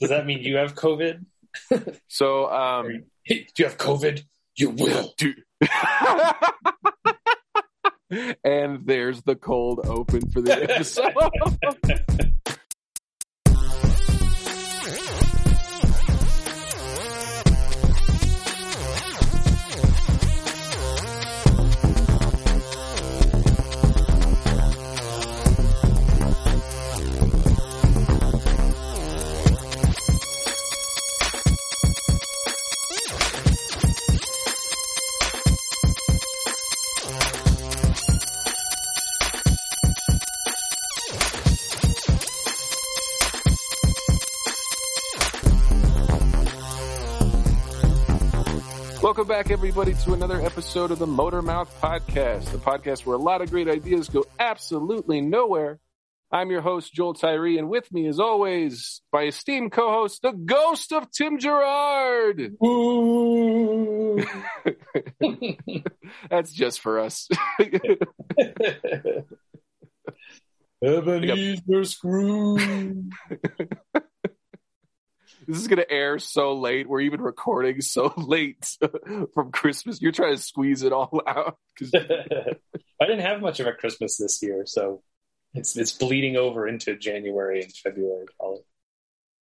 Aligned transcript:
Does 0.00 0.10
that 0.10 0.26
mean 0.26 0.40
you 0.40 0.56
have 0.56 0.74
COVID? 0.74 1.24
So, 2.08 2.48
um, 2.50 3.04
do 3.26 3.44
you 3.58 3.64
have 3.64 3.76
COVID? 3.76 4.22
You 4.56 4.70
will. 4.70 5.12
do- 5.16 5.34
and 8.44 8.86
there's 8.86 9.22
the 9.22 9.34
cold 9.36 9.80
open 9.84 10.28
for 10.30 10.40
the 10.40 10.62
episode. 10.70 11.12
Back, 49.42 49.50
everybody, 49.50 49.94
to 49.94 50.12
another 50.12 50.38
episode 50.42 50.90
of 50.90 50.98
the 50.98 51.06
Motor 51.06 51.40
Mouth 51.40 51.74
Podcast, 51.80 52.52
the 52.52 52.58
podcast 52.58 53.06
where 53.06 53.16
a 53.16 53.18
lot 53.18 53.40
of 53.40 53.48
great 53.48 53.68
ideas 53.68 54.10
go 54.10 54.26
absolutely 54.38 55.22
nowhere. 55.22 55.78
I'm 56.30 56.50
your 56.50 56.60
host, 56.60 56.92
Joel 56.92 57.14
Tyree, 57.14 57.56
and 57.56 57.70
with 57.70 57.90
me, 57.90 58.06
as 58.06 58.20
always, 58.20 59.00
my 59.14 59.22
esteemed 59.22 59.72
co-host, 59.72 60.20
the 60.20 60.32
ghost 60.32 60.92
of 60.92 61.10
Tim 61.10 61.38
Gerard. 61.38 62.54
That's 66.30 66.52
just 66.52 66.80
for 66.80 67.00
us. 67.00 67.26
Ebenezer 70.84 71.84
Scrooge. 71.84 73.04
this 75.52 75.60
is 75.62 75.68
going 75.68 75.78
to 75.78 75.90
air 75.90 76.18
so 76.18 76.54
late. 76.54 76.88
We're 76.88 77.00
even 77.00 77.20
recording 77.20 77.80
so 77.80 78.12
late 78.16 78.76
from 79.34 79.52
Christmas. 79.52 80.00
You're 80.00 80.12
trying 80.12 80.36
to 80.36 80.42
squeeze 80.42 80.82
it 80.82 80.92
all 80.92 81.20
out. 81.26 81.58
I 81.94 83.06
didn't 83.06 83.20
have 83.20 83.40
much 83.40 83.60
of 83.60 83.66
a 83.66 83.72
Christmas 83.72 84.16
this 84.16 84.42
year, 84.42 84.64
so 84.66 85.02
it's 85.54 85.76
it's 85.76 85.92
bleeding 85.92 86.36
over 86.36 86.66
into 86.68 86.96
January 86.96 87.62
and 87.62 87.72
February. 87.72 88.26
Probably. 88.38 88.60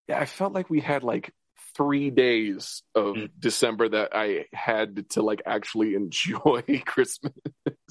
yeah, 0.09 0.19
I 0.19 0.27
felt 0.27 0.53
like 0.53 0.71
we 0.71 0.81
had 0.81 1.03
like 1.05 1.33
three 1.77 2.11
days 2.11 2.83
of 2.95 3.15
Mm. 3.15 3.31
December 3.39 3.89
that 3.91 4.11
I 4.15 4.47
had 4.53 5.11
to 5.11 5.23
like 5.23 5.43
actually 5.47 5.95
enjoy 5.95 6.63
Christmas. 6.87 7.33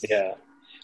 Yeah. 0.10 0.34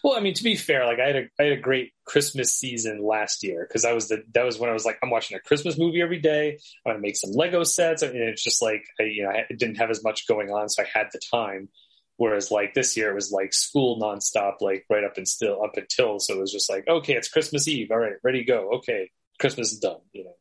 Well, 0.04 0.18
I 0.18 0.20
mean, 0.20 0.34
to 0.34 0.44
be 0.44 0.54
fair, 0.54 0.84
like 0.84 1.00
I 1.00 1.06
had 1.06 1.16
a 1.16 1.28
I 1.40 1.44
had 1.44 1.52
a 1.52 1.60
great 1.60 1.92
Christmas 2.04 2.54
season 2.54 3.02
last 3.02 3.42
year 3.42 3.64
because 3.66 3.86
I 3.86 3.94
was 3.94 4.08
the 4.08 4.22
that 4.34 4.44
was 4.44 4.58
when 4.58 4.68
I 4.68 4.74
was 4.74 4.84
like 4.84 4.98
I'm 5.02 5.08
watching 5.08 5.34
a 5.34 5.40
Christmas 5.40 5.78
movie 5.78 6.02
every 6.02 6.20
day. 6.20 6.58
I'm 6.84 6.92
gonna 6.92 7.00
make 7.00 7.16
some 7.16 7.30
Lego 7.32 7.64
sets, 7.64 8.02
and 8.02 8.14
it's 8.14 8.44
just 8.44 8.60
like 8.60 8.84
I, 9.00 9.04
you 9.04 9.22
know 9.22 9.30
I 9.30 9.46
didn't 9.48 9.76
have 9.76 9.88
as 9.88 10.04
much 10.04 10.28
going 10.28 10.50
on, 10.50 10.68
so 10.68 10.82
I 10.82 10.86
had 10.92 11.06
the 11.10 11.20
time. 11.32 11.70
Whereas 12.18 12.50
like 12.50 12.74
this 12.74 12.98
year, 12.98 13.10
it 13.10 13.14
was 13.14 13.32
like 13.32 13.54
school 13.54 13.98
nonstop, 13.98 14.56
like 14.60 14.84
right 14.90 15.04
up 15.04 15.16
and 15.16 15.26
still 15.26 15.64
up 15.64 15.78
until. 15.78 16.20
So 16.20 16.34
it 16.34 16.40
was 16.40 16.52
just 16.52 16.68
like, 16.70 16.86
okay, 16.86 17.14
it's 17.14 17.30
Christmas 17.30 17.66
Eve. 17.66 17.90
All 17.90 17.98
right, 17.98 18.12
ready 18.22 18.40
to 18.40 18.44
go. 18.44 18.72
Okay, 18.74 19.10
Christmas 19.40 19.72
is 19.72 19.78
done. 19.78 20.00
You 20.12 20.24
know. 20.24 20.36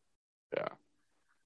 Yeah 0.58 0.68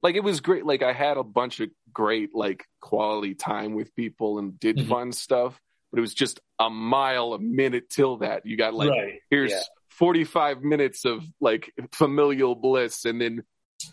like 0.03 0.15
it 0.15 0.23
was 0.23 0.41
great. 0.41 0.65
Like 0.65 0.83
I 0.83 0.93
had 0.93 1.17
a 1.17 1.23
bunch 1.23 1.59
of 1.59 1.69
great 1.91 2.33
like 2.33 2.65
quality 2.81 3.33
time 3.35 3.73
with 3.73 3.95
people 3.95 4.37
and 4.37 4.59
did 4.59 4.77
Mhm. 4.77 4.87
fun 4.87 5.11
stuff, 5.11 5.59
but 5.97 6.01
it 6.01 6.01
was 6.01 6.13
just 6.13 6.39
a 6.59 6.69
mile 6.69 7.33
a 7.33 7.39
minute 7.39 7.89
till 7.89 8.17
that. 8.17 8.45
You 8.45 8.55
got 8.55 8.75
like 8.75 8.91
right. 8.91 9.15
here's 9.31 9.49
Yeah. 9.51 9.61
45 9.89 10.61
minutes 10.61 11.05
of 11.05 11.23
like 11.41 11.73
familial 11.91 12.53
bliss 12.53 13.03
and 13.05 13.19
then 13.19 13.41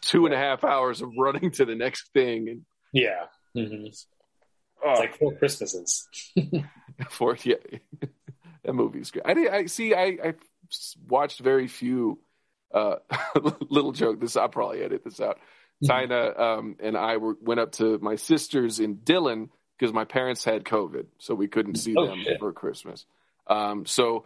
two 0.03 0.27
and 0.27 0.35
a 0.35 0.37
half 0.37 0.63
hours 0.63 1.01
of 1.01 1.09
running 1.19 1.51
to 1.53 1.65
the 1.65 1.75
next 1.75 2.11
thing 2.13 2.49
and 2.51 2.63
Yeah. 2.93 3.25
hmm 3.55 3.87
It's 3.87 4.07
oh, 4.85 4.93
like 4.99 5.17
four 5.19 5.35
Christmases. 5.37 6.07
four, 7.09 7.39
yeah 7.43 7.55
that 8.65 8.75
movie's 8.75 9.11
great 9.11 9.25
i 9.27 9.33
did 9.33 9.49
i 9.49 9.65
see 9.67 9.95
i 9.95 10.05
i 10.23 10.35
watched 11.09 11.41
very 11.41 11.69
few 11.69 12.19
uh 12.75 12.97
little 13.71 13.93
joke 13.93 14.21
this 14.21 14.37
i'll 14.37 14.49
probably 14.51 14.83
edit 14.83 15.05
this 15.05 15.21
out 15.21 15.39
Mhm. 15.83 16.03
tina 16.09 16.39
um 16.39 16.77
and 16.81 16.97
i 16.99 17.17
were, 17.17 17.37
went 17.41 17.61
up 17.61 17.73
to 17.73 17.99
my 17.99 18.15
sister's 18.17 18.79
in 18.79 18.97
dillon 19.03 19.49
because 19.79 19.93
my 19.93 20.05
parents 20.05 20.45
had 20.45 20.65
covid 20.65 21.07
so 21.19 21.35
we 21.35 21.49
couldn't 21.49 21.77
see 21.77 21.95
Oh, 21.97 22.07
them 22.07 22.23
shit. 22.23 22.39
for 22.39 22.53
christmas 22.53 23.07
um 23.47 23.87
so 23.87 24.25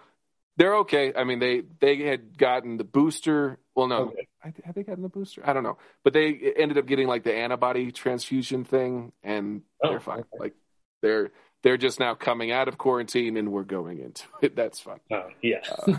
they're 0.57 0.77
okay 0.79 1.13
i 1.17 1.25
mean 1.25 1.39
they 1.39 1.63
they 1.81 1.97
had 1.99 2.37
gotten 2.39 2.77
the 2.77 2.85
booster 2.85 3.59
well 3.75 3.87
no 3.87 3.97
Okay. 4.09 4.27
I, 4.45 4.53
have 4.65 4.75
they 4.75 4.83
gotten 4.83 5.03
the 5.03 5.09
booster 5.09 5.43
i 5.45 5.53
don't 5.53 5.63
know 5.65 5.79
but 6.05 6.13
they 6.13 6.33
ended 6.57 6.79
up 6.79 6.87
getting 6.87 7.09
like 7.09 7.25
the 7.25 7.35
antibody 7.35 7.91
transfusion 7.93 8.65
thing 8.65 9.13
and 9.23 9.63
Oh, 9.83 9.91
they're 9.91 10.01
fine 10.01 10.21
okay. 10.21 10.29
like 10.39 10.55
they're 11.03 11.31
they're 11.63 11.77
just 11.77 11.99
now 12.01 12.15
coming 12.15 12.51
out 12.53 12.69
of 12.69 12.79
quarantine 12.79 13.37
and 13.37 13.51
we're 13.53 13.63
going 13.65 13.99
into 14.01 14.25
it 14.43 14.55
that's 14.57 14.79
fun 14.81 15.01
Oh, 15.13 15.29
yeah. 15.43 15.61
uh, 15.87 15.93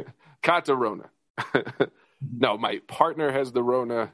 Catarona. 0.42 1.08
no, 2.38 2.58
my 2.58 2.80
partner 2.86 3.32
has 3.32 3.50
the 3.52 3.62
Rona. 3.62 4.10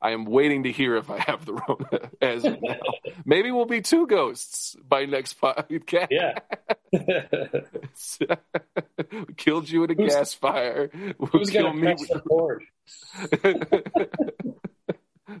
I 0.00 0.12
am 0.12 0.24
waiting 0.26 0.62
to 0.62 0.70
hear 0.72 0.96
if 0.96 1.10
I 1.10 1.18
have 1.18 1.44
the 1.44 1.54
Rona 1.54 2.10
as. 2.20 2.46
Maybe 3.24 3.50
we'll 3.50 3.66
be 3.66 3.80
two 3.80 4.06
ghosts 4.06 4.76
by 4.86 5.06
next 5.06 5.40
podcast. 5.40 6.08
yeah. 6.10 6.38
killed 9.36 9.68
you 9.68 9.84
in 9.84 9.90
a 9.90 9.94
Who's- 9.94 10.14
gas 10.14 10.34
fire. 10.34 10.90
We'll 11.18 11.28
Who's 11.30 11.50
kill 11.50 11.64
gonna 11.72 11.74
me 11.74 11.82
press 11.82 12.08
the 12.08 12.22
board? 12.24 12.62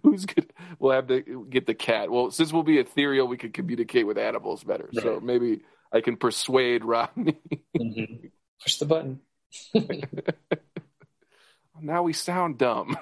Who's 0.02 0.26
gonna? 0.26 0.46
We'll 0.78 0.92
have 0.92 1.06
to 1.08 1.46
get 1.48 1.66
the 1.66 1.74
cat. 1.74 2.10
Well, 2.10 2.30
since 2.30 2.52
we'll 2.52 2.62
be 2.62 2.78
ethereal, 2.78 3.26
we 3.26 3.36
can 3.38 3.52
communicate 3.52 4.06
with 4.06 4.18
animals 4.18 4.62
better. 4.64 4.88
So 4.92 5.20
maybe 5.20 5.60
I 5.92 6.00
can 6.00 6.16
persuade 6.16 6.84
Rodney. 6.84 7.38
Mhm. 7.76 8.30
Push 8.62 8.76
the 8.78 8.86
button. 8.86 9.20
now 11.80 12.02
we 12.02 12.12
sound 12.12 12.58
dumb. 12.58 12.96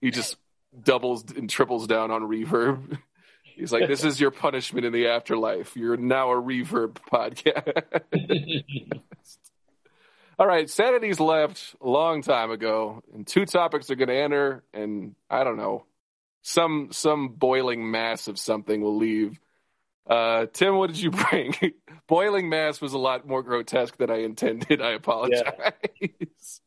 You 0.00 0.12
just 0.12 0.36
doubles 0.82 1.24
and 1.32 1.48
triples 1.48 1.86
down 1.86 2.10
on 2.10 2.22
reverb. 2.22 2.98
He's 3.56 3.72
like, 3.72 3.88
"This 3.88 4.04
is 4.04 4.20
your 4.20 4.30
punishment 4.30 4.86
in 4.86 4.92
the 4.92 5.08
afterlife. 5.08 5.76
You're 5.76 5.96
now 5.96 6.30
a 6.30 6.40
reverb 6.40 6.98
podcast." 7.10 8.92
All 10.38 10.46
right, 10.46 10.70
Sanity's 10.70 11.18
left 11.18 11.74
a 11.80 11.88
long 11.88 12.22
time 12.22 12.52
ago, 12.52 13.02
and 13.12 13.26
two 13.26 13.44
topics 13.44 13.90
are 13.90 13.96
going 13.96 14.08
to 14.08 14.14
enter, 14.16 14.62
and 14.72 15.16
I 15.28 15.42
don't 15.42 15.56
know, 15.56 15.84
some 16.42 16.90
some 16.92 17.30
boiling 17.30 17.90
mass 17.90 18.28
of 18.28 18.38
something 18.38 18.80
will 18.80 18.96
leave. 18.96 19.40
Uh, 20.08 20.46
Tim, 20.52 20.76
what 20.76 20.88
did 20.88 21.00
you 21.00 21.10
bring? 21.10 21.54
boiling 22.06 22.48
mass 22.48 22.80
was 22.80 22.92
a 22.92 22.98
lot 22.98 23.26
more 23.26 23.42
grotesque 23.42 23.96
than 23.96 24.10
I 24.10 24.22
intended. 24.22 24.80
I 24.80 24.92
apologize. 24.92 26.60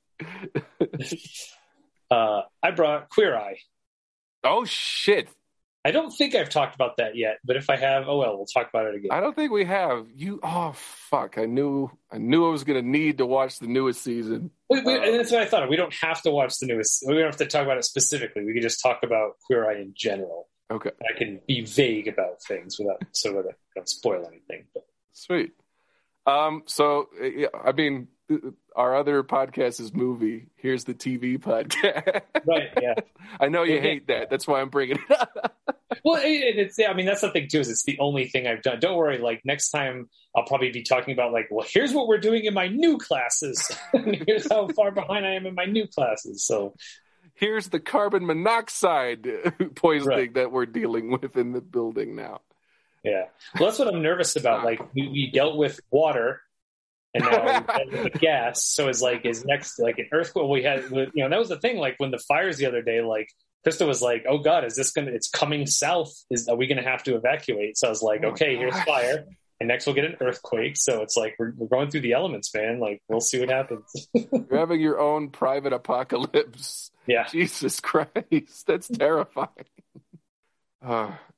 uh, 2.11 2.41
I 2.61 2.72
brought 2.72 3.09
Queer 3.09 3.35
Eye. 3.35 3.57
Oh 4.44 4.66
shit! 4.66 5.29
I 5.84 5.91
don't 5.91 6.12
think 6.12 6.35
I've 6.35 6.50
talked 6.50 6.75
about 6.75 6.97
that 6.97 7.16
yet, 7.16 7.40
but 7.44 7.56
if 7.56 7.69
I 7.69 7.75
have, 7.75 8.07
oh 8.07 8.19
well, 8.19 8.38
we'll 8.38 8.46
talk 8.46 8.69
about 8.69 8.85
it 8.85 8.96
again. 8.96 9.09
I 9.12 9.19
don't 9.19 9.35
think 9.35 9.52
we 9.52 9.66
have 9.66 10.07
you. 10.16 10.40
Oh 10.44 10.74
fuck! 10.75 11.38
I 11.38 11.46
knew 11.46 11.90
I 12.12 12.18
knew 12.19 12.47
I 12.47 12.52
was 12.52 12.63
going 12.63 12.81
to 12.81 12.88
need 12.88 13.18
to 13.18 13.25
watch 13.25 13.57
the 13.59 13.68
newest 13.68 14.03
season. 14.03 14.52
We, 14.69 14.81
we, 14.81 14.96
Uh, 14.96 15.02
and 15.02 15.19
that's 15.19 15.31
what 15.31 15.41
I 15.41 15.46
thought. 15.46 15.69
We 15.69 15.75
don't 15.78 15.94
have 16.02 16.22
to 16.22 16.31
watch 16.31 16.57
the 16.59 16.68
newest. 16.68 17.03
We 17.07 17.16
don't 17.16 17.25
have 17.25 17.38
to 17.38 17.47
talk 17.47 17.63
about 17.63 17.78
it 17.78 17.85
specifically. 17.85 18.46
We 18.46 18.53
can 18.53 18.62
just 18.62 18.81
talk 18.81 19.00
about 19.03 19.38
Queer 19.46 19.69
Eye 19.69 19.81
in 19.81 19.94
general. 19.96 20.50
Okay, 20.69 20.91
I 21.02 21.17
can 21.17 21.41
be 21.47 21.61
vague 21.66 22.08
about 22.08 22.44
things 22.47 22.78
without 22.79 23.03
so 23.11 23.34
that 23.34 23.46
I 23.49 23.53
don't 23.76 23.90
spoil 23.90 24.26
anything. 24.28 24.67
But 24.73 24.85
sweet. 25.14 25.52
Um, 26.28 26.64
so 26.67 27.09
yeah, 27.20 27.47
I 27.66 27.72
mean, 27.72 28.08
our 28.75 28.95
other 28.95 29.23
podcast 29.23 29.79
is 29.79 29.93
movie. 29.93 30.47
Here's 30.55 30.83
the 30.85 30.93
TV 30.93 31.37
podcast. 31.39 32.22
right, 32.45 32.69
yeah. 32.81 32.93
I 33.39 33.49
know 33.49 33.63
you 33.63 33.79
hate 33.81 34.07
that. 34.07 34.29
That's 34.29 34.47
why 34.47 34.61
I'm 34.61 34.69
bringing 34.69 34.99
it 35.09 35.11
up. 35.19 35.55
Well, 36.05 36.19
it, 36.23 36.57
it's 36.57 36.79
yeah. 36.79 36.89
I 36.89 36.93
mean, 36.95 37.05
that's 37.05 37.19
the 37.22 37.29
thing 37.29 37.47
too. 37.51 37.59
Is 37.59 37.69
it's 37.69 37.83
the 37.83 37.99
only 37.99 38.28
thing 38.28 38.47
I've 38.47 38.63
done. 38.63 38.79
Don't 38.79 38.95
worry. 38.95 39.17
Like 39.19 39.41
next 39.43 39.69
time, 39.72 40.09
I'll 40.35 40.45
probably 40.45 40.72
be 40.72 40.81
talking 40.83 41.13
about 41.13 41.31
like, 41.33 41.49
well, 41.51 41.67
here's 41.69 41.93
what 41.93 42.07
we're 42.07 42.17
doing 42.17 42.45
in 42.45 42.53
my 42.55 42.69
new 42.69 42.97
classes. 42.97 43.69
here's 44.25 44.49
how 44.49 44.69
far 44.69 44.91
behind 44.91 45.25
I 45.27 45.34
am 45.34 45.45
in 45.45 45.53
my 45.53 45.66
new 45.66 45.85
classes. 45.87 46.43
So 46.45 46.73
Here's 47.35 47.67
the 47.69 47.79
carbon 47.79 48.25
monoxide 48.25 49.27
poisoning 49.75 50.17
Right. 50.17 50.34
that 50.35 50.51
we're 50.51 50.66
dealing 50.66 51.11
with 51.11 51.35
in 51.37 51.51
the 51.51 51.61
building 51.61 52.16
now. 52.16 52.39
yeah. 53.03 53.25
Well, 53.59 53.69
that's 53.69 53.77
what 53.77 53.93
I'm 53.93 54.01
nervous 54.01 54.35
about. 54.37 54.61
Ah. 54.61 54.66
Like 54.66 54.93
we, 54.95 55.07
we 55.09 55.29
dealt 55.31 55.57
with 55.57 55.81
water. 55.91 56.41
And 57.13 57.25
now 57.25 57.66
with 58.03 58.13
gas, 58.13 58.63
so 58.66 58.87
it's 58.87 59.02
like 59.02 59.25
is 59.25 59.43
next 59.43 59.79
like 59.79 59.99
an 59.99 60.08
earthquake. 60.13 60.47
We 60.47 60.63
had, 60.63 60.84
you 60.91 61.09
know, 61.16 61.29
that 61.29 61.40
was 61.40 61.49
the 61.49 61.59
thing. 61.59 61.78
Like 61.78 61.96
when 61.97 62.11
the 62.11 62.19
fires 62.19 62.58
the 62.58 62.67
other 62.67 62.81
day, 62.81 63.02
like 63.02 63.28
Krista 63.67 63.85
was 63.85 64.02
like, 64.02 64.23
"Oh 64.29 64.37
God, 64.37 64.63
is 64.63 64.75
this 64.75 64.91
gonna? 64.91 65.11
It's 65.11 65.29
coming 65.29 65.67
south. 65.67 66.13
Is 66.29 66.47
are 66.47 66.55
we 66.55 66.67
gonna 66.67 66.84
have 66.84 67.03
to 67.03 67.16
evacuate?" 67.16 67.78
So 67.78 67.87
I 67.87 67.90
was 67.90 68.02
like, 68.02 68.22
Oh, 68.23 68.29
"Okay, 68.29 68.55
here's 68.55 68.73
gosh. 68.73 68.85
fire, 68.85 69.25
and 69.59 69.67
next 69.67 69.85
we'll 69.85 69.96
get 69.96 70.05
an 70.05 70.16
earthquake." 70.22 70.78
So 70.78 71.02
it's 71.02 71.17
like 71.17 71.35
we're, 71.37 71.53
we're 71.58 71.67
going 71.67 71.90
through 71.91 71.99
the 72.02 72.13
elements, 72.13 72.53
man. 72.55 72.79
Like 72.79 73.02
we'll 73.09 73.19
see 73.19 73.40
what 73.41 73.49
happens. 73.49 74.08
You're 74.13 74.58
having 74.58 74.79
your 74.79 74.99
own 74.99 75.29
private 75.31 75.73
apocalypse. 75.73 76.91
yeah, 77.08 77.28
Jesus 77.28 77.79
Christ, 77.81 78.66
that's 78.67 78.87
terrifying. 78.87 79.49
Uh, 80.84 81.11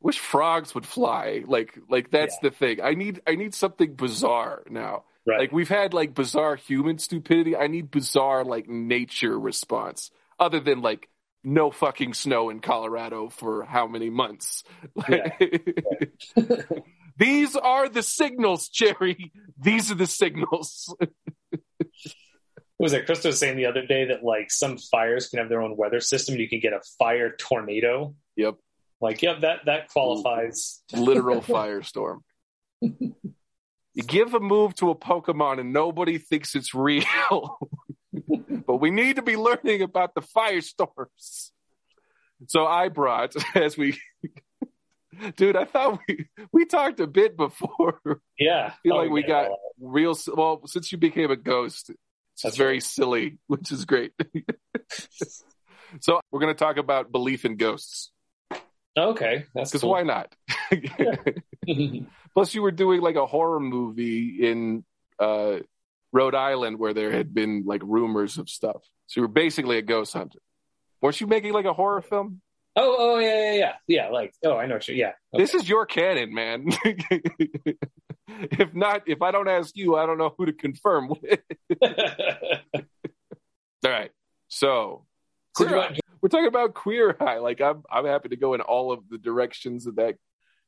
wish 0.00 0.18
frogs 0.18 0.74
would 0.74 0.86
fly. 0.86 1.42
Like, 1.46 1.78
like 1.88 2.10
that's 2.10 2.38
the 2.38 2.50
thing. 2.50 2.80
I 2.82 2.94
need, 2.94 3.20
I 3.26 3.34
need 3.34 3.54
something 3.54 3.94
bizarre 3.94 4.62
now. 4.68 5.04
right. 5.26 5.40
Like 5.40 5.52
we've 5.52 5.68
had 5.68 5.94
like 5.94 6.14
bizarre 6.14 6.56
human 6.56 6.98
stupidity. 6.98 7.56
I 7.56 7.66
need 7.66 7.90
bizarre 7.90 8.44
like 8.44 8.68
nature 8.68 9.38
response, 9.38 10.10
other 10.38 10.60
than 10.60 10.82
like 10.82 11.08
no 11.42 11.70
fucking 11.70 12.14
snow 12.14 12.50
in 12.50 12.60
Colorado 12.60 13.28
for 13.28 13.64
how 13.64 13.86
many 13.86 14.10
months. 14.10 14.64
These 17.18 17.56
are 17.56 17.88
the 17.88 18.02
signals, 18.02 18.68
Jerry. 18.68 19.32
These 19.58 19.90
are 19.90 19.94
the 19.94 20.06
signals. 20.06 20.94
What 20.98 21.10
was 22.78 22.92
it? 22.92 23.06
Krista 23.06 23.26
was 23.26 23.38
saying 23.38 23.56
the 23.56 23.66
other 23.66 23.86
day 23.86 24.06
that 24.06 24.22
like 24.22 24.50
some 24.50 24.76
fires 24.76 25.28
can 25.28 25.38
have 25.38 25.48
their 25.48 25.62
own 25.62 25.76
weather 25.76 26.00
system. 26.00 26.36
You 26.36 26.48
can 26.48 26.60
get 26.60 26.74
a 26.74 26.80
fire 26.98 27.34
tornado. 27.38 28.14
Yep. 28.36 28.56
Like, 29.00 29.22
yeah, 29.22 29.38
that 29.40 29.66
that 29.66 29.88
qualifies. 29.88 30.82
Literal 30.94 31.40
firestorm. 31.42 32.20
You 32.80 34.02
give 34.06 34.34
a 34.34 34.40
move 34.40 34.74
to 34.76 34.90
a 34.90 34.94
Pokemon 34.94 35.58
and 35.60 35.72
nobody 35.72 36.18
thinks 36.18 36.54
it's 36.54 36.74
real. 36.74 37.58
but 38.66 38.76
we 38.76 38.90
need 38.90 39.16
to 39.16 39.22
be 39.22 39.36
learning 39.36 39.82
about 39.82 40.14
the 40.14 40.20
firestorms. 40.20 41.50
So 42.48 42.66
I 42.66 42.88
brought, 42.88 43.34
as 43.54 43.78
we, 43.78 43.98
dude, 45.36 45.56
I 45.56 45.64
thought 45.64 46.00
we 46.06 46.26
we 46.52 46.66
talked 46.66 47.00
a 47.00 47.06
bit 47.06 47.36
before. 47.36 48.00
I 48.06 48.14
Yeah, 48.38 48.72
feel 48.82 48.94
Oh, 48.94 48.96
like 48.98 49.10
we 49.10 49.22
yeah. 49.22 49.28
got 49.48 49.50
real. 49.80 50.14
Well, 50.34 50.62
since 50.66 50.92
you 50.92 50.98
became 50.98 51.30
a 51.30 51.36
ghost, 51.36 51.88
it's 52.34 52.42
That's 52.42 52.56
very 52.56 52.74
right. 52.74 52.82
silly, 52.82 53.38
which 53.46 53.72
is 53.72 53.86
great. 53.86 54.12
so 56.00 56.20
we're 56.30 56.40
going 56.40 56.54
to 56.54 56.58
talk 56.58 56.76
about 56.76 57.10
belief 57.12 57.44
in 57.46 57.56
ghosts 57.56 58.10
Okay, 58.96 59.44
that's 59.54 59.70
because 59.70 59.82
cool. 59.82 59.90
why 59.90 60.02
not? 60.02 60.34
Plus, 62.34 62.54
you 62.54 62.62
were 62.62 62.70
doing 62.70 63.00
like 63.00 63.16
a 63.16 63.26
horror 63.26 63.60
movie 63.60 64.46
in 64.46 64.84
uh, 65.18 65.58
Rhode 66.12 66.34
Island 66.34 66.78
where 66.78 66.94
there 66.94 67.12
had 67.12 67.34
been 67.34 67.64
like 67.66 67.82
rumors 67.84 68.38
of 68.38 68.48
stuff. 68.48 68.82
So 69.06 69.20
you 69.20 69.22
were 69.22 69.32
basically 69.32 69.78
a 69.78 69.82
ghost 69.82 70.12
hunter. 70.12 70.38
Weren't 71.00 71.20
you 71.20 71.26
making 71.26 71.52
like 71.52 71.66
a 71.66 71.72
horror 71.72 72.00
film? 72.00 72.40
oh, 72.76 72.96
oh, 72.98 73.18
yeah, 73.18 73.42
yeah, 73.42 73.54
yeah, 73.54 73.72
yeah. 73.86 74.08
Like, 74.08 74.34
oh, 74.44 74.56
I 74.56 74.66
know. 74.66 74.74
What 74.74 74.88
you, 74.88 74.94
yeah, 74.94 75.12
okay. 75.34 75.42
This 75.42 75.54
is 75.54 75.68
your 75.68 75.86
canon, 75.86 76.34
man. 76.34 76.68
if 78.28 78.74
not, 78.74 79.02
if 79.06 79.22
I 79.22 79.30
don't 79.30 79.48
ask 79.48 79.74
you, 79.76 79.96
I 79.96 80.06
don't 80.06 80.18
know 80.18 80.34
who 80.36 80.46
to 80.46 80.52
confirm 80.52 81.08
with. 81.08 81.40
All 83.84 83.90
right. 83.90 84.10
So, 84.48 85.06
So 86.22 86.28
do 86.28 86.38
you 86.38 86.50
Queer 86.50 86.50
want- 86.50 86.56
Eye. 86.56 86.68
we're 86.68 86.68
talking 86.68 86.70
about 86.70 86.74
Queer 86.74 87.16
Eye. 87.20 87.38
Like, 87.38 87.60
I'm, 87.60 87.82
I'm 87.90 88.06
happy 88.06 88.28
to 88.30 88.36
go 88.36 88.54
in 88.54 88.60
all 88.60 88.92
of 88.92 89.08
the 89.08 89.18
directions 89.18 89.84
that 89.84 89.96
that 89.96 90.16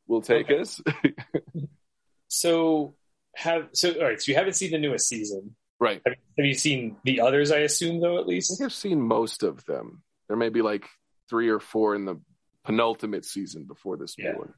will 0.06 0.22
take 0.22 0.46
Okay. 0.50 0.60
us. 0.60 0.80
so 2.28 2.94
have 3.36 3.68
so 3.72 3.92
all 3.92 4.04
right. 4.04 4.20
So 4.20 4.32
you 4.32 4.36
haven't 4.36 4.54
seen 4.54 4.70
the 4.72 4.78
newest 4.78 5.08
season. 5.08 5.54
right. 5.80 6.00
Have, 6.04 6.14
have 6.36 6.46
you 6.46 6.54
seen 6.54 6.96
the 7.04 7.20
others? 7.20 7.50
I 7.52 7.58
assume 7.58 8.00
though, 8.00 8.18
at 8.18 8.24
I 8.24 8.26
least. 8.28 8.50
think 8.58 8.66
I've 8.66 8.74
seen 8.74 9.00
most 9.00 9.42
of 9.42 9.64
them. 9.66 10.02
There 10.28 10.36
may 10.36 10.48
be 10.48 10.62
like 10.62 10.84
three 11.30 11.48
or 11.48 11.60
four 11.60 11.94
in 11.94 12.04
the 12.04 12.20
penultimate 12.64 13.24
season 13.24 13.64
before 13.64 13.96
this 13.96 14.14
Yeah. 14.18 14.34
one. 14.36 14.52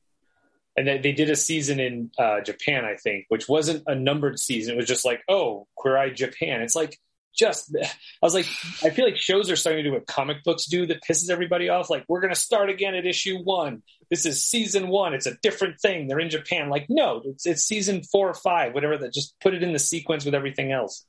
And 0.76 0.86
they, 0.86 0.98
they 0.98 1.12
did 1.12 1.28
a 1.30 1.36
season 1.36 1.80
in 1.80 2.10
uh, 2.18 2.40
Japan, 2.40 2.84
I 2.84 2.94
think, 2.94 3.26
which 3.28 3.48
wasn't 3.48 3.82
a 3.86 3.94
numbered 3.94 4.38
season. 4.38 4.74
It 4.74 4.76
was 4.76 4.86
just 4.86 5.04
like, 5.04 5.20
oh, 5.28 5.66
Queer 5.76 5.96
Eye 5.98 6.10
Japan. 6.10 6.62
It's 6.62 6.76
like 6.76 6.96
just 7.34 7.74
I 7.76 7.86
was 8.22 8.34
like, 8.34 8.46
I 8.82 8.90
feel 8.90 9.04
like 9.04 9.16
shows 9.16 9.50
are 9.50 9.56
starting 9.56 9.84
to 9.84 9.90
do 9.90 9.94
what 9.94 10.06
comic 10.06 10.42
books 10.44 10.66
do 10.66 10.86
that 10.86 11.02
pisses 11.02 11.30
everybody 11.30 11.68
off. 11.68 11.90
Like, 11.90 12.04
we're 12.08 12.20
to 12.34 12.38
start 12.38 12.70
again 12.70 12.94
at 12.94 13.06
issue 13.06 13.38
one. 13.38 13.82
This 14.10 14.26
is 14.26 14.44
season 14.44 14.88
one. 14.88 15.14
It's 15.14 15.26
a 15.26 15.36
different 15.42 15.80
thing. 15.80 16.08
They're 16.08 16.20
in 16.20 16.30
Japan. 16.30 16.68
Like, 16.68 16.86
no, 16.88 17.22
it's 17.24 17.46
it's 17.46 17.62
season 17.62 18.02
four 18.02 18.28
or 18.28 18.34
five, 18.34 18.74
whatever. 18.74 18.98
That 18.98 19.14
just 19.14 19.34
put 19.40 19.54
it 19.54 19.62
in 19.62 19.72
the 19.72 19.78
sequence 19.78 20.24
with 20.24 20.34
everything 20.34 20.72
else. 20.72 21.06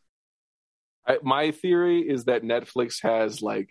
I, 1.07 1.17
my 1.23 1.51
theory 1.51 2.01
is 2.01 2.25
that 2.25 2.43
Netflix 2.43 3.01
has 3.01 3.41
like 3.41 3.69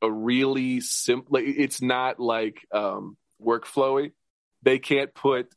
a 0.00 0.10
really 0.10 0.80
simple. 0.80 1.36
It's 1.36 1.82
not 1.82 2.20
like 2.20 2.64
um, 2.72 3.16
workflowy. 3.42 4.12
They 4.62 4.78
can't 4.78 5.12
put 5.14 5.52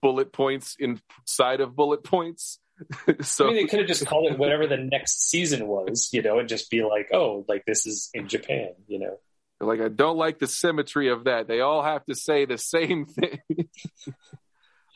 bullet 0.00 0.32
points 0.32 0.76
inside 0.78 1.60
of 1.60 1.76
bullet 1.76 2.04
points. 2.04 2.58
so 3.20 3.46
I 3.46 3.48
mean, 3.48 3.56
they 3.56 3.66
could 3.66 3.80
have 3.80 3.88
just 3.88 4.06
called 4.06 4.30
it 4.30 4.38
whatever 4.38 4.66
the 4.66 4.76
next 4.76 5.30
season 5.30 5.66
was, 5.66 6.10
you 6.12 6.22
know, 6.22 6.38
and 6.38 6.48
just 6.48 6.70
be 6.70 6.82
like, 6.82 7.08
oh, 7.12 7.44
like 7.48 7.64
this 7.66 7.86
is 7.86 8.10
in 8.14 8.28
Japan, 8.28 8.70
you 8.86 8.98
know. 8.98 9.18
like 9.60 9.80
I 9.80 9.88
don't 9.88 10.16
like 10.16 10.38
the 10.38 10.46
symmetry 10.46 11.08
of 11.08 11.24
that. 11.24 11.48
They 11.48 11.60
all 11.60 11.82
have 11.82 12.04
to 12.06 12.14
say 12.14 12.44
the 12.44 12.58
same 12.58 13.06
thing. 13.06 13.40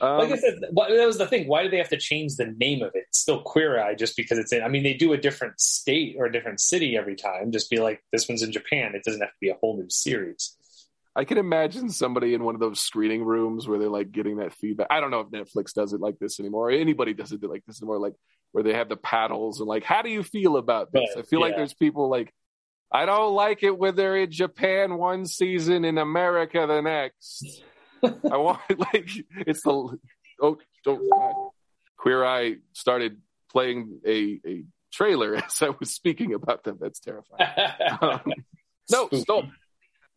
um, 0.01 0.19
Like 0.19 0.33
I 0.33 0.37
said, 0.37 0.61
that 0.61 1.07
was 1.07 1.19
the 1.19 1.27
thing. 1.27 1.49
Why 1.49 1.63
do 1.63 1.71
they 1.71 1.79
have 1.79 1.91
to 1.91 1.99
change 1.99 2.37
the 2.37 2.47
name 2.47 2.83
of 2.83 2.93
it? 2.95 3.05
It's 3.09 3.21
still 3.21 3.43
Queer 3.43 3.81
Eye 3.81 3.95
just 3.95 4.17
because 4.17 4.39
it's 4.39 4.53
in. 4.53 4.63
I 4.63 4.69
mean, 4.69 4.83
they 4.83 4.95
do 4.95 5.13
a 5.13 5.19
different 5.19 5.61
state 5.61 6.17
or 6.19 6.27
a 6.27 6.33
different 6.33 6.61
city 6.61 6.97
every 6.97 7.17
time. 7.17 7.53
Just 7.53 7.71
be 7.71 7.79
like, 7.79 8.03
this 8.13 8.29
one's 8.29 8.43
in 8.43 8.53
Japan. 8.53 8.95
It 8.95 9.05
doesn't 9.05 9.21
have 9.21 9.31
to 9.31 9.41
be 9.41 9.51
a 9.51 9.57
whole 9.61 9.77
new 9.77 9.91
series. 9.91 10.56
I 11.17 11.25
can 11.25 11.39
imagine 11.39 11.89
somebody 11.89 12.35
in 12.35 12.45
one 12.45 12.55
of 12.55 12.61
those 12.61 12.79
screening 12.79 13.25
rooms 13.25 13.67
where 13.67 13.79
they're 13.79 13.89
like 13.89 14.13
getting 14.13 14.37
that 14.37 14.53
feedback. 14.53 14.89
I 14.91 15.01
don't 15.01 15.11
know 15.11 15.21
if 15.21 15.31
Netflix 15.31 15.73
does 15.73 15.95
it 15.95 16.01
like 16.01 16.19
this 16.19 16.39
anymore, 16.39 16.69
or 16.69 16.73
anybody 16.73 17.15
does 17.15 17.33
it 17.33 17.43
like 17.43 17.65
this 17.67 17.81
anymore, 17.81 17.99
like 17.99 18.13
where 18.53 18.63
they 18.63 18.75
have 18.75 18.91
the 18.91 18.99
paddles 18.99 19.61
and 19.61 19.69
like, 19.69 19.83
how 19.83 20.03
do 20.03 20.11
you 20.11 20.23
feel 20.23 20.59
about 20.59 20.93
this? 20.93 21.09
Right, 21.17 21.25
I 21.25 21.27
feel 21.27 21.41
like 21.41 21.57
there's 21.57 21.73
people 21.73 22.11
like, 22.11 22.35
I 22.93 23.07
don't 23.07 23.35
like 23.35 23.63
it 23.63 23.77
when 23.77 23.97
they're 23.97 24.17
in 24.17 24.31
Japan 24.31 24.99
one 24.99 25.25
season, 25.25 25.87
in 25.87 25.97
America 25.97 26.67
the 26.69 26.83
next. 26.83 27.63
I 28.05 28.37
want 28.37 28.61
like 28.93 29.09
it's 29.47 29.63
the 29.63 29.99
oh 30.41 30.59
don't 30.85 31.11
God. 31.11 31.51
Queer 31.97 32.25
Eye 32.25 32.57
started 32.75 33.19
playing 33.51 34.01
a 34.07 34.41
a 34.47 34.65
trailer 34.93 35.35
as 35.47 35.63
I 35.63 35.71
was 35.81 35.91
speaking 35.91 36.35
about 36.35 36.63
them. 36.65 36.79
That's 36.81 37.01
terrifying. 37.01 37.51
Um, 38.03 38.33
no, 38.91 39.09
stop. 39.15 39.45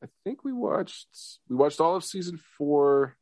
I 0.04 0.08
think 0.24 0.44
we 0.44 0.54
watched 0.54 1.08
we 1.50 1.56
watched 1.56 1.80
all 1.80 1.96
of 1.96 2.04
season 2.04 2.40
four. 2.58 3.18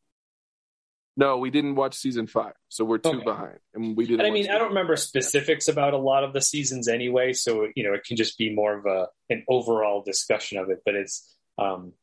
No, 1.19 1.37
we 1.37 1.49
didn't 1.49 1.73
watch 1.75 1.95
season 1.95 2.27
five, 2.27 2.53
so 2.69 2.85
we're 2.85 2.99
two 2.99 3.09
Okay. 3.09 3.23
behind, 3.23 3.57
and 3.73 3.97
we 3.97 4.05
didn't. 4.05 4.19
And 4.19 4.27
I 4.27 4.31
mean, 4.31 4.51
I 4.51 4.59
don't 4.59 4.69
remember 4.69 4.95
specifics 4.95 5.67
about 5.67 5.93
a 5.93 5.97
lot 5.97 6.23
of 6.23 6.33
the 6.33 6.41
seasons 6.41 6.87
anyway, 6.87 7.33
so 7.33 7.67
you 7.75 7.83
know, 7.83 7.93
it 7.93 8.03
can 8.03 8.17
just 8.17 8.37
be 8.37 8.53
more 8.53 8.77
of 8.77 8.85
a 8.85 9.07
an 9.29 9.43
overall 9.49 10.03
discussion 10.03 10.59
of 10.59 10.69
it. 10.69 10.83
But 10.85 10.93
it's 10.93 11.35
um, 11.57 11.93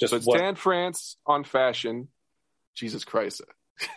just 0.00 0.12
So 0.12 0.16
it's 0.16 0.26
what 0.26 0.38
Tan 0.38 0.54
France 0.54 1.18
on 1.26 1.44
fashion. 1.44 2.08
Jesus 2.74 3.04
Christ! 3.04 3.42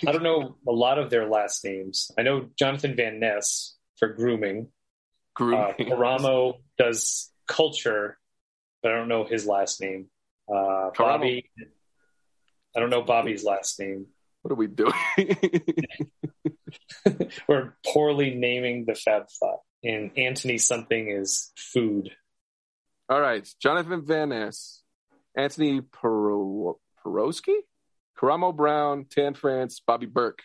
I 0.05 0.11
don't 0.11 0.23
know 0.23 0.57
a 0.67 0.71
lot 0.73 0.99
of 0.99 1.09
their 1.09 1.29
last 1.29 1.63
names. 1.63 2.11
I 2.17 2.23
know 2.23 2.49
Jonathan 2.59 2.97
Van 2.97 3.19
Ness 3.19 3.77
for 3.97 4.09
grooming. 4.09 4.67
Uh, 5.37 5.71
Grooming. 5.73 5.73
Karamo 5.79 6.53
does 6.77 7.29
culture, 7.47 8.17
but 8.81 8.91
I 8.91 8.95
don't 8.95 9.07
know 9.07 9.25
his 9.25 9.45
last 9.45 9.79
name. 9.81 10.07
Uh, 10.47 10.91
Bobby, 10.97 11.49
I 12.75 12.79
don't 12.79 12.89
know 12.89 13.01
Bobby's 13.01 13.43
last 13.43 13.79
name. 13.79 14.07
what 14.41 14.51
are 14.51 14.55
we 14.55 14.67
doing? 14.67 14.93
We're 17.47 17.73
poorly 17.85 18.35
naming 18.35 18.85
the 18.85 18.95
Fab 18.95 19.23
Five. 19.39 19.57
And 19.83 20.11
Anthony 20.17 20.57
something 20.57 21.09
is 21.09 21.51
food. 21.55 22.09
all 23.07 23.21
right, 23.21 23.47
Jonathan 23.61 24.03
Van 24.03 24.29
Ness, 24.29 24.81
Anthony 25.37 25.81
Paro- 25.81 26.75
Karamo 27.05 28.55
Brown, 28.55 29.05
Tan 29.09 29.35
France, 29.35 29.79
Bobby 29.85 30.07
Berk. 30.07 30.39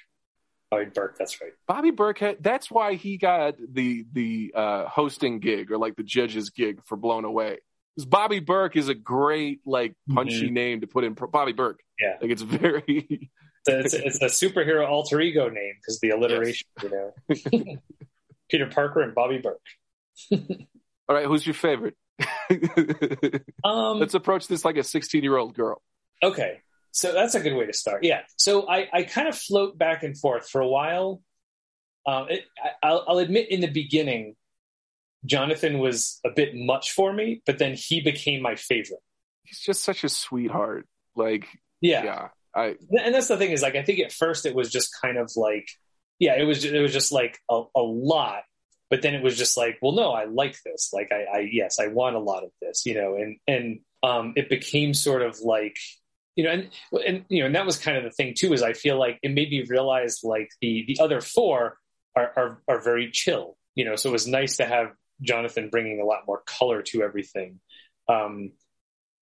Bobby 0.71 0.87
Berk, 0.95 1.16
that's 1.19 1.40
right. 1.40 1.52
Bobby 1.66 1.90
Berk 1.90 2.19
had, 2.19 2.42
that's 2.42 2.71
why 2.71 2.95
he 2.95 3.16
got 3.16 3.57
the 3.59 4.04
the 4.12 4.52
uh, 4.54 4.87
hosting 4.87 5.40
gig 5.40 5.73
or 5.73 5.78
like 5.78 5.97
the 5.97 6.02
judge's 6.02 6.50
gig 6.50 6.80
for 6.85 6.97
Blown 6.97 7.25
Away. 7.25 7.59
Because 8.00 8.09
Bobby 8.09 8.40
Berk 8.40 8.76
is 8.76 8.88
a 8.88 8.95
great 8.95 9.61
like 9.66 9.95
punchy 10.09 10.50
name 10.50 10.80
to 10.80 10.87
put 10.87 11.04
in. 11.04 11.12
Bobby 11.12 11.52
Berk. 11.52 11.80
Yeah. 12.00 12.16
like 12.21 12.30
it's 12.30 12.40
very. 12.42 13.30
It's, 13.66 13.92
it's, 13.92 14.23
a 14.23 14.26
superhero 14.47 14.88
alter 14.88 15.21
ego 15.21 15.50
name 15.50 15.75
because 15.76 16.00
the 16.00 16.11
alliteration, 16.11 16.66
you 16.83 16.88
know. 16.88 17.76
Peter 18.50 18.66
Parker 18.66 19.02
and 19.02 19.14
Bobby 19.14 19.37
Berk. 19.37 19.61
All 20.33 21.14
right, 21.14 21.26
who's 21.26 21.47
your 21.47 21.54
favorite? 21.54 21.95
Um, 23.62 24.00
Let's 24.00 24.14
approach 24.14 24.49
this 24.49 24.64
like 24.64 24.78
a 24.78 24.83
16 24.83 25.23
year 25.23 25.37
old 25.37 25.54
girl. 25.54 25.83
Okay, 26.23 26.61
so 26.90 27.12
that's 27.12 27.35
a 27.35 27.40
good 27.40 27.54
way 27.54 27.66
to 27.66 27.75
start. 27.75 28.02
Yeah, 28.02 28.23
so 28.37 28.66
I, 28.66 28.88
I 28.92 29.02
kind 29.02 29.28
of 29.28 29.37
float 29.37 29.76
back 29.76 30.02
and 30.02 30.19
forth 30.19 30.49
for 30.49 30.62
a 30.62 30.66
while. 30.66 31.21
Um, 32.07 32.28
it, 32.30 32.45
I, 32.59 32.88
I'll, 32.88 33.04
I'll 33.07 33.19
admit 33.19 33.50
in 33.50 33.61
the 33.61 33.71
beginning, 33.71 34.37
Jonathan 35.24 35.78
was 35.78 36.20
a 36.24 36.30
bit 36.30 36.54
much 36.54 36.92
for 36.92 37.12
me, 37.12 37.42
but 37.46 37.58
then 37.58 37.74
he 37.74 38.00
became 38.00 38.42
my 38.42 38.54
favorite. 38.56 39.00
he's 39.44 39.60
just 39.60 39.82
such 39.84 40.04
a 40.04 40.08
sweetheart. 40.08 40.86
Like, 41.14 41.46
yeah, 41.80 42.04
yeah, 42.04 42.28
I 42.54 42.76
and 42.90 43.14
that's 43.14 43.28
the 43.28 43.36
thing 43.36 43.50
is 43.50 43.62
like 43.62 43.76
I 43.76 43.82
think 43.82 44.00
at 44.00 44.12
first 44.12 44.46
it 44.46 44.54
was 44.54 44.70
just 44.70 44.90
kind 45.02 45.18
of 45.18 45.30
like 45.36 45.68
yeah 46.18 46.34
it 46.36 46.44
was 46.44 46.64
it 46.64 46.80
was 46.80 46.92
just 46.92 47.12
like 47.12 47.38
a, 47.50 47.62
a 47.76 47.80
lot 47.80 48.42
but 48.88 49.02
then 49.02 49.14
it 49.14 49.22
was 49.22 49.38
just 49.38 49.56
like 49.56 49.78
well 49.80 49.92
no 49.92 50.12
I 50.12 50.24
like 50.24 50.56
this 50.64 50.90
like 50.92 51.10
I, 51.12 51.38
I 51.38 51.48
yes 51.50 51.78
I 51.78 51.88
want 51.88 52.16
a 52.16 52.20
lot 52.20 52.44
of 52.44 52.50
this 52.60 52.84
you 52.86 52.94
know 52.94 53.14
and 53.14 53.36
and 53.46 53.80
um 54.02 54.32
it 54.36 54.48
became 54.48 54.94
sort 54.94 55.22
of 55.22 55.38
like 55.40 55.76
you 56.36 56.44
know 56.44 56.50
and 56.50 56.70
and 57.06 57.24
you 57.28 57.40
know 57.40 57.46
and 57.46 57.54
that 57.54 57.66
was 57.66 57.78
kind 57.78 57.96
of 57.96 58.04
the 58.04 58.10
thing 58.10 58.34
too 58.36 58.52
is 58.52 58.62
I 58.62 58.72
feel 58.72 58.98
like 58.98 59.18
it 59.22 59.30
made 59.30 59.50
me 59.50 59.64
realize 59.68 60.20
like 60.24 60.48
the 60.60 60.84
the 60.86 61.02
other 61.02 61.20
four 61.20 61.78
are 62.16 62.32
are, 62.36 62.62
are 62.68 62.80
very 62.80 63.10
chill 63.10 63.56
you 63.76 63.84
know 63.84 63.96
so 63.96 64.08
it 64.08 64.12
was 64.12 64.26
nice 64.26 64.56
to 64.56 64.64
have 64.64 64.88
Jonathan 65.22 65.68
bringing 65.70 66.00
a 66.00 66.04
lot 66.04 66.20
more 66.26 66.42
color 66.46 66.82
to 66.82 67.02
everything 67.02 67.60
um 68.08 68.50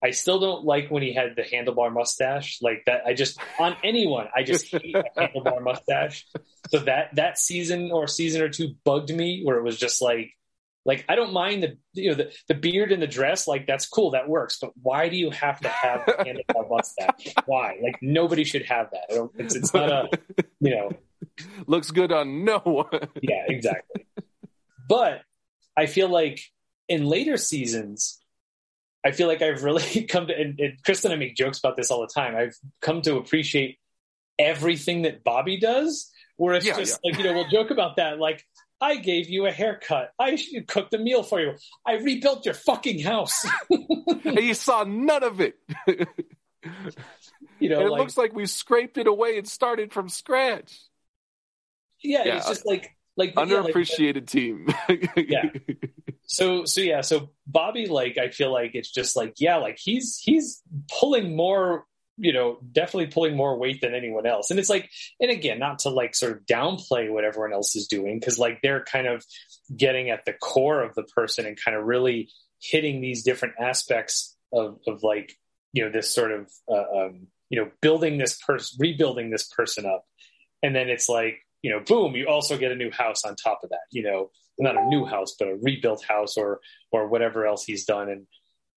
I 0.02 0.11
still 0.12 0.38
don't 0.38 0.64
like 0.64 0.90
when 0.90 1.02
he 1.02 1.12
had 1.12 1.35
the 1.35 1.43
handlebar 1.43 1.93
mustache 1.93 2.59
like 2.62 2.85
that. 2.87 3.02
I 3.05 3.14
just 3.14 3.38
on 3.59 3.76
anyone, 3.83 4.28
I 4.35 4.45
just 4.45 4.67
hate 4.67 4.95
a 4.95 5.05
handlebar 5.19 5.62
mustache. 5.62 6.25
So 6.71 6.78
that 6.81 7.17
that 7.17 7.38
season 7.38 7.90
or 7.90 8.07
season 8.07 8.43
or 8.43 8.49
two 8.49 8.75
bugged 8.85 9.12
me, 9.12 9.43
where 9.43 9.59
it 9.59 9.64
was 9.64 9.76
just 9.76 10.00
like, 10.00 10.31
like 10.85 11.05
I 11.09 11.17
don't 11.17 11.33
mind 11.33 11.64
the 11.64 11.78
you 11.95 12.11
know 12.11 12.14
the, 12.14 12.33
the 12.47 12.55
beard 12.55 12.93
and 12.93 13.02
the 13.02 13.09
dress, 13.09 13.49
like 13.49 13.67
that's 13.67 13.88
cool, 13.88 14.12
that 14.12 14.28
works. 14.28 14.59
But 14.61 14.71
why 14.81 15.09
do 15.09 15.17
you 15.17 15.31
have 15.31 15.59
to 15.61 15.69
have 15.69 16.07
a 16.07 16.12
handlebar 16.25 16.71
mustache? 16.71 17.35
Why? 17.47 17.78
Like 17.83 17.97
nobody 18.00 18.45
should 18.45 18.67
have 18.67 18.90
that. 18.93 19.31
It's, 19.37 19.57
it's 19.57 19.75
not 19.75 19.90
a 19.90 20.09
you 20.61 20.76
know 20.76 20.90
looks 21.67 21.90
good 21.90 22.12
on 22.12 22.45
no 22.45 22.59
one. 22.59 23.09
yeah, 23.21 23.47
exactly. 23.49 24.07
But 24.88 25.23
I 25.79 25.87
feel 25.87 26.09
like 26.09 26.41
in 26.89 27.05
later 27.05 27.37
seasons 27.37 28.19
I 29.05 29.13
feel 29.13 29.29
like 29.29 29.43
I've 29.43 29.63
really 29.63 30.03
come 30.09 30.27
to, 30.27 30.39
and, 30.39 30.59
and 30.59 30.83
Kristen 30.85 31.13
and 31.13 31.19
I 31.19 31.25
make 31.25 31.37
jokes 31.37 31.59
about 31.59 31.77
this 31.77 31.91
all 31.91 32.01
the 32.01 32.13
time. 32.13 32.37
I've 32.37 32.57
come 32.81 33.03
to 33.03 33.17
appreciate 33.17 33.79
everything 34.39 35.03
that 35.03 35.25
Bobby 35.25 35.59
does, 35.59 36.11
where 36.37 36.55
it's 36.55 36.67
yeah, 36.67 36.77
just 36.77 37.01
yeah. 37.03 37.11
like, 37.11 37.19
you 37.19 37.25
know, 37.25 37.35
we'll 37.35 37.49
joke 37.49 37.71
about 37.71 37.97
that. 37.97 38.19
Like, 38.19 38.45
I 38.81 38.97
gave 38.97 39.29
you 39.29 39.47
a 39.47 39.51
haircut. 39.51 40.13
I 40.19 40.39
cooked 40.69 40.95
a 40.95 40.99
meal 40.99 41.23
for 41.23 41.41
you. 41.41 41.55
I 41.87 41.95
rebuilt 41.95 42.45
your 42.45 42.55
fucking 42.55 43.01
house. 43.01 43.47
and 43.71 44.39
you 44.39 44.55
saw 44.55 44.85
none 44.85 45.25
of 45.25 45.41
it. 45.41 45.57
you 47.59 47.69
know, 47.69 47.79
and 47.79 47.87
it 47.87 47.91
like, 47.91 47.99
looks 47.99 48.17
like 48.17 48.35
we 48.35 48.47
scraped 48.47 48.99
it 48.99 49.09
away 49.09 49.39
and 49.39 49.49
started 49.49 49.93
from 49.93 50.09
scratch. 50.09 50.79
Yeah, 52.01 52.25
yeah. 52.25 52.37
it's 52.37 52.47
just 52.47 52.67
like 52.67 52.95
like 53.19 53.35
underappreciated 53.35 54.33
yeah, 54.33 54.67
like, 54.89 55.15
team. 55.17 55.27
yeah. 55.29 55.51
So 56.27 56.65
so 56.65 56.81
yeah, 56.81 57.03
so 57.03 57.31
Bobby 57.47 57.87
like 57.87 58.17
I 58.17 58.31
feel 58.31 58.53
like 58.53 58.71
it's 58.75 58.91
just 58.91 59.17
like 59.17 59.35
yeah, 59.39 59.57
like 59.57 59.79
he's 59.79 60.17
he's 60.17 60.63
pulling 61.01 61.37
more 61.37 61.85
you 62.17 62.33
know 62.33 62.59
definitely 62.73 63.07
pulling 63.07 63.37
more 63.37 63.57
weight 63.59 63.81
than 63.81 63.95
anyone 63.95 64.27
else 64.27 64.51
and 64.51 64.59
it's 64.59 64.69
like 64.69 64.91
and 65.21 65.31
again 65.31 65.59
not 65.59 65.79
to 65.79 65.89
like 65.89 66.17
sort 66.17 66.33
of 66.33 66.45
downplay 66.47 67.09
what 67.09 67.23
everyone 67.23 67.53
else 67.53 67.77
is 67.77 67.87
doing 67.87 68.19
because 68.19 68.41
like 68.41 68.61
they're 68.61 68.83
kind 68.83 69.07
of 69.07 69.25
getting 69.77 70.11
at 70.11 70.25
the 70.25 70.33
core 70.33 70.83
of 70.83 70.95
the 70.97 71.05
person 71.05 71.47
and 71.47 71.57
kind 71.65 71.77
of 71.77 71.85
really 71.85 72.29
hitting 72.61 73.01
these 73.01 73.23
different 73.23 73.55
aspects 73.61 74.37
of 74.53 74.81
of 74.89 75.05
like 75.05 75.33
you 75.73 75.85
know 75.85 75.93
this 75.93 76.13
sort 76.13 76.33
of 76.33 76.51
uh, 76.69 77.05
um, 77.05 77.29
you 77.51 77.61
know 77.61 77.71
building 77.81 78.19
this 78.19 78.37
person 78.43 78.77
rebuilding 78.81 79.31
this 79.31 79.47
person 79.47 79.87
up 79.87 80.05
and 80.63 80.75
then 80.75 80.89
it's 80.89 81.09
like 81.09 81.39
you 81.62 81.71
know, 81.71 81.81
boom, 81.81 82.15
you 82.15 82.27
also 82.27 82.57
get 82.57 82.73
a 82.73 82.77
new 82.77 82.91
house 82.91 83.25
on 83.25 83.35
top 83.37 83.61
of 83.62 83.71
that, 83.71 83.81
you 83.91 84.03
know, 84.03 84.31
not 84.59 84.77
a 84.77 84.87
new 84.87 85.05
house, 85.05 85.35
but 85.38 85.49
a 85.49 85.57
rebuilt 85.57 86.05
house 86.05 86.37
or, 86.37 86.61
or 86.93 87.09
whatever 87.09 87.47
else 87.47 87.65
he's 87.65 87.85
done. 87.85 88.09
And, 88.09 88.27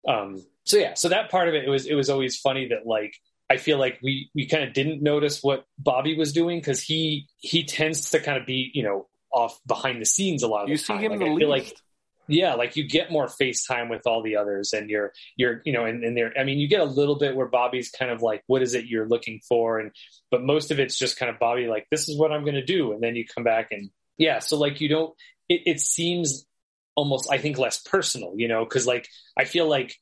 um, 0.07 0.45
so 0.63 0.77
yeah, 0.77 0.93
so 0.95 1.09
that 1.09 1.29
part 1.29 1.47
of 1.47 1.53
it, 1.53 1.65
it 1.65 1.69
was, 1.69 1.85
it 1.85 1.95
was 1.95 2.09
always 2.09 2.37
funny 2.37 2.67
that 2.69 2.85
like, 2.85 3.13
I 3.49 3.57
feel 3.57 3.77
like 3.77 3.99
we, 4.01 4.29
we 4.33 4.47
kind 4.47 4.63
of 4.63 4.73
didn't 4.73 5.01
notice 5.01 5.41
what 5.41 5.65
Bobby 5.77 6.15
was 6.15 6.33
doing 6.33 6.59
because 6.59 6.81
he, 6.81 7.27
he 7.37 7.65
tends 7.65 8.11
to 8.11 8.19
kind 8.19 8.37
of 8.37 8.45
be, 8.45 8.71
you 8.73 8.83
know, 8.83 9.07
off 9.33 9.59
behind 9.65 10.01
the 10.01 10.05
scenes 10.05 10.43
a 10.43 10.47
lot 10.47 10.63
of 10.63 10.69
you 10.69 10.77
the 10.77 10.83
time. 10.83 10.97
see 10.99 11.05
him 11.05 11.11
like, 11.11 11.19
the 11.19 11.25
I 11.25 11.29
least. 11.29 11.39
feel 11.39 11.49
like 11.49 11.75
yeah 12.31 12.55
like 12.55 12.75
you 12.75 12.87
get 12.87 13.11
more 13.11 13.27
facetime 13.27 13.89
with 13.89 14.07
all 14.07 14.23
the 14.23 14.35
others 14.35 14.73
and 14.73 14.89
you're 14.89 15.11
you're 15.35 15.61
you 15.65 15.73
know 15.73 15.85
and, 15.85 16.03
and 16.03 16.15
there 16.15 16.33
i 16.39 16.43
mean 16.43 16.59
you 16.59 16.67
get 16.67 16.79
a 16.79 16.85
little 16.85 17.15
bit 17.15 17.35
where 17.35 17.47
bobby's 17.47 17.91
kind 17.91 18.11
of 18.11 18.21
like 18.21 18.43
what 18.47 18.61
is 18.61 18.73
it 18.73 18.85
you're 18.85 19.07
looking 19.07 19.39
for? 19.47 19.79
And 19.79 19.91
but 20.29 20.43
most 20.43 20.71
of 20.71 20.79
it's 20.79 20.97
just 20.97 21.17
kind 21.17 21.29
of 21.29 21.39
bobby 21.39 21.67
like 21.67 21.87
this 21.91 22.07
is 22.09 22.17
what 22.17 22.31
i'm 22.31 22.43
going 22.43 22.55
to 22.55 22.65
do. 22.65 22.93
And 22.93 23.01
then 23.01 23.15
you 23.15 23.25
come 23.25 23.43
back 23.43 23.67
and 23.71 23.89
yeah 24.17 24.39
so 24.39 24.57
like 24.57 24.81
you 24.81 24.89
don't 24.89 25.13
it, 25.49 25.61
it 25.65 25.79
seems 25.79 26.45
almost 26.95 27.31
i 27.31 27.37
think 27.37 27.57
less 27.57 27.81
personal 27.81 28.33
you 28.35 28.47
know 28.47 28.63
because 28.65 28.85
like 28.85 29.07
i 29.37 29.45
feel 29.45 29.67
like 29.67 29.95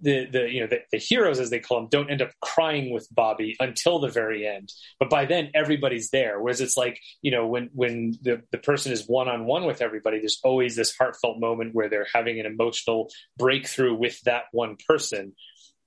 the 0.00 0.26
the 0.26 0.50
you 0.50 0.60
know 0.60 0.66
the, 0.66 0.80
the, 0.92 0.98
heroes 0.98 1.40
as 1.40 1.50
they 1.50 1.58
call 1.58 1.80
them 1.80 1.88
don't 1.90 2.10
end 2.10 2.22
up 2.22 2.30
crying 2.40 2.92
with 2.92 3.08
Bobby 3.10 3.56
until 3.60 3.98
the 3.98 4.08
very 4.08 4.46
end. 4.46 4.72
But 4.98 5.10
by 5.10 5.24
then 5.24 5.50
everybody's 5.54 6.10
there. 6.10 6.40
Whereas 6.40 6.60
it's 6.60 6.76
like 6.76 7.00
you 7.22 7.30
know 7.30 7.46
when 7.46 7.70
when 7.72 8.18
the 8.22 8.42
the 8.52 8.58
person 8.58 8.92
is 8.92 9.04
one 9.06 9.28
on 9.28 9.46
one 9.46 9.64
with 9.64 9.82
everybody, 9.82 10.18
there's 10.18 10.40
always 10.44 10.76
this 10.76 10.94
heartfelt 10.96 11.38
moment 11.40 11.74
where 11.74 11.88
they're 11.88 12.06
having 12.12 12.40
an 12.40 12.46
emotional 12.46 13.10
breakthrough 13.36 13.94
with 13.94 14.20
that 14.22 14.44
one 14.52 14.76
person. 14.88 15.34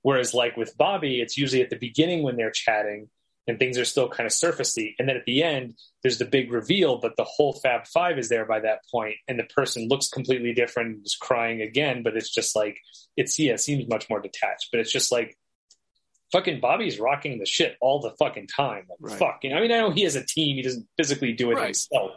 Whereas 0.02 0.34
like 0.34 0.56
with 0.56 0.76
Bobby, 0.76 1.20
it's 1.20 1.36
usually 1.36 1.62
at 1.62 1.70
the 1.70 1.76
beginning 1.76 2.22
when 2.22 2.36
they're 2.36 2.50
chatting 2.50 3.08
and 3.46 3.58
things 3.58 3.78
are 3.78 3.84
still 3.84 4.08
kind 4.08 4.26
of 4.26 4.32
surfacey. 4.32 4.94
And 4.98 5.08
then 5.08 5.16
at 5.16 5.24
the 5.24 5.42
end, 5.42 5.74
there's 6.02 6.18
the 6.18 6.24
big 6.24 6.52
reveal, 6.52 6.98
but 6.98 7.16
the 7.16 7.24
whole 7.24 7.54
Fab 7.54 7.86
Five 7.86 8.18
is 8.18 8.28
there 8.28 8.44
by 8.44 8.60
that 8.60 8.80
point, 8.90 9.16
and 9.28 9.38
the 9.38 9.44
person 9.44 9.88
looks 9.88 10.08
completely 10.08 10.54
different, 10.54 11.04
is 11.04 11.16
crying 11.20 11.60
again, 11.60 12.02
but 12.02 12.16
it's 12.16 12.30
just 12.30 12.54
like 12.54 12.78
it's 13.16 13.38
yeah, 13.38 13.54
it 13.54 13.60
seems 13.60 13.88
much 13.88 14.08
more 14.08 14.20
detached. 14.20 14.68
But 14.70 14.80
it's 14.80 14.92
just 14.92 15.10
like 15.10 15.36
fucking 16.30 16.60
Bobby's 16.60 16.98
rocking 16.98 17.38
the 17.38 17.46
shit 17.46 17.76
all 17.80 18.00
the 18.00 18.12
fucking 18.18 18.46
time. 18.46 18.86
Like 18.88 18.98
right. 19.00 19.18
fuck, 19.18 19.40
you 19.42 19.50
know. 19.50 19.56
I 19.56 19.60
mean, 19.60 19.72
I 19.72 19.80
know 19.80 19.90
he 19.90 20.02
has 20.02 20.16
a 20.16 20.24
team; 20.24 20.56
he 20.56 20.62
doesn't 20.62 20.86
physically 20.96 21.32
do 21.32 21.50
it 21.50 21.54
right. 21.54 21.66
himself, 21.66 22.12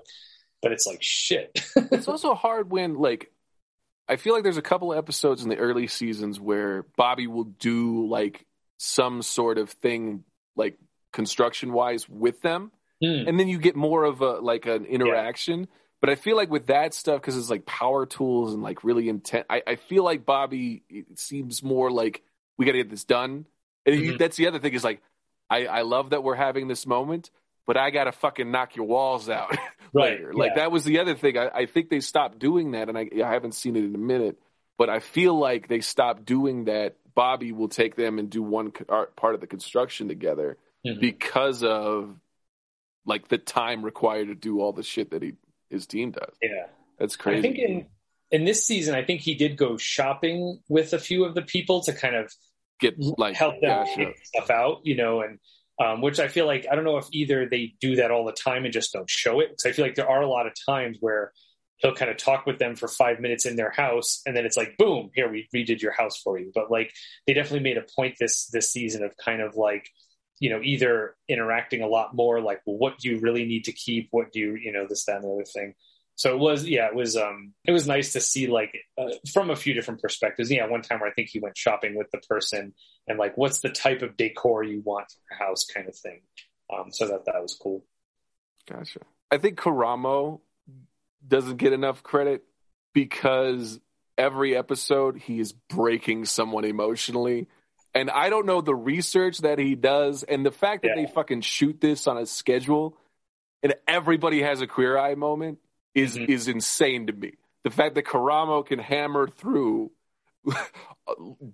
but 0.62 0.72
it's 0.72 0.86
like 0.86 1.02
shit. 1.02 1.60
it's 1.92 2.08
also 2.08 2.36
hard 2.36 2.72
when 2.72 2.96
like 2.96 3.32
I 4.08 4.18
feel 4.18 4.34
like 4.34 4.44
there's 4.44 4.58
a 4.58 4.64
couple 4.64 4.92
of 4.92 4.98
episodes 4.98 5.44
in 5.44 5.50
the 5.50 5.58
early 5.58 5.88
seasons 5.88 6.40
where 6.40 6.86
Bobby 6.96 7.28
will 7.28 7.46
do 7.46 8.08
like 8.08 8.46
some 8.78 9.22
sort 9.22 9.58
of 9.58 9.70
thing 9.70 10.24
like 10.56 10.78
construction 11.16 11.74
wise 11.74 12.08
with 12.08 12.42
them. 12.42 12.72
Mm. 13.04 13.28
And 13.28 13.40
then 13.40 13.48
you 13.48 13.58
get 13.58 13.76
more 13.76 14.04
of 14.04 14.22
a 14.22 14.34
like 14.34 14.68
an 14.68 14.86
interaction. 14.86 15.62
Yeah. 15.62 15.66
But 16.02 16.10
I 16.12 16.16
feel 16.16 16.36
like 16.36 16.52
with 16.52 16.68
that 16.68 16.94
stuff, 16.94 17.22
because 17.22 17.36
it's 17.36 17.50
like 17.50 17.66
power 17.66 18.06
tools 18.06 18.54
and 18.54 18.62
like 18.62 18.84
really 18.84 19.10
intense, 19.10 19.46
I, 19.50 19.64
I 19.66 19.76
feel 19.76 20.04
like 20.04 20.26
Bobby 20.26 20.84
seems 21.16 21.64
more 21.64 21.90
like 21.90 22.22
we 22.58 22.66
got 22.66 22.74
to 22.74 22.78
get 22.78 22.92
this 22.92 23.06
done. 23.06 23.46
And 23.86 23.96
mm-hmm. 23.96 24.18
that's 24.18 24.38
the 24.38 24.48
other 24.48 24.60
thing 24.60 24.74
is 24.74 24.84
like, 24.84 25.02
I, 25.50 25.66
I 25.66 25.82
love 25.82 26.12
that 26.12 26.24
we're 26.24 26.36
having 26.36 26.68
this 26.68 26.86
moment, 26.86 27.32
but 27.66 27.78
I 27.78 27.90
got 27.90 28.04
to 28.04 28.12
fucking 28.12 28.52
knock 28.52 28.76
your 28.76 28.86
walls 28.86 29.30
out 29.30 29.56
later. 29.94 30.28
Right. 30.28 30.36
Like 30.36 30.52
yeah. 30.56 30.64
that 30.64 30.72
was 30.72 30.84
the 30.84 31.00
other 31.00 31.16
thing. 31.16 31.38
I, 31.38 31.50
I 31.54 31.66
think 31.66 31.90
they 31.90 32.02
stopped 32.02 32.40
doing 32.40 32.72
that, 32.72 32.90
and 32.90 32.98
I, 32.98 33.10
I 33.24 33.32
haven't 33.32 33.54
seen 33.54 33.76
it 33.76 33.84
in 33.84 33.96
a 33.96 34.00
minute. 34.00 34.38
But 34.78 34.90
I 34.90 35.00
feel 35.00 35.38
like 35.38 35.70
they 35.70 35.80
stopped 35.80 36.26
doing 36.26 36.66
that. 36.66 36.98
Bobby 37.16 37.54
will 37.54 37.70
take 37.70 37.96
them 37.96 38.20
and 38.20 38.30
do 38.30 38.44
one 38.44 38.72
part 38.72 39.36
of 39.36 39.40
the 39.40 39.48
construction 39.48 40.10
together, 40.10 40.58
mm-hmm. 40.86 41.00
because 41.00 41.64
of 41.64 42.16
like 43.06 43.28
the 43.28 43.38
time 43.38 43.84
required 43.84 44.28
to 44.28 44.36
do 44.36 44.62
all 44.62 44.74
the 44.74 44.84
shit 44.84 45.12
that 45.12 45.22
he 45.22 45.34
his 45.70 45.88
team 45.88 46.12
does. 46.12 46.36
Yeah, 46.42 46.68
that's 46.98 47.16
crazy. 47.16 47.40
I 47.40 47.42
think 47.42 47.58
in 47.58 47.86
in 48.32 48.46
this 48.46 48.66
season, 48.66 48.96
I 48.96 49.04
think 49.04 49.22
he 49.22 49.36
did 49.36 49.58
go 49.58 49.78
shopping 49.78 50.60
with 50.68 50.94
a 50.94 51.00
few 51.00 51.26
of 51.26 51.36
the 51.36 51.42
people 51.42 51.82
to 51.82 51.94
kind 51.94 52.16
of 52.16 52.32
get 52.80 52.96
like 53.00 53.36
help 53.36 53.62
them 53.62 53.86
get 53.96 54.14
stuff 54.24 54.50
out, 54.50 54.82
you 54.84 54.96
know, 54.96 55.22
and 55.22 55.40
um, 55.80 56.02
which 56.02 56.20
I 56.20 56.28
feel 56.28 56.46
like 56.46 56.66
I 56.70 56.76
don't 56.76 56.86
know 56.86 56.98
if 56.98 57.08
either 57.12 57.48
they 57.50 57.74
do 57.80 57.98
that 57.98 58.12
all 58.12 58.26
the 58.26 58.32
time 58.32 58.64
and 58.64 58.74
just 58.74 58.94
don't 58.94 59.10
show 59.10 59.40
it. 59.40 59.50
Because 59.50 59.66
I 59.66 59.72
feel 59.72 59.86
like 59.86 59.96
there 59.96 60.10
are 60.10 60.22
a 60.22 60.30
lot 60.30 60.48
of 60.48 60.54
times 60.68 60.98
where 61.00 61.32
he'll 61.78 61.94
kind 61.94 62.10
of 62.10 62.18
talk 62.18 62.46
with 62.46 62.58
them 62.58 62.76
for 62.76 62.88
five 62.88 63.20
minutes 63.20 63.46
in 63.46 63.56
their 63.56 63.72
house, 63.72 64.22
and 64.26 64.36
then 64.36 64.46
it's 64.46 64.58
like, 64.58 64.78
boom, 64.78 65.12
here 65.14 65.30
we 65.30 65.48
redid 65.54 65.82
your 65.82 65.92
house 65.92 66.18
for 66.22 66.40
you. 66.40 66.52
But 66.54 66.72
like 66.72 66.92
they 67.28 67.34
definitely 67.34 67.60
made 67.60 67.78
a 67.78 67.86
point 67.96 68.16
this 68.20 68.48
this 68.48 68.72
season 68.72 69.04
of 69.04 69.16
kind 69.18 69.42
of 69.42 69.56
like 69.56 69.90
you 70.40 70.50
know, 70.50 70.60
either 70.64 71.16
interacting 71.28 71.82
a 71.82 71.88
lot 71.88 72.16
more, 72.16 72.42
like, 72.42 72.62
well, 72.66 72.78
what 72.78 72.98
do 72.98 73.10
you 73.10 73.20
really 73.20 73.46
need 73.46 73.66
to 73.66 73.72
keep? 73.72 74.10
What 74.12 74.32
do 74.32 74.40
you, 74.40 74.56
you 74.56 74.72
know, 74.72 74.86
this, 74.88 75.06
that, 75.06 75.18
and 75.18 75.24
the 75.24 75.30
other 75.30 75.46
thing. 75.46 75.76
So 76.16 76.34
it 76.34 76.40
was, 76.40 76.66
yeah, 76.66 76.88
it 76.88 76.96
was, 76.96 77.18
um, 77.18 77.54
it 77.66 77.74
was 77.74 77.88
nice 77.88 78.14
to 78.14 78.22
see 78.22 78.48
like 78.48 78.74
uh, 78.98 79.10
from 79.34 79.50
a 79.50 79.56
few 79.56 79.74
different 79.74 80.02
perspectives. 80.02 80.50
Yeah, 80.50 80.66
one 80.68 80.82
time 80.82 81.02
where 81.02 81.10
I 81.10 81.14
think 81.14 81.30
he 81.30 81.40
went 81.40 81.58
shopping 81.58 81.96
with 81.96 82.10
the 82.12 82.20
person 82.20 82.74
and 83.08 83.20
like, 83.20 83.38
what's 83.38 83.60
the 83.60 83.70
type 83.70 84.02
of 84.02 84.16
decor 84.16 84.64
you 84.64 84.82
want 84.84 85.12
for 85.12 85.20
your 85.30 85.48
house, 85.48 85.66
kind 85.66 85.90
of 85.90 85.96
thing. 85.96 86.22
Um, 86.74 86.92
so 86.92 87.08
that 87.08 87.26
that 87.26 87.42
was 87.42 87.58
cool. 87.62 87.84
Gotcha. 88.68 89.02
I 89.30 89.38
think 89.38 89.60
Karamo 89.60 90.40
doesn't 91.28 91.58
get 91.58 91.74
enough 91.74 92.02
credit 92.02 92.44
because 92.94 93.80
every 94.18 94.56
episode 94.56 95.18
he 95.18 95.40
is 95.40 95.52
breaking 95.52 96.26
someone 96.26 96.64
emotionally 96.64 97.48
and 97.96 98.12
I 98.12 98.30
don't 98.30 98.46
know 98.46 98.60
the 98.60 98.76
research 98.76 99.40
that 99.40 99.58
he 99.58 99.74
does 99.74 100.24
and 100.24 100.46
the 100.46 100.52
fact 100.52 100.84
that 100.84 100.90
yeah. 100.96 101.06
they 101.06 101.12
fucking 101.12 101.42
shoot 101.42 101.80
this 101.80 102.06
on 102.08 102.18
a 102.18 102.26
schedule 102.26 102.98
and 103.64 103.74
everybody 103.88 104.44
has 104.44 104.62
a 104.62 104.68
queer 104.68 104.98
eye 104.98 105.16
moment 105.16 105.60
is 105.96 106.16
mm-hmm. 106.18 106.32
is 106.32 106.48
insane 106.50 107.08
to 107.08 107.14
me. 107.14 107.34
The 107.64 107.72
fact 107.72 107.96
that 107.96 108.06
Karamo 108.06 108.64
can 108.66 108.78
hammer 108.78 109.28
through 109.28 109.92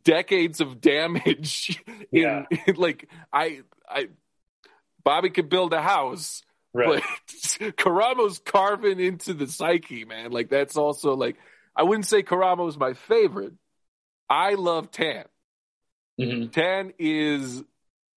decades 0.04 0.60
of 0.60 0.82
damage. 0.82 1.82
Yeah. 2.12 2.44
In, 2.68 2.76
like 2.76 3.08
I, 3.32 3.62
I, 3.88 4.10
Bobby 5.02 5.30
could 5.30 5.48
build 5.48 5.72
a 5.72 5.82
house, 5.82 6.44
Right. 6.74 7.02
but 7.02 7.04
Karamo's 7.78 8.40
carving 8.40 9.00
into 9.00 9.34
the 9.34 9.48
psyche, 9.48 10.04
man. 10.04 10.32
Like 10.32 10.50
that's 10.50 10.76
also 10.76 11.16
like 11.16 11.38
I 11.74 11.84
wouldn't 11.84 12.08
say 12.08 12.24
Karamo's 12.24 12.78
my 12.78 12.94
favorite. 12.94 13.54
I 14.30 14.56
love 14.56 14.92
Tan. 14.92 15.24
Hmm 16.18 16.48
Tan 16.48 16.94
is 17.00 17.64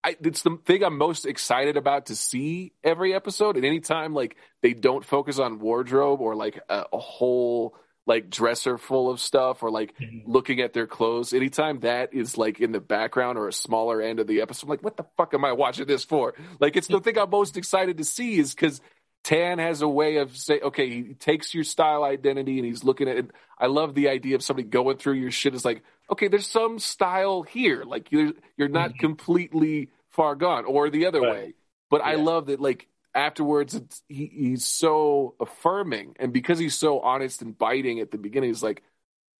I, 0.04 0.16
it's 0.22 0.42
the 0.42 0.58
thing 0.66 0.84
I'm 0.84 0.98
most 0.98 1.24
excited 1.24 1.78
about 1.78 2.06
to 2.06 2.16
see 2.16 2.72
every 2.84 3.14
episode. 3.14 3.56
And 3.56 3.64
anytime 3.64 4.12
like 4.12 4.36
they 4.60 4.74
don't 4.74 5.04
focus 5.04 5.38
on 5.38 5.60
wardrobe 5.60 6.20
or 6.20 6.34
like 6.36 6.60
a, 6.68 6.84
a 6.92 6.98
whole 6.98 7.74
like 8.06 8.28
dresser 8.28 8.76
full 8.76 9.08
of 9.08 9.18
stuff 9.18 9.62
or 9.62 9.70
like 9.70 9.94
Mhm. 9.98 10.24
looking 10.26 10.60
at 10.60 10.74
their 10.74 10.86
clothes, 10.86 11.32
anytime 11.32 11.80
that 11.80 12.12
is 12.12 12.36
like 12.36 12.60
in 12.60 12.70
the 12.72 12.80
background 12.80 13.38
or 13.38 13.48
a 13.48 13.52
smaller 13.52 14.02
end 14.02 14.20
of 14.20 14.26
the 14.26 14.42
episode, 14.42 14.66
I'm 14.66 14.70
like, 14.70 14.82
what 14.84 14.98
the 14.98 15.06
fuck 15.16 15.32
am 15.32 15.42
I 15.42 15.52
watching 15.52 15.86
this 15.86 16.04
for? 16.04 16.34
Like 16.60 16.76
it's 16.76 16.88
the 16.88 17.00
thing 17.00 17.18
I'm 17.18 17.30
most 17.30 17.56
excited 17.56 17.96
to 17.96 18.04
see 18.04 18.38
is 18.38 18.54
because 18.54 18.82
Tan 19.24 19.58
has 19.58 19.82
a 19.82 19.88
way 19.88 20.18
of 20.18 20.36
say, 20.36 20.60
okay, 20.60 20.90
he 20.90 21.14
takes 21.14 21.54
your 21.54 21.64
style 21.64 22.04
identity 22.04 22.58
and 22.58 22.66
he's 22.66 22.84
looking 22.84 23.08
at 23.08 23.16
it. 23.16 23.30
I 23.58 23.66
love 23.66 23.94
the 23.94 24.08
idea 24.10 24.36
of 24.36 24.42
somebody 24.42 24.68
going 24.68 24.98
through 24.98 25.14
your 25.14 25.30
shit. 25.30 25.54
Is 25.54 25.64
like, 25.64 25.82
okay, 26.10 26.28
there's 26.28 26.46
some 26.46 26.78
style 26.78 27.42
here. 27.42 27.84
Like 27.84 28.12
you're 28.12 28.32
you're 28.58 28.68
not 28.68 28.92
Mhm. 28.92 28.98
completely 28.98 29.90
far 30.10 30.36
gone, 30.36 30.66
or 30.66 30.90
the 30.90 31.06
other 31.06 31.22
Right. 31.22 31.30
way. 31.32 31.54
But 31.90 32.02
I 32.02 32.16
love 32.16 32.46
that. 32.46 32.60
Like 32.60 32.88
afterwards, 33.14 33.74
it's, 33.74 34.02
he, 34.08 34.26
he's 34.26 34.64
so 34.68 35.34
affirming, 35.40 36.16
and 36.20 36.32
because 36.32 36.58
he's 36.58 36.74
so 36.76 37.00
honest 37.00 37.42
and 37.42 37.56
biting 37.56 38.00
at 38.00 38.10
the 38.10 38.18
beginning, 38.18 38.50
he's 38.50 38.62
like, 38.62 38.82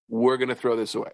we're 0.08 0.38
gonna 0.38 0.54
throw 0.54 0.76
this 0.76 0.94
away. 0.94 1.12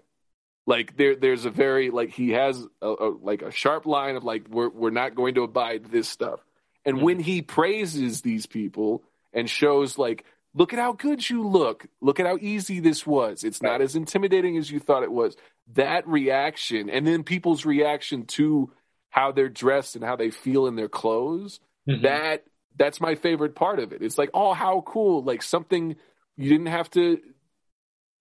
Like 0.67 0.97
there, 0.97 1.17
there's 1.17 1.45
a 1.45 1.50
very 1.50 1.91
like 1.91 2.11
he 2.11 2.31
has 2.31 2.65
a, 2.83 2.89
a 2.89 3.09
like 3.21 3.43
a 3.43 3.50
sharp 3.50 3.87
line 3.87 4.17
of 4.17 4.25
like 4.25 4.49
we're 4.49 4.69
we're 4.71 4.91
not 4.91 5.15
going 5.17 5.35
to 5.37 5.43
abide 5.43 5.87
this 5.87 6.09
stuff. 6.09 6.41
And 6.85 7.03
when 7.03 7.21
he 7.21 7.43
praises 7.43 8.23
these 8.23 8.47
people 8.47 9.03
and 9.33 9.49
shows 9.49 9.99
like, 9.99 10.25
look 10.55 10.73
at 10.73 10.79
how 10.79 10.93
good 10.93 11.29
you 11.29 11.47
look, 11.47 11.87
look 12.01 12.19
at 12.21 12.27
how 12.27 12.39
easy 12.41 12.81
this 12.81 13.07
was. 13.07 13.45
It's 13.45 13.63
not 13.63 13.81
as 13.81 13.95
intimidating 13.97 14.57
as 14.57 14.71
you 14.71 14.81
thought 14.81 15.03
it 15.03 15.13
was. 15.13 15.37
That 15.75 16.07
reaction, 16.09 16.91
and 16.91 17.07
then 17.07 17.23
people's 17.23 17.65
reaction 17.65 18.25
to 18.27 18.73
how 19.11 19.31
they're 19.33 19.49
dressed 19.49 19.95
and 19.97 20.05
how 20.05 20.17
they 20.17 20.31
feel 20.31 20.67
in 20.67 20.75
their 20.77 20.89
clothes. 20.89 21.61
Mhm. 21.89 22.03
That 22.03 22.45
that's 22.77 23.01
my 23.01 23.15
favorite 23.15 23.55
part 23.55 23.79
of 23.79 23.93
it. 23.93 24.01
It's 24.03 24.17
like, 24.19 24.31
oh, 24.33 24.53
how 24.55 24.81
cool! 24.81 25.23
Like 25.23 25.43
something 25.43 25.97
you 26.37 26.49
didn't 26.49 26.67
have 26.69 26.89
to 26.91 27.21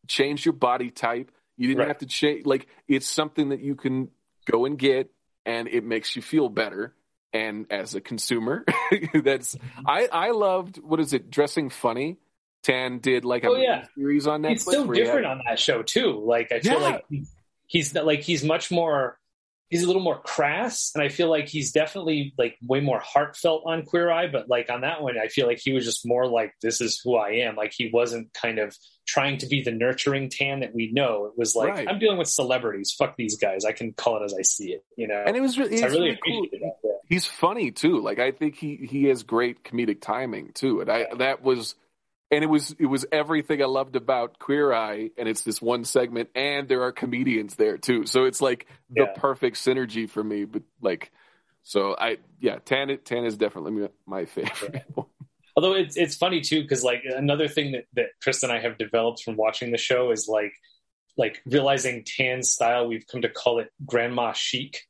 change 0.08 0.46
your 0.46 0.54
body 0.54 0.90
type. 0.92 1.32
You 1.58 1.68
didn't 1.68 1.80
Right. 1.80 1.88
have 1.88 2.00
to 2.00 2.06
change. 2.06 2.46
Like 2.46 2.68
it's 2.88 3.08
something 3.08 3.50
that 3.50 3.62
you 3.62 3.76
can 3.76 4.10
go 4.46 4.66
and 4.66 4.78
get, 4.78 5.12
and 5.46 5.68
it 5.68 5.84
makes 5.84 6.16
you 6.16 6.22
feel 6.22 6.50
better. 6.50 6.94
And 7.32 7.68
as 7.70 7.94
a 7.94 8.02
consumer, 8.02 8.66
that's 9.14 9.56
Mm-hmm. 9.56 9.88
I 9.88 10.08
I 10.12 10.32
loved 10.32 10.78
what 10.78 11.00
is 11.00 11.14
it? 11.14 11.30
Dressing 11.30 11.70
funny. 11.70 12.18
Tan 12.64 12.98
did 13.00 13.24
like 13.24 13.44
a 13.44 13.50
Oh, 13.50 13.56
yeah. 13.56 13.86
series 13.96 14.26
on 14.28 14.42
Netflix. 14.42 14.50
He's 14.50 14.64
so 14.64 14.84
he 14.92 15.00
had- 15.00 15.06
different 15.06 15.26
on 15.28 15.42
that 15.46 15.60
show 15.60 15.84
too. 15.84 16.24
Like 16.26 16.52
I 16.52 16.60
feel 16.60 16.74
Yeah. 16.74 16.78
like 16.80 17.06
he's 17.68 17.94
like 17.94 18.22
he's 18.22 18.44
much 18.44 18.72
more. 18.72 19.19
He's 19.70 19.84
a 19.84 19.88
little 19.88 20.02
more 20.02 20.20
crass, 20.20 20.92
and 20.96 21.04
I 21.04 21.10
feel 21.10 21.30
like 21.30 21.48
he's 21.48 21.72
definitely 21.72 22.34
like 22.38 22.58
way 22.62 22.80
more 22.80 23.00
heartfelt 23.00 23.64
on 23.66 23.84
Queer 23.86 24.10
Eye. 24.10 24.28
But 24.28 24.50
like 24.50 24.70
on 24.70 24.82
that 24.82 25.02
one, 25.04 25.16
I 25.18 25.28
feel 25.28 25.46
like 25.48 25.60
he 25.60 25.74
was 25.74 25.86
just 25.86 26.06
more 26.08 26.26
like, 26.28 26.54
"This 26.62 26.82
is 26.82 27.00
who 27.04 27.16
I 27.16 27.30
am." 27.48 27.56
Like 27.56 27.74
he 27.76 27.90
wasn't 27.94 28.34
kind 28.34 28.58
of 28.60 28.76
trying 29.08 29.38
to 29.40 29.46
be 29.48 29.62
the 29.64 29.72
nurturing 29.72 30.30
tan 30.30 30.60
that 30.62 30.74
we 30.74 30.92
know. 30.92 31.26
It 31.26 31.34
was 31.38 31.56
like, 31.56 31.70
Right. 31.70 31.88
"I'm 31.88 32.00
dealing 32.00 32.18
with 32.18 32.28
celebrities. 32.30 32.92
Fuck 32.98 33.16
these 33.16 33.38
guys. 33.38 33.64
I 33.66 33.72
can 33.72 33.94
call 33.94 34.18
it 34.22 34.26
as 34.26 34.34
I 34.38 34.42
see 34.42 34.72
it." 34.74 34.84
You 34.98 35.08
know. 35.08 35.24
and 35.26 35.36
it 35.38 35.42
was 35.42 35.58
really, 35.60 35.78
So 35.78 35.86
I 35.86 35.90
really 35.90 36.00
really 36.02 36.20
cool. 36.26 36.38
appreciated 36.46 36.62
that. 36.68 36.76
yeah. 36.84 36.92
he's 37.08 37.26
funny 37.26 37.70
too. 37.72 38.00
Like 38.02 38.18
I 38.20 38.32
think 38.32 38.56
he 38.56 38.76
he 38.76 39.06
has 39.06 39.22
great 39.24 39.64
comedic 39.64 40.02
timing 40.02 40.52
too. 40.54 40.82
And 40.82 40.90
I 40.90 41.06
that 41.20 41.44
was 41.44 41.76
and 42.32 42.44
it 42.44 42.48
was 42.48 42.76
it 42.80 42.86
was 42.86 43.06
everything 43.12 43.62
I 43.62 43.66
loved 43.66 43.96
about 43.96 44.40
Queer 44.40 44.74
Eye 44.74 45.12
and 45.18 45.28
it's 45.28 45.42
this 45.42 45.62
one 45.62 45.84
segment 45.84 46.30
and 46.36 46.68
there 46.68 46.84
are 46.84 46.92
comedians 46.92 47.56
there 47.56 47.78
too. 47.78 48.06
So 48.06 48.26
it's 48.26 48.42
like 48.42 48.68
the 48.90 49.04
Yeah. 49.04 49.14
perfect 49.16 49.58
synergy 49.58 50.10
for 50.10 50.24
me 50.24 50.46
but 50.46 50.64
like 50.82 51.12
so 51.64 51.96
I 52.00 52.18
yeah, 52.40 52.58
Tan 52.64 52.98
Tan 53.04 53.26
is 53.26 53.38
definitely 53.38 53.90
my 54.06 54.26
favorite. 54.26 54.84
Although 55.56 55.74
it's 55.74 55.98
it's 55.98 56.16
funny 56.16 56.42
too 56.42 56.62
because 56.62 56.84
like 56.84 57.04
another 57.06 57.48
thing 57.48 57.74
that 57.74 57.86
that 57.94 58.08
Chris 58.24 58.44
and 58.44 58.52
I 58.52 58.60
have 58.60 58.78
developed 58.78 59.24
from 59.24 59.36
watching 59.36 59.72
the 59.72 59.78
show 59.78 60.12
is 60.12 60.28
like 60.28 60.54
like 61.18 61.42
realizing 61.46 62.04
Tan's 62.06 62.50
style. 62.50 62.88
We've 62.88 63.06
come 63.12 63.22
to 63.24 63.30
call 63.30 63.60
it 63.60 63.70
grandma 63.86 64.32
chic. 64.34 64.86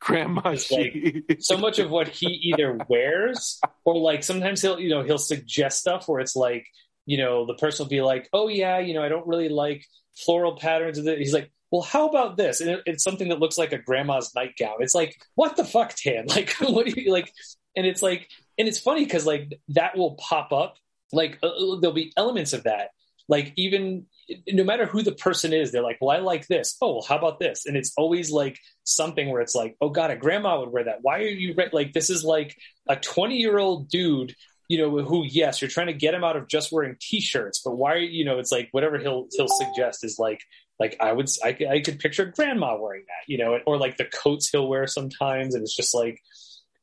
Grandma 0.00 0.50
It's 0.50 0.70
like- 0.70 1.36
So 1.40 1.56
much 1.56 1.78
of 1.78 1.90
what 1.90 2.08
he 2.08 2.26
either 2.26 2.78
wears 2.88 3.60
or 3.84 3.96
like 3.96 4.22
sometimes 4.22 4.62
he'll 4.62 4.78
you 4.78 4.90
know 4.90 5.02
he'll 5.02 5.18
suggest 5.18 5.80
stuff 5.80 6.08
where 6.08 6.20
it's 6.20 6.36
like 6.36 6.66
you 7.06 7.18
know 7.18 7.46
the 7.46 7.54
person 7.54 7.84
will 7.84 7.90
be 7.90 8.02
like 8.02 8.28
oh 8.32 8.48
yeah 8.48 8.78
you 8.78 8.94
know 8.94 9.02
I 9.02 9.08
don't 9.08 9.26
really 9.26 9.48
like 9.48 9.84
floral 10.16 10.56
patterns. 10.56 10.98
He's 10.98 11.32
like 11.32 11.50
well 11.70 11.82
how 11.82 12.08
about 12.08 12.36
this 12.36 12.60
and 12.60 12.70
it, 12.70 12.82
it's 12.86 13.04
something 13.04 13.28
that 13.28 13.40
looks 13.40 13.58
like 13.58 13.72
a 13.72 13.78
grandma's 13.78 14.32
nightgown. 14.34 14.76
It's 14.80 14.94
like 14.94 15.16
what 15.34 15.56
the 15.56 15.64
fuck 15.64 15.94
Tan 15.94 16.26
like 16.28 16.54
what 16.60 16.86
do 16.86 17.00
you 17.00 17.12
like 17.12 17.32
and 17.76 17.86
it's 17.86 18.02
like 18.02 18.28
and 18.58 18.68
it's 18.68 18.78
funny 18.78 19.04
because 19.04 19.26
like 19.26 19.58
that 19.68 19.96
will 19.96 20.14
pop 20.16 20.52
up 20.52 20.76
like 21.12 21.38
uh, 21.42 21.50
there'll 21.80 21.94
be 21.94 22.12
elements 22.16 22.52
of 22.52 22.64
that 22.64 22.90
like 23.28 23.52
even 23.56 24.06
no 24.48 24.64
matter 24.64 24.86
who 24.86 25.02
the 25.02 25.12
person 25.12 25.52
is 25.52 25.72
they're 25.72 25.82
like 25.82 25.98
well 26.00 26.16
i 26.16 26.20
like 26.20 26.46
this 26.48 26.76
oh 26.82 26.94
well 26.94 27.04
how 27.08 27.16
about 27.16 27.38
this 27.38 27.66
and 27.66 27.76
it's 27.76 27.92
always 27.96 28.30
like 28.30 28.58
something 28.84 29.30
where 29.30 29.40
it's 29.40 29.54
like 29.54 29.76
oh 29.80 29.88
god 29.88 30.10
a 30.10 30.16
grandma 30.16 30.60
would 30.60 30.70
wear 30.70 30.84
that 30.84 30.98
why 31.02 31.18
are 31.18 31.26
you 31.26 31.54
re-? 31.56 31.68
like 31.72 31.92
this 31.92 32.10
is 32.10 32.24
like 32.24 32.56
a 32.88 32.96
20 32.96 33.36
year 33.36 33.58
old 33.58 33.88
dude 33.88 34.34
you 34.68 34.78
know 34.78 35.02
who 35.02 35.24
yes 35.24 35.60
you're 35.62 35.70
trying 35.70 35.86
to 35.86 35.92
get 35.94 36.14
him 36.14 36.24
out 36.24 36.36
of 36.36 36.48
just 36.48 36.70
wearing 36.72 36.96
t-shirts 37.00 37.60
but 37.64 37.76
why 37.76 37.96
you 37.96 38.24
know 38.24 38.38
it's 38.38 38.52
like 38.52 38.68
whatever 38.72 38.98
he'll 38.98 39.26
he'll 39.36 39.48
suggest 39.48 40.04
is 40.04 40.18
like 40.18 40.40
like 40.78 40.96
i 41.00 41.12
would 41.12 41.28
i 41.44 41.52
could, 41.52 41.66
I 41.68 41.80
could 41.80 41.98
picture 41.98 42.26
grandma 42.26 42.76
wearing 42.78 43.04
that 43.08 43.30
you 43.32 43.38
know 43.38 43.58
or 43.66 43.78
like 43.78 43.96
the 43.96 44.04
coats 44.04 44.50
he'll 44.50 44.68
wear 44.68 44.86
sometimes 44.86 45.54
and 45.54 45.62
it's 45.62 45.76
just 45.76 45.94
like 45.94 46.20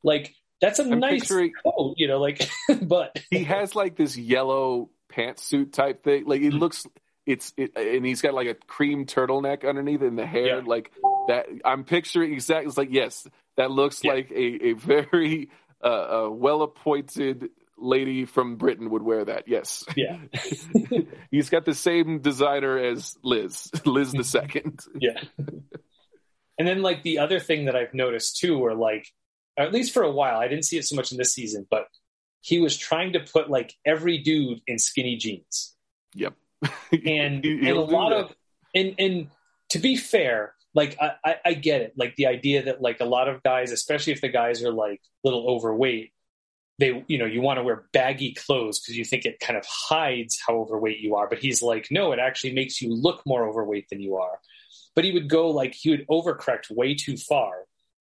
like 0.02 0.34
that's 0.60 0.78
a 0.78 0.82
I'm 0.84 0.98
nice 1.00 1.28
coat 1.28 1.94
you 1.96 2.08
know 2.08 2.18
like 2.18 2.48
but 2.82 3.18
he 3.30 3.44
has 3.44 3.74
like 3.76 3.94
this 3.96 4.16
yellow 4.16 4.90
pantsuit 5.16 5.72
type 5.72 6.04
thing. 6.04 6.24
Like 6.26 6.42
it 6.42 6.52
Mhm. 6.52 6.60
looks, 6.60 6.86
it's 7.26 7.52
it, 7.56 7.72
and 7.76 8.06
he's 8.06 8.22
got 8.22 8.32
like 8.34 8.48
a 8.48 8.54
cream 8.54 9.04
turtleneck 9.06 9.68
underneath, 9.68 10.02
and 10.02 10.18
the 10.18 10.26
hair 10.26 10.58
Yeah. 10.58 10.62
like 10.64 10.92
that. 11.28 11.46
I'm 11.64 11.84
picturing 11.84 12.32
exactly. 12.32 12.68
It's 12.68 12.78
like 12.78 12.90
yes, 12.92 13.26
that 13.56 13.70
looks 13.70 14.02
Yeah. 14.04 14.12
like 14.12 14.30
a 14.30 14.68
a 14.68 14.72
very 14.74 15.50
uh, 15.84 15.88
a 15.88 16.30
well 16.30 16.62
appointed 16.62 17.50
lady 17.78 18.24
from 18.24 18.56
Britain 18.56 18.88
would 18.90 19.02
wear 19.02 19.22
that. 19.24 19.48
Yes, 19.48 19.84
yeah 19.96 20.16
he's 21.30 21.50
got 21.50 21.64
the 21.66 21.74
same 21.74 22.20
designer 22.20 22.78
as 22.78 23.18
Liz, 23.22 23.70
Liz 23.84 24.12
the 24.12 24.24
second. 24.24 24.80
yeah 24.98 25.20
and 26.58 26.66
then 26.66 26.80
like 26.80 27.02
the 27.02 27.18
other 27.18 27.38
thing 27.38 27.66
that 27.66 27.76
i've 27.76 27.92
noticed 27.92 28.38
too 28.38 28.56
where 28.56 28.74
like 28.74 29.06
or 29.58 29.64
at 29.66 29.74
least 29.74 29.92
for 29.92 30.02
a 30.02 30.10
while 30.10 30.38
i 30.38 30.48
didn't 30.48 30.64
see 30.64 30.78
it 30.78 30.84
so 30.86 30.96
much 30.96 31.12
in 31.12 31.18
this 31.18 31.34
season 31.34 31.66
but 31.70 31.86
he 32.40 32.58
was 32.60 32.76
trying 32.78 33.12
to 33.12 33.20
put 33.20 33.50
like 33.50 33.74
every 33.84 34.16
dude 34.18 34.60
in 34.66 34.78
skinny 34.78 35.16
jeans 35.16 35.74
Yep, 36.14 36.32
and 36.92 37.44
and 37.44 37.68
a 37.68 37.80
lot 37.80 38.10
that. 38.10 38.18
of 38.18 38.36
and 38.74 38.94
and 38.98 39.28
to 39.70 39.78
be 39.78 39.96
fair 39.96 40.54
like 40.76 40.96
I, 41.00 41.12
I 41.24 41.36
i 41.46 41.54
get 41.54 41.80
it. 41.80 41.94
Like 41.96 42.14
the 42.16 42.26
idea 42.26 42.64
that 42.64 42.80
like 42.80 43.00
a 43.00 43.04
lot 43.04 43.28
of 43.28 43.42
guys 43.42 43.72
especially 43.72 44.12
if 44.12 44.20
the 44.20 44.28
guys 44.28 44.62
are 44.62 44.72
like 44.72 45.00
a 45.24 45.28
little 45.28 45.48
overweight 45.48 46.12
they 46.78 47.02
you 47.08 47.18
know 47.18 47.24
you 47.24 47.40
want 47.40 47.58
to 47.58 47.64
wear 47.64 47.86
baggy 47.92 48.34
clothes 48.34 48.78
because 48.78 48.96
you 48.96 49.04
think 49.04 49.24
it 49.24 49.40
kind 49.40 49.56
of 49.56 49.64
hides 49.66 50.38
how 50.46 50.54
overweight 50.56 51.00
you 51.00 51.16
are. 51.16 51.28
But 51.28 51.38
he's 51.38 51.62
like 51.62 51.88
no 51.90 52.12
it 52.12 52.20
actually 52.20 52.52
makes 52.52 52.80
you 52.80 52.94
look 52.94 53.22
more 53.26 53.48
overweight 53.48 53.88
than 53.88 54.00
you 54.00 54.16
are. 54.16 54.38
But 54.94 55.04
he 55.04 55.12
would 55.12 55.28
go 55.28 55.50
like 55.50 55.74
he 55.74 55.90
would 55.90 56.06
overcorrect 56.08 56.70
way 56.70 56.94
too 56.94 57.16
far. 57.16 57.52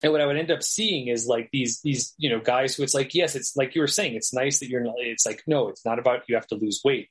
And 0.04 0.12
what 0.12 0.22
i 0.22 0.26
would 0.26 0.38
end 0.38 0.52
up 0.52 0.62
seeing 0.62 1.08
is 1.08 1.26
like 1.26 1.50
these 1.52 1.82
these 1.82 2.14
you 2.18 2.30
know 2.30 2.40
guys 2.40 2.76
who 2.76 2.84
it's 2.84 2.94
like 2.94 3.16
yes 3.16 3.36
it's 3.36 3.56
like 3.56 3.74
you 3.74 3.82
were 3.82 3.88
saying 3.88 4.14
it's 4.14 4.34
nice 4.34 4.60
that 4.60 4.70
you're 4.70 4.84
not 4.84 4.96
it's 5.00 5.26
like 5.26 5.42
no 5.48 5.70
it's 5.70 5.86
not 5.86 5.98
about 5.98 6.24
you 6.28 6.36
have 6.36 6.46
to 6.48 6.56
lose 6.56 6.82
weight 6.84 7.10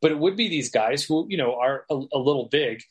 but 0.00 0.10
it 0.10 0.18
would 0.18 0.36
be 0.36 0.48
these 0.48 0.70
guys 0.70 1.04
who 1.04 1.26
you 1.28 1.36
know 1.36 1.54
are 1.56 1.84
a, 1.90 1.94
a 2.12 2.18
little 2.18 2.48
big 2.50 2.82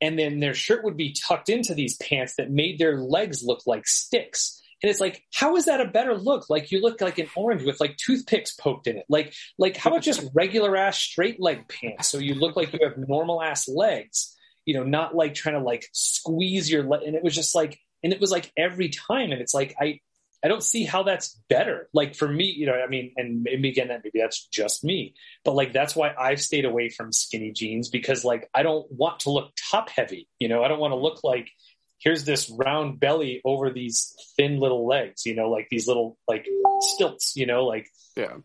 and 0.00 0.18
then 0.18 0.40
their 0.40 0.54
shirt 0.54 0.84
would 0.84 0.96
be 0.96 1.12
tucked 1.12 1.48
into 1.48 1.74
these 1.74 1.96
pants 1.96 2.36
that 2.36 2.50
made 2.50 2.78
their 2.78 2.98
legs 2.98 3.42
look 3.44 3.66
like 3.66 3.86
sticks. 3.86 4.62
And 4.82 4.88
it's 4.88 5.00
like 5.00 5.22
how 5.34 5.56
is 5.56 5.66
that 5.66 5.80
a 5.80 5.86
better 5.86 6.16
look? 6.16 6.48
Like 6.48 6.72
you 6.72 6.80
look 6.80 7.02
like 7.02 7.18
an 7.18 7.28
orange 7.36 7.64
with 7.64 7.80
like 7.80 7.98
toothpicks 7.98 8.54
poked 8.54 8.86
in 8.86 8.96
it. 8.96 9.04
Like 9.10 9.34
like 9.58 9.76
how 9.76 9.90
about 9.90 10.02
just 10.02 10.26
regular 10.34 10.74
ass 10.76 10.98
straight 10.98 11.40
leg 11.40 11.68
pants 11.68 12.08
so 12.08 12.18
you 12.18 12.34
look 12.34 12.56
like 12.56 12.72
you 12.72 12.80
have 12.82 12.96
normal 12.96 13.42
ass 13.42 13.68
legs? 13.68 14.34
You 14.64 14.74
know 14.74 14.84
not 14.84 15.14
like 15.14 15.34
trying 15.34 15.56
to 15.56 15.60
like 15.60 15.86
squeeze 15.92 16.70
your 16.70 16.84
leg 16.84 17.02
and 17.02 17.14
it 17.14 17.22
was 17.22 17.34
just 17.34 17.54
like 17.54 17.78
and 18.02 18.12
it 18.12 18.20
was 18.20 18.30
like 18.30 18.50
every 18.56 18.88
time 18.88 19.32
and 19.32 19.40
it's 19.40 19.54
like 19.54 19.74
i 19.80 20.00
I 20.42 20.48
don't 20.48 20.62
see 20.62 20.84
how 20.84 21.02
that's 21.02 21.38
better. 21.48 21.88
Like 21.92 22.14
for 22.14 22.26
me, 22.26 22.44
you 22.44 22.66
know, 22.66 22.72
I 22.72 22.86
mean, 22.86 23.12
and 23.16 23.42
maybe 23.42 23.68
again, 23.68 23.88
that 23.88 24.00
maybe 24.02 24.20
that's 24.20 24.46
just 24.46 24.82
me, 24.82 25.14
but 25.44 25.54
like 25.54 25.72
that's 25.72 25.94
why 25.94 26.14
I've 26.18 26.40
stayed 26.40 26.64
away 26.64 26.88
from 26.88 27.12
skinny 27.12 27.52
jeans 27.52 27.90
because 27.90 28.24
like 28.24 28.48
I 28.54 28.62
don't 28.62 28.90
want 28.90 29.20
to 29.20 29.30
look 29.30 29.52
top 29.70 29.90
heavy. 29.90 30.28
You 30.38 30.48
know, 30.48 30.64
I 30.64 30.68
don't 30.68 30.80
want 30.80 30.92
to 30.92 30.96
look 30.96 31.22
like 31.22 31.50
here's 31.98 32.24
this 32.24 32.48
round 32.50 32.98
belly 32.98 33.42
over 33.44 33.70
these 33.70 34.14
thin 34.36 34.58
little 34.60 34.86
legs. 34.86 35.26
You 35.26 35.34
know, 35.34 35.50
like 35.50 35.68
these 35.70 35.86
little 35.86 36.16
like 36.26 36.46
stilts. 36.80 37.36
You 37.36 37.46
know, 37.46 37.66
like 37.66 37.86
yeah. 38.16 38.38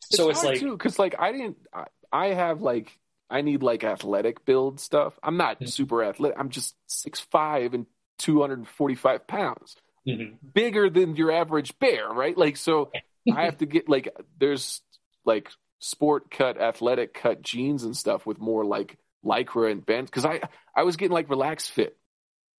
So 0.00 0.30
it's, 0.30 0.42
like 0.44 0.60
because 0.60 0.98
like 0.98 1.14
I 1.18 1.32
didn't. 1.32 1.58
I, 1.72 1.84
I 2.10 2.26
have 2.28 2.62
like 2.62 2.98
I 3.28 3.42
need 3.42 3.62
like 3.62 3.84
athletic 3.84 4.46
build 4.46 4.80
stuff. 4.80 5.18
I'm 5.22 5.36
not 5.36 5.56
mm-hmm. 5.56 5.66
super 5.66 6.02
athletic. 6.02 6.38
I'm 6.38 6.48
just 6.48 6.74
six 6.86 7.20
five 7.20 7.74
and 7.74 7.84
two 8.18 8.40
hundred 8.40 8.60
and 8.60 8.68
forty 8.68 8.94
five 8.94 9.26
pounds 9.26 9.76
mm-hmm. 10.06 10.36
bigger 10.52 10.90
than 10.90 11.16
your 11.16 11.32
average 11.32 11.78
bear, 11.78 12.08
right? 12.08 12.36
Like, 12.36 12.56
so 12.56 12.90
I 13.32 13.44
have 13.44 13.58
to 13.58 13.66
get 13.66 13.88
like, 13.88 14.14
there's 14.38 14.82
like 15.24 15.50
sport 15.80 16.30
cut, 16.30 16.60
athletic 16.60 17.14
cut 17.14 17.42
jeans 17.42 17.84
and 17.84 17.96
stuff 17.96 18.26
with 18.26 18.38
more 18.38 18.64
like 18.64 18.98
lycra 19.24 19.70
and 19.70 19.84
bent. 19.84 20.10
Cause 20.10 20.24
I, 20.24 20.40
I 20.74 20.82
was 20.82 20.96
getting 20.96 21.14
like 21.14 21.30
relaxed 21.30 21.70
fit. 21.70 21.96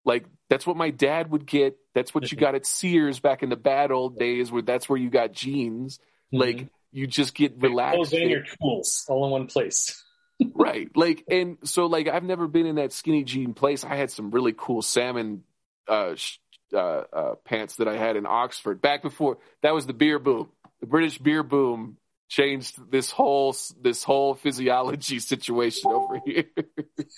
Like 0.05 0.25
that's 0.49 0.67
what 0.67 0.77
my 0.77 0.91
dad 0.91 1.31
would 1.31 1.45
get. 1.45 1.77
That's 1.93 2.13
what 2.13 2.31
you 2.31 2.37
mm-hmm. 2.37 2.45
got 2.45 2.55
at 2.55 2.65
Sears 2.65 3.19
back 3.19 3.43
in 3.43 3.49
the 3.49 3.55
bad 3.55 3.91
old 3.91 4.17
days 4.17 4.51
where 4.51 4.61
that's 4.61 4.87
where 4.87 4.99
you 4.99 5.09
got 5.09 5.33
jeans. 5.33 5.97
Mm-hmm. 6.33 6.37
Like 6.37 6.67
you 6.91 7.07
just 7.07 7.33
get 7.33 7.61
relaxed. 7.61 7.95
Clothes 7.95 8.13
and 8.13 8.29
your 8.29 8.43
tools 8.43 9.05
all 9.09 9.25
in 9.25 9.31
one 9.31 9.47
place. 9.47 10.03
right. 10.53 10.89
Like, 10.95 11.23
and 11.29 11.57
so 11.63 11.87
like 11.87 12.07
I've 12.07 12.23
never 12.23 12.47
been 12.47 12.67
in 12.67 12.75
that 12.75 12.93
skinny 12.93 13.23
jean 13.23 13.53
place. 13.53 13.83
I 13.83 13.95
had 13.95 14.11
some 14.11 14.31
really 14.31 14.53
cool 14.55 14.81
salmon 14.81 15.43
uh, 15.87 16.15
uh, 16.75 17.03
uh, 17.11 17.35
pants 17.45 17.77
that 17.77 17.87
I 17.87 17.97
had 17.97 18.15
in 18.15 18.25
Oxford 18.25 18.81
back 18.81 19.01
before 19.01 19.37
that 19.61 19.73
was 19.73 19.85
the 19.85 19.93
beer 19.93 20.19
boom. 20.19 20.49
The 20.81 20.87
British 20.87 21.17
beer 21.17 21.43
boom 21.43 21.97
changed 22.27 22.91
this 22.91 23.11
whole 23.11 23.55
this 23.81 24.03
whole 24.03 24.35
physiology 24.35 25.19
situation 25.31 25.91
over 25.91 26.21
here. 26.25 26.45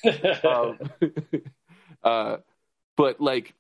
um, 0.43 0.79
uh, 2.03 2.37
but 2.95 3.19
like, 3.19 3.53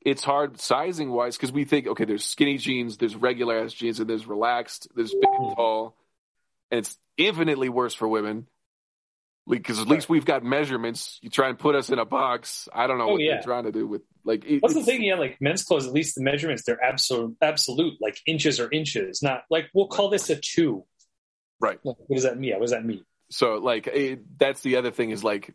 it's 0.00 0.24
hard 0.24 0.60
sizing 0.60 1.10
wise 1.10 1.36
because 1.36 1.52
we 1.52 1.64
think 1.64 1.86
okay, 1.86 2.04
there's 2.04 2.24
skinny 2.24 2.58
jeans, 2.58 2.96
there's 2.96 3.16
regular 3.16 3.58
ass 3.58 3.72
jeans, 3.72 4.00
and 4.00 4.08
there's 4.08 4.26
relaxed, 4.26 4.88
there's 4.94 5.12
big 5.12 5.24
and 5.24 5.48
hmm. 5.48 5.54
tall, 5.54 5.96
and 6.70 6.78
it's 6.78 6.98
infinitely 7.16 7.68
worse 7.68 7.94
for 7.94 8.08
women 8.08 8.46
because 9.48 9.78
at 9.78 9.88
least 9.88 10.08
we've 10.08 10.24
got 10.24 10.42
measurements. 10.42 11.18
You 11.22 11.30
try 11.30 11.48
and 11.48 11.58
put 11.58 11.74
us 11.74 11.90
in 11.90 11.98
a 11.98 12.04
box. 12.04 12.68
I 12.72 12.86
don't 12.86 12.98
know 12.98 13.10
oh, 13.10 13.12
what 13.12 13.20
yeah. 13.20 13.34
they're 13.34 13.42
trying 13.42 13.64
to 13.64 13.72
do 13.72 13.86
with 13.86 14.02
like. 14.24 14.44
It, 14.44 14.62
What's 14.62 14.74
the 14.74 14.82
thing? 14.82 15.02
Yeah, 15.02 15.16
like 15.16 15.40
men's 15.40 15.62
clothes. 15.62 15.86
At 15.86 15.92
least 15.92 16.14
the 16.14 16.22
measurements 16.22 16.62
they're 16.64 16.82
absolute, 16.82 17.36
absolute, 17.42 17.94
like 18.00 18.18
inches 18.26 18.58
or 18.58 18.70
inches. 18.70 19.22
Not 19.22 19.42
like 19.50 19.68
we'll 19.74 19.88
call 19.88 20.08
this 20.08 20.30
a 20.30 20.36
two. 20.36 20.84
Right. 21.60 21.78
Like, 21.84 21.96
what 21.98 22.14
does 22.14 22.24
that 22.24 22.38
mean? 22.38 22.50
Yeah, 22.50 22.56
what 22.56 22.62
does 22.62 22.70
that 22.70 22.84
mean? 22.84 23.04
So 23.30 23.56
like 23.56 23.86
it, 23.86 24.38
that's 24.38 24.60
the 24.62 24.76
other 24.76 24.90
thing 24.90 25.10
is 25.10 25.22
like 25.22 25.54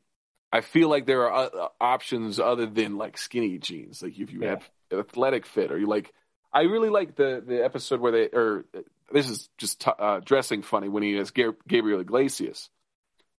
I 0.51 0.61
feel 0.61 0.89
like 0.89 1.05
there 1.05 1.29
are 1.29 1.49
uh, 1.53 1.67
options 1.81 2.39
other 2.39 2.67
than 2.67 2.97
like 2.97 3.17
skinny 3.17 3.57
jeans. 3.57 4.01
Like 4.01 4.17
if 4.19 4.31
you 4.31 4.41
yeah. 4.43 4.49
have 4.49 4.69
athletic 4.91 5.45
fit 5.45 5.71
or 5.71 5.77
you 5.77 5.87
like. 5.87 6.13
I 6.51 6.61
really 6.61 6.89
like 6.89 7.15
the 7.15 7.43
the 7.45 7.63
episode 7.63 7.99
where 7.99 8.11
they 8.11 8.29
or 8.29 8.65
this 9.11 9.29
is 9.29 9.49
just 9.59 9.81
t- 9.81 9.91
uh, 9.99 10.19
dressing 10.19 10.63
funny 10.63 10.89
when 10.89 11.03
he 11.03 11.13
has 11.13 11.29
Gabriel 11.29 11.99
Iglesias 11.99 12.71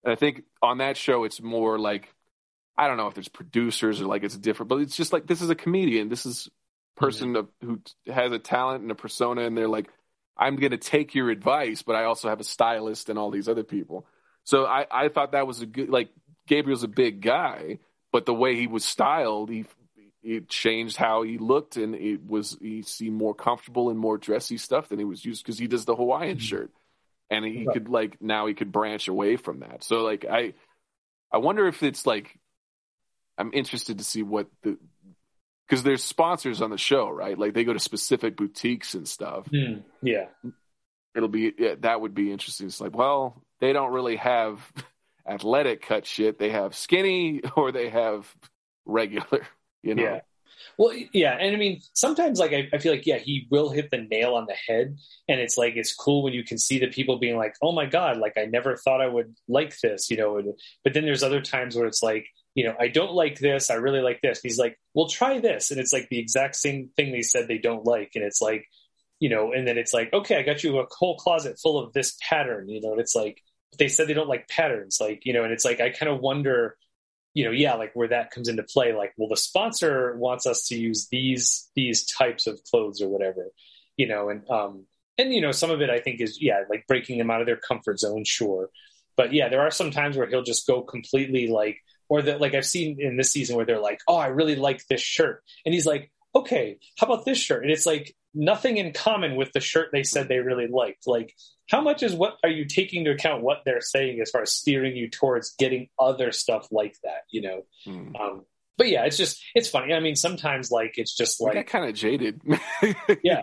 and 0.05 0.13
I 0.13 0.17
think 0.17 0.45
on 0.63 0.79
that 0.79 0.97
show, 0.97 1.25
it's 1.25 1.41
more 1.41 1.79
like 1.79 2.13
I 2.77 2.89
don't 2.89 2.97
know 2.97 3.09
if 3.09 3.15
there's 3.15 3.29
producers 3.29 4.01
or 4.01 4.07
like 4.07 4.25
it's 4.25 4.39
different, 4.39 4.69
but 4.71 4.81
it's 4.81 4.97
just 4.97 5.13
like 5.13 5.27
this 5.27 5.43
is 5.43 5.51
a 5.51 5.55
comedian. 5.55 6.09
This 6.09 6.25
is 6.25 6.49
person 6.97 7.35
mm-hmm. 7.35 7.67
who 7.67 7.81
has 8.13 8.33
a 8.33 8.39
talent 8.39 8.83
and 8.83 8.91
a 8.91 8.95
persona, 8.95 9.43
and 9.43 9.57
they're 9.57 9.69
like, 9.69 9.91
I'm 10.37 10.57
going 10.57 10.71
to 10.71 10.79
take 10.79 11.15
your 11.15 11.31
advice, 11.31 11.83
but 11.83 11.97
I 11.97 12.05
also 12.05 12.29
have 12.29 12.41
a 12.41 12.45
stylist 12.45 13.11
and 13.11 13.19
all 13.19 13.31
these 13.31 13.49
other 13.49 13.65
people. 13.65 14.07
So 14.45 14.65
I, 14.65 14.87
I 14.91 15.09
thought 15.09 15.33
that 15.33 15.47
was 15.47 15.61
a 15.61 15.67
good 15.67 15.91
like 15.91 16.09
Gabriel's 16.47 16.83
a 16.83 16.89
big 16.89 17.21
guy, 17.21 17.79
but 18.13 18.25
the 18.25 18.35
way 18.35 18.57
he 18.57 18.67
was 18.67 18.85
styled, 18.85 19.51
he 19.51 19.67
it 20.23 20.49
changed 20.49 20.97
how 20.97 21.23
he 21.23 21.39
looked, 21.39 21.77
and 21.77 21.95
it 21.95 22.27
was 22.27 22.57
he 22.61 22.83
seemed 22.83 23.17
more 23.17 23.35
comfortable 23.35 23.91
and 23.91 23.99
more 23.99 24.17
dressy 24.17 24.57
stuff 24.57 24.89
than 24.89 24.99
he 24.99 25.05
was 25.05 25.25
used 25.25 25.45
because 25.45 25.59
he 25.59 25.67
does 25.67 25.85
the 25.85 25.97
Hawaiian 25.97 26.37
mm-hmm. 26.37 26.45
shirt 26.45 26.71
and 27.31 27.45
he 27.45 27.65
right. 27.65 27.75
could 27.75 27.89
like 27.89 28.21
now 28.21 28.47
he 28.47 28.55
could 28.55 28.73
branch 28.73 29.09
away 29.09 29.37
from 29.37 29.61
that. 29.61 29.85
So 29.85 30.03
like 30.03 30.25
I 30.29 30.55
I 31.33 31.39
wonder 31.39 31.67
if 31.67 31.83
it's 31.83 32.07
like 32.07 32.39
I'm 33.39 33.53
interested 33.55 33.99
to 33.99 34.05
see 34.05 34.23
what 34.23 34.49
the 34.63 34.77
because 35.67 35.83
there's 35.85 36.03
sponsors 36.03 36.61
on 36.61 36.71
the 36.71 36.79
show, 36.79 37.09
right? 37.09 37.39
Like 37.39 37.55
they 37.55 37.65
go 37.65 37.73
to 37.73 37.79
specific 37.79 38.37
boutiques 38.37 38.95
and 38.95 39.07
stuff. 39.07 39.47
Mm, 39.53 39.85
yeah, 40.03 40.27
it'll 41.15 41.29
be 41.29 41.53
yeah, 41.57 41.77
that 41.81 42.01
would 42.01 42.15
be 42.15 42.33
interesting. 42.33 42.67
It's 42.67 42.81
like, 42.81 42.97
well, 42.97 43.43
they 43.61 43.73
don't 43.73 43.93
really 43.93 44.17
have 44.17 44.61
athletic 45.29 45.83
cut 45.83 46.07
shit. 46.07 46.39
They 46.39 46.51
have 46.51 46.75
skinny 46.75 47.43
or 47.57 47.73
they 47.73 47.89
have 47.89 48.33
regular. 48.85 49.47
You 49.83 49.95
know. 49.95 50.03
Yeah. 50.03 50.21
Well, 50.79 50.95
yeah, 51.13 51.37
and 51.39 51.55
I 51.55 51.59
mean, 51.59 51.81
sometimes 51.95 52.39
like 52.39 52.53
I, 52.53 52.69
I, 52.73 52.79
feel 52.79 52.93
like 52.93 53.07
yeah, 53.07 53.19
he 53.19 53.47
will 53.51 53.71
hit 53.71 53.91
the 53.91 53.99
nail 53.99 54.35
on 54.35 54.47
the 54.47 54.55
head, 54.55 54.97
and 55.29 55.41
it's 55.41 55.59
like 55.59 55.75
it's 55.77 55.95
cool 55.95 56.23
when 56.23 56.33
you 56.33 56.45
can 56.45 56.59
see 56.59 56.79
the 56.79 56.89
people 56.89 57.19
being 57.19 57.37
like, 57.37 57.55
"Oh 57.63 57.73
my 57.73 57.87
god, 57.87 58.17
like 58.19 58.35
I 58.37 58.47
never 58.47 58.77
thought 58.77 59.01
I 59.01 59.09
would 59.09 59.35
like 59.49 59.79
this," 59.81 60.11
you 60.11 60.17
know. 60.17 60.41
But 60.85 60.95
then 60.95 61.05
there's 61.05 61.23
other 61.23 61.41
times 61.41 61.77
where 61.77 61.87
it's 61.87 62.03
like, 62.03 62.27
you 62.55 62.65
know, 62.65 62.75
I 62.79 62.89
don't 62.89 63.13
like 63.13 63.39
this, 63.39 63.71
I 63.71 63.75
really 63.75 64.01
like 64.01 64.21
this. 64.23 64.41
He's 64.43 64.59
like, 64.59 64.79
"Well, 64.95 65.09
try 65.09 65.39
this," 65.39 65.71
and 65.71 65.81
it's 65.81 65.93
like 65.93 66.09
the 66.09 66.19
exact 66.19 66.57
same 66.57 66.91
thing 66.97 67.13
they 67.13 67.23
said 67.23 67.47
they 67.49 67.59
don't 67.59 67.87
like, 67.87 68.13
and 68.15 68.25
it's 68.25 68.41
like, 68.41 68.67
you 69.19 69.29
know, 69.29 69.53
and 69.53 69.67
then 69.67 69.79
it's 69.79 69.93
like, 69.93 70.13
okay, 70.13 70.39
I 70.39 70.43
got 70.43 70.65
you 70.65 70.79
a 70.79 70.87
whole 70.99 71.17
closet 71.17 71.59
full 71.63 71.79
of 71.79 71.93
this 71.93 72.17
pattern, 72.29 72.69
you 72.69 72.81
know, 72.81 72.93
and 72.93 73.01
it's 73.01 73.15
like 73.15 73.43
they 73.79 73.89
said 73.89 74.09
they 74.09 74.15
don't 74.15 74.29
like 74.29 74.49
patterns, 74.49 74.99
like 75.01 75.25
you 75.25 75.33
know, 75.33 75.45
and 75.45 75.53
it's 75.53 75.65
like 75.65 75.81
I 75.81 75.91
kind 75.91 76.11
of 76.13 76.21
wonder 76.21 76.77
you 77.35 77.45
know, 77.45 77.51
yeah, 77.51 77.75
like 77.75 77.93
where 77.95 78.09
that 78.09 78.31
comes 78.31 78.49
into 78.49 78.63
play, 78.63 78.93
like, 78.93 79.13
well, 79.17 79.29
the 79.29 79.37
sponsor 79.37 80.17
wants 80.17 80.47
us 80.47 80.67
to 80.69 80.77
use 80.77 81.09
these 81.11 81.71
these 81.75 82.05
types 82.05 82.47
of 82.47 82.61
clothes 82.65 83.01
or 83.01 83.09
whatever, 83.09 83.47
you 83.97 84.09
know, 84.09 84.29
and 84.29 84.49
um, 84.51 84.87
and 85.17 85.33
you 85.33 85.41
know, 85.41 85.53
some 85.53 85.71
of 85.71 85.81
it 85.81 85.91
I 85.91 86.01
think 86.01 86.21
is 86.21 86.41
yeah, 86.41 86.65
like 86.69 86.87
breaking 86.87 87.19
them 87.19 87.31
out 87.31 87.41
of 87.41 87.47
their 87.47 87.57
comfort 87.57 88.01
zone, 88.01 88.25
sure, 88.25 88.71
but 89.17 89.33
yeah, 89.33 89.49
there 89.49 89.61
are 89.61 89.71
some 89.71 89.91
times 89.91 90.17
where 90.17 90.27
he'll 90.27 90.43
just 90.43 90.67
go 90.67 90.83
completely 90.83 91.49
like, 91.49 91.79
or 92.09 92.23
that 92.23 92.41
like 92.41 92.55
I've 92.55 92.67
seen 92.67 93.01
in 93.01 93.17
this 93.17 93.33
season 93.33 93.57
where 93.57 93.67
they're 93.67 93.79
like, 93.79 94.01
oh, 94.09 94.17
I 94.17 94.29
really 94.29 94.57
like 94.57 94.87
this 94.89 95.01
shirt, 95.01 95.43
and 95.65 95.73
he's 95.73 95.87
like, 95.87 96.11
okay, 96.35 96.79
how 96.99 97.07
about 97.07 97.25
this 97.25 97.39
shirt? 97.39 97.63
And 97.63 97.71
it's 97.71 97.87
like 97.87 98.15
nothing 98.35 98.77
in 98.77 98.93
common 98.93 99.37
with 99.37 99.53
the 99.53 99.61
shirt 99.61 99.91
they 99.93 100.03
said 100.03 100.29
they 100.29 100.39
really 100.39 100.67
liked. 100.67 101.07
Like, 101.07 101.35
how 101.69 101.81
much 101.81 102.03
is 102.03 102.15
what 102.15 102.37
are 102.43 102.51
you 102.51 102.65
taking 102.65 103.01
into 103.01 103.13
account 103.13 103.43
what 103.43 103.63
they're 103.65 103.81
saying 103.81 104.21
as 104.21 104.31
far 104.31 104.43
as 104.43 104.55
steering 104.55 104.97
you 104.97 105.09
towards 105.09 105.55
getting 105.57 105.89
other 105.99 106.33
stuff 106.33 106.69
like 106.71 106.97
that? 107.05 107.23
You 107.31 107.43
know, 107.43 107.63
mm. 107.87 108.21
um, 108.21 108.45
but 108.81 108.89
yeah, 108.89 109.05
it's 109.05 109.19
just 109.19 109.45
it's 109.55 109.69
funny. 109.69 109.93
I 109.93 110.01
mean, 110.01 110.17
sometimes 110.17 110.71
like 110.71 110.95
it's 110.97 111.15
just 111.15 111.39
like 111.39 111.67
kind 111.67 111.85
of 111.85 111.95
jaded. 111.95 112.41
yeah, 113.23 113.43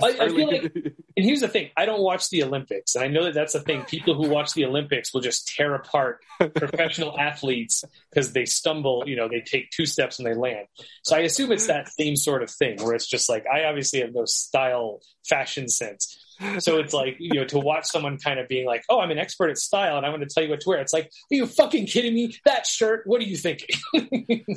I, 0.00 0.16
I, 0.20 0.28
feel 0.28 0.46
like, 0.46 0.72
and 0.76 0.94
here's 1.16 1.40
the 1.40 1.48
thing: 1.48 1.70
I 1.76 1.86
don't 1.86 2.02
watch 2.02 2.30
the 2.30 2.44
Olympics, 2.44 2.94
and 2.94 3.02
I 3.04 3.08
know 3.08 3.24
that 3.24 3.34
that's 3.34 3.54
the 3.54 3.58
thing. 3.58 3.82
People 3.82 4.14
who 4.14 4.28
watch 4.28 4.54
the 4.54 4.64
Olympics 4.66 5.12
will 5.12 5.22
just 5.22 5.48
tear 5.48 5.74
apart 5.74 6.20
professional 6.54 7.18
athletes 7.18 7.82
because 8.10 8.32
they 8.32 8.44
stumble. 8.44 9.02
You 9.08 9.16
know, 9.16 9.28
they 9.28 9.40
take 9.40 9.70
two 9.70 9.86
steps 9.86 10.20
and 10.20 10.28
they 10.28 10.34
land. 10.34 10.68
So 11.02 11.16
I 11.16 11.22
assume 11.22 11.50
it's 11.50 11.66
that 11.66 11.88
same 11.88 12.14
sort 12.14 12.44
of 12.44 12.48
thing, 12.48 12.80
where 12.80 12.94
it's 12.94 13.08
just 13.08 13.28
like 13.28 13.46
I 13.52 13.64
obviously 13.64 14.02
have 14.02 14.14
no 14.14 14.24
style, 14.24 15.00
fashion 15.28 15.68
sense. 15.68 16.16
So 16.58 16.78
it's 16.78 16.94
like, 16.94 17.16
you 17.18 17.34
know, 17.34 17.44
to 17.46 17.58
watch 17.58 17.86
someone 17.86 18.18
kind 18.18 18.38
of 18.40 18.48
being 18.48 18.66
like, 18.66 18.82
oh, 18.88 19.00
I'm 19.00 19.10
an 19.10 19.18
expert 19.18 19.50
at 19.50 19.58
style 19.58 19.96
and 19.96 20.06
I'm 20.06 20.12
going 20.12 20.26
to 20.26 20.32
tell 20.32 20.42
you 20.42 20.50
what 20.50 20.60
to 20.60 20.68
wear. 20.68 20.80
It's 20.80 20.92
like, 20.92 21.04
are 21.04 21.34
you 21.34 21.46
fucking 21.46 21.86
kidding 21.86 22.14
me? 22.14 22.34
That 22.44 22.66
shirt, 22.66 23.02
what 23.06 23.20
are 23.20 23.24
you 23.24 23.36
thinking? 23.36 23.76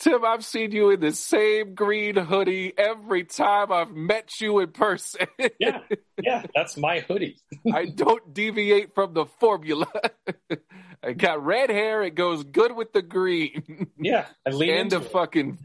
Tim, 0.00 0.24
I've 0.24 0.46
seen 0.46 0.72
you 0.72 0.88
in 0.90 1.00
the 1.00 1.12
same 1.12 1.74
green 1.74 2.16
hoodie 2.16 2.72
every 2.76 3.24
time 3.24 3.70
I've 3.70 3.90
met 3.90 4.40
you 4.40 4.60
in 4.60 4.68
person. 4.68 5.26
yeah, 5.60 5.80
yeah, 6.22 6.42
that's 6.54 6.78
my 6.78 7.00
hoodie. 7.00 7.36
I 7.72 7.84
don't 7.84 8.32
deviate 8.32 8.94
from 8.94 9.12
the 9.12 9.26
formula. 9.26 9.88
I 11.04 11.12
got 11.12 11.44
red 11.44 11.68
hair; 11.68 12.02
it 12.02 12.14
goes 12.14 12.44
good 12.44 12.74
with 12.74 12.94
the 12.94 13.02
green. 13.02 13.88
Yeah, 13.98 14.24
I 14.46 14.50
lean 14.52 14.70
and 14.70 14.90
the 14.90 15.02
fucking. 15.02 15.58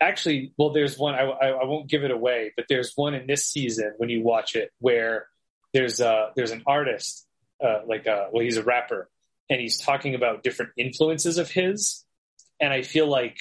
Actually, 0.00 0.52
well, 0.56 0.72
there's 0.72 0.96
one. 0.96 1.14
I, 1.14 1.22
I, 1.22 1.48
I 1.48 1.64
won't 1.64 1.88
give 1.88 2.04
it 2.04 2.10
away, 2.10 2.52
but 2.56 2.66
there's 2.68 2.92
one 2.94 3.14
in 3.14 3.26
this 3.26 3.46
season 3.46 3.94
when 3.96 4.08
you 4.08 4.22
watch 4.22 4.54
it 4.54 4.70
where 4.78 5.26
there's 5.74 6.00
a 6.00 6.30
there's 6.36 6.52
an 6.52 6.62
artist, 6.66 7.26
uh, 7.62 7.80
like 7.86 8.06
a, 8.06 8.12
uh, 8.12 8.28
well, 8.32 8.44
he's 8.44 8.56
a 8.56 8.62
rapper 8.62 9.08
and 9.50 9.60
he's 9.60 9.78
talking 9.78 10.14
about 10.14 10.42
different 10.42 10.72
influences 10.76 11.38
of 11.38 11.50
his. 11.50 12.04
And 12.60 12.72
I 12.72 12.82
feel 12.82 13.06
like 13.06 13.38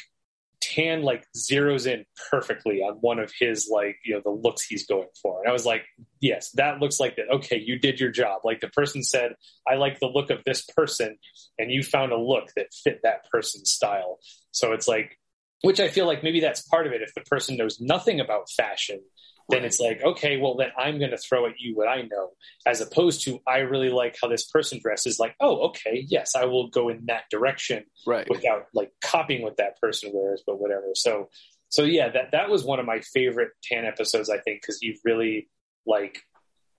Tan 0.59 1.03
like 1.03 1.25
zeroes 1.37 1.85
in 1.85 2.05
perfectly 2.31 2.79
on 2.81 2.95
one 2.95 3.19
of 3.19 3.31
his 3.39 3.69
like 3.71 3.97
you 4.03 4.15
know 4.15 4.21
the 4.23 4.31
looks 4.31 4.65
he's 4.65 4.87
going 4.87 5.07
for. 5.21 5.41
And 5.41 5.49
I 5.49 5.53
was 5.53 5.65
like, 5.65 5.83
yes, 6.19 6.51
that 6.51 6.79
looks 6.79 6.99
like 6.99 7.15
that. 7.17 7.29
Okay, 7.35 7.61
you 7.63 7.77
did 7.77 7.99
your 7.99 8.09
job. 8.09 8.41
Like 8.43 8.59
the 8.59 8.67
person 8.69 9.03
said, 9.03 9.35
I 9.67 9.75
like 9.75 9.99
the 9.99 10.07
look 10.07 10.31
of 10.31 10.43
this 10.45 10.65
person, 10.75 11.17
and 11.59 11.71
you 11.71 11.83
found 11.83 12.11
a 12.11 12.17
look 12.17 12.49
that 12.55 12.73
fit 12.73 13.01
that 13.03 13.29
person's 13.31 13.71
style. 13.71 14.17
So 14.51 14.73
it's 14.73 14.87
like 14.87 15.17
which 15.61 15.79
I 15.79 15.87
feel 15.87 16.05
like 16.05 16.23
maybe 16.23 16.39
that's 16.39 16.61
part 16.61 16.87
of 16.87 16.93
it. 16.93 17.01
If 17.01 17.13
the 17.13 17.21
person 17.21 17.57
knows 17.57 17.79
nothing 17.79 18.19
about 18.19 18.49
fashion, 18.49 19.01
then 19.49 19.63
it's 19.63 19.79
like, 19.79 20.03
okay, 20.03 20.37
well, 20.37 20.55
then 20.55 20.69
I'm 20.77 20.99
going 20.99 21.11
to 21.11 21.17
throw 21.17 21.45
at 21.45 21.59
you 21.59 21.75
what 21.75 21.87
I 21.87 22.01
know, 22.01 22.31
as 22.65 22.81
opposed 22.81 23.23
to 23.23 23.39
I 23.47 23.59
really 23.59 23.89
like 23.89 24.17
how 24.21 24.27
this 24.27 24.45
person 24.45 24.79
dresses. 24.81 25.19
Like, 25.19 25.35
oh, 25.39 25.69
okay, 25.69 26.05
yes, 26.07 26.35
I 26.35 26.45
will 26.45 26.67
go 26.67 26.89
in 26.89 27.05
that 27.05 27.23
direction, 27.31 27.85
right? 28.05 28.27
Without 28.29 28.65
like 28.73 28.91
copying 29.01 29.43
what 29.43 29.57
that 29.57 29.79
person 29.79 30.11
wears, 30.13 30.43
but 30.45 30.59
whatever. 30.59 30.87
So, 30.95 31.29
so 31.69 31.83
yeah, 31.83 32.09
that 32.09 32.31
that 32.33 32.49
was 32.49 32.63
one 32.63 32.79
of 32.79 32.85
my 32.85 32.99
favorite 32.99 33.51
Tan 33.63 33.85
episodes, 33.85 34.29
I 34.29 34.39
think, 34.39 34.61
because 34.61 34.81
you 34.81 34.97
really 35.05 35.49
like, 35.85 36.19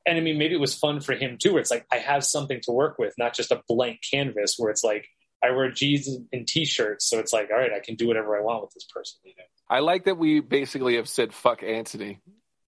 and 0.07 0.19
I 0.19 0.21
mean, 0.21 0.39
maybe 0.39 0.55
it 0.55 0.61
was 0.61 0.75
fun 0.75 1.01
for 1.01 1.15
him 1.15 1.39
too. 1.39 1.53
Where 1.53 1.61
it's 1.61 1.71
like 1.71 1.87
I 1.91 1.99
have 1.99 2.25
something 2.25 2.61
to 2.65 2.73
work 2.73 2.99
with, 2.99 3.15
not 3.17 3.35
just 3.35 3.51
a 3.51 3.63
blank 3.67 4.01
canvas. 4.11 4.57
Where 4.59 4.71
it's 4.71 4.85
like 4.85 5.09
I 5.43 5.51
wear 5.51 5.71
jeans 5.71 6.09
and 6.33 6.47
t-shirts, 6.47 7.09
so 7.09 7.19
it's 7.19 7.33
like, 7.33 7.51
all 7.51 7.59
right, 7.59 7.73
I 7.73 7.81
can 7.81 7.95
do 7.95 8.09
whatever 8.09 8.37
I 8.37 8.43
want 8.43 8.63
with 8.63 8.73
this 8.75 8.85
person. 8.85 9.21
You 9.25 9.35
know? 9.37 9.45
I 9.71 9.81
like 9.81 10.05
that 10.05 10.17
we 10.17 10.41
basically 10.41 10.97
have 10.97 11.09
said 11.09 11.33
fuck 11.33 11.63
Anthony 11.63 12.21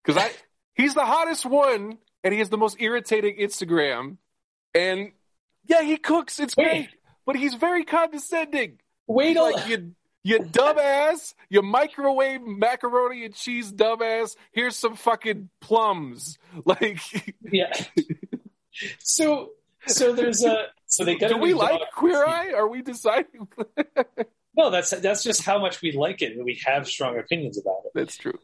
because 0.05 0.23
I 0.23 0.31
he's 0.75 0.95
the 0.95 1.05
hottest 1.05 1.45
one 1.45 1.99
and 2.23 2.33
he 2.33 2.39
has 2.39 2.51
the 2.51 2.59
most 2.59 2.77
irritating 2.81 3.37
Instagram, 3.39 4.19
and 4.75 5.13
yeah, 5.67 5.83
he 5.83 5.97
cooks. 5.97 6.39
It's 6.39 6.57
Wait. 6.57 6.65
great, 6.65 6.89
but 7.27 7.37
he's 7.37 7.55
very 7.55 7.85
condescending. 7.85 8.79
Wait, 9.07 9.37
like 9.37 9.69
you, 9.69 9.93
you 10.23 10.39
dumbass, 10.39 11.35
you 11.49 11.63
microwave 11.63 12.43
macaroni 12.43 13.25
and 13.25 13.35
cheese 13.35 13.73
dumbass. 13.73 14.37
Here's 14.53 14.77
some 14.77 14.97
fucking 14.97 15.51
plums. 15.61 16.39
Like, 16.65 17.01
yeah. 17.43 17.73
so, 18.99 19.51
so 19.97 20.13
there's 20.13 20.45
a 20.45 20.67
so 20.87 21.05
they 21.05 21.17
got. 21.17 21.31
A 21.31 21.35
new 21.35 21.41
Do 21.41 21.47
we 21.47 21.55
like 21.55 21.81
Queer 21.93 22.25
Eye? 22.25 22.53
Are 22.53 22.69
we 22.69 22.83
deciding? 22.83 23.49
no, 24.57 24.71
that's 24.71 24.91
that's 24.91 25.23
just 25.23 25.43
how 25.43 25.59
much 25.59 25.83
we 25.83 25.93
like 25.93 26.23
it, 26.23 26.37
and 26.37 26.45
we 26.45 26.61
have 26.67 26.89
strong 26.89 27.19
opinions 27.19 27.59
about 27.59 27.83
it. 27.85 27.93
That's 27.95 28.17
true. 28.17 28.39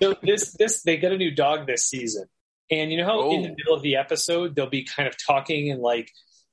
so 0.00 0.14
this 0.22 0.52
this 0.52 0.82
they 0.82 0.96
got 0.96 1.12
a 1.12 1.18
new 1.18 1.30
dog 1.30 1.66
this 1.66 1.86
season, 1.86 2.26
and 2.70 2.90
you 2.90 2.98
know 2.98 3.06
how 3.06 3.20
oh. 3.20 3.32
in 3.32 3.42
the 3.42 3.50
oh. 3.50 3.54
middle 3.56 3.74
of 3.74 3.82
the 3.82 3.96
episode 3.96 4.54
they'll 4.54 4.68
be 4.68 4.84
kind 4.84 5.08
of 5.08 5.14
talking 5.16 5.70
and 5.70 5.80
like 5.80 6.10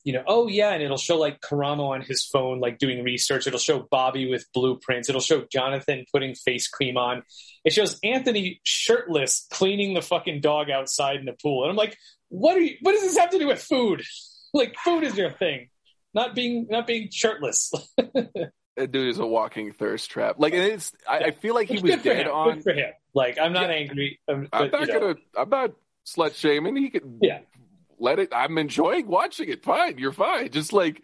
you 0.08 0.14
know, 0.14 0.24
oh 0.26 0.48
yeah, 0.48 0.72
and 0.72 0.82
it'll 0.82 0.96
show 0.96 1.18
like 1.18 1.42
Karamo 1.42 1.90
on 1.90 2.02
his 2.02 2.24
phone, 2.24 2.62
like 2.62 2.78
doing 2.78 3.04
research. 3.04 3.46
It'll 3.46 3.60
show 3.60 3.86
Bobby 3.92 4.30
with 4.30 4.46
blueprints. 4.54 5.10
It'll 5.10 5.20
show 5.20 5.46
Jonathan 5.52 6.06
putting 6.14 6.34
face 6.34 6.70
cream 6.70 6.96
on. 6.96 7.24
It 7.66 7.74
shows 7.74 8.00
Anthony 8.06 8.62
shirtless 8.64 9.48
cleaning 9.52 9.96
the 9.96 10.02
fucking 10.02 10.40
dog 10.40 10.70
outside 10.70 11.18
in 11.18 11.26
the 11.26 11.34
pool. 11.34 11.64
And 11.64 11.72
I'm 11.72 11.76
like, 11.76 11.98
what 12.30 12.56
are 12.56 12.62
you, 12.62 12.78
what 12.84 12.94
does 12.94 13.02
this 13.02 13.18
have 13.18 13.32
to 13.32 13.38
do 13.38 13.48
with 13.48 13.62
food? 13.62 14.02
like 14.54 14.76
food 14.84 15.04
is 15.04 15.18
your 15.18 15.32
thing, 15.32 15.70
not 16.14 16.36
being 16.36 16.68
not 16.70 16.88
being 16.88 17.10
shirtless. 17.12 17.72
that 17.98 18.92
dude 18.92 19.10
is 19.10 19.20
a 19.20 19.26
walking 19.26 19.72
thirst 19.72 20.10
trap. 20.10 20.36
Like 20.40 20.54
it's, 20.54 20.92
I, 21.08 21.18
I 21.18 21.32
feel 21.32 21.56
like 21.56 21.68
he 21.68 21.80
was 21.80 22.02
dead 22.02 22.28
on. 22.28 22.56
Good 22.56 22.64
for 22.64 22.74
him. 22.74 22.92
Like 23.14 23.40
I'm 23.40 23.54
not 23.54 23.70
yeah. 23.70 23.76
angry. 23.76 24.20
Um, 24.28 24.48
I'm 24.54 24.72
not 24.72 24.88
gonna. 24.88 25.00
Know. 25.00 25.16
I'm 25.38 25.50
not 25.50 25.72
slut 26.06 26.36
shaming. 26.36 26.76
He 26.76 26.90
could. 26.90 27.20
Yeah 27.22 27.40
let 28.00 28.20
it. 28.20 28.30
I'm 28.32 28.58
enjoying 28.58 29.08
watching 29.08 29.50
it. 29.50 29.64
Fine, 29.64 29.98
you're 29.98 30.12
fine. 30.12 30.52
Just 30.52 30.74
like 30.74 31.04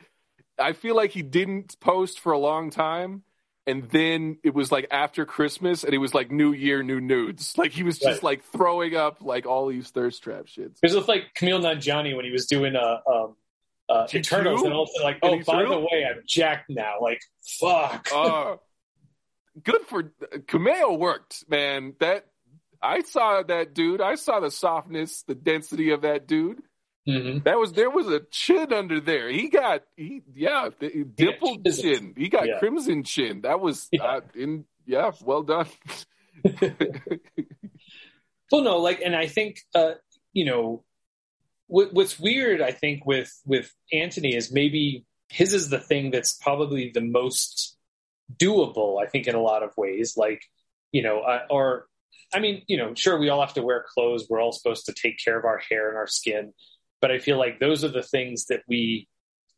I 0.59 0.73
feel 0.73 0.95
like 0.95 1.11
he 1.11 1.21
didn't 1.21 1.79
post 1.79 2.19
for 2.19 2.31
a 2.31 2.37
long 2.37 2.69
time, 2.69 3.23
and 3.65 3.89
then 3.89 4.37
it 4.43 4.53
was 4.53 4.71
like 4.71 4.87
after 4.91 5.25
Christmas, 5.25 5.83
and 5.83 5.93
it 5.93 5.97
was 5.97 6.13
like 6.13 6.31
New 6.31 6.51
Year, 6.53 6.83
new 6.83 6.99
nudes. 6.99 7.57
Like 7.57 7.71
he 7.71 7.83
was 7.83 7.97
just 7.97 8.17
right. 8.17 8.23
like 8.23 8.43
throwing 8.45 8.95
up 8.95 9.17
like 9.21 9.45
all 9.45 9.67
these 9.67 9.89
thirst 9.89 10.23
trap 10.23 10.45
shits. 10.45 10.79
It 10.81 10.93
was 10.93 11.07
like 11.07 11.33
Kumail 11.35 11.61
Nanjiani 11.61 12.15
when 12.15 12.25
he 12.25 12.31
was 12.31 12.45
doing 12.45 12.75
uh, 12.75 12.99
um, 13.09 13.35
uh, 13.87 14.07
Eternals, 14.13 14.63
and 14.63 14.73
also 14.73 15.03
like, 15.03 15.19
oh, 15.21 15.39
by 15.45 15.63
the 15.63 15.79
way, 15.79 16.05
I'm 16.09 16.23
jacked 16.27 16.69
now. 16.69 16.95
Like, 17.01 17.21
fuck. 17.59 18.09
Uh, 18.13 18.57
good 19.61 19.81
for 19.87 20.03
Kumail 20.47 20.97
worked, 20.97 21.45
man. 21.49 21.95
That 21.99 22.25
I 22.81 23.01
saw 23.01 23.43
that 23.43 23.73
dude. 23.73 24.01
I 24.01 24.15
saw 24.15 24.41
the 24.41 24.51
softness, 24.51 25.23
the 25.23 25.35
density 25.35 25.91
of 25.91 26.01
that 26.01 26.27
dude. 26.27 26.61
Mm-hmm. 27.07 27.39
That 27.43 27.57
was 27.57 27.73
there 27.73 27.89
was 27.89 28.07
a 28.07 28.21
chin 28.31 28.71
under 28.71 29.01
there. 29.01 29.29
He 29.29 29.49
got 29.49 29.83
he 29.97 30.21
yeah 30.33 30.69
the, 30.79 31.03
dimpled 31.03 31.61
yeah, 31.65 31.71
chin. 31.73 32.13
He 32.15 32.29
got 32.29 32.47
yeah. 32.47 32.59
crimson 32.59 33.03
chin. 33.03 33.41
That 33.41 33.59
was 33.59 33.89
yeah. 33.91 34.03
Uh, 34.03 34.21
in 34.35 34.65
yeah 34.85 35.11
well 35.23 35.43
done. 35.43 35.67
well, 38.51 38.61
no, 38.63 38.77
like, 38.77 39.01
and 39.01 39.15
I 39.15 39.27
think 39.27 39.59
uh, 39.75 39.93
you 40.31 40.45
know 40.45 40.83
what, 41.67 41.93
what's 41.93 42.17
weird. 42.17 42.61
I 42.61 42.71
think 42.71 43.05
with 43.05 43.33
with 43.45 43.73
Anthony 43.91 44.33
is 44.35 44.53
maybe 44.53 45.05
his 45.27 45.53
is 45.53 45.69
the 45.69 45.79
thing 45.79 46.09
that's 46.09 46.33
probably 46.33 46.91
the 46.93 47.01
most 47.01 47.77
doable. 48.33 49.03
I 49.03 49.07
think 49.07 49.27
in 49.27 49.35
a 49.35 49.41
lot 49.41 49.61
of 49.61 49.73
ways, 49.75 50.13
like 50.15 50.41
you 50.93 51.03
know, 51.03 51.19
uh, 51.19 51.41
or 51.49 51.87
I 52.33 52.39
mean, 52.39 52.63
you 52.67 52.77
know, 52.77 52.93
sure, 52.95 53.19
we 53.19 53.27
all 53.27 53.41
have 53.41 53.55
to 53.55 53.61
wear 53.61 53.83
clothes. 53.93 54.27
We're 54.29 54.41
all 54.41 54.53
supposed 54.53 54.85
to 54.85 54.93
take 54.93 55.17
care 55.23 55.37
of 55.37 55.43
our 55.43 55.57
hair 55.57 55.89
and 55.89 55.97
our 55.97 56.07
skin 56.07 56.53
but 57.03 57.11
I 57.11 57.19
feel 57.19 57.37
like 57.37 57.59
those 57.59 57.83
are 57.83 57.89
the 57.89 58.01
things 58.01 58.45
that 58.45 58.61
we 58.65 59.09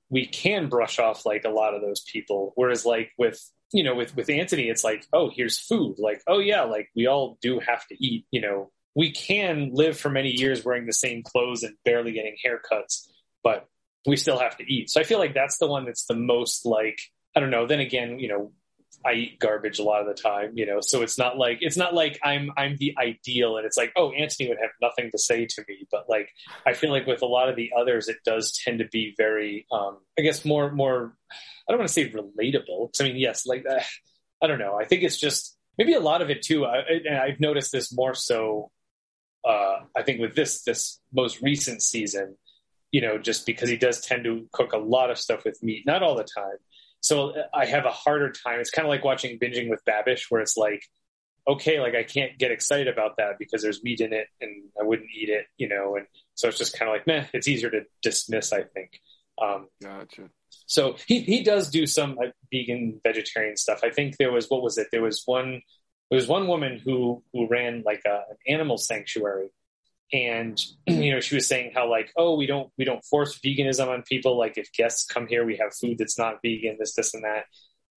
we 0.09 0.25
can 0.25 0.67
brush 0.67 0.97
off 0.97 1.27
like 1.27 1.45
a 1.45 1.49
lot 1.51 1.75
of 1.75 1.81
those 1.81 2.01
people. 2.01 2.53
Whereas 2.55 2.87
like 2.87 3.11
with 3.19 3.39
you 3.71 3.83
know 3.83 3.93
with 3.93 4.15
with 4.15 4.31
Anthony, 4.31 4.63
it's 4.63 4.83
like 4.83 5.05
oh 5.13 5.29
here's 5.29 5.59
food. 5.59 5.97
Like 5.99 6.23
oh 6.25 6.39
yeah, 6.39 6.63
like 6.63 6.89
we 6.95 7.05
all 7.05 7.37
do 7.43 7.59
have 7.59 7.85
to 7.89 8.03
eat. 8.03 8.25
You 8.31 8.41
know 8.41 8.71
we 8.95 9.11
can 9.11 9.69
live 9.73 9.95
for 9.95 10.09
many 10.09 10.31
years 10.31 10.65
wearing 10.65 10.87
the 10.87 10.93
same 10.93 11.21
clothes 11.21 11.61
and 11.61 11.75
barely 11.85 12.13
getting 12.13 12.35
haircuts, 12.43 13.05
but 13.43 13.67
we 14.07 14.15
still 14.15 14.39
have 14.39 14.57
to 14.57 14.63
eat. 14.63 14.89
So 14.89 14.99
I 14.99 15.03
feel 15.03 15.19
like 15.19 15.35
that's 15.35 15.59
the 15.59 15.67
one 15.67 15.85
that's 15.85 16.07
the 16.07 16.15
most 16.15 16.65
like 16.65 16.99
I 17.35 17.41
don't 17.41 17.51
know. 17.51 17.67
Then 17.67 17.79
again, 17.79 18.17
you 18.17 18.27
know, 18.27 18.53
I 19.03 19.13
eat 19.13 19.39
garbage 19.39 19.79
a 19.79 19.83
lot 19.83 20.01
of 20.01 20.07
the 20.07 20.13
time, 20.13 20.51
you 20.55 20.65
know, 20.65 20.79
so 20.81 21.01
it's 21.01 21.17
not 21.17 21.37
like 21.37 21.59
it's 21.61 21.77
not 21.77 21.93
like 21.93 22.19
I'm 22.23 22.51
I'm 22.57 22.77
the 22.77 22.95
ideal 22.97 23.57
and 23.57 23.65
it's 23.65 23.77
like, 23.77 23.91
oh, 23.95 24.11
Anthony 24.11 24.49
would 24.49 24.57
have 24.61 24.71
nothing 24.81 25.11
to 25.11 25.17
say 25.17 25.45
to 25.45 25.65
me. 25.67 25.87
But 25.91 26.09
like 26.09 26.29
I 26.65 26.73
feel 26.73 26.91
like 26.91 27.05
with 27.05 27.21
a 27.21 27.27
lot 27.27 27.49
of 27.49 27.55
the 27.55 27.71
others 27.77 28.07
it 28.07 28.17
does 28.25 28.59
tend 28.63 28.79
to 28.79 28.87
be 28.87 29.13
very 29.17 29.65
um 29.71 29.97
I 30.17 30.21
guess 30.21 30.45
more 30.45 30.71
more 30.71 31.15
I 31.67 31.71
don't 31.71 31.79
want 31.79 31.89
to 31.89 31.93
say 31.93 32.09
relatable. 32.09 32.91
because 32.91 33.01
I 33.01 33.03
mean, 33.03 33.17
yes, 33.17 33.45
like 33.45 33.65
uh, 33.69 33.81
I 34.41 34.47
don't 34.47 34.59
know. 34.59 34.77
I 34.79 34.85
think 34.85 35.03
it's 35.03 35.17
just 35.17 35.57
maybe 35.77 35.93
a 35.93 35.99
lot 35.99 36.21
of 36.21 36.29
it 36.29 36.41
too. 36.41 36.65
I, 36.65 36.79
and 37.05 37.17
I've 37.17 37.39
noticed 37.39 37.71
this 37.71 37.95
more 37.95 38.13
so 38.13 38.71
uh 39.47 39.77
I 39.95 40.01
think 40.03 40.19
with 40.19 40.35
this 40.35 40.63
this 40.63 40.99
most 41.13 41.41
recent 41.41 41.81
season, 41.81 42.37
you 42.91 43.01
know, 43.01 43.17
just 43.17 43.45
because 43.45 43.69
he 43.69 43.77
does 43.77 44.01
tend 44.01 44.23
to 44.23 44.47
cook 44.51 44.73
a 44.73 44.77
lot 44.77 45.11
of 45.11 45.17
stuff 45.17 45.43
with 45.45 45.61
meat, 45.61 45.85
not 45.85 46.01
all 46.01 46.15
the 46.15 46.23
time 46.23 46.57
so 47.05 47.35
I 47.53 47.65
have 47.65 47.85
a 47.85 47.91
harder 47.91 48.31
time. 48.31 48.59
It's 48.59 48.71
kind 48.71 48.83
of 48.83 48.89
like 48.89 49.03
watching 49.03 49.37
binging 49.37 49.69
with 49.69 49.85
Babish, 49.85 50.23
where 50.29 50.41
it's 50.41 50.57
like, 50.57 50.81
okay, 51.47 51.79
like 51.79 51.93
I 51.93 52.01
can't 52.01 52.35
get 52.39 52.49
excited 52.49 52.87
about 52.87 53.17
that 53.17 53.37
because 53.37 53.61
there's 53.61 53.83
meat 53.83 54.01
in 54.01 54.11
it, 54.11 54.25
and 54.41 54.63
I 54.81 54.83
wouldn't 54.83 55.09
eat 55.15 55.29
it, 55.29 55.45
you 55.55 55.69
know. 55.69 55.97
And 55.97 56.07
so 56.33 56.47
it's 56.47 56.57
just 56.57 56.75
kind 56.75 56.89
of 56.89 56.95
like, 56.95 57.05
meh. 57.05 57.27
It's 57.31 57.47
easier 57.47 57.69
to 57.69 57.81
dismiss, 58.01 58.51
I 58.51 58.63
think. 58.63 58.99
Um, 59.39 59.67
gotcha. 59.83 60.31
So 60.65 60.95
he 61.05 61.19
he 61.19 61.43
does 61.43 61.69
do 61.69 61.85
some 61.85 62.15
like, 62.15 62.33
vegan 62.51 62.99
vegetarian 63.03 63.55
stuff. 63.55 63.81
I 63.83 63.91
think 63.91 64.17
there 64.17 64.31
was 64.31 64.49
what 64.49 64.63
was 64.63 64.79
it? 64.79 64.87
There 64.91 65.03
was 65.03 65.21
one 65.27 65.61
there 66.09 66.17
was 66.17 66.27
one 66.27 66.47
woman 66.47 66.81
who 66.83 67.21
who 67.33 67.47
ran 67.47 67.83
like 67.85 68.01
a, 68.07 68.23
an 68.31 68.37
animal 68.47 68.79
sanctuary 68.79 69.49
and 70.13 70.59
you 70.87 71.11
know 71.11 71.17
mm-hmm. 71.17 71.19
she 71.19 71.35
was 71.35 71.47
saying 71.47 71.71
how 71.73 71.89
like 71.89 72.11
oh 72.17 72.35
we 72.35 72.45
don't 72.45 72.71
we 72.77 72.85
don't 72.85 73.03
force 73.05 73.39
veganism 73.39 73.87
on 73.87 74.03
people. 74.03 74.37
Like 74.37 74.57
if 74.57 74.71
guests 74.73 75.05
come 75.05 75.27
here 75.27 75.45
we 75.45 75.57
have 75.57 75.73
food 75.73 75.97
that's 75.97 76.17
not 76.17 76.41
vegan 76.43 76.77
this 76.79 76.95
this 76.95 77.13
and 77.13 77.23
that. 77.23 77.45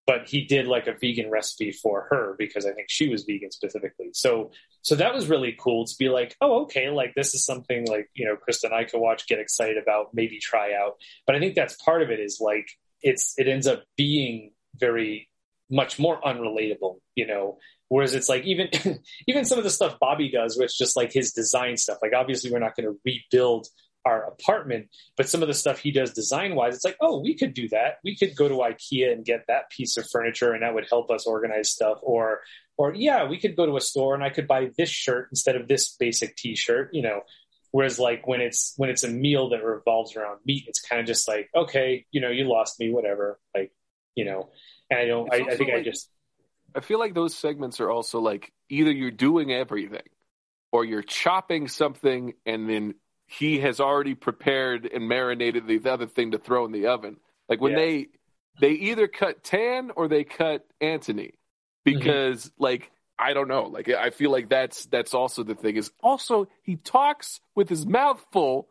But 0.07 0.27
he 0.27 0.47
did 0.47 0.67
like 0.67 0.87
a 0.87 0.95
vegan 0.99 1.31
recipe 1.31 1.71
for 1.71 2.07
her 2.11 2.35
because 2.39 2.65
i 2.65 2.73
think 2.73 2.87
she 2.89 3.09
was 3.09 3.25
vegan 3.25 3.51
specifically. 3.51 4.09
So 4.13 4.53
so 4.83 4.95
that 4.95 5.15
was 5.15 5.29
really 5.29 5.57
cool 5.59 5.85
to 5.85 5.95
be 5.99 6.09
like 6.09 6.35
oh 6.41 6.63
okay 6.63 6.91
like 6.91 7.15
this 7.15 7.35
is 7.35 7.45
something 7.45 7.87
like 7.87 8.09
you 8.15 8.25
know 8.25 8.37
krista 8.37 8.65
and 8.65 8.75
i 8.75 8.85
could 8.85 9.01
watch 9.01 9.27
get 9.27 9.39
excited 9.39 9.77
about 9.77 10.15
maybe 10.15 10.39
try 10.39 10.75
out. 10.75 10.97
But 11.27 11.37
i 11.37 11.41
think 11.41 11.55
that's 11.55 11.77
part 11.83 12.03
of 12.03 12.11
it 12.11 12.21
is 12.21 12.39
like 12.41 12.69
it's 13.03 13.35
it 13.39 13.49
ends 13.49 13.67
up 13.67 13.85
being 13.97 14.53
very 14.77 15.29
much 15.71 15.99
more 15.99 16.19
unrelatable 16.23 16.97
you 17.15 17.27
know 17.27 17.59
Whereas 17.89 18.15
it's 18.15 18.29
like 18.29 18.45
even 18.45 18.69
even 19.27 19.45
some 19.45 19.59
of 19.59 19.65
the 19.65 19.71
stuff 19.71 19.99
Bobby 19.99 20.31
does, 20.31 20.59
which 20.59 20.77
just 20.77 20.97
like 20.97 21.13
his 21.13 21.33
design 21.33 21.77
stuff. 21.77 21.99
Like 22.03 22.13
obviously 22.15 22.51
we're 22.51 22.59
not 22.59 22.77
going 22.77 22.89
to 22.89 22.99
rebuild 23.05 23.67
our 24.05 24.25
apartment, 24.25 24.89
but 25.17 25.29
some 25.29 25.43
of 25.43 25.49
the 25.49 25.55
stuff 25.55 25.79
he 25.79 25.91
does 25.91 26.13
design 26.13 26.55
wise, 26.55 26.75
it's 26.75 26.85
like, 26.85 26.97
oh, 27.01 27.21
we 27.21 27.35
could 27.35 27.53
do 27.53 27.69
that. 27.69 27.99
We 28.05 28.17
could 28.17 28.37
go 28.37 28.49
to 28.49 28.55
IKEA 28.55 29.13
and 29.13 29.25
get 29.25 29.45
that 29.49 29.71
piece 29.71 29.97
of 29.97 30.09
furniture, 30.11 30.53
and 30.53 30.63
that 30.63 30.75
would 30.75 30.87
help 30.89 31.11
us 31.11 31.27
organize 31.27 31.71
stuff. 31.71 31.99
Or 32.03 32.41
or 32.77 32.95
yeah, 32.95 33.27
we 33.27 33.39
could 33.39 33.57
go 33.57 33.67
to 33.67 33.77
a 33.77 33.81
store 33.81 34.15
and 34.15 34.23
I 34.23 34.31
could 34.31 34.47
buy 34.47 34.71
this 34.77 34.91
shirt 34.91 35.29
instead 35.31 35.57
of 35.57 35.69
this 35.69 35.95
basic 35.97 36.37
T-shirt. 36.37 36.91
You 36.93 37.03
know. 37.03 37.23
Whereas 37.71 37.99
like 37.99 38.27
when 38.27 38.41
it's 38.41 38.73
when 38.79 38.89
it's 38.89 39.05
a 39.05 39.09
meal 39.09 39.51
that 39.51 39.63
revolves 39.63 40.17
around 40.17 40.39
meat, 40.47 40.65
it's 40.69 40.81
kind 40.81 41.01
of 41.01 41.07
just 41.07 41.29
like, 41.29 41.51
okay, 41.55 42.07
you 42.11 42.23
know, 42.23 42.31
you 42.31 42.45
lost 42.45 42.81
me, 42.81 42.91
whatever. 42.91 43.39
Like, 43.55 43.73
you 44.15 44.25
know, 44.25 44.49
and 44.91 44.99
I 44.99 45.05
don't. 45.05 45.31
I, 45.31 45.37
I, 45.37 45.57
think 45.57 45.71
like, 45.71 45.81
I 45.81 45.83
just 45.83 46.11
I 46.75 46.81
feel 46.81 46.99
like 46.99 47.15
those 47.15 47.35
segments 47.35 47.81
are 47.81 47.91
also 47.91 48.21
like 48.21 48.53
either 48.69 48.91
you're 48.91 49.11
doing 49.11 49.53
everything 49.53 50.03
or 50.73 50.85
you're 50.85 51.03
chopping 51.03 51.69
something 51.69 52.35
and 52.45 52.69
then 52.69 52.95
he 53.27 53.61
has 53.61 53.81
already 53.81 54.15
prepared 54.15 54.87
and 54.87 55.09
marinated 55.09 55.67
the 55.67 55.91
other 55.91 56.07
thing 56.07 56.33
to 56.33 56.39
throw 56.39 56.65
in 56.65 56.73
the 56.73 56.87
oven. 56.87 57.17
Like 57.49 57.61
when 57.61 57.73
yeah. 57.73 57.79
they 57.79 58.07
they 58.61 58.71
either 58.73 59.07
cut 59.07 59.45
Tan 59.45 59.91
or 59.95 60.09
they 60.09 60.25
cut 60.25 60.67
Anthony 60.81 61.35
because 61.85 62.45
mm-hmm. 62.45 62.63
like 62.63 62.91
I 63.19 63.33
don't 63.33 63.49
know. 63.49 63.65
Like 63.65 63.89
I 63.89 64.11
feel 64.11 64.31
like 64.31 64.49
that's 64.49 64.87
that's 64.87 65.15
also 65.15 65.43
the 65.43 65.55
thing 65.55 65.77
is 65.77 65.91
also 66.03 66.49
he 66.63 66.77
talks 66.77 67.41
with 67.55 67.69
his 67.69 67.87
mouth 67.87 68.25
full 68.33 68.69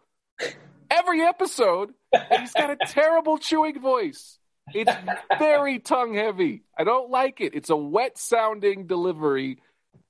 every 0.89 1.21
episode. 1.21 1.93
he's 2.39 2.53
got 2.53 2.71
a 2.71 2.77
terrible 2.87 3.37
chewing 3.37 3.79
voice. 3.79 4.39
It's 4.73 4.91
very 5.37 5.79
tongue 5.79 6.13
heavy. 6.13 6.63
I 6.77 6.83
don't 6.83 7.09
like 7.09 7.41
it. 7.41 7.55
It's 7.55 7.69
a 7.69 7.75
wet 7.75 8.17
sounding 8.17 8.87
delivery. 8.87 9.59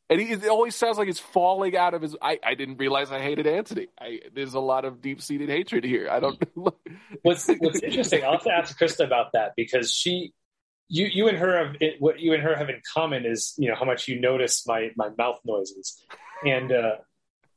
And 0.10 0.22
he, 0.22 0.32
it 0.32 0.48
always 0.48 0.76
sounds 0.76 0.98
like 0.98 1.10
it's 1.10 1.20
falling 1.20 1.76
out 1.76 1.94
of 1.94 2.02
his. 2.02 2.16
I, 2.22 2.40
I 2.44 2.56
didn't 2.56 2.78
realize 2.78 3.12
I 3.12 3.20
hated 3.20 3.46
Anthony. 3.46 3.88
I, 4.00 4.22
there's 4.34 4.54
a 4.54 4.60
lot 4.60 4.86
of 4.86 5.02
deep 5.02 5.22
seated 5.22 5.50
hatred 5.50 5.84
here. 5.84 6.08
I 6.10 6.20
don't. 6.20 6.42
what's 7.24 7.48
What's 7.60 7.82
interesting? 7.82 8.24
I'll 8.24 8.34
have 8.34 8.44
to 8.44 8.54
ask 8.54 8.80
Krista 8.80 9.06
about 9.06 9.34
that 9.34 9.52
because 9.58 9.94
she 9.94 10.34
you 10.90 11.08
you 11.08 11.28
and 11.28 11.38
her 11.38 11.66
have 11.66 11.76
it, 11.82 11.96
what 12.00 12.20
you 12.20 12.34
and 12.34 12.44
her 12.44 12.56
have 12.56 12.70
in 12.70 12.82
common 12.94 13.26
is 13.26 13.54
you 13.58 13.70
know 13.70 13.76
how 13.76 13.86
much 13.86 14.08
you 14.08 14.20
notice 14.20 14.66
my 14.66 14.90
my 14.96 15.10
mouth 15.18 15.40
noises 15.44 16.02
and 16.46 16.72
uh 16.72 16.96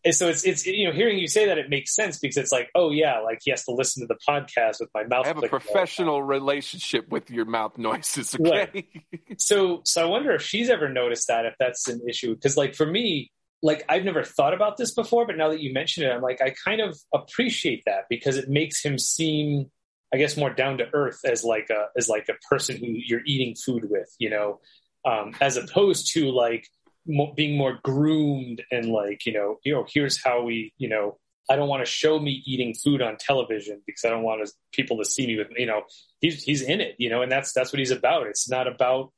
and 0.05 0.15
so 0.15 0.29
it's 0.29 0.45
it's 0.45 0.67
you 0.67 0.87
know 0.87 0.93
hearing 0.93 1.19
you 1.19 1.29
say 1.29 1.47
that 1.47 1.59
it 1.59 1.69
makes 1.69 1.95
sense 1.95 2.19
because 2.19 2.37
it's 2.37 2.53
like 2.53 2.71
oh 2.75 2.91
yeah 2.91 3.21
like 3.21 3.39
he 3.43 3.51
has 3.51 3.65
to 3.65 3.73
listen 3.73 4.03
to 4.03 4.07
the 4.07 4.19
podcast 4.29 4.81
with 4.81 4.91
my 4.95 5.05
mouth. 5.05 5.25
I 5.25 5.29
have 5.29 5.43
a 5.43 5.49
professional 5.49 6.23
relationship 6.23 7.09
with 7.09 7.31
your 7.31 7.45
mouth 7.45 7.77
noises. 7.79 8.35
Okay, 8.41 8.51
right. 8.51 9.41
so 9.41 9.83
so 9.85 10.03
I 10.03 10.09
wonder 10.09 10.33
if 10.33 10.43
she's 10.43 10.71
ever 10.71 10.89
noticed 10.89 11.29
that 11.29 11.47
if 11.47 11.55
that's 11.59 11.89
an 11.89 12.01
issue 12.09 12.35
because 12.35 12.57
like 12.57 12.75
for 12.75 12.87
me 12.87 13.31
like 13.63 13.85
I've 13.89 14.05
never 14.05 14.25
thought 14.25 14.55
about 14.55 14.77
this 14.77 14.93
before 14.95 15.27
but 15.27 15.37
now 15.37 15.51
that 15.51 15.61
you 15.61 15.73
mention 15.73 16.05
it 16.05 16.11
I'm 16.11 16.23
like 16.23 16.41
I 16.41 16.55
kind 16.65 16.81
of 16.81 16.99
appreciate 17.15 17.83
that 17.87 18.05
because 18.09 18.37
it 18.37 18.49
makes 18.49 18.83
him 18.83 18.99
seem 18.99 19.71
I 20.13 20.17
guess 20.17 20.37
more 20.37 20.51
down 20.51 20.79
to 20.79 20.89
earth 20.93 21.21
as 21.25 21.45
like 21.45 21.71
a 21.71 21.87
as 21.97 22.09
like 22.09 22.29
a 22.29 22.35
person 22.49 22.77
who 22.77 22.87
you're 22.89 23.25
eating 23.25 23.55
food 23.55 23.89
with, 23.89 24.13
you 24.19 24.31
know, 24.31 24.61
um, 25.05 25.35
as 25.41 25.57
opposed 25.57 26.13
to 26.15 26.31
like 26.31 26.67
mo- 27.07 27.33
being 27.35 27.57
more 27.57 27.79
groomed 27.83 28.63
and 28.71 28.91
like 28.91 29.27
you 29.27 29.33
know 29.33 29.59
you 29.65 29.73
know 29.73 29.87
here's 29.93 30.23
how 30.23 30.43
we 30.43 30.73
you 30.79 30.89
know 30.89 31.19
I 31.51 31.57
don't 31.57 31.69
want 31.69 31.85
to 31.85 31.91
show 31.91 32.19
me 32.19 32.43
eating 32.47 32.75
food 32.75 33.03
on 33.03 33.17
television 33.19 33.83
because 33.85 34.05
I 34.05 34.11
don't 34.11 34.23
want 34.23 34.49
people 34.73 34.99
to 34.99 35.05
see 35.05 35.27
me 35.27 35.37
with 35.37 35.49
you 35.57 35.67
know 35.67 35.83
he's 36.21 36.43
he's 36.43 36.63
in 36.63 36.81
it 36.81 36.97
you 36.99 37.11
know 37.11 37.23
and 37.23 37.31
that's 37.31 37.53
that's 37.53 37.73
what 37.73 37.79
he's 37.79 37.91
about. 37.91 38.27
It's 38.27 38.49
not 38.49 38.67
about 38.69 39.13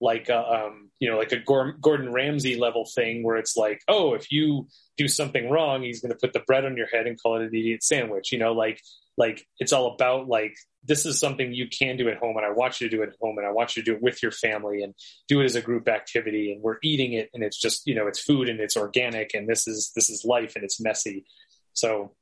like 0.00 0.28
a, 0.28 0.38
um, 0.38 0.90
you 0.98 1.10
know 1.10 1.16
like 1.16 1.32
a 1.32 1.38
Gordon 1.38 2.12
Ramsay 2.12 2.56
level 2.56 2.86
thing 2.94 3.22
where 3.22 3.36
it's 3.36 3.56
like 3.56 3.80
oh 3.88 4.14
if 4.14 4.30
you 4.30 4.68
do 4.96 5.08
something 5.08 5.50
wrong 5.50 5.82
he's 5.82 6.00
going 6.00 6.12
to 6.12 6.18
put 6.18 6.32
the 6.32 6.40
bread 6.40 6.64
on 6.64 6.76
your 6.76 6.86
head 6.88 7.06
and 7.06 7.20
call 7.20 7.36
it 7.36 7.42
an 7.42 7.48
idiot 7.48 7.82
sandwich 7.82 8.32
you 8.32 8.38
know 8.38 8.52
like 8.52 8.80
like 9.16 9.46
it's 9.58 9.72
all 9.72 9.94
about 9.94 10.28
like 10.28 10.54
this 10.86 11.04
is 11.04 11.18
something 11.18 11.52
you 11.52 11.68
can 11.68 11.96
do 11.96 12.08
at 12.08 12.18
home 12.18 12.36
and 12.36 12.46
i 12.46 12.50
want 12.50 12.80
you 12.80 12.88
to 12.88 12.96
do 12.96 13.02
it 13.02 13.10
at 13.10 13.16
home 13.20 13.38
and 13.38 13.46
i 13.46 13.50
want 13.50 13.76
you 13.76 13.82
to 13.82 13.90
do 13.90 13.96
it 13.96 14.02
with 14.02 14.22
your 14.22 14.32
family 14.32 14.82
and 14.82 14.94
do 15.28 15.40
it 15.40 15.44
as 15.44 15.56
a 15.56 15.60
group 15.60 15.88
activity. 15.88 16.52
And 16.52 16.62
we're 16.62 16.78
eating 16.82 17.12
it 17.12 17.30
and 17.34 17.42
it's 17.42 17.58
just 17.58 17.86
you 17.86 17.94
know 17.94 18.06
it's 18.06 18.20
food 18.20 18.48
and 18.48 18.60
it's 18.60 18.76
organic 18.76 19.34
and 19.34 19.48
this 19.48 19.66
is 19.66 19.92
this 19.94 20.10
is 20.10 20.24
life 20.24 20.54
and 20.56 20.64
it's 20.64 20.80
messy. 20.80 21.26
So 21.72 22.14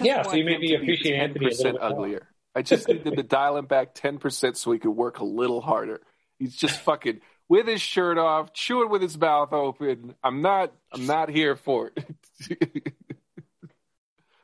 yeah 0.00 0.22
so 0.22 0.34
you 0.34 0.44
maybe 0.44 0.74
appreciate 0.74 1.18
Antoni 1.18 1.46
a 1.46 1.56
little 1.56 1.72
bit 1.72 1.82
uglier. 1.82 2.10
More. 2.10 2.28
i 2.56 2.62
just 2.62 2.88
needed 2.88 3.16
to 3.16 3.22
dial 3.22 3.56
him 3.56 3.66
back 3.66 3.94
10% 3.94 4.56
so 4.56 4.72
he 4.72 4.78
could 4.78 4.90
work 4.90 5.18
a 5.18 5.24
little 5.24 5.60
harder. 5.60 6.00
He's 6.38 6.56
just 6.56 6.80
fucking 6.80 7.20
with 7.48 7.66
his 7.66 7.80
shirt 7.80 8.18
off 8.18 8.52
chewing 8.52 8.90
with 8.90 9.02
his 9.02 9.18
mouth 9.18 9.52
open. 9.52 10.14
I'm 10.22 10.40
not 10.42 10.72
i'm 10.92 11.06
not 11.06 11.28
here 11.28 11.56
for 11.56 11.92
it. 11.96 12.94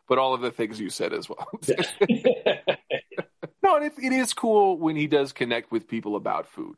But 0.09 0.17
all 0.17 0.33
of 0.33 0.41
the 0.41 0.51
things 0.51 0.81
you 0.81 0.89
said 0.89 1.13
as 1.13 1.29
well. 1.29 1.51
no, 3.69 3.77
and 3.77 3.85
it, 3.85 3.93
it 4.03 4.13
is 4.13 4.33
cool 4.33 4.79
when 4.79 4.97
he 4.97 5.07
does 5.07 5.33
connect 5.33 5.71
with 5.71 5.89
people 5.89 6.17
about 6.17 6.49
food 6.49 6.77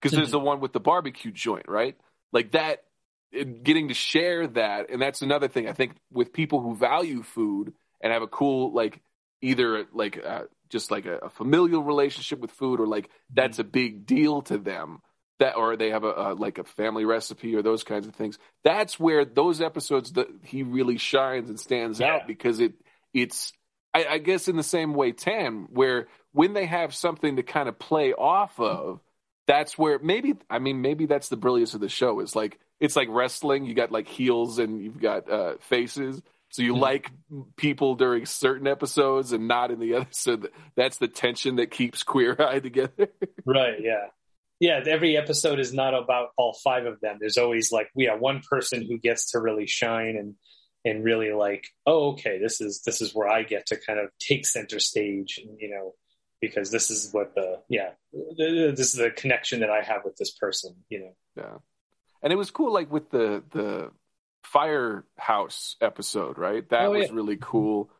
because 0.00 0.16
there's 0.16 0.30
the 0.30 0.38
one 0.38 0.60
with 0.60 0.72
the 0.72 0.80
barbecue 0.80 1.30
joint, 1.30 1.66
right? 1.68 1.96
Like 2.32 2.52
that, 2.52 2.84
getting 3.32 3.88
to 3.88 3.94
share 3.94 4.46
that, 4.48 4.90
and 4.90 5.00
that's 5.00 5.22
another 5.22 5.48
thing 5.48 5.68
I 5.68 5.72
think 5.72 5.92
with 6.12 6.32
people 6.32 6.60
who 6.60 6.76
value 6.76 7.22
food 7.22 7.72
and 8.00 8.12
have 8.12 8.22
a 8.22 8.26
cool 8.26 8.72
like 8.72 9.00
either 9.40 9.86
like 9.92 10.22
uh, 10.24 10.42
just 10.68 10.90
like 10.90 11.06
a, 11.06 11.18
a, 11.18 11.30
familial 11.30 11.82
relationship 11.82 12.40
with 12.40 12.50
food 12.50 12.80
or 12.80 12.86
like 12.86 13.10
that's 13.32 13.58
a 13.58 13.64
big 13.64 14.06
deal 14.06 14.42
to 14.42 14.58
them 14.58 15.00
that 15.38 15.56
or 15.56 15.76
they 15.76 15.90
have 15.90 16.04
a, 16.04 16.12
a, 16.12 16.34
like 16.34 16.58
a 16.58 16.64
family 16.64 17.04
recipe 17.04 17.54
or 17.54 17.62
those 17.62 17.84
kinds 17.84 18.06
of 18.06 18.14
things 18.14 18.38
that's 18.64 18.98
where 18.98 19.24
those 19.24 19.60
episodes 19.60 20.12
that 20.12 20.28
he 20.42 20.62
really 20.62 20.96
shines 20.96 21.48
and 21.48 21.60
stands 21.60 22.00
yeah. 22.00 22.14
out 22.14 22.26
because 22.26 22.60
it 22.60 22.72
it's 23.12 23.52
I, 23.96 24.14
I, 24.14 24.18
guess 24.18 24.48
in 24.48 24.56
the 24.56 24.62
same 24.62 24.92
way 24.92 25.12
tan 25.12 25.68
where 25.70 26.08
when 26.32 26.52
they 26.52 26.66
have 26.66 26.94
something 26.94 27.36
to 27.36 27.42
kind 27.42 27.68
of 27.68 27.78
play 27.78 28.12
off 28.12 28.60
of 28.60 29.00
that's 29.46 29.78
where 29.78 29.98
maybe 29.98 30.34
i 30.50 30.58
mean 30.58 30.82
maybe 30.82 31.06
that's 31.06 31.28
the 31.28 31.36
brilliance 31.36 31.74
of 31.74 31.80
the 31.80 31.88
show. 31.88 32.20
Is 32.20 32.36
like 32.36 32.58
it's 32.78 32.96
like 32.96 33.08
wrestling. 33.10 33.64
You 33.64 33.74
got 33.74 33.92
like 33.92 34.08
heels 34.08 34.58
and 34.58 34.82
you've 34.82 35.00
got 35.00 35.30
uh, 35.30 35.54
faces. 35.60 36.20
So 36.50 36.62
you 36.62 36.72
mm-hmm. 36.72 36.82
like 36.82 37.10
people 37.56 37.94
during 37.94 38.26
certain 38.26 38.66
episodes 38.66 39.32
and 39.32 39.48
not 39.48 39.70
in 39.70 39.80
the 39.80 39.94
other. 39.94 40.06
So 40.12 40.40
that's 40.74 40.98
the 40.98 41.08
tension 41.08 41.56
that 41.56 41.70
keeps 41.70 42.02
queer 42.02 42.36
eye 42.38 42.60
together. 42.60 43.08
Right 43.44 43.80
yeah. 43.80 44.06
Yeah, 44.58 44.80
every 44.86 45.18
episode 45.18 45.60
is 45.60 45.74
not 45.74 45.92
about 45.92 46.28
all 46.38 46.54
five 46.64 46.86
of 46.86 46.98
them. 47.00 47.18
There's 47.20 47.36
always 47.36 47.72
like 47.72 47.90
we 47.94 48.04
have 48.04 48.20
one 48.20 48.40
person 48.40 48.86
who 48.86 48.98
gets 48.98 49.32
to 49.32 49.40
really 49.40 49.66
shine 49.66 50.16
and 50.16 50.34
and 50.86 51.04
really 51.04 51.32
like, 51.32 51.66
oh, 51.84 52.12
okay, 52.12 52.38
this 52.38 52.60
is 52.60 52.82
this 52.82 53.00
is 53.00 53.14
where 53.14 53.28
I 53.28 53.42
get 53.42 53.66
to 53.66 53.76
kind 53.76 53.98
of 53.98 54.10
take 54.18 54.46
center 54.46 54.78
stage, 54.78 55.38
and, 55.42 55.58
you 55.60 55.68
know, 55.68 55.94
because 56.40 56.70
this 56.70 56.90
is 56.90 57.12
what 57.12 57.34
the 57.34 57.60
yeah, 57.68 57.90
this 58.38 58.94
is 58.94 59.00
the 59.00 59.10
connection 59.10 59.60
that 59.60 59.70
I 59.70 59.82
have 59.82 60.02
with 60.04 60.16
this 60.16 60.30
person, 60.30 60.76
you 60.88 61.00
know. 61.00 61.16
Yeah, 61.36 61.58
and 62.22 62.32
it 62.32 62.36
was 62.36 62.50
cool, 62.52 62.72
like 62.72 62.90
with 62.90 63.10
the 63.10 63.42
the 63.50 63.90
firehouse 64.44 65.76
episode, 65.80 66.38
right? 66.38 66.66
That 66.70 66.86
oh, 66.86 66.92
was 66.92 67.08
yeah. 67.08 67.14
really 67.14 67.36
cool 67.40 67.90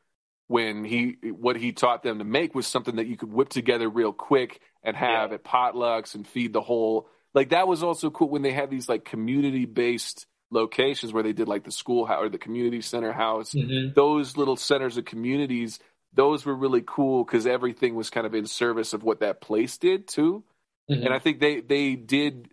when 0.47 0.85
he 0.85 1.17
what 1.33 1.57
he 1.57 1.73
taught 1.73 2.05
them 2.05 2.19
to 2.19 2.25
make 2.25 2.55
was 2.55 2.69
something 2.69 2.97
that 2.97 3.09
you 3.09 3.17
could 3.17 3.33
whip 3.33 3.49
together 3.49 3.89
real 3.89 4.13
quick 4.13 4.61
and 4.85 4.97
have 4.97 5.31
yeah. 5.31 5.35
at 5.35 5.45
potlucks 5.45 6.15
and 6.15 6.25
feed 6.25 6.53
the 6.53 6.61
whole 6.61 7.09
like 7.35 7.49
that 7.49 7.67
was 7.67 7.83
also 7.83 8.11
cool 8.11 8.29
when 8.29 8.43
they 8.43 8.53
had 8.53 8.71
these 8.71 8.89
like 8.89 9.05
community 9.05 9.65
based 9.65 10.27
locations 10.51 11.13
where 11.13 11.23
they 11.23 11.33
did 11.33 11.49
like 11.49 11.65
the 11.65 11.71
schoolhouse 11.73 12.23
or 12.23 12.29
the 12.29 12.39
community 12.39 12.81
center 12.81 13.13
house 13.13 13.53
mm-hmm. 13.53 13.93
those 13.95 14.37
little 14.37 14.57
centers 14.57 14.97
of 14.97 15.05
communities 15.05 15.81
those 16.13 16.47
were 16.47 16.55
really 16.55 16.83
cool 16.87 17.25
because 17.25 17.47
everything 17.47 17.95
was 17.95 18.11
kind 18.11 18.27
of 18.27 18.35
in 18.35 18.47
service 18.47 18.93
of 18.93 19.03
what 19.03 19.21
that 19.21 19.41
place 19.41 19.77
did 19.79 20.07
too 20.07 20.45
mm-hmm. 20.91 21.03
and 21.05 21.13
i 21.13 21.19
think 21.19 21.41
they 21.41 21.61
they 21.61 21.97
did 21.97 22.49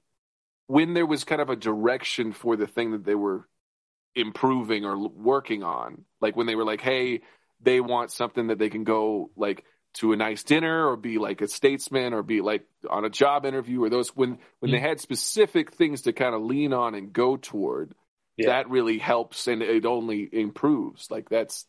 when 0.68 0.94
there 0.94 1.06
was 1.06 1.24
kind 1.24 1.42
of 1.42 1.50
a 1.50 1.56
direction 1.56 2.32
for 2.32 2.56
the 2.56 2.68
thing 2.68 2.92
that 2.92 3.06
they 3.06 3.16
were 3.16 3.48
improving 4.16 4.86
or 4.86 4.98
working 4.98 5.64
on 5.64 6.04
like 6.20 6.36
when 6.36 6.48
they 6.48 6.56
were 6.56 6.66
like 6.66 6.82
hey 6.82 7.22
they 7.62 7.80
want 7.80 8.12
something 8.12 8.48
that 8.48 8.60
they 8.60 8.70
can 8.70 8.84
go 8.84 9.30
like 9.36 9.64
to 9.94 10.12
a 10.12 10.18
nice 10.18 10.44
dinner 10.44 10.88
or 10.88 10.98
be 10.98 11.18
like 11.18 11.42
a 11.42 11.48
statesman 11.48 12.14
or 12.14 12.24
be 12.24 12.42
like 12.42 12.66
on 12.90 13.06
a 13.06 13.10
job 13.10 13.46
interview 13.46 13.84
or 13.84 13.90
those 13.90 14.10
when 14.16 14.38
when 14.60 14.72
mm-hmm. 14.72 14.72
they 14.72 14.80
had 14.80 15.00
specific 15.00 15.74
things 15.74 16.04
to 16.04 16.14
kind 16.14 16.34
of 16.34 16.42
lean 16.42 16.74
on 16.74 16.96
and 16.96 17.14
go 17.14 17.38
toward 17.38 17.94
yeah. 18.38 18.48
that 18.48 18.70
really 18.70 18.98
helps 18.98 19.48
and 19.48 19.62
it 19.62 19.86
only 19.86 20.28
improves 20.32 21.10
like 21.12 21.30
that's 21.30 21.66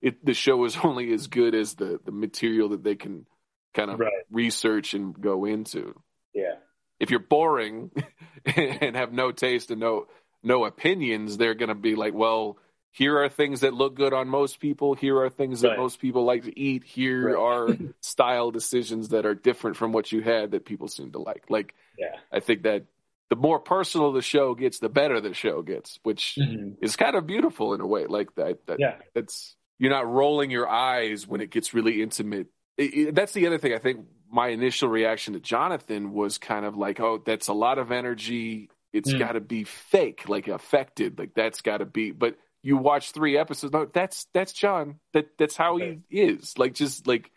it 0.00 0.24
the 0.24 0.34
show 0.34 0.64
is 0.64 0.76
only 0.82 1.12
as 1.12 1.26
good 1.26 1.54
as 1.54 1.74
the 1.74 2.00
the 2.04 2.12
material 2.12 2.70
that 2.70 2.82
they 2.82 2.94
can 2.94 3.26
kind 3.74 3.90
of 3.90 4.00
right. 4.00 4.12
research 4.30 4.94
and 4.94 5.20
go 5.20 5.44
into 5.44 5.94
yeah 6.34 6.54
if 6.98 7.10
you're 7.10 7.20
boring 7.20 7.90
and 8.46 8.96
have 8.96 9.12
no 9.12 9.30
taste 9.30 9.70
and 9.70 9.80
no 9.80 10.06
no 10.42 10.64
opinions 10.64 11.36
they're 11.36 11.54
going 11.54 11.68
to 11.68 11.74
be 11.74 11.94
like 11.94 12.14
well 12.14 12.56
here 12.98 13.22
are 13.22 13.28
things 13.28 13.60
that 13.60 13.74
look 13.74 13.94
good 13.94 14.12
on 14.12 14.26
most 14.26 14.58
people. 14.58 14.94
Here 14.94 15.16
are 15.20 15.30
things 15.30 15.60
that 15.60 15.68
right. 15.68 15.78
most 15.78 16.00
people 16.00 16.24
like 16.24 16.42
to 16.42 16.58
eat. 16.58 16.82
Here 16.82 17.28
right. 17.28 17.40
are 17.40 17.68
style 18.00 18.50
decisions 18.50 19.10
that 19.10 19.24
are 19.24 19.36
different 19.36 19.76
from 19.76 19.92
what 19.92 20.10
you 20.10 20.20
had 20.20 20.50
that 20.50 20.64
people 20.64 20.88
seem 20.88 21.12
to 21.12 21.20
like. 21.20 21.44
Like, 21.48 21.76
yeah. 21.96 22.16
I 22.32 22.40
think 22.40 22.64
that 22.64 22.86
the 23.30 23.36
more 23.36 23.60
personal 23.60 24.10
the 24.10 24.20
show 24.20 24.56
gets, 24.56 24.80
the 24.80 24.88
better 24.88 25.20
the 25.20 25.32
show 25.32 25.62
gets, 25.62 26.00
which 26.02 26.36
mm-hmm. 26.40 26.70
is 26.82 26.96
kind 26.96 27.14
of 27.14 27.24
beautiful 27.24 27.72
in 27.72 27.80
a 27.80 27.86
way. 27.86 28.06
Like 28.06 28.34
that, 28.34 28.66
that 28.66 28.80
yeah. 28.80 28.96
that's 29.14 29.54
you're 29.78 29.92
not 29.92 30.10
rolling 30.10 30.50
your 30.50 30.68
eyes 30.68 31.24
when 31.24 31.40
it 31.40 31.50
gets 31.50 31.72
really 31.72 32.02
intimate. 32.02 32.48
It, 32.76 32.82
it, 32.82 33.14
that's 33.14 33.32
the 33.32 33.46
other 33.46 33.58
thing. 33.58 33.74
I 33.74 33.78
think 33.78 34.06
my 34.28 34.48
initial 34.48 34.88
reaction 34.88 35.34
to 35.34 35.40
Jonathan 35.40 36.12
was 36.12 36.38
kind 36.38 36.64
of 36.64 36.76
like, 36.76 36.98
oh, 36.98 37.22
that's 37.24 37.46
a 37.46 37.52
lot 37.52 37.78
of 37.78 37.92
energy. 37.92 38.70
It's 38.92 39.12
mm. 39.12 39.20
got 39.20 39.32
to 39.32 39.40
be 39.40 39.62
fake, 39.62 40.28
like 40.28 40.48
affected. 40.48 41.16
Like 41.16 41.34
that's 41.34 41.60
got 41.60 41.78
to 41.78 41.86
be, 41.86 42.10
but 42.10 42.36
you 42.62 42.76
watch 42.76 43.12
three 43.12 43.36
episodes. 43.36 43.72
No, 43.72 43.86
that's 43.86 44.26
that's 44.34 44.52
John. 44.52 45.00
That 45.12 45.38
that's 45.38 45.56
how 45.56 45.76
he 45.76 46.00
is. 46.10 46.58
Like 46.58 46.74
just 46.74 47.06
like 47.06 47.30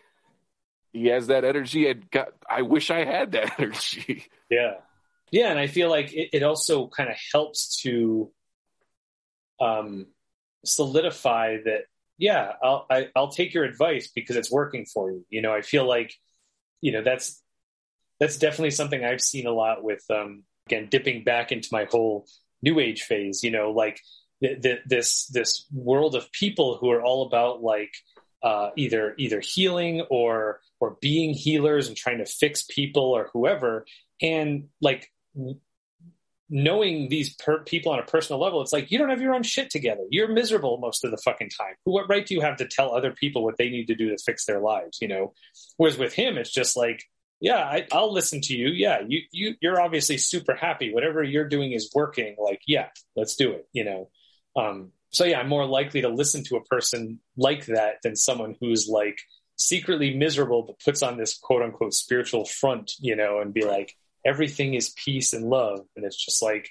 he 0.91 1.07
has 1.07 1.27
that 1.27 1.45
energy. 1.45 1.87
And 1.87 2.09
got, 2.11 2.29
I 2.49 2.63
wish 2.63 2.91
I 2.91 3.05
had 3.05 3.33
that 3.33 3.53
energy. 3.59 4.25
Yeah, 4.49 4.75
yeah, 5.31 5.49
and 5.49 5.59
I 5.59 5.67
feel 5.67 5.89
like 5.89 6.13
it, 6.13 6.29
it 6.33 6.43
also 6.43 6.87
kind 6.87 7.09
of 7.09 7.15
helps 7.33 7.81
to 7.83 8.31
um, 9.59 10.07
solidify 10.65 11.57
that. 11.65 11.81
Yeah, 12.17 12.51
I'll 12.61 12.85
I, 12.89 12.99
will 12.99 13.07
i 13.15 13.19
will 13.21 13.27
take 13.29 13.53
your 13.53 13.63
advice 13.63 14.11
because 14.13 14.35
it's 14.35 14.51
working 14.51 14.85
for 14.85 15.11
you. 15.11 15.25
You 15.29 15.41
know, 15.41 15.53
I 15.53 15.61
feel 15.61 15.87
like 15.87 16.13
you 16.81 16.91
know 16.91 17.01
that's 17.03 17.41
that's 18.19 18.37
definitely 18.37 18.71
something 18.71 19.03
I've 19.03 19.21
seen 19.21 19.47
a 19.47 19.51
lot 19.51 19.83
with 19.83 20.03
um, 20.09 20.43
again 20.67 20.87
dipping 20.89 21.23
back 21.23 21.51
into 21.51 21.69
my 21.71 21.85
whole 21.85 22.25
new 22.61 22.79
age 22.79 23.03
phase. 23.03 23.43
You 23.43 23.51
know, 23.51 23.71
like 23.71 23.99
th- 24.41 24.61
th- 24.61 24.81
this 24.85 25.27
this 25.27 25.65
world 25.71 26.15
of 26.15 26.31
people 26.31 26.77
who 26.77 26.91
are 26.91 27.01
all 27.01 27.25
about 27.27 27.61
like 27.61 27.93
uh, 28.43 28.69
either 28.75 29.13
either 29.17 29.39
healing 29.39 30.01
or 30.09 30.61
or 30.79 30.97
being 31.01 31.33
healers 31.33 31.87
and 31.87 31.95
trying 31.95 32.17
to 32.17 32.25
fix 32.25 32.63
people 32.63 33.03
or 33.03 33.29
whoever, 33.33 33.85
and 34.21 34.69
like 34.81 35.11
knowing 36.51 37.07
these 37.07 37.33
per- 37.35 37.63
people 37.63 37.93
on 37.93 37.99
a 37.99 38.03
personal 38.03 38.39
level, 38.39 38.61
it's 38.61 38.73
like 38.73 38.91
you 38.91 38.97
don't 38.97 39.09
have 39.09 39.21
your 39.21 39.33
own 39.33 39.41
shit 39.41 39.69
together. 39.69 40.03
You're 40.09 40.27
miserable 40.27 40.77
most 40.79 41.05
of 41.05 41.11
the 41.11 41.17
fucking 41.17 41.49
time. 41.49 41.75
What 41.85 42.09
right 42.09 42.25
do 42.25 42.33
you 42.35 42.41
have 42.41 42.57
to 42.57 42.67
tell 42.67 42.93
other 42.93 43.11
people 43.11 43.43
what 43.43 43.57
they 43.57 43.69
need 43.69 43.87
to 43.87 43.95
do 43.95 44.09
to 44.09 44.17
fix 44.17 44.45
their 44.45 44.59
lives? 44.59 44.97
You 45.01 45.07
know, 45.07 45.33
whereas 45.77 45.97
with 45.97 46.13
him, 46.13 46.37
it's 46.37 46.51
just 46.51 46.75
like, 46.75 47.03
yeah, 47.39 47.57
I, 47.57 47.87
will 47.93 48.13
listen 48.13 48.41
to 48.41 48.55
you. 48.55 48.67
Yeah, 48.67 48.99
you 49.07 49.21
you 49.31 49.55
you're 49.61 49.81
obviously 49.81 50.17
super 50.17 50.53
happy. 50.53 50.93
Whatever 50.93 51.23
you're 51.23 51.47
doing 51.47 51.71
is 51.71 51.89
working. 51.95 52.35
Like, 52.37 52.61
yeah, 52.67 52.89
let's 53.15 53.35
do 53.35 53.53
it. 53.53 53.67
You 53.71 53.85
know, 53.85 54.09
um, 54.55 54.91
so 55.09 55.25
yeah, 55.25 55.39
I'm 55.39 55.49
more 55.49 55.65
likely 55.65 56.01
to 56.01 56.09
listen 56.09 56.43
to 56.45 56.55
a 56.55 56.63
person 56.63 57.19
like 57.37 57.65
that 57.67 57.95
than 58.03 58.15
someone 58.15 58.55
who's 58.59 58.87
like 58.87 59.19
secretly 59.55 60.15
miserable 60.15 60.63
but 60.63 60.79
puts 60.79 61.03
on 61.03 61.17
this 61.17 61.37
quote 61.37 61.61
unquote 61.61 61.93
spiritual 61.93 62.45
front. 62.45 62.93
You 62.99 63.15
know, 63.15 63.39
and 63.39 63.53
be 63.53 63.65
like 63.65 63.95
everything 64.25 64.73
is 64.73 64.89
peace 64.89 65.33
and 65.33 65.49
love. 65.49 65.81
And 65.95 66.05
it's 66.05 66.23
just 66.23 66.41
like, 66.41 66.69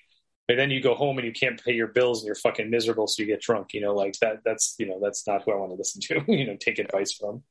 but 0.48 0.56
then 0.56 0.70
you 0.70 0.82
go 0.82 0.94
home 0.94 1.18
and 1.18 1.26
you 1.26 1.32
can't 1.32 1.62
pay 1.62 1.72
your 1.72 1.86
bills 1.86 2.20
and 2.20 2.26
you're 2.26 2.34
fucking 2.34 2.70
miserable, 2.70 3.06
so 3.06 3.22
you 3.22 3.26
get 3.28 3.40
drunk. 3.40 3.72
You 3.72 3.82
know, 3.82 3.94
like 3.94 4.18
that. 4.20 4.38
That's 4.44 4.74
you 4.78 4.86
know, 4.86 4.98
that's 5.02 5.26
not 5.26 5.42
who 5.44 5.52
I 5.52 5.56
want 5.56 5.72
to 5.72 5.76
listen 5.76 6.00
to. 6.02 6.24
you 6.32 6.46
know, 6.46 6.56
take 6.58 6.78
advice 6.78 7.12
from. 7.12 7.42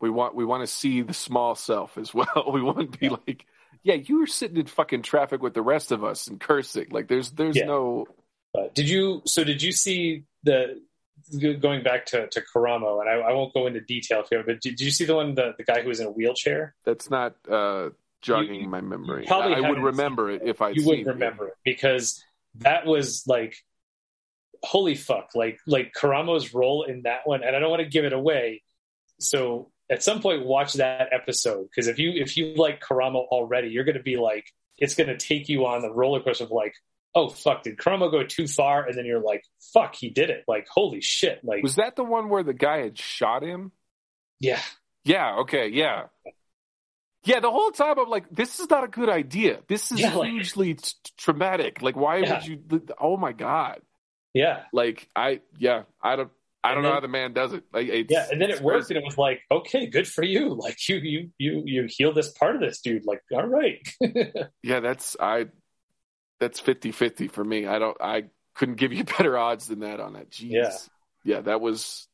We 0.00 0.10
want 0.10 0.34
we 0.34 0.44
want 0.44 0.62
to 0.62 0.66
see 0.66 1.02
the 1.02 1.14
small 1.14 1.54
self 1.54 1.98
as 1.98 2.14
well. 2.14 2.26
We 2.52 2.62
want 2.62 2.92
to 2.92 2.98
be 2.98 3.08
like, 3.08 3.46
yeah, 3.82 3.94
you 3.94 4.20
were 4.20 4.26
sitting 4.26 4.56
in 4.56 4.66
fucking 4.66 5.02
traffic 5.02 5.42
with 5.42 5.54
the 5.54 5.62
rest 5.62 5.92
of 5.92 6.04
us 6.04 6.26
and 6.26 6.40
cursing. 6.40 6.88
Like, 6.90 7.08
there's 7.08 7.30
there's 7.32 7.56
yeah. 7.56 7.66
no. 7.66 8.06
Uh, 8.54 8.68
did 8.74 8.88
you? 8.88 9.22
So 9.24 9.44
did 9.44 9.62
you 9.62 9.72
see 9.72 10.24
the 10.42 10.80
going 11.60 11.82
back 11.82 12.06
to, 12.06 12.28
to 12.28 12.42
Karamo, 12.42 13.00
and 13.00 13.08
I, 13.08 13.14
I, 13.14 13.32
won't 13.32 13.54
go 13.54 13.66
into 13.66 13.80
detail 13.80 14.24
here, 14.28 14.42
but 14.44 14.60
did, 14.60 14.76
did, 14.76 14.80
you 14.82 14.90
see 14.90 15.04
the 15.04 15.14
one, 15.14 15.34
the, 15.34 15.54
the 15.56 15.64
guy 15.64 15.80
who 15.80 15.88
was 15.88 16.00
in 16.00 16.06
a 16.06 16.10
wheelchair? 16.10 16.74
That's 16.84 17.08
not 17.10 17.36
uh, 17.48 17.90
jogging 18.20 18.62
you, 18.62 18.68
my 18.68 18.80
memory. 18.80 19.24
Probably 19.26 19.54
I 19.54 19.60
would 19.60 19.82
remember 19.82 20.30
it 20.30 20.42
if 20.44 20.60
I 20.60 20.70
you 20.70 20.84
would 20.86 21.06
remember 21.06 21.48
it. 21.48 21.50
it 21.50 21.76
because 21.76 22.22
that 22.56 22.86
was 22.86 23.24
like 23.26 23.56
holy 24.62 24.94
fuck 24.94 25.30
like 25.34 25.58
like 25.66 25.92
Karamo's 25.92 26.54
role 26.54 26.84
in 26.84 27.02
that 27.02 27.20
one 27.24 27.42
and 27.42 27.54
I 27.56 27.58
don't 27.58 27.70
want 27.70 27.82
to 27.82 27.88
give 27.88 28.04
it 28.04 28.12
away 28.12 28.62
so 29.18 29.70
at 29.90 30.02
some 30.02 30.20
point 30.20 30.46
watch 30.46 30.74
that 30.74 31.08
episode 31.12 31.64
because 31.64 31.88
if 31.88 31.98
you 31.98 32.12
if 32.12 32.36
you 32.36 32.54
like 32.54 32.80
Karamo 32.80 33.26
already 33.26 33.68
you're 33.68 33.84
going 33.84 33.96
to 33.96 34.02
be 34.02 34.16
like 34.16 34.46
it's 34.78 34.94
going 34.94 35.08
to 35.08 35.16
take 35.16 35.48
you 35.48 35.66
on 35.66 35.82
the 35.82 35.92
roller 35.92 36.20
coaster 36.20 36.44
of 36.44 36.50
like 36.50 36.74
oh 37.14 37.28
fuck 37.28 37.62
did 37.62 37.76
Karamo 37.76 38.10
go 38.10 38.24
too 38.24 38.46
far 38.46 38.86
and 38.86 38.96
then 38.96 39.04
you're 39.04 39.20
like 39.22 39.44
fuck 39.72 39.94
he 39.94 40.10
did 40.10 40.30
it 40.30 40.44
like 40.48 40.66
holy 40.72 41.00
shit 41.00 41.40
like 41.44 41.62
was 41.62 41.76
that 41.76 41.96
the 41.96 42.04
one 42.04 42.28
where 42.28 42.42
the 42.42 42.54
guy 42.54 42.78
had 42.78 42.98
shot 42.98 43.42
him 43.42 43.72
yeah 44.40 44.60
yeah 45.04 45.36
okay 45.40 45.68
yeah 45.68 46.04
yeah, 47.24 47.40
the 47.40 47.50
whole 47.50 47.70
time 47.70 47.98
I'm 47.98 48.08
like, 48.08 48.28
this 48.30 48.58
is 48.58 48.68
not 48.68 48.82
a 48.82 48.88
good 48.88 49.08
idea. 49.08 49.60
This 49.68 49.92
is 49.92 50.00
yeah, 50.00 50.14
like, 50.14 50.30
hugely 50.30 50.74
t- 50.74 50.92
traumatic. 51.16 51.80
Like, 51.80 51.94
why 51.94 52.16
yeah. 52.18 52.34
would 52.34 52.46
you? 52.46 52.82
Oh 53.00 53.16
my 53.16 53.32
god. 53.32 53.80
Yeah. 54.34 54.64
Like 54.72 55.08
I, 55.14 55.40
yeah, 55.58 55.82
I 56.02 56.16
don't, 56.16 56.30
I 56.64 56.74
don't 56.74 56.82
then, 56.82 56.90
know 56.90 56.94
how 56.94 57.00
the 57.00 57.08
man 57.08 57.32
does 57.32 57.52
it. 57.52 57.64
Like, 57.72 57.88
yeah, 58.08 58.26
and 58.30 58.40
then 58.40 58.50
it 58.50 58.60
worked, 58.60 58.86
crazy. 58.86 58.94
and 58.94 59.02
it 59.02 59.06
was 59.06 59.18
like, 59.18 59.40
okay, 59.50 59.86
good 59.86 60.08
for 60.08 60.24
you. 60.24 60.48
Like 60.62 60.88
you, 60.88 60.96
you, 60.96 61.30
you, 61.38 61.62
you 61.64 61.86
heal 61.88 62.12
this 62.12 62.30
part 62.32 62.56
of 62.56 62.60
this 62.60 62.80
dude. 62.80 63.04
Like, 63.04 63.20
all 63.32 63.46
right. 63.46 63.78
yeah, 64.62 64.80
that's 64.80 65.16
I. 65.20 65.46
That's 66.42 66.60
50-50 66.60 67.30
for 67.30 67.44
me. 67.44 67.66
I 67.66 67.78
don't. 67.78 67.96
I 68.00 68.24
couldn't 68.54 68.76
give 68.76 68.92
you 68.92 69.04
better 69.18 69.38
odds 69.38 69.68
than 69.68 69.80
that 69.80 70.00
on 70.00 70.14
that. 70.14 70.30
Jeez. 70.30 70.50
Yeah. 70.50 70.70
Yeah, 71.24 71.40
that 71.42 71.60
was 71.60 72.08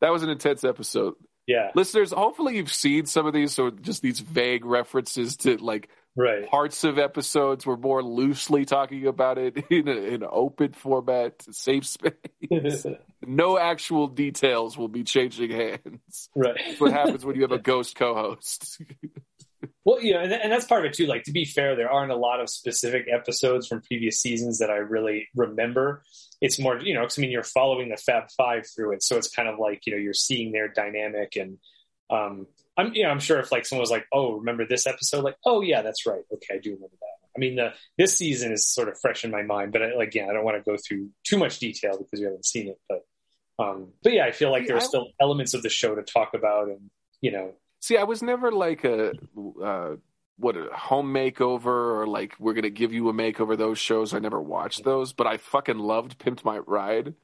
that 0.00 0.12
was 0.12 0.22
an 0.22 0.28
intense 0.30 0.64
episode 0.64 1.14
yeah 1.48 1.70
listeners 1.74 2.12
hopefully 2.12 2.56
you've 2.56 2.72
seen 2.72 3.06
some 3.06 3.26
of 3.26 3.32
these 3.32 3.52
so 3.52 3.70
just 3.70 4.02
these 4.02 4.20
vague 4.20 4.64
references 4.64 5.36
to 5.38 5.56
like 5.56 5.88
right. 6.14 6.46
parts 6.48 6.84
of 6.84 6.98
episodes 6.98 7.66
we're 7.66 7.76
more 7.76 8.02
loosely 8.02 8.64
talking 8.64 9.06
about 9.06 9.38
it 9.38 9.56
in, 9.70 9.88
a, 9.88 9.92
in 9.92 10.22
an 10.22 10.28
open 10.30 10.72
format 10.72 11.42
safe 11.50 11.86
space 11.86 12.12
no 13.26 13.58
actual 13.58 14.06
details 14.06 14.78
will 14.78 14.88
be 14.88 15.02
changing 15.02 15.50
hands 15.50 16.28
right 16.36 16.60
what 16.78 16.92
happens 16.92 17.24
when 17.24 17.34
you 17.34 17.42
have 17.42 17.52
a 17.52 17.58
ghost 17.58 17.96
co-host 17.96 18.80
well, 19.84 20.00
you 20.00 20.12
know, 20.14 20.20
and, 20.20 20.32
and, 20.32 20.52
that's 20.52 20.64
part 20.64 20.84
of 20.84 20.90
it 20.90 20.94
too. 20.94 21.06
Like 21.06 21.24
to 21.24 21.32
be 21.32 21.44
fair, 21.44 21.76
there 21.76 21.90
aren't 21.90 22.12
a 22.12 22.16
lot 22.16 22.40
of 22.40 22.48
specific 22.48 23.06
episodes 23.12 23.66
from 23.66 23.82
previous 23.82 24.20
seasons 24.20 24.58
that 24.58 24.70
I 24.70 24.76
really 24.76 25.28
remember. 25.34 26.02
It's 26.40 26.58
more, 26.58 26.78
you 26.80 26.94
know, 26.94 27.00
because 27.00 27.18
I 27.18 27.22
mean, 27.22 27.30
you're 27.30 27.42
following 27.42 27.88
the 27.88 27.96
Fab 27.96 28.24
Five 28.36 28.66
through 28.74 28.94
it, 28.94 29.02
so 29.02 29.16
it's 29.16 29.28
kind 29.28 29.48
of 29.48 29.58
like 29.58 29.86
you 29.86 29.92
know 29.92 29.98
you're 29.98 30.14
seeing 30.14 30.52
their 30.52 30.68
dynamic, 30.68 31.36
and 31.36 31.58
um, 32.10 32.46
I'm, 32.76 32.94
you 32.94 33.02
know, 33.02 33.10
I'm 33.10 33.20
sure 33.20 33.40
if 33.40 33.50
like 33.50 33.66
someone 33.66 33.82
was 33.82 33.90
like, 33.90 34.06
"Oh, 34.12 34.34
remember 34.34 34.66
this 34.66 34.86
episode?" 34.86 35.24
Like, 35.24 35.36
"Oh 35.44 35.60
yeah, 35.60 35.82
that's 35.82 36.06
right. 36.06 36.22
Okay, 36.32 36.54
I 36.54 36.58
do 36.58 36.70
remember 36.70 36.96
that." 37.00 37.18
I 37.36 37.38
mean, 37.38 37.56
the 37.56 37.72
this 37.96 38.16
season 38.16 38.52
is 38.52 38.68
sort 38.68 38.88
of 38.88 38.98
fresh 39.00 39.24
in 39.24 39.30
my 39.30 39.42
mind, 39.42 39.72
but 39.72 39.82
I, 39.82 39.90
again, 40.02 40.28
I 40.30 40.32
don't 40.32 40.44
want 40.44 40.62
to 40.62 40.70
go 40.70 40.76
through 40.76 41.10
too 41.24 41.38
much 41.38 41.58
detail 41.58 41.98
because 41.98 42.20
we 42.20 42.24
haven't 42.24 42.46
seen 42.46 42.68
it. 42.68 42.80
But, 42.88 43.06
um, 43.58 43.88
but 44.02 44.12
yeah, 44.12 44.24
I 44.24 44.30
feel 44.30 44.50
like 44.50 44.66
there 44.66 44.76
are 44.76 44.80
still 44.80 45.08
elements 45.20 45.54
of 45.54 45.62
the 45.62 45.68
show 45.68 45.94
to 45.94 46.02
talk 46.02 46.34
about, 46.34 46.68
and 46.68 46.90
you 47.20 47.32
know, 47.32 47.54
See, 47.80 47.96
I 47.96 48.04
was 48.04 48.22
never 48.22 48.50
like 48.50 48.84
a 48.84 49.12
uh, 49.62 49.96
what 50.38 50.56
a 50.56 50.68
home 50.72 51.12
makeover 51.12 51.66
or 51.66 52.06
like 52.06 52.34
we're 52.38 52.54
gonna 52.54 52.70
give 52.70 52.92
you 52.92 53.08
a 53.08 53.12
makeover. 53.12 53.56
Those 53.56 53.78
shows 53.78 54.14
I 54.14 54.18
never 54.18 54.40
watched 54.40 54.84
those, 54.84 55.12
but 55.12 55.26
I 55.26 55.36
fucking 55.36 55.78
loved 55.78 56.18
Pimped 56.18 56.44
My 56.44 56.58
Ride. 56.58 57.14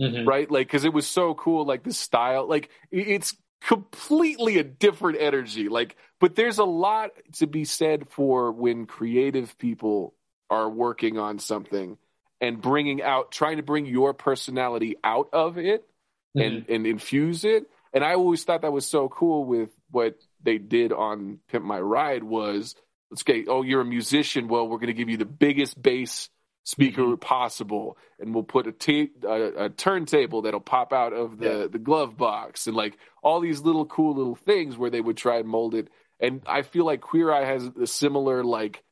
Mm-hmm. 0.00 0.26
Right, 0.26 0.50
like 0.50 0.66
because 0.66 0.84
it 0.84 0.92
was 0.92 1.06
so 1.06 1.34
cool. 1.34 1.66
Like 1.66 1.84
the 1.84 1.92
style, 1.92 2.48
like 2.48 2.70
it's 2.90 3.36
completely 3.60 4.58
a 4.58 4.64
different 4.64 5.20
energy. 5.20 5.68
Like, 5.68 5.96
but 6.18 6.34
there's 6.34 6.58
a 6.58 6.64
lot 6.64 7.10
to 7.34 7.46
be 7.46 7.64
said 7.64 8.08
for 8.08 8.52
when 8.52 8.86
creative 8.86 9.56
people 9.58 10.14
are 10.50 10.68
working 10.68 11.18
on 11.18 11.38
something 11.38 11.98
and 12.40 12.60
bringing 12.60 13.02
out, 13.02 13.30
trying 13.30 13.58
to 13.58 13.62
bring 13.62 13.86
your 13.86 14.14
personality 14.14 14.96
out 15.04 15.28
of 15.32 15.58
it 15.58 15.88
mm-hmm. 16.36 16.40
and 16.40 16.68
and 16.68 16.86
infuse 16.86 17.44
it. 17.44 17.66
And 17.92 18.02
I 18.02 18.14
always 18.14 18.42
thought 18.44 18.62
that 18.62 18.72
was 18.72 18.86
so 18.86 19.08
cool 19.08 19.44
with 19.44 19.70
what 19.92 20.16
they 20.42 20.58
did 20.58 20.92
on 20.92 21.38
Pimp 21.48 21.64
My 21.64 21.80
Ride 21.80 22.24
was 22.24 22.74
let's 23.10 23.22
get 23.22 23.46
oh 23.48 23.62
you're 23.62 23.82
a 23.82 23.84
musician 23.84 24.48
well 24.48 24.66
we're 24.66 24.78
going 24.78 24.88
to 24.88 24.94
give 24.94 25.08
you 25.08 25.18
the 25.18 25.24
biggest 25.24 25.80
bass 25.80 26.28
speaker 26.64 27.02
mm-hmm. 27.02 27.14
possible 27.16 27.96
and 28.18 28.34
we'll 28.34 28.44
put 28.44 28.66
a, 28.66 28.72
ta- 28.72 29.28
a, 29.28 29.64
a, 29.64 29.68
turntable 29.68 30.42
that'll 30.42 30.60
pop 30.60 30.92
out 30.92 31.12
of 31.12 31.38
the, 31.38 31.60
yeah. 31.60 31.66
the 31.66 31.78
glove 31.78 32.16
box 32.16 32.66
and 32.66 32.76
like 32.76 32.96
all 33.22 33.40
these 33.40 33.60
little 33.60 33.84
cool 33.84 34.14
little 34.14 34.36
things 34.36 34.76
where 34.76 34.90
they 34.90 35.00
would 35.00 35.16
try 35.16 35.38
and 35.38 35.48
mold 35.48 35.74
it 35.74 35.88
and 36.20 36.40
i 36.46 36.62
feel 36.62 36.84
like 36.84 37.00
queer 37.00 37.32
eye 37.32 37.44
has 37.44 37.68
a 37.80 37.86
similar 37.86 38.44
like 38.44 38.82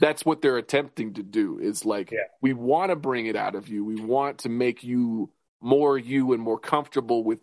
that's 0.00 0.24
what 0.24 0.42
they're 0.42 0.58
attempting 0.58 1.14
to 1.14 1.22
do 1.22 1.58
is 1.58 1.84
like 1.84 2.10
yeah. 2.10 2.18
we 2.42 2.52
want 2.52 2.90
to 2.90 2.96
bring 2.96 3.26
it 3.26 3.36
out 3.36 3.54
of 3.54 3.68
you 3.68 3.84
we 3.84 3.96
want 3.96 4.38
to 4.38 4.48
make 4.48 4.84
you 4.84 5.30
more 5.60 5.96
you 5.96 6.32
and 6.34 6.42
more 6.42 6.58
comfortable 6.58 7.24
with 7.24 7.38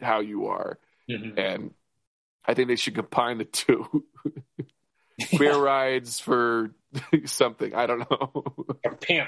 how 0.00 0.20
you 0.20 0.46
are 0.46 0.78
mm-hmm. 1.10 1.38
and 1.38 1.74
I 2.46 2.54
think 2.54 2.68
they 2.68 2.76
should 2.76 2.94
combine 2.94 3.38
the 3.38 3.44
two. 3.44 4.04
Queer 5.36 5.58
rides 5.62 6.20
for 6.20 6.72
something. 7.24 7.74
I 7.74 7.86
don't 7.86 8.10
know. 8.10 8.44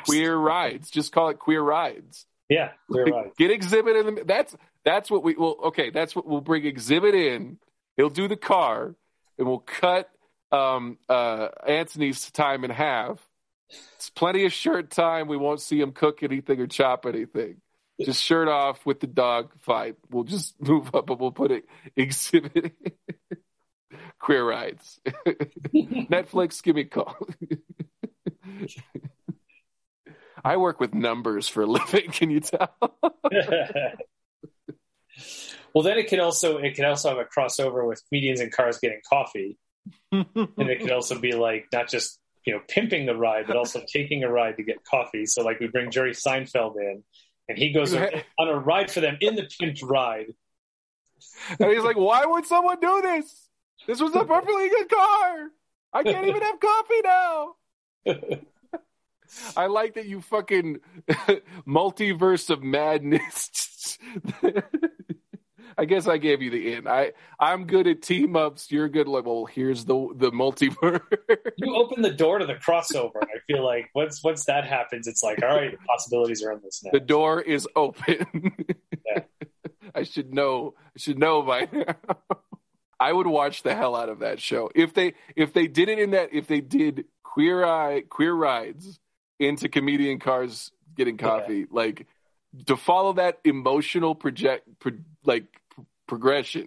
Queer 0.04 0.36
rides. 0.36 0.90
Just 0.90 1.12
call 1.12 1.30
it 1.30 1.38
queer 1.38 1.62
rides. 1.62 2.26
Yeah, 2.48 2.70
queer 2.90 3.06
rides. 3.06 3.34
Get 3.36 3.60
Xzibit 3.60 4.08
in 4.08 4.14
the. 4.14 4.24
That's 4.24 4.56
that's 4.84 5.10
what 5.10 5.22
we 5.22 5.34
will. 5.34 5.58
okay, 5.64 5.90
that's 5.90 6.14
what 6.14 6.26
we'll 6.26 6.40
bring 6.40 6.62
Xzibit 6.64 7.14
in. 7.14 7.58
He'll 7.96 8.10
do 8.10 8.28
the 8.28 8.36
car, 8.36 8.94
and 9.38 9.46
we'll 9.46 9.58
cut 9.58 10.08
um, 10.52 10.98
uh, 11.08 11.48
Antoni's 11.66 12.30
time 12.30 12.64
in 12.64 12.70
half. 12.70 13.18
It's 13.96 14.08
plenty 14.10 14.46
of 14.46 14.52
shirt 14.52 14.90
time. 14.90 15.28
We 15.28 15.36
won't 15.36 15.60
see 15.60 15.80
him 15.80 15.92
cook 15.92 16.22
anything 16.22 16.60
or 16.60 16.66
chop 16.66 17.04
anything 17.04 17.60
just 18.04 18.22
shirt 18.22 18.48
off 18.48 18.84
with 18.86 19.00
the 19.00 19.06
dog 19.06 19.52
fight. 19.60 19.96
We'll 20.10 20.24
just 20.24 20.60
move 20.66 20.94
up 20.94 21.10
and 21.10 21.18
we'll 21.18 21.32
put 21.32 21.50
it 21.50 21.64
Xzibit 21.96 22.72
queer 24.18 24.44
rides. 24.44 25.00
Netflix, 25.74 26.62
give 26.62 26.76
me 26.76 26.82
a 26.82 26.84
call. 26.86 27.16
I 30.44 30.56
work 30.56 30.80
with 30.80 30.94
numbers 30.94 31.48
for 31.48 31.62
a 31.62 31.66
living. 31.66 32.10
Can 32.12 32.30
you 32.30 32.40
tell? 32.40 32.74
well, 35.74 35.82
then 35.82 35.98
it 35.98 36.08
can 36.08 36.20
also 36.20 36.58
it 36.58 36.74
can 36.74 36.84
also 36.84 37.08
have 37.10 37.18
a 37.18 37.24
crossover 37.24 37.86
with 37.86 38.02
comedians 38.08 38.40
and 38.40 38.52
cars 38.52 38.78
getting 38.78 39.00
coffee, 39.08 39.58
and 40.12 40.26
it 40.58 40.80
could 40.80 40.92
also 40.92 41.18
be 41.18 41.32
like 41.32 41.66
not 41.72 41.88
just 41.88 42.20
you 42.44 42.54
know 42.54 42.60
pimping 42.68 43.06
the 43.06 43.16
ride, 43.16 43.46
but 43.46 43.56
also 43.56 43.82
taking 43.92 44.22
a 44.22 44.30
ride 44.30 44.56
to 44.56 44.62
get 44.62 44.84
coffee. 44.84 45.26
So 45.26 45.42
like 45.42 45.60
we 45.60 45.66
bring 45.66 45.90
Jerry 45.90 46.12
Seinfeld 46.12 46.76
in, 46.76 47.02
and 47.48 47.58
he 47.58 47.72
goes 47.72 47.94
on 47.94 48.48
a 48.48 48.58
ride 48.58 48.90
for 48.90 49.00
them 49.00 49.16
in 49.20 49.34
the 49.34 49.42
pimped 49.42 49.82
ride. 49.82 50.34
And 51.58 51.70
he's 51.70 51.82
like, 51.82 51.96
"Why 51.96 52.24
would 52.24 52.46
someone 52.46 52.78
do 52.80 53.00
this? 53.02 53.48
This 53.86 54.00
was 54.00 54.14
a 54.14 54.24
perfectly 54.24 54.68
good 54.68 54.88
car. 54.88 55.50
I 55.92 56.02
can't 56.02 56.26
even 56.26 56.42
have 56.42 56.60
coffee 56.60 57.02
now." 57.04 57.54
I 59.56 59.66
like 59.66 59.94
that 59.94 60.06
you 60.06 60.20
fucking 60.20 60.78
multiverse 61.66 62.50
of 62.50 62.62
madness. 62.62 63.98
I 65.78 65.84
guess 65.84 66.08
I 66.08 66.18
gave 66.18 66.42
you 66.42 66.50
the 66.50 66.74
end. 66.74 66.88
I 66.88 67.12
I'm 67.38 67.64
good 67.64 67.86
at 67.86 68.02
team 68.02 68.34
ups. 68.34 68.72
You're 68.72 68.88
good. 68.88 69.06
Like, 69.06 69.24
well, 69.24 69.44
here's 69.44 69.84
the 69.84 70.08
the 70.16 70.32
multiverse. 70.32 71.00
you 71.56 71.76
open 71.76 72.02
the 72.02 72.10
door 72.10 72.38
to 72.38 72.46
the 72.46 72.56
crossover. 72.56 73.22
I 73.22 73.38
feel 73.46 73.64
like 73.64 73.88
once 73.94 74.22
once 74.24 74.44
that 74.46 74.64
happens, 74.64 75.06
it's 75.06 75.22
like, 75.22 75.40
all 75.40 75.48
right, 75.48 75.70
the 75.70 75.78
possibilities 75.86 76.42
are 76.42 76.50
endless 76.50 76.82
now. 76.82 76.90
The 76.92 77.00
door 77.00 77.40
is 77.40 77.68
open. 77.76 78.56
Yeah. 79.06 79.22
I 79.94 80.02
should 80.02 80.34
know. 80.34 80.74
I 80.84 80.98
should 80.98 81.18
know 81.18 81.42
by 81.42 81.68
now. 81.70 81.94
I 83.00 83.12
would 83.12 83.28
watch 83.28 83.62
the 83.62 83.76
hell 83.76 83.94
out 83.94 84.08
of 84.08 84.18
that 84.18 84.40
show 84.40 84.70
if 84.74 84.92
they 84.92 85.14
if 85.36 85.52
they 85.52 85.68
did 85.68 85.88
it 85.88 86.00
in 86.00 86.10
that 86.10 86.30
if 86.32 86.48
they 86.48 86.60
did 86.60 87.04
queer 87.22 87.64
eye 87.64 88.02
queer 88.08 88.34
rides 88.34 88.98
into 89.38 89.68
comedian 89.68 90.18
cars 90.18 90.72
getting 90.96 91.16
coffee 91.16 91.58
yeah. 91.58 91.64
like 91.70 92.08
to 92.66 92.76
follow 92.76 93.12
that 93.12 93.38
emotional 93.44 94.16
project 94.16 94.68
pro, 94.80 94.92
like 95.24 95.44
progression 96.08 96.66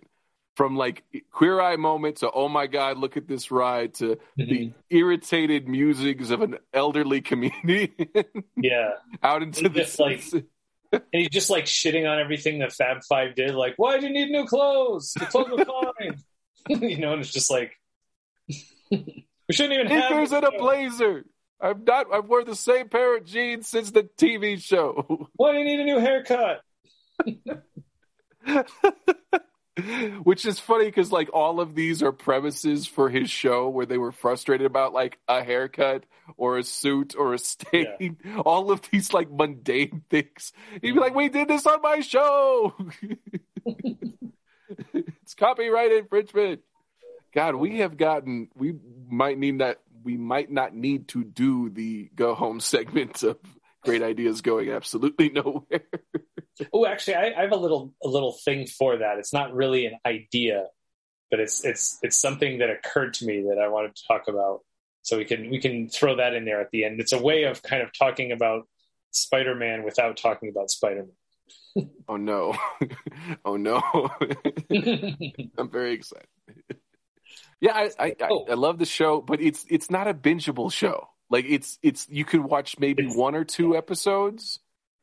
from 0.56 0.76
like 0.78 1.04
queer 1.32 1.60
eye 1.60 1.76
moment 1.76 2.18
to 2.18 2.32
oh 2.32 2.48
my 2.48 2.68
god 2.68 2.98
look 2.98 3.18
at 3.18 3.28
this 3.28 3.52
ride 3.52 3.94
to 3.94 4.18
mm-hmm. 4.40 4.50
the 4.50 4.74
irritated 4.90 5.68
musings 5.68 6.30
of 6.30 6.42
an 6.42 6.58
elderly 6.74 7.22
community 7.22 7.94
yeah 8.58 8.92
out 9.24 9.42
into 9.42 9.68
the 9.68 9.96
like 10.00 10.46
and 10.92 11.04
he's 11.12 11.30
just 11.30 11.50
like 11.50 11.66
shitting 11.66 12.10
on 12.10 12.20
everything 12.20 12.60
that 12.60 12.74
Fab 12.74 13.04
Five 13.08 13.36
did. 13.36 13.56
Like, 13.56 13.76
why 13.78 14.00
do 14.00 14.08
you 14.08 14.14
need 14.14 14.30
new 14.30 14.46
clothes? 14.46 15.14
The 15.14 15.26
clothes 15.26 15.60
are 15.60 15.94
fine. 16.00 16.82
you 16.82 16.98
know, 16.98 17.14
and 17.14 17.22
it's 17.22 17.32
just 17.32 17.50
like 17.50 17.72
we 18.92 19.24
shouldn't 19.52 19.74
even 19.74 19.88
have. 19.88 20.10
There's 20.10 20.32
in 20.32 20.44
a 20.44 20.52
blazer. 20.52 21.26
I've 21.60 21.86
not. 21.86 22.08
I've 22.14 22.26
worn 22.26 22.46
the 22.46 22.56
same 22.56 22.90
pair 22.90 23.18
of 23.18 23.26
jeans 23.26 23.68
since 23.68 23.92
the 23.92 24.04
TV 24.04 24.62
show. 24.62 25.30
Why 25.36 25.54
do 25.54 25.60
you 25.60 25.66
need 25.66 25.80
a 25.80 25.86
new 25.86 26.00
haircut? 26.00 26.62
Which 30.24 30.46
is 30.46 30.60
funny 30.60 30.86
because 30.86 31.12
like 31.12 31.30
all 31.34 31.60
of 31.60 31.76
these 31.76 32.04
are 32.04 32.12
premises 32.12 32.86
for 32.86 33.10
his 33.10 33.30
show 33.30 33.70
where 33.70 33.86
they 33.86 33.98
were 33.98 34.12
frustrated 34.12 34.68
about 34.68 34.94
like 34.94 35.18
a 35.28 35.44
haircut 35.44 36.04
or 36.38 36.58
a 36.58 36.64
suit 36.64 37.16
or 37.18 37.34
a 37.34 37.40
stain. 37.40 38.18
Yeah. 38.24 38.38
All 38.46 38.72
of 38.72 38.82
these 38.92 39.14
like 39.14 39.32
mundane 39.32 40.04
things. 40.10 40.52
He'd 40.82 40.92
be 40.92 41.00
like, 41.00 41.16
"We 41.16 41.30
did 41.30 41.48
this 41.48 41.66
on 41.66 41.82
my 41.82 42.02
show." 42.02 42.74
it's 44.94 45.36
copyright 45.36 45.94
infringement. 45.94 46.62
God, 47.34 47.56
we 47.56 47.80
have 47.80 47.98
gotten. 47.98 48.50
We 48.56 48.76
might 49.10 49.38
need 49.38 49.60
that. 49.60 49.80
We 50.04 50.18
might 50.18 50.52
not 50.52 50.76
need 50.76 51.08
to 51.10 51.24
do 51.24 51.70
the 51.70 52.10
go 52.16 52.34
home 52.36 52.60
segment 52.60 53.24
of 53.24 53.38
great 53.82 54.02
ideas 54.02 54.42
going 54.42 54.70
absolutely 54.70 55.30
nowhere. 55.34 55.82
oh, 56.74 56.86
actually, 56.86 57.16
I, 57.16 57.34
I 57.38 57.42
have 57.42 57.52
a 57.52 57.58
little 57.58 57.94
a 58.04 58.08
little 58.08 58.34
thing 58.34 58.68
for 58.68 58.98
that. 58.98 59.18
It's 59.18 59.34
not 59.34 59.54
really 59.54 59.86
an 59.86 59.98
idea, 60.06 60.66
but 61.30 61.40
it's 61.40 61.66
it's 61.66 61.98
it's 62.02 62.18
something 62.18 62.60
that 62.60 62.70
occurred 62.70 63.16
to 63.16 63.26
me 63.26 63.46
that 63.50 63.60
I 63.62 63.70
wanted 63.70 63.96
to 63.96 64.04
talk 64.08 64.28
about. 64.28 64.62
So 65.04 65.18
we 65.18 65.26
can 65.26 65.50
we 65.50 65.60
can 65.60 65.90
throw 65.90 66.18
that 66.18 66.34
in 66.34 66.46
there 66.46 66.62
at 66.62 66.70
the 66.72 66.84
end. 66.84 67.00
It's 67.00 67.14
a 67.14 67.22
way 67.22 67.44
of 67.44 67.64
kind 67.64 67.82
of 67.82 67.90
talking 67.98 68.32
about 68.32 68.68
Spider-Man 69.12 69.84
without 69.84 70.18
talking 70.18 70.50
about 70.50 70.70
Spider-Man. 70.70 71.12
oh 72.08 72.18
no! 72.18 72.56
oh 73.46 73.58
no! 73.58 73.82
I'm 75.58 75.70
very 75.70 75.94
excited. 75.94 76.28
Yeah, 77.60 77.74
I 77.74 77.90
I, 78.00 78.16
oh. 78.22 78.46
I 78.48 78.52
I 78.52 78.56
love 78.56 78.78
the 78.78 78.86
show, 78.86 79.22
but 79.22 79.42
it's 79.42 79.66
it's 79.70 79.90
not 79.90 80.08
a 80.08 80.14
bingeable 80.14 80.72
show. 80.72 81.08
Like 81.32 81.46
it's 81.48 81.80
it's 81.82 82.08
you 82.10 82.26
could 82.26 82.42
watch 82.42 82.78
maybe 82.78 83.06
it's, 83.06 83.16
one 83.16 83.36
or 83.36 83.46
two 83.46 83.78
episodes, 83.78 84.60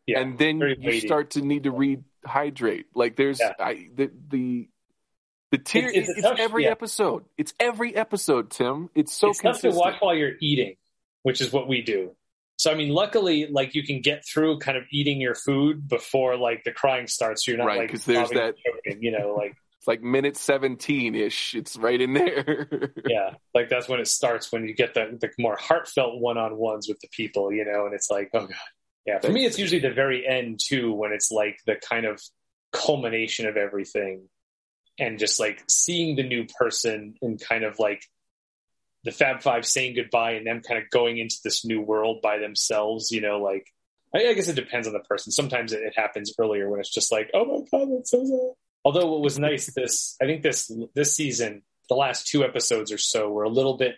yeah, 0.07 0.20
and 0.20 0.39
then 0.39 0.61
you 0.61 0.76
weighty. 0.79 1.01
start 1.01 1.31
to 1.31 1.41
need 1.41 1.64
to 1.64 1.72
rehydrate. 1.72 2.85
Like 2.95 3.16
there's 3.16 3.41
yeah. 3.41 3.55
I 3.59 3.89
the 3.95 4.11
the 4.29 4.68
the 5.51 5.59
tier 5.59 5.89
it's, 5.89 5.97
it's, 5.97 6.09
it's 6.11 6.20
tough, 6.22 6.39
every 6.39 6.64
yeah. 6.64 6.70
episode. 6.70 7.24
It's 7.39 7.55
every 7.59 7.97
episode, 7.97 8.51
Tim. 8.51 8.91
It's 8.95 9.14
so 9.14 9.31
it's 9.31 9.41
consistent. 9.41 9.72
tough 9.72 9.83
to 9.83 9.91
watch 9.91 10.01
while 10.01 10.14
you're 10.14 10.37
eating, 10.43 10.76
which 11.22 11.41
is 11.41 11.51
what 11.51 11.66
we 11.66 11.81
do. 11.81 12.14
So 12.59 12.70
I 12.70 12.74
mean, 12.74 12.91
luckily, 12.91 13.47
like 13.51 13.74
you 13.74 13.83
can 13.83 14.03
get 14.03 14.26
through 14.26 14.59
kind 14.59 14.76
of 14.76 14.85
eating 14.93 15.22
your 15.22 15.35
food 15.35 15.89
before 15.89 16.37
like 16.37 16.62
the 16.64 16.72
crying 16.72 17.07
starts. 17.07 17.47
So 17.47 17.53
you're 17.53 17.59
not 17.59 17.68
right, 17.68 17.79
like 17.79 17.89
because 17.89 18.05
there's 18.05 18.29
that 18.31 18.55
choking, 18.59 19.03
you 19.03 19.12
know, 19.12 19.35
like 19.35 19.55
like 19.89 20.03
minute 20.03 20.36
17 20.36 21.14
ish. 21.14 21.55
It's 21.55 21.76
right 21.78 21.99
in 21.99 22.12
there. 22.12 22.93
yeah. 23.09 23.30
Like 23.55 23.70
that's 23.70 23.89
when 23.89 24.01
it 24.01 24.07
starts 24.07 24.53
when 24.53 24.68
you 24.68 24.74
get 24.74 24.93
the, 24.93 25.16
the 25.18 25.30
more 25.39 25.57
heartfelt 25.57 26.20
one 26.20 26.36
on 26.36 26.57
ones 26.59 26.86
with 26.89 27.01
the 27.01 27.09
people, 27.09 27.51
you 27.51 27.64
know, 27.64 27.86
and 27.86 27.95
it's 27.95 28.11
like, 28.11 28.28
oh 28.34 28.47
God. 28.47 28.55
Yeah. 29.07 29.18
For 29.20 29.32
me, 29.32 29.47
it's 29.47 29.59
usually 29.59 29.80
the 29.80 29.91
very 29.91 30.26
end 30.28 30.61
too, 30.62 30.93
when 30.93 31.12
it's 31.12 31.30
like 31.30 31.59
the 31.64 31.76
kind 31.76 32.05
of 32.05 32.20
culmination 32.70 33.47
of 33.47 33.57
everything 33.57 34.28
and 34.99 35.18
just 35.18 35.41
like 35.41 35.64
seeing 35.70 36.16
the 36.16 36.22
new 36.22 36.45
person 36.45 37.14
and 37.22 37.41
kind 37.41 37.64
of 37.64 37.78
like 37.78 38.05
the 39.05 39.11
Fab 39.11 39.41
Five 39.41 39.64
saying 39.64 39.95
goodbye 39.95 40.32
and 40.32 40.47
them 40.47 40.61
kind 40.61 40.82
of 40.82 40.91
going 40.91 41.16
into 41.16 41.36
this 41.43 41.64
new 41.64 41.80
world 41.80 42.20
by 42.20 42.36
themselves, 42.36 43.11
you 43.11 43.22
know, 43.22 43.41
like 43.41 43.66
I, 44.14 44.34
guess 44.34 44.49
it 44.49 44.57
depends 44.57 44.86
on 44.86 44.93
the 44.93 45.01
person. 45.01 45.32
Sometimes 45.32 45.72
it, 45.72 45.80
it 45.80 45.95
happens 45.97 46.34
earlier 46.39 46.68
when 46.68 46.80
it's 46.80 46.93
just 46.93 47.11
like, 47.11 47.30
oh 47.32 47.47
my 47.47 47.64
God, 47.70 47.89
that's 47.91 48.11
so 48.11 48.22
sad 48.26 48.55
Although 48.89 49.09
what 49.09 49.20
was 49.20 49.39
nice 49.39 49.66
this 49.74 50.16
I 50.18 50.24
think 50.24 50.43
this 50.43 50.72
this 50.95 51.14
season 51.14 51.61
the 51.91 51.95
last 51.95 52.26
two 52.26 52.43
episodes 52.43 52.91
or 52.91 52.97
so 52.97 53.28
were 53.28 53.43
a 53.43 53.51
little 53.51 53.76
bit 53.76 53.97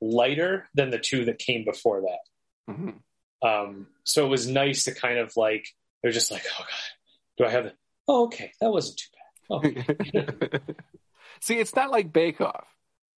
lighter 0.00 0.66
than 0.72 0.88
the 0.88 0.98
two 0.98 1.26
that 1.26 1.38
came 1.38 1.66
before 1.66 2.00
that. 2.00 2.72
Mm-hmm. 2.72 3.46
Um, 3.46 3.88
so 4.04 4.24
it 4.24 4.30
was 4.30 4.46
nice 4.48 4.84
to 4.84 4.94
kind 4.94 5.18
of 5.18 5.36
like 5.36 5.66
they're 6.02 6.10
just 6.10 6.30
like, 6.30 6.42
oh 6.58 6.58
god, 6.58 7.36
do 7.36 7.44
I 7.44 7.50
have? 7.50 7.64
The, 7.64 7.72
oh, 8.08 8.24
okay, 8.28 8.52
that 8.62 8.70
wasn't 8.70 9.02
too 9.50 9.62
bad. 9.74 9.84
Oh. 10.56 10.58
See, 11.42 11.58
it's 11.58 11.76
not 11.76 11.90
like 11.90 12.10
Bake 12.10 12.40
Off, 12.40 12.66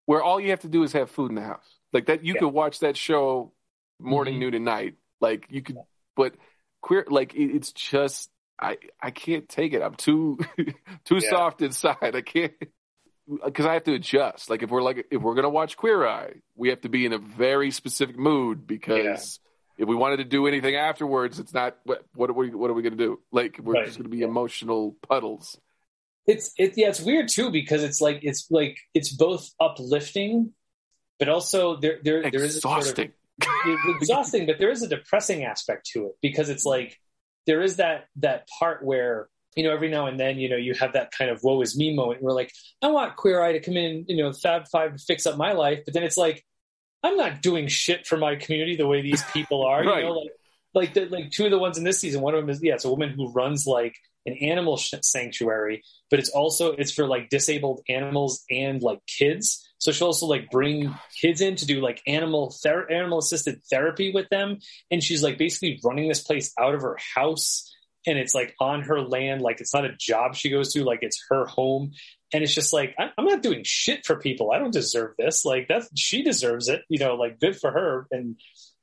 where 0.06 0.24
all 0.24 0.40
you 0.40 0.50
have 0.50 0.62
to 0.62 0.68
do 0.68 0.82
is 0.82 0.92
have 0.94 1.08
food 1.08 1.30
in 1.30 1.36
the 1.36 1.42
house. 1.42 1.78
Like 1.92 2.06
that, 2.06 2.24
you 2.24 2.34
yeah. 2.34 2.40
could 2.40 2.48
watch 2.48 2.80
that 2.80 2.96
show 2.96 3.52
morning, 4.00 4.34
mm-hmm. 4.34 4.40
noon, 4.40 4.54
and 4.54 4.64
night. 4.64 4.94
Like 5.20 5.46
you 5.50 5.62
could, 5.62 5.76
but 6.16 6.34
queer, 6.80 7.06
like 7.08 7.34
it, 7.34 7.54
it's 7.54 7.70
just 7.70 8.28
I 8.60 8.78
I 9.00 9.10
can't 9.10 9.48
take 9.48 9.72
it. 9.72 9.82
I'm 9.82 9.94
too 9.94 10.38
too 11.04 11.18
yeah. 11.20 11.30
soft 11.30 11.62
inside. 11.62 12.14
I 12.14 12.22
can't 12.22 12.52
because 13.44 13.66
I 13.66 13.74
have 13.74 13.84
to 13.84 13.94
adjust. 13.94 14.50
Like 14.50 14.62
if 14.62 14.70
we're 14.70 14.82
like 14.82 15.06
if 15.10 15.20
we're 15.20 15.34
gonna 15.34 15.48
watch 15.48 15.76
Queer 15.76 16.06
Eye, 16.06 16.34
we 16.54 16.68
have 16.70 16.80
to 16.82 16.88
be 16.88 17.06
in 17.06 17.12
a 17.12 17.18
very 17.18 17.70
specific 17.70 18.18
mood 18.18 18.66
because 18.66 19.40
yeah. 19.78 19.82
if 19.82 19.88
we 19.88 19.94
wanted 19.94 20.18
to 20.18 20.24
do 20.24 20.46
anything 20.46 20.76
afterwards, 20.76 21.38
it's 21.38 21.54
not 21.54 21.76
what 21.84 22.04
what 22.14 22.30
are 22.30 22.34
we 22.34 22.50
what 22.50 22.70
are 22.70 22.74
we 22.74 22.82
gonna 22.82 22.96
do? 22.96 23.20
Like 23.30 23.58
we're 23.62 23.74
right. 23.74 23.86
just 23.86 23.98
gonna 23.98 24.08
be 24.08 24.18
yeah. 24.18 24.26
emotional 24.26 24.96
puddles. 25.08 25.58
It's 26.26 26.52
it 26.56 26.74
yeah, 26.76 26.88
it's 26.88 27.00
weird 27.00 27.28
too 27.28 27.50
because 27.50 27.82
it's 27.82 28.00
like 28.00 28.20
it's 28.22 28.48
like 28.50 28.78
it's 28.94 29.12
both 29.12 29.48
uplifting, 29.60 30.52
but 31.18 31.28
also 31.28 31.76
there 31.76 31.98
there 32.02 32.22
there 32.30 32.44
is 32.44 32.56
exhausting. 32.56 33.12
Sort 33.42 33.66
of, 33.66 33.96
exhausting, 34.00 34.46
but 34.46 34.58
there 34.58 34.70
is 34.70 34.82
a 34.82 34.88
depressing 34.88 35.44
aspect 35.44 35.86
to 35.94 36.06
it 36.06 36.12
because 36.20 36.48
it's 36.48 36.64
like 36.64 37.00
there 37.46 37.62
is 37.62 37.76
that 37.76 38.06
that 38.16 38.48
part 38.58 38.84
where 38.84 39.28
you 39.56 39.64
know 39.64 39.72
every 39.72 39.90
now 39.90 40.06
and 40.06 40.18
then 40.18 40.38
you 40.38 40.48
know 40.48 40.56
you 40.56 40.74
have 40.74 40.94
that 40.94 41.10
kind 41.12 41.30
of 41.30 41.42
woe 41.42 41.60
is 41.60 41.76
me 41.76 41.94
moment 41.94 42.22
where 42.22 42.34
like 42.34 42.52
I 42.82 42.88
want 42.88 43.16
Queer 43.16 43.42
Eye 43.42 43.52
to 43.52 43.60
come 43.60 43.76
in, 43.76 44.04
you 44.08 44.16
know, 44.16 44.32
Fab 44.32 44.68
Five 44.68 44.96
to 44.96 44.98
fix 44.98 45.26
up 45.26 45.36
my 45.36 45.52
life, 45.52 45.80
but 45.84 45.94
then 45.94 46.02
it's 46.02 46.16
like 46.16 46.44
I'm 47.02 47.16
not 47.16 47.42
doing 47.42 47.68
shit 47.68 48.06
for 48.06 48.16
my 48.16 48.36
community 48.36 48.76
the 48.76 48.86
way 48.86 49.02
these 49.02 49.22
people 49.32 49.62
are. 49.66 49.84
right. 49.84 49.98
You 49.98 50.08
know, 50.08 50.12
like 50.12 50.30
like 50.74 50.94
the, 50.94 51.06
like 51.06 51.30
two 51.30 51.44
of 51.44 51.50
the 51.50 51.58
ones 51.58 51.78
in 51.78 51.84
this 51.84 52.00
season. 52.00 52.22
One 52.22 52.34
of 52.34 52.40
them 52.40 52.50
is 52.50 52.62
yeah, 52.62 52.74
it's 52.74 52.84
a 52.84 52.90
woman 52.90 53.10
who 53.10 53.30
runs 53.32 53.66
like 53.66 53.96
an 54.26 54.34
animal 54.34 54.76
sanctuary, 54.76 55.82
but 56.10 56.18
it's 56.18 56.30
also 56.30 56.72
it's 56.72 56.92
for 56.92 57.06
like 57.06 57.28
disabled 57.28 57.82
animals 57.88 58.44
and 58.50 58.82
like 58.82 59.00
kids. 59.06 59.68
So 59.82 59.90
she'll 59.90 60.06
also 60.06 60.26
like 60.26 60.48
bring 60.48 60.94
kids 61.20 61.40
in 61.40 61.56
to 61.56 61.66
do 61.66 61.80
like 61.80 62.00
animal 62.06 62.54
ther- 62.62 62.88
animal 62.88 63.18
assisted 63.18 63.64
therapy 63.68 64.12
with 64.12 64.28
them, 64.28 64.60
and 64.92 65.02
she's 65.02 65.24
like 65.24 65.38
basically 65.38 65.80
running 65.82 66.06
this 66.06 66.22
place 66.22 66.52
out 66.56 66.76
of 66.76 66.82
her 66.82 66.96
house, 67.16 67.68
and 68.06 68.16
it's 68.16 68.32
like 68.32 68.54
on 68.60 68.82
her 68.82 69.00
land, 69.00 69.42
like 69.42 69.60
it's 69.60 69.74
not 69.74 69.84
a 69.84 69.96
job 69.98 70.36
she 70.36 70.50
goes 70.50 70.72
to, 70.74 70.84
like 70.84 71.00
it's 71.02 71.24
her 71.30 71.46
home, 71.46 71.94
and 72.32 72.44
it's 72.44 72.54
just 72.54 72.72
like 72.72 72.94
I'm 72.96 73.24
not 73.24 73.42
doing 73.42 73.62
shit 73.64 74.06
for 74.06 74.14
people. 74.14 74.52
I 74.52 74.60
don't 74.60 74.72
deserve 74.72 75.14
this. 75.18 75.44
Like 75.44 75.66
that, 75.66 75.88
she 75.96 76.22
deserves 76.22 76.68
it. 76.68 76.82
You 76.88 77.00
know, 77.00 77.16
like 77.16 77.40
good 77.40 77.58
for 77.58 77.72
her. 77.72 78.06
And 78.12 78.36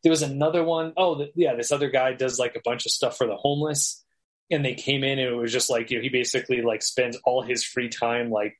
there 0.04 0.10
was 0.10 0.22
another 0.22 0.66
one. 0.66 0.92
Oh, 0.98 1.16
the, 1.16 1.32
yeah, 1.34 1.56
this 1.56 1.72
other 1.72 1.90
guy 1.90 2.12
does 2.12 2.38
like 2.38 2.58
a 2.58 2.62
bunch 2.66 2.86
of 2.86 2.92
stuff 2.92 3.18
for 3.18 3.26
the 3.26 3.38
homeless 3.38 4.04
and 4.52 4.66
they 4.66 4.74
came 4.74 5.04
in 5.04 5.20
and 5.20 5.30
it 5.30 5.36
was 5.36 5.54
just 5.54 5.70
like 5.70 5.92
you 5.92 5.98
know 5.98 6.02
he 6.02 6.10
basically 6.10 6.62
like 6.62 6.82
spends 6.82 7.18
all 7.24 7.42
his 7.44 7.64
free 7.64 7.88
time 7.88 8.32
like 8.32 8.58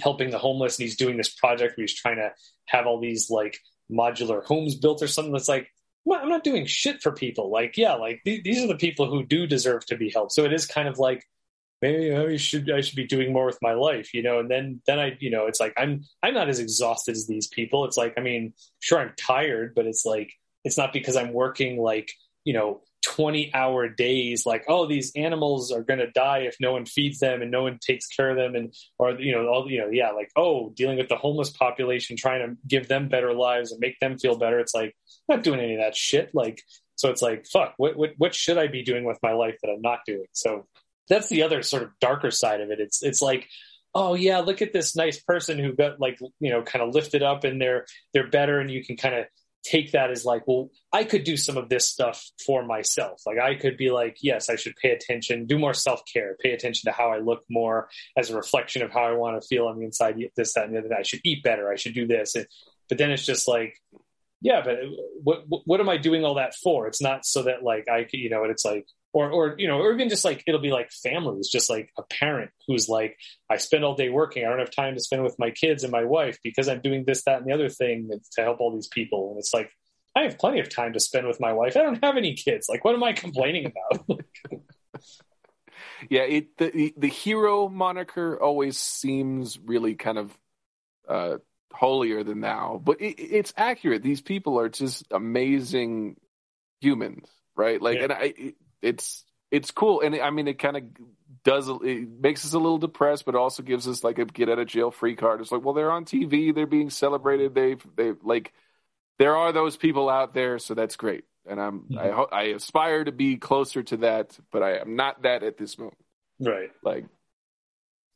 helping 0.00 0.30
the 0.30 0.38
homeless 0.38 0.78
and 0.78 0.84
he's 0.84 0.96
doing 0.96 1.16
this 1.16 1.34
project 1.34 1.76
where 1.76 1.84
he's 1.84 1.94
trying 1.94 2.16
to 2.16 2.30
have 2.66 2.86
all 2.86 3.00
these 3.00 3.30
like 3.30 3.58
modular 3.90 4.44
homes 4.44 4.74
built 4.74 5.02
or 5.02 5.08
something 5.08 5.32
that's 5.32 5.48
like 5.48 5.68
I'm 6.10 6.28
not 6.28 6.44
doing 6.44 6.66
shit 6.66 7.02
for 7.02 7.12
people. 7.12 7.50
Like, 7.50 7.76
yeah, 7.76 7.94
like 7.94 8.22
th- 8.24 8.42
these 8.42 8.62
are 8.62 8.68
the 8.68 8.76
people 8.76 9.10
who 9.10 9.24
do 9.24 9.46
deserve 9.46 9.84
to 9.86 9.96
be 9.96 10.10
helped. 10.10 10.32
So 10.32 10.44
it 10.44 10.52
is 10.52 10.66
kind 10.66 10.88
of 10.88 10.98
like 10.98 11.24
maybe 11.82 12.14
I 12.14 12.36
should 12.36 12.70
I 12.70 12.80
should 12.80 12.96
be 12.96 13.06
doing 13.06 13.32
more 13.32 13.46
with 13.46 13.58
my 13.62 13.74
life, 13.74 14.14
you 14.14 14.22
know. 14.22 14.40
And 14.40 14.50
then 14.50 14.80
then 14.86 14.98
I 14.98 15.16
you 15.20 15.30
know 15.30 15.46
it's 15.46 15.60
like 15.60 15.74
I'm 15.76 16.04
I'm 16.22 16.34
not 16.34 16.48
as 16.48 16.58
exhausted 16.58 17.12
as 17.12 17.26
these 17.26 17.46
people. 17.46 17.84
It's 17.84 17.96
like 17.96 18.14
I 18.16 18.20
mean 18.20 18.54
sure 18.80 18.98
I'm 18.98 19.12
tired, 19.18 19.74
but 19.74 19.86
it's 19.86 20.04
like 20.04 20.32
it's 20.64 20.78
not 20.78 20.92
because 20.92 21.16
I'm 21.16 21.32
working 21.32 21.78
like, 21.78 22.10
you 22.44 22.52
know, 22.52 22.80
20 23.04 23.54
hour 23.54 23.88
days 23.88 24.44
like 24.44 24.64
oh 24.68 24.86
these 24.86 25.12
animals 25.14 25.70
are 25.70 25.82
going 25.82 26.00
to 26.00 26.10
die 26.10 26.38
if 26.38 26.56
no 26.60 26.72
one 26.72 26.84
feeds 26.84 27.20
them 27.20 27.42
and 27.42 27.50
no 27.50 27.62
one 27.62 27.78
takes 27.80 28.06
care 28.08 28.30
of 28.30 28.36
them 28.36 28.56
and 28.56 28.74
or 28.98 29.12
you 29.20 29.32
know 29.32 29.46
all 29.46 29.70
you 29.70 29.78
know 29.78 29.88
yeah 29.88 30.10
like 30.10 30.30
oh 30.36 30.70
dealing 30.70 30.98
with 30.98 31.08
the 31.08 31.16
homeless 31.16 31.50
population 31.50 32.16
trying 32.16 32.40
to 32.40 32.56
give 32.66 32.88
them 32.88 33.08
better 33.08 33.32
lives 33.32 33.70
and 33.70 33.80
make 33.80 33.98
them 34.00 34.18
feel 34.18 34.36
better. 34.36 34.58
It's 34.58 34.74
like 34.74 34.96
I'm 35.28 35.36
not 35.36 35.44
doing 35.44 35.60
any 35.60 35.74
of 35.74 35.80
that 35.80 35.96
shit. 35.96 36.34
Like 36.34 36.62
so 36.96 37.10
it's 37.10 37.22
like 37.22 37.46
fuck 37.46 37.74
what 37.76 37.96
what 37.96 38.10
what 38.18 38.34
should 38.34 38.58
I 38.58 38.66
be 38.66 38.82
doing 38.82 39.04
with 39.04 39.18
my 39.22 39.32
life 39.32 39.56
that 39.62 39.70
I'm 39.70 39.82
not 39.82 40.00
doing? 40.04 40.26
So 40.32 40.66
that's 41.08 41.28
the 41.28 41.42
other 41.42 41.62
sort 41.62 41.84
of 41.84 41.90
darker 42.00 42.32
side 42.32 42.60
of 42.60 42.70
it. 42.70 42.80
It's 42.80 43.02
it's 43.02 43.22
like 43.22 43.48
oh 43.94 44.14
yeah 44.14 44.40
look 44.40 44.60
at 44.60 44.72
this 44.72 44.96
nice 44.96 45.20
person 45.20 45.58
who 45.58 45.72
got 45.72 46.00
like 46.00 46.18
you 46.40 46.50
know 46.50 46.62
kind 46.62 46.84
of 46.84 46.94
lifted 46.94 47.22
up 47.22 47.44
and 47.44 47.60
they're 47.60 47.86
they're 48.12 48.28
better 48.28 48.58
and 48.58 48.70
you 48.70 48.84
can 48.84 48.96
kind 48.96 49.14
of 49.14 49.26
take 49.68 49.92
that 49.92 50.10
as 50.10 50.24
like, 50.24 50.46
well, 50.46 50.70
I 50.92 51.04
could 51.04 51.24
do 51.24 51.36
some 51.36 51.56
of 51.56 51.68
this 51.68 51.86
stuff 51.86 52.24
for 52.44 52.64
myself. 52.64 53.22
Like 53.26 53.38
I 53.38 53.54
could 53.54 53.76
be 53.76 53.90
like, 53.90 54.18
yes, 54.22 54.48
I 54.48 54.56
should 54.56 54.76
pay 54.76 54.90
attention, 54.90 55.46
do 55.46 55.58
more 55.58 55.74
self 55.74 56.02
care, 56.10 56.36
pay 56.40 56.52
attention 56.52 56.90
to 56.90 56.96
how 56.96 57.12
I 57.12 57.18
look 57.18 57.44
more 57.50 57.88
as 58.16 58.30
a 58.30 58.36
reflection 58.36 58.82
of 58.82 58.90
how 58.90 59.04
I 59.04 59.12
want 59.12 59.40
to 59.40 59.46
feel 59.46 59.66
on 59.66 59.78
the 59.78 59.84
inside. 59.84 60.16
This, 60.36 60.54
that, 60.54 60.64
and 60.64 60.74
the 60.74 60.78
other. 60.78 60.94
I 60.94 61.02
should 61.02 61.20
eat 61.24 61.42
better. 61.42 61.70
I 61.70 61.76
should 61.76 61.94
do 61.94 62.06
this. 62.06 62.34
And, 62.34 62.46
but 62.88 62.98
then 62.98 63.10
it's 63.10 63.26
just 63.26 63.46
like, 63.46 63.80
yeah, 64.40 64.62
but 64.64 64.74
uh, 64.74 64.86
what 65.22 65.44
what 65.48 65.80
am 65.80 65.88
I 65.88 65.96
doing 65.96 66.24
all 66.24 66.36
that 66.36 66.54
for? 66.54 66.86
It's 66.86 67.02
not 67.02 67.26
so 67.26 67.42
that 67.42 67.62
like 67.62 67.88
I 67.88 68.06
you 68.12 68.30
know, 68.30 68.42
and 68.42 68.52
it's 68.52 68.64
like 68.64 68.86
or 69.18 69.30
or 69.30 69.54
you 69.58 69.66
know 69.66 69.80
or 69.80 69.92
even 69.92 70.08
just 70.08 70.24
like 70.24 70.44
it'll 70.46 70.60
be 70.60 70.70
like 70.70 70.92
families 70.92 71.48
just 71.48 71.68
like 71.68 71.90
a 71.98 72.02
parent 72.02 72.50
who's 72.68 72.88
like 72.88 73.16
i 73.50 73.56
spend 73.56 73.84
all 73.84 73.96
day 73.96 74.08
working. 74.08 74.44
I 74.44 74.50
don't 74.50 74.60
have 74.60 74.70
time 74.70 74.94
to 74.94 75.00
spend 75.00 75.24
with 75.24 75.36
my 75.38 75.50
kids 75.50 75.82
and 75.82 75.90
my 75.90 76.04
wife 76.04 76.38
because 76.44 76.68
i'm 76.68 76.80
doing 76.80 77.04
this 77.04 77.24
that 77.24 77.38
and 77.38 77.46
the 77.46 77.52
other 77.52 77.68
thing 77.68 78.10
to 78.32 78.42
help 78.42 78.60
all 78.60 78.72
these 78.72 78.88
people. 78.88 79.30
And 79.30 79.38
it's 79.38 79.52
like 79.52 79.70
i 80.14 80.22
have 80.22 80.38
plenty 80.38 80.60
of 80.60 80.68
time 80.68 80.92
to 80.92 81.00
spend 81.00 81.26
with 81.26 81.40
my 81.40 81.52
wife. 81.52 81.76
I 81.76 81.82
don't 81.82 82.02
have 82.04 82.16
any 82.16 82.34
kids. 82.34 82.68
Like 82.68 82.84
what 82.84 82.94
am 82.94 83.02
i 83.02 83.12
complaining 83.12 83.72
about? 83.72 84.20
Yeah 86.08 86.22
it 86.22 86.56
the 86.58 86.94
the 86.96 87.08
hero 87.08 87.68
moniker 87.68 88.40
always 88.40 88.76
seems 88.76 89.58
really 89.58 89.96
kind 89.96 90.18
of 90.18 90.38
uh 91.08 91.38
holier 91.72 92.22
than 92.22 92.40
thou 92.40 92.80
but 92.82 93.00
it, 93.00 93.20
it's 93.20 93.52
accurate. 93.56 94.02
These 94.02 94.20
people 94.20 94.60
are 94.60 94.68
just 94.68 95.06
amazing 95.10 96.16
humans 96.80 97.28
right? 97.58 97.82
Like 97.82 97.98
yeah. 97.98 98.04
and 98.04 98.12
i 98.12 98.54
it's 98.82 99.24
it's 99.50 99.70
cool, 99.70 100.00
and 100.02 100.14
I 100.16 100.30
mean, 100.30 100.48
it 100.48 100.58
kind 100.58 100.76
of 100.76 100.82
does 101.44 101.68
it 101.68 102.08
makes 102.20 102.44
us 102.44 102.52
a 102.52 102.58
little 102.58 102.78
depressed, 102.78 103.24
but 103.24 103.34
also 103.34 103.62
gives 103.62 103.88
us 103.88 104.04
like 104.04 104.18
a 104.18 104.24
get 104.24 104.48
out 104.48 104.58
of 104.58 104.66
jail 104.66 104.90
free 104.90 105.16
card. 105.16 105.40
It's 105.40 105.52
like, 105.52 105.64
well, 105.64 105.74
they're 105.74 105.90
on 105.90 106.04
TV, 106.04 106.54
they're 106.54 106.66
being 106.66 106.90
celebrated, 106.90 107.54
they've 107.54 107.84
they 107.96 108.12
like 108.22 108.52
there 109.18 109.36
are 109.36 109.52
those 109.52 109.76
people 109.76 110.08
out 110.08 110.34
there, 110.34 110.58
so 110.58 110.74
that's 110.74 110.96
great, 110.96 111.24
and 111.46 111.60
I'm 111.60 111.80
mm-hmm. 111.80 111.98
I 111.98 112.40
I 112.40 112.42
aspire 112.44 113.04
to 113.04 113.12
be 113.12 113.36
closer 113.36 113.82
to 113.84 113.98
that, 113.98 114.38
but 114.52 114.62
I 114.62 114.78
am 114.78 114.96
not 114.96 115.22
that 115.22 115.42
at 115.42 115.56
this 115.56 115.78
moment. 115.78 115.98
Right, 116.40 116.70
like. 116.82 117.06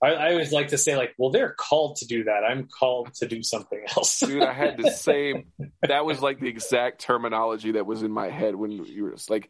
I, 0.05 0.15
I 0.15 0.31
always 0.33 0.51
like 0.51 0.67
to 0.69 0.79
say, 0.79 0.97
like, 0.97 1.15
well, 1.17 1.31
they're 1.31 1.55
called 1.57 1.99
to 1.99 2.07
do 2.09 2.25
that. 2.25 2.43
I'm 2.43 2.67
called 2.67 3.15
to 3.15 3.29
do 3.29 3.41
something 3.45 3.85
else. 3.97 4.19
Dude, 4.19 4.43
I 4.43 4.53
had 4.53 4.77
the 4.77 4.91
same. 4.91 5.53
That 5.81 6.05
was 6.05 6.21
like 6.21 6.41
the 6.41 6.49
exact 6.49 7.01
terminology 7.03 7.71
that 7.73 7.87
was 7.87 8.03
in 8.03 8.11
my 8.11 8.29
head 8.29 8.57
when 8.57 8.73
you 8.73 9.05
were 9.05 9.13
just 9.13 9.31
like, 9.31 9.49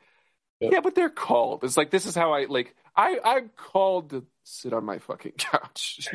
yeah, 0.70 0.80
but 0.80 0.94
they're 0.94 1.10
called. 1.10 1.64
It's 1.64 1.76
like 1.76 1.90
this 1.90 2.06
is 2.06 2.14
how 2.14 2.32
I 2.32 2.44
like. 2.44 2.74
I 2.96 3.18
I'm 3.24 3.50
called 3.56 4.10
to 4.10 4.24
sit 4.44 4.72
on 4.72 4.84
my 4.84 4.98
fucking 4.98 5.32
couch 5.38 6.08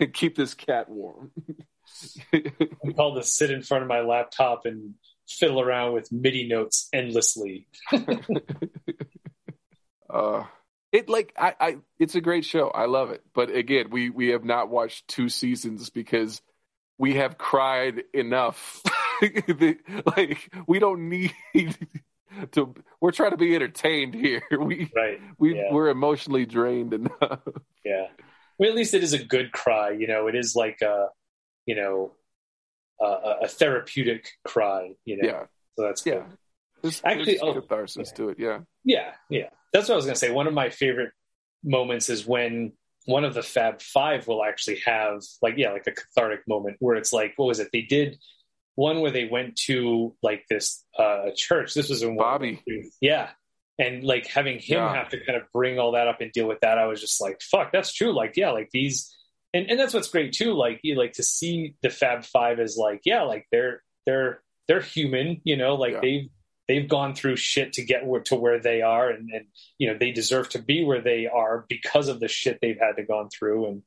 and 0.00 0.12
keep 0.12 0.36
this 0.36 0.54
cat 0.54 0.88
warm. 0.88 1.30
I'm 2.32 2.94
called 2.94 3.16
to 3.16 3.26
sit 3.26 3.50
in 3.50 3.62
front 3.62 3.82
of 3.82 3.88
my 3.88 4.00
laptop 4.00 4.66
and 4.66 4.94
fiddle 5.28 5.60
around 5.60 5.92
with 5.92 6.10
MIDI 6.12 6.48
notes 6.48 6.88
endlessly. 6.92 7.68
uh, 10.10 10.44
it 10.92 11.08
like 11.08 11.32
I, 11.38 11.54
I 11.60 11.76
it's 11.98 12.14
a 12.14 12.20
great 12.20 12.44
show. 12.44 12.68
I 12.68 12.86
love 12.86 13.10
it. 13.10 13.22
But 13.34 13.50
again, 13.50 13.90
we 13.90 14.10
we 14.10 14.28
have 14.28 14.44
not 14.44 14.68
watched 14.68 15.08
two 15.08 15.28
seasons 15.28 15.90
because 15.90 16.42
we 16.98 17.14
have 17.14 17.38
cried 17.38 18.02
enough. 18.12 18.82
like 20.16 20.50
we 20.66 20.78
don't 20.78 21.08
need 21.08 21.32
to 22.52 22.74
we're 23.00 23.12
trying 23.12 23.32
to 23.32 23.36
be 23.36 23.54
entertained 23.54 24.14
here. 24.14 24.42
We 24.60 24.90
right. 24.94 25.20
we 25.38 25.56
yeah. 25.56 25.72
we're 25.72 25.88
emotionally 25.88 26.46
drained 26.46 26.94
enough. 26.94 27.40
Yeah. 27.82 28.08
Well, 28.58 28.68
at 28.68 28.76
least 28.76 28.92
it 28.92 29.02
is 29.02 29.14
a 29.14 29.24
good 29.24 29.52
cry. 29.52 29.92
You 29.92 30.06
know, 30.06 30.26
it 30.26 30.34
is 30.34 30.54
like 30.54 30.82
a 30.82 31.06
you 31.64 31.74
know 31.74 32.12
a, 33.00 33.44
a 33.44 33.48
therapeutic 33.48 34.28
cry. 34.46 34.92
You 35.06 35.16
know. 35.16 35.28
Yeah. 35.28 35.44
So 35.76 35.86
that's 35.86 36.04
yeah. 36.04 36.24
There's, 36.82 37.00
Actually, 37.02 37.24
there's 37.24 37.38
oh, 37.42 37.54
catharsis 37.54 38.10
yeah. 38.10 38.16
to 38.16 38.28
it. 38.28 38.38
Yeah. 38.38 38.58
Yeah. 38.84 39.12
Yeah. 39.30 39.48
That's 39.72 39.88
what 39.88 39.94
I 39.94 39.96
was 39.96 40.04
gonna 40.04 40.16
say. 40.16 40.30
One 40.30 40.46
of 40.46 40.52
my 40.52 40.68
favorite 40.68 41.12
moments 41.64 42.10
is 42.10 42.26
when 42.26 42.72
one 43.06 43.24
of 43.24 43.32
the 43.32 43.42
Fab 43.42 43.80
Five 43.80 44.28
will 44.28 44.44
actually 44.44 44.80
have 44.84 45.22
like 45.40 45.54
yeah 45.56 45.72
like 45.72 45.86
a 45.86 45.92
cathartic 45.92 46.40
moment 46.46 46.76
where 46.80 46.96
it's 46.96 47.14
like 47.14 47.32
what 47.36 47.46
was 47.46 47.60
it 47.60 47.70
they 47.72 47.82
did 47.82 48.18
one 48.80 49.00
where 49.02 49.10
they 49.10 49.28
went 49.28 49.56
to 49.56 50.16
like 50.22 50.46
this 50.48 50.82
uh, 50.98 51.26
church. 51.36 51.74
This 51.74 51.90
was 51.90 52.02
in 52.02 52.16
Bobby. 52.16 52.62
Yeah. 52.98 53.28
And 53.78 54.02
like 54.02 54.26
having 54.26 54.58
him 54.58 54.78
yeah. 54.78 54.94
have 54.94 55.10
to 55.10 55.22
kind 55.22 55.36
of 55.36 55.42
bring 55.52 55.78
all 55.78 55.92
that 55.92 56.08
up 56.08 56.22
and 56.22 56.32
deal 56.32 56.48
with 56.48 56.60
that, 56.60 56.78
I 56.78 56.86
was 56.86 56.98
just 56.98 57.20
like, 57.20 57.42
fuck, 57.42 57.72
that's 57.72 57.92
true. 57.92 58.14
Like, 58.14 58.38
yeah, 58.38 58.52
like 58.52 58.70
these, 58.72 59.14
and, 59.52 59.70
and 59.70 59.78
that's 59.78 59.92
what's 59.92 60.08
great 60.08 60.32
too. 60.32 60.54
Like, 60.54 60.80
you 60.82 60.94
like 60.94 61.12
to 61.14 61.22
see 61.22 61.74
the 61.82 61.90
Fab 61.90 62.24
Five 62.24 62.58
as 62.58 62.78
like, 62.78 63.02
yeah, 63.04 63.24
like 63.24 63.46
they're, 63.52 63.82
they're, 64.06 64.40
they're 64.66 64.80
human, 64.80 65.42
you 65.44 65.58
know, 65.58 65.74
like 65.74 65.92
yeah. 65.92 66.00
they've, 66.00 66.28
they've 66.66 66.88
gone 66.88 67.14
through 67.14 67.36
shit 67.36 67.74
to 67.74 67.84
get 67.84 68.02
to 68.24 68.34
where 68.34 68.60
they 68.60 68.80
are. 68.80 69.10
And, 69.10 69.28
and, 69.30 69.44
you 69.76 69.92
know, 69.92 69.98
they 69.98 70.10
deserve 70.10 70.48
to 70.50 70.62
be 70.62 70.84
where 70.84 71.02
they 71.02 71.26
are 71.26 71.66
because 71.68 72.08
of 72.08 72.18
the 72.18 72.28
shit 72.28 72.60
they've 72.62 72.80
had 72.80 72.96
to 72.96 73.02
gone 73.04 73.28
through. 73.28 73.66
And, 73.66 73.82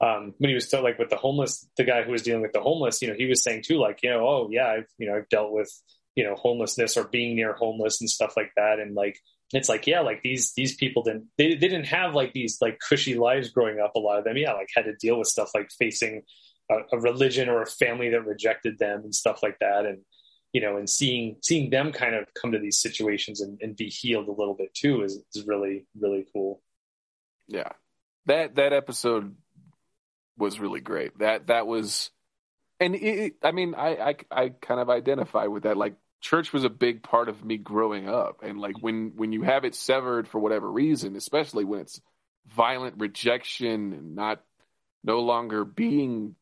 um, 0.00 0.34
when 0.38 0.48
he 0.48 0.54
was 0.54 0.66
still 0.66 0.82
like 0.82 0.98
with 0.98 1.10
the 1.10 1.16
homeless, 1.16 1.68
the 1.76 1.84
guy 1.84 2.02
who 2.02 2.12
was 2.12 2.22
dealing 2.22 2.42
with 2.42 2.52
the 2.52 2.60
homeless, 2.60 3.00
you 3.00 3.08
know, 3.08 3.14
he 3.14 3.26
was 3.26 3.42
saying 3.42 3.62
too, 3.64 3.78
like, 3.78 4.00
you 4.02 4.10
know, 4.10 4.26
oh 4.26 4.48
yeah, 4.50 4.66
I've, 4.66 4.86
you 4.98 5.08
know, 5.08 5.16
I've 5.16 5.28
dealt 5.28 5.52
with, 5.52 5.70
you 6.14 6.24
know, 6.24 6.34
homelessness 6.34 6.96
or 6.96 7.04
being 7.04 7.36
near 7.36 7.54
homeless 7.54 8.00
and 8.00 8.10
stuff 8.10 8.34
like 8.36 8.52
that. 8.56 8.78
And 8.78 8.94
like, 8.94 9.18
it's 9.52 9.68
like, 9.68 9.86
yeah, 9.86 10.00
like 10.00 10.22
these, 10.22 10.52
these 10.54 10.74
people 10.76 11.02
didn't, 11.02 11.26
they, 11.38 11.50
they 11.50 11.68
didn't 11.68 11.86
have 11.86 12.14
like 12.14 12.32
these 12.32 12.58
like 12.60 12.78
cushy 12.80 13.14
lives 13.14 13.50
growing 13.50 13.78
up. 13.78 13.92
A 13.94 14.00
lot 14.00 14.18
of 14.18 14.24
them, 14.24 14.36
yeah, 14.36 14.52
like 14.52 14.68
had 14.74 14.86
to 14.86 14.96
deal 14.96 15.18
with 15.18 15.28
stuff 15.28 15.50
like 15.54 15.70
facing 15.78 16.22
a, 16.70 16.76
a 16.92 16.98
religion 16.98 17.48
or 17.48 17.62
a 17.62 17.66
family 17.66 18.10
that 18.10 18.26
rejected 18.26 18.78
them 18.78 19.02
and 19.04 19.14
stuff 19.14 19.42
like 19.42 19.58
that. 19.60 19.86
And, 19.86 19.98
you 20.52 20.60
know, 20.60 20.76
and 20.76 20.88
seeing, 20.88 21.36
seeing 21.42 21.70
them 21.70 21.92
kind 21.92 22.14
of 22.14 22.26
come 22.40 22.52
to 22.52 22.58
these 22.58 22.80
situations 22.80 23.40
and, 23.40 23.58
and 23.60 23.76
be 23.76 23.86
healed 23.88 24.28
a 24.28 24.32
little 24.32 24.54
bit 24.54 24.74
too 24.74 25.02
is, 25.02 25.22
is 25.34 25.46
really, 25.46 25.86
really 26.00 26.26
cool. 26.32 26.62
Yeah. 27.46 27.70
That, 28.26 28.54
that 28.54 28.72
episode 28.72 29.36
was 30.36 30.60
really 30.60 30.80
great. 30.80 31.18
That 31.18 31.48
that 31.48 31.66
was, 31.66 32.10
and 32.80 32.94
it, 32.94 33.34
I 33.42 33.52
mean, 33.52 33.74
I, 33.74 33.96
I 33.96 34.14
I 34.30 34.48
kind 34.48 34.80
of 34.80 34.90
identify 34.90 35.46
with 35.46 35.64
that. 35.64 35.76
Like 35.76 35.96
church 36.20 36.52
was 36.52 36.64
a 36.64 36.70
big 36.70 37.02
part 37.02 37.28
of 37.28 37.44
me 37.44 37.56
growing 37.56 38.08
up, 38.08 38.42
and 38.42 38.58
like 38.58 38.76
when 38.80 39.12
when 39.16 39.32
you 39.32 39.42
have 39.42 39.64
it 39.64 39.74
severed 39.74 40.28
for 40.28 40.38
whatever 40.38 40.70
reason, 40.70 41.16
especially 41.16 41.64
when 41.64 41.80
it's 41.80 42.00
violent 42.46 42.96
rejection 42.98 43.92
and 43.92 44.14
not 44.14 44.42
no 45.02 45.20
longer 45.20 45.64
being 45.64 46.34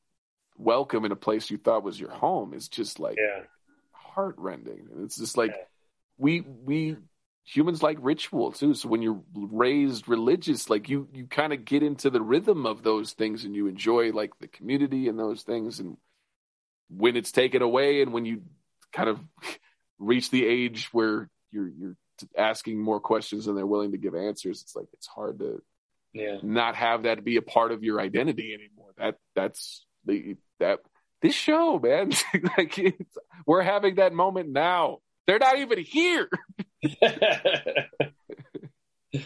welcome 0.57 1.05
in 1.05 1.13
a 1.13 1.17
place 1.17 1.51
you 1.51 1.59
thought 1.59 1.83
was 1.83 1.99
your 1.99 2.11
home, 2.11 2.55
is 2.55 2.69
just 2.69 3.01
like 3.01 3.19
yeah. 3.19 3.45
heartrending. 3.93 4.89
And 4.93 5.05
it's 5.05 5.19
just 5.19 5.37
like 5.37 5.51
yeah. 5.51 5.65
we 6.19 6.41
we 6.41 6.97
humans 7.45 7.83
like 7.83 7.99
ritual 8.01 8.53
too. 8.53 8.75
So 8.75 8.89
when 8.89 9.03
you're 9.03 9.21
raised 9.35 10.09
religious, 10.09 10.71
like 10.71 10.89
you 10.89 11.09
you 11.13 11.27
kind 11.27 11.53
of 11.53 11.65
get 11.65 11.83
into 11.83 12.11
the 12.11 12.23
rhythm 12.23 12.67
of 12.67 12.83
those 12.83 13.13
things 13.13 13.45
and 13.45 13.55
you 13.55 13.67
enjoy 13.67 14.13
like 14.13 14.39
the 14.39 14.49
community 14.49 15.09
and 15.09 15.19
those 15.19 15.43
things. 15.43 15.81
And 15.81 15.97
when 16.89 17.17
it's 17.17 17.33
taken 17.33 17.63
away 17.63 18.03
and 18.03 18.13
when 18.13 18.25
you 18.25 18.43
kind 18.93 19.09
of 19.09 19.21
reach 19.99 20.31
the 20.31 20.47
age 20.47 20.89
where 20.93 21.29
you're 21.51 21.69
you're 21.69 21.97
asking 22.37 22.81
more 22.81 23.01
questions 23.01 23.47
than 23.47 23.57
they're 23.57 23.67
willing 23.67 23.93
to 23.93 23.99
give 23.99 24.15
answers, 24.15 24.63
it's 24.63 24.77
like 24.77 24.87
it's 24.93 25.09
hard 25.09 25.41
to 25.41 25.63
yeah. 26.13 26.37
not 26.43 26.77
have 26.77 27.05
that 27.05 27.25
be 27.25 27.37
a 27.37 27.43
part 27.43 27.73
of 27.73 27.83
your 27.83 28.01
identity 28.01 28.55
anymore. 28.55 28.93
That 28.99 29.17
that's 29.35 29.85
the 30.05 30.37
that 30.61 30.81
this 31.23 31.35
show, 31.35 31.79
man. 31.79 32.13
like 32.57 32.97
we're 33.47 33.63
having 33.63 33.97
that 33.97 34.13
moment 34.13 34.51
now. 34.51 34.99
They're 35.27 35.39
not 35.39 35.59
even 35.59 35.79
here. 35.79 36.29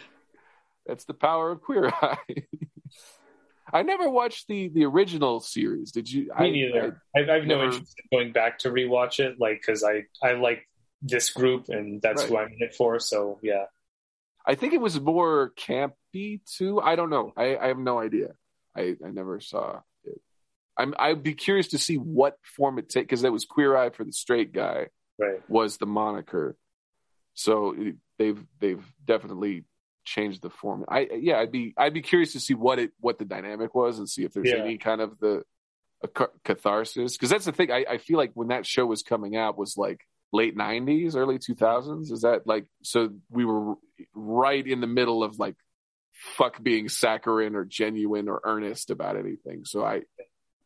That's 0.86 1.04
the 1.04 1.14
power 1.14 1.50
of 1.50 1.62
Queer 1.62 1.88
Eye. 1.88 2.18
I 3.72 3.82
never 3.82 4.08
watched 4.08 4.46
the 4.46 4.68
the 4.68 4.84
original 4.84 5.40
series. 5.40 5.90
Did 5.90 6.10
you? 6.10 6.26
Me 6.26 6.30
I, 6.36 6.50
neither. 6.50 7.02
I, 7.16 7.32
have 7.32 7.46
no 7.46 7.64
interest 7.64 8.00
in 8.10 8.18
going 8.18 8.32
back 8.32 8.60
to 8.60 8.70
rewatch 8.70 9.18
it, 9.18 9.40
like 9.40 9.60
because 9.60 9.82
I 9.82 10.04
I 10.22 10.34
like 10.34 10.68
this 11.02 11.30
group 11.30 11.68
and 11.68 12.00
that's 12.00 12.22
right. 12.22 12.30
who 12.30 12.38
I'm 12.38 12.48
in 12.48 12.58
it 12.60 12.74
for. 12.74 13.00
So 13.00 13.40
yeah. 13.42 13.64
I 14.46 14.54
think 14.54 14.74
it 14.74 14.80
was 14.80 15.00
more 15.00 15.52
campy 15.58 16.40
too. 16.46 16.80
I 16.80 16.94
don't 16.94 17.10
know. 17.10 17.32
I, 17.36 17.56
I 17.56 17.68
have 17.68 17.78
no 17.78 17.98
idea. 17.98 18.28
I, 18.76 18.96
I 19.04 19.10
never 19.10 19.40
saw 19.40 19.80
it. 20.04 20.20
I'm 20.78 20.94
I'd 20.98 21.22
be 21.22 21.34
curious 21.34 21.68
to 21.68 21.78
see 21.78 21.96
what 21.96 22.36
form 22.44 22.78
it 22.78 22.88
take 22.88 23.04
because 23.04 23.22
that 23.22 23.32
was 23.32 23.44
Queer 23.44 23.76
Eye 23.76 23.90
for 23.90 24.04
the 24.04 24.12
straight 24.12 24.52
guy. 24.52 24.86
right. 25.18 25.40
was 25.48 25.78
the 25.78 25.86
moniker. 25.86 26.56
So 27.36 27.76
they've 28.18 28.42
they've 28.58 28.84
definitely 29.04 29.64
changed 30.04 30.42
the 30.42 30.50
form. 30.50 30.84
I 30.88 31.06
yeah, 31.20 31.38
I'd 31.38 31.52
be 31.52 31.74
I'd 31.76 31.94
be 31.94 32.02
curious 32.02 32.32
to 32.32 32.40
see 32.40 32.54
what 32.54 32.78
it 32.78 32.90
what 32.98 33.18
the 33.18 33.24
dynamic 33.24 33.74
was 33.74 33.98
and 33.98 34.08
see 34.08 34.24
if 34.24 34.32
there's 34.32 34.50
Yeah. 34.50 34.56
any 34.64 34.78
kind 34.78 35.00
of 35.00 35.18
the 35.20 35.44
a 36.02 36.08
catharsis 36.44 37.12
because 37.16 37.30
that's 37.30 37.44
the 37.44 37.52
thing. 37.52 37.70
I, 37.70 37.84
I 37.88 37.98
feel 37.98 38.16
like 38.18 38.32
when 38.34 38.48
that 38.48 38.66
show 38.66 38.84
was 38.86 39.02
coming 39.02 39.36
out 39.36 39.56
was 39.58 39.76
like 39.76 40.00
late 40.32 40.56
'90s, 40.56 41.14
early 41.16 41.38
2000s. 41.38 42.10
Is 42.10 42.22
that 42.22 42.46
like 42.46 42.66
so? 42.82 43.10
We 43.30 43.44
were 43.44 43.74
right 44.14 44.66
in 44.66 44.80
the 44.80 44.86
middle 44.86 45.22
of 45.22 45.38
like 45.38 45.56
fuck 46.12 46.62
being 46.62 46.88
saccharine 46.88 47.54
or 47.54 47.64
genuine 47.64 48.28
or 48.28 48.40
earnest 48.44 48.90
about 48.90 49.16
anything. 49.18 49.64
So 49.66 49.84
I 49.84 50.02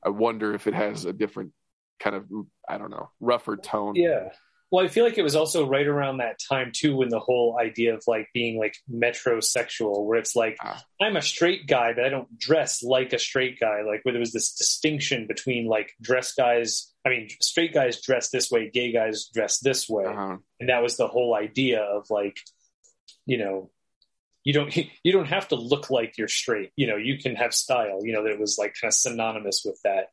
I 0.05 0.09
wonder 0.11 0.55
if 0.55 0.66
it 0.66 0.75
has 0.75 1.05
a 1.05 1.12
different 1.12 1.53
kind 1.99 2.16
of 2.16 2.27
I 2.68 2.79
don't 2.79 2.91
know 2.91 3.11
rougher 3.21 3.57
tone. 3.57 3.95
Yeah. 3.97 4.31
Well, 4.71 4.85
I 4.85 4.89
feel 4.89 5.05
like 5.05 5.18
it 5.18 5.23
was 5.25 5.35
also 5.35 5.66
right 5.66 5.87
around 5.87 6.18
that 6.18 6.39
time 6.49 6.71
too 6.73 6.97
when 6.97 7.09
the 7.09 7.18
whole 7.18 7.59
idea 7.61 7.95
of 7.95 8.05
like 8.07 8.29
being 8.33 8.59
like 8.59 8.77
metrosexual, 8.89 10.05
where 10.07 10.18
it's 10.18 10.37
like 10.37 10.57
Ah. 10.62 10.83
I'm 11.01 11.16
a 11.16 11.23
straight 11.23 11.66
guy, 11.66 11.93
but 11.93 12.05
I 12.05 12.09
don't 12.09 12.39
dress 12.39 12.83
like 12.83 13.12
a 13.12 13.18
straight 13.18 13.59
guy. 13.59 13.83
Like 13.83 14.05
where 14.05 14.12
there 14.12 14.21
was 14.21 14.33
this 14.33 14.53
distinction 14.55 15.27
between 15.27 15.66
like 15.66 15.93
dress 16.01 16.33
guys. 16.35 16.93
I 17.05 17.09
mean, 17.09 17.29
straight 17.41 17.73
guys 17.75 18.01
dress 18.01 18.31
this 18.31 18.51
way, 18.51 18.71
gay 18.73 18.93
guys 18.93 19.29
dress 19.33 19.59
this 19.59 19.89
way, 19.89 20.05
Uh-huh. 20.05 20.37
and 20.61 20.68
that 20.68 20.83
was 20.83 20.97
the 20.97 21.09
whole 21.09 21.35
idea 21.35 21.81
of 21.83 22.09
like, 22.11 22.39
you 23.27 23.39
know, 23.39 23.71
you 24.45 24.53
don't 24.53 24.75
you 25.03 25.12
don't 25.12 25.27
have 25.29 25.49
to 25.49 25.57
look 25.57 25.91
like 25.91 26.16
you're 26.16 26.29
straight. 26.29 26.71
You 26.77 26.87
know, 26.87 26.97
you 26.97 27.18
can 27.18 27.35
have 27.37 27.53
style. 27.55 28.01
You 28.05 28.12
know, 28.12 28.23
that 28.25 28.33
it 28.33 28.39
was 28.41 28.57
like 28.59 28.75
kind 28.81 28.91
of 28.91 28.95
synonymous 28.95 29.62
with 29.64 29.81
that. 29.83 30.11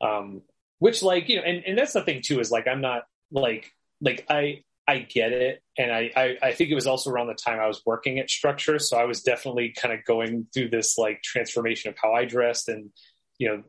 Um, 0.00 0.42
which 0.78 1.02
like 1.02 1.28
you 1.28 1.36
know, 1.36 1.42
and, 1.42 1.62
and 1.66 1.76
that's 1.76 1.92
the 1.92 2.02
thing 2.02 2.22
too 2.24 2.40
is 2.40 2.50
like 2.50 2.66
I'm 2.66 2.80
not 2.80 3.02
like 3.30 3.70
like 4.00 4.26
I 4.28 4.62
I 4.86 5.00
get 5.00 5.32
it, 5.32 5.62
and 5.76 5.92
I, 5.92 6.10
I 6.16 6.36
I 6.42 6.52
think 6.52 6.70
it 6.70 6.74
was 6.74 6.86
also 6.86 7.10
around 7.10 7.26
the 7.26 7.34
time 7.34 7.60
I 7.60 7.66
was 7.66 7.82
working 7.84 8.18
at 8.18 8.30
Structure, 8.30 8.78
so 8.78 8.96
I 8.96 9.04
was 9.04 9.22
definitely 9.22 9.74
kind 9.76 9.92
of 9.92 10.04
going 10.04 10.46
through 10.52 10.70
this 10.70 10.96
like 10.96 11.22
transformation 11.22 11.90
of 11.90 11.96
how 12.02 12.14
I 12.14 12.24
dressed, 12.24 12.68
and 12.68 12.90
you 13.38 13.48
know 13.48 13.62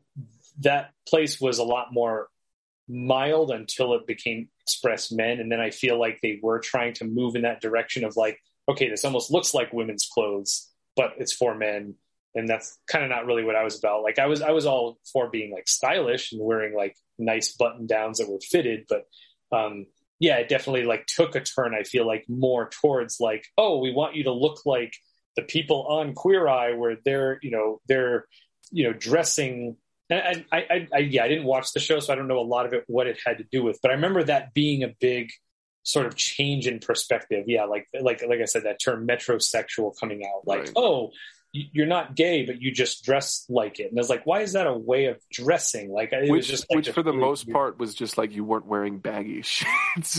that 0.61 0.91
place 1.07 1.39
was 1.39 1.59
a 1.59 1.63
lot 1.63 1.87
more 1.91 2.29
mild 2.87 3.51
until 3.51 3.93
it 3.93 4.07
became 4.07 4.49
Express 4.61 5.11
Men, 5.11 5.39
and 5.39 5.51
then 5.51 5.59
I 5.59 5.71
feel 5.71 5.99
like 5.99 6.19
they 6.21 6.39
were 6.41 6.59
trying 6.59 6.93
to 6.95 7.05
move 7.05 7.35
in 7.35 7.41
that 7.43 7.61
direction 7.61 8.03
of 8.03 8.15
like, 8.15 8.39
okay, 8.69 8.89
this 8.89 9.05
almost 9.05 9.31
looks 9.31 9.53
like 9.53 9.73
women's 9.73 10.07
clothes, 10.11 10.69
but 10.95 11.13
it's 11.17 11.33
for 11.33 11.53
men, 11.53 11.95
and 12.33 12.47
that's 12.47 12.77
kind 12.87 13.03
of 13.03 13.09
not 13.09 13.25
really 13.25 13.43
what 13.43 13.55
I 13.55 13.63
was 13.63 13.77
about. 13.77 14.03
Like 14.03 14.19
I 14.19 14.27
was 14.27 14.41
I 14.41 14.51
was 14.51 14.65
all 14.65 14.99
for 15.11 15.29
being 15.29 15.51
like 15.51 15.67
stylish 15.67 16.31
and 16.31 16.41
wearing 16.41 16.75
like 16.75 16.95
nice 17.17 17.53
button 17.55 17.87
downs 17.87 18.19
that 18.19 18.29
were 18.29 18.39
fitted, 18.39 18.85
but 18.87 19.05
um 19.51 19.87
yeah, 20.19 20.37
it 20.37 20.49
definitely 20.49 20.83
like 20.83 21.05
took 21.05 21.35
a 21.35 21.41
turn. 21.41 21.73
I 21.73 21.83
feel 21.83 22.05
like 22.05 22.25
more 22.27 22.69
towards 22.69 23.19
like, 23.19 23.45
oh, 23.57 23.79
we 23.79 23.91
want 23.91 24.15
you 24.15 24.25
to 24.25 24.33
look 24.33 24.65
like 24.65 24.93
the 25.35 25.43
people 25.43 25.85
on 25.87 26.13
Queer 26.13 26.47
Eye, 26.47 26.73
where 26.73 26.97
they're 27.05 27.39
you 27.41 27.51
know 27.51 27.79
they're 27.87 28.25
you 28.71 28.83
know 28.83 28.93
dressing. 28.93 29.77
And 30.11 30.43
I, 30.51 30.57
I, 30.57 30.87
I, 30.91 30.97
yeah, 30.99 31.23
I 31.23 31.27
didn't 31.27 31.45
watch 31.45 31.71
the 31.71 31.79
show, 31.79 31.99
so 31.99 32.11
I 32.11 32.15
don't 32.15 32.27
know 32.27 32.39
a 32.39 32.41
lot 32.41 32.65
of 32.65 32.73
it 32.73 32.83
what 32.87 33.05
it 33.07 33.19
had 33.23 33.37
to 33.37 33.45
do 33.51 33.63
with. 33.63 33.79
But 33.81 33.91
I 33.91 33.93
remember 33.95 34.23
that 34.23 34.53
being 34.55 34.83
a 34.83 34.89
big 34.99 35.29
sort 35.83 36.07
of 36.07 36.15
change 36.15 36.67
in 36.67 36.79
perspective. 36.79 37.45
Yeah, 37.47 37.65
like 37.65 37.87
like 37.99 38.21
like 38.27 38.41
I 38.41 38.45
said, 38.45 38.63
that 38.63 38.79
term 38.83 39.07
metrosexual 39.07 39.93
coming 39.99 40.23
out. 40.25 40.47
Like, 40.47 40.61
Right. 40.61 40.73
oh, 40.75 41.11
you're 41.51 41.87
not 41.87 42.15
gay, 42.15 42.45
but 42.45 42.61
you 42.61 42.71
just 42.71 43.03
dress 43.03 43.45
like 43.49 43.79
it. 43.79 43.89
And 43.89 43.97
I 43.97 44.01
was 44.01 44.09
like, 44.09 44.25
why 44.25 44.41
is 44.41 44.53
that 44.53 44.67
a 44.67 44.73
way 44.73 45.05
of 45.05 45.17
dressing? 45.31 45.91
Like, 45.91 46.13
it 46.13 46.21
was 46.21 46.29
Which, 46.29 46.47
just 46.47 46.65
like 46.69 46.75
which 46.77 46.89
for 46.91 47.01
the 47.01 47.11
most 47.13 47.47
weird- 47.47 47.53
part 47.55 47.79
was 47.79 47.95
just 47.95 48.17
like 48.19 48.31
you 48.33 48.43
weren't 48.43 48.67
wearing 48.67 48.99
baggy 48.99 49.41
shit, 49.43 49.67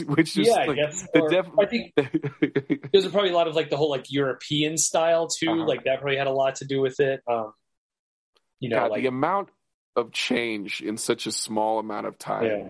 which 0.07 0.37
is 0.37 0.49
yeah, 0.49 0.55
I 0.55 0.65
like 0.67 0.77
the 1.15 1.21
Or 1.21 1.29
def- 1.29 1.51
I 1.59 1.67
think 1.67 1.95
there's 2.93 3.07
probably 3.09 3.31
a 3.31 3.35
lot 3.35 3.47
of 3.47 3.55
like 3.55 3.71
the 3.71 3.77
whole 3.77 3.91
like 3.91 4.11
European 4.11 4.77
style 4.77 5.29
too. 5.29 5.51
Uh-huh. 5.51 5.65
Like 5.67 5.85
that 5.85 6.01
probably 6.01 6.17
had 6.17 6.27
a 6.27 6.33
lot 6.33 6.57
to 6.57 6.65
do 6.65 6.81
with 6.81 6.99
it. 6.99 7.21
Um, 7.29 7.53
you 8.59 8.69
know, 8.69 8.77
God, 8.81 8.91
like 8.91 9.03
the 9.03 9.09
amount 9.09 9.51
of 9.97 10.13
change 10.13 10.81
in 10.83 10.97
such 10.97 11.27
a 11.27 11.33
small 11.33 11.79
amount 11.79 12.07
of 12.07 12.19
time 12.19 12.45
Yeah. 12.45 12.69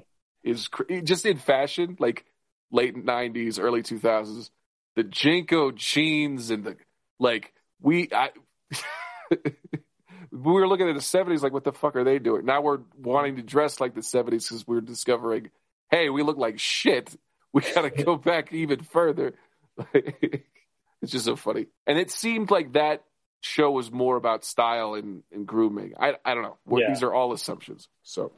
is 0.53 0.69
cr- 0.69 1.01
just 1.03 1.25
in 1.25 1.39
fashion, 1.39 1.97
like 1.99 2.25
late 2.71 2.95
'90s, 2.95 3.59
early 3.59 3.83
2000s. 3.83 4.51
The 4.97 5.05
JNCO 5.05 5.75
jeans 5.77 6.51
and 6.51 6.65
the 6.65 6.77
like. 7.19 7.55
We 7.83 8.11
I. 8.13 8.29
we 9.31 10.53
were 10.53 10.66
looking 10.68 10.89
at 10.89 10.95
the 10.95 11.01
70s 11.01 11.43
like 11.43 11.53
what 11.53 11.64
the 11.64 11.73
fuck 11.73 11.97
are 11.97 12.05
they 12.05 12.18
doing 12.18 12.45
now 12.45 12.61
we're 12.61 12.81
wanting 12.99 13.37
to 13.37 13.43
dress 13.43 13.81
like 13.81 13.95
the 13.95 14.01
70s 14.01 14.49
because 14.49 14.66
we're 14.66 14.81
discovering 14.81 15.51
hey 15.91 16.09
we 16.11 16.23
look 16.23 16.37
like 16.39 16.59
shit 16.59 17.14
we 17.53 17.62
gotta 17.75 17.91
go 17.91 18.16
back 18.16 18.53
even 18.53 18.81
further 18.83 19.35
it's 19.95 21.12
just 21.12 21.25
so 21.25 21.37
funny 21.37 21.66
and 21.87 21.99
it 21.99 22.11
seemed 22.11 22.51
like 22.51 22.73
that 22.75 23.05
show 23.41 23.71
was 23.71 23.91
more 23.91 24.16
about 24.16 24.45
style 24.45 24.95
and, 24.95 25.23
and 25.33 25.47
grooming 25.47 25.95
i, 25.99 26.14
I 26.25 26.35
don't 26.35 26.43
know 26.43 26.59
Yeah. 26.79 26.89
these 26.89 27.03
are 27.03 27.12
all 27.12 27.33
assumptions 27.33 27.89
so 28.03 28.33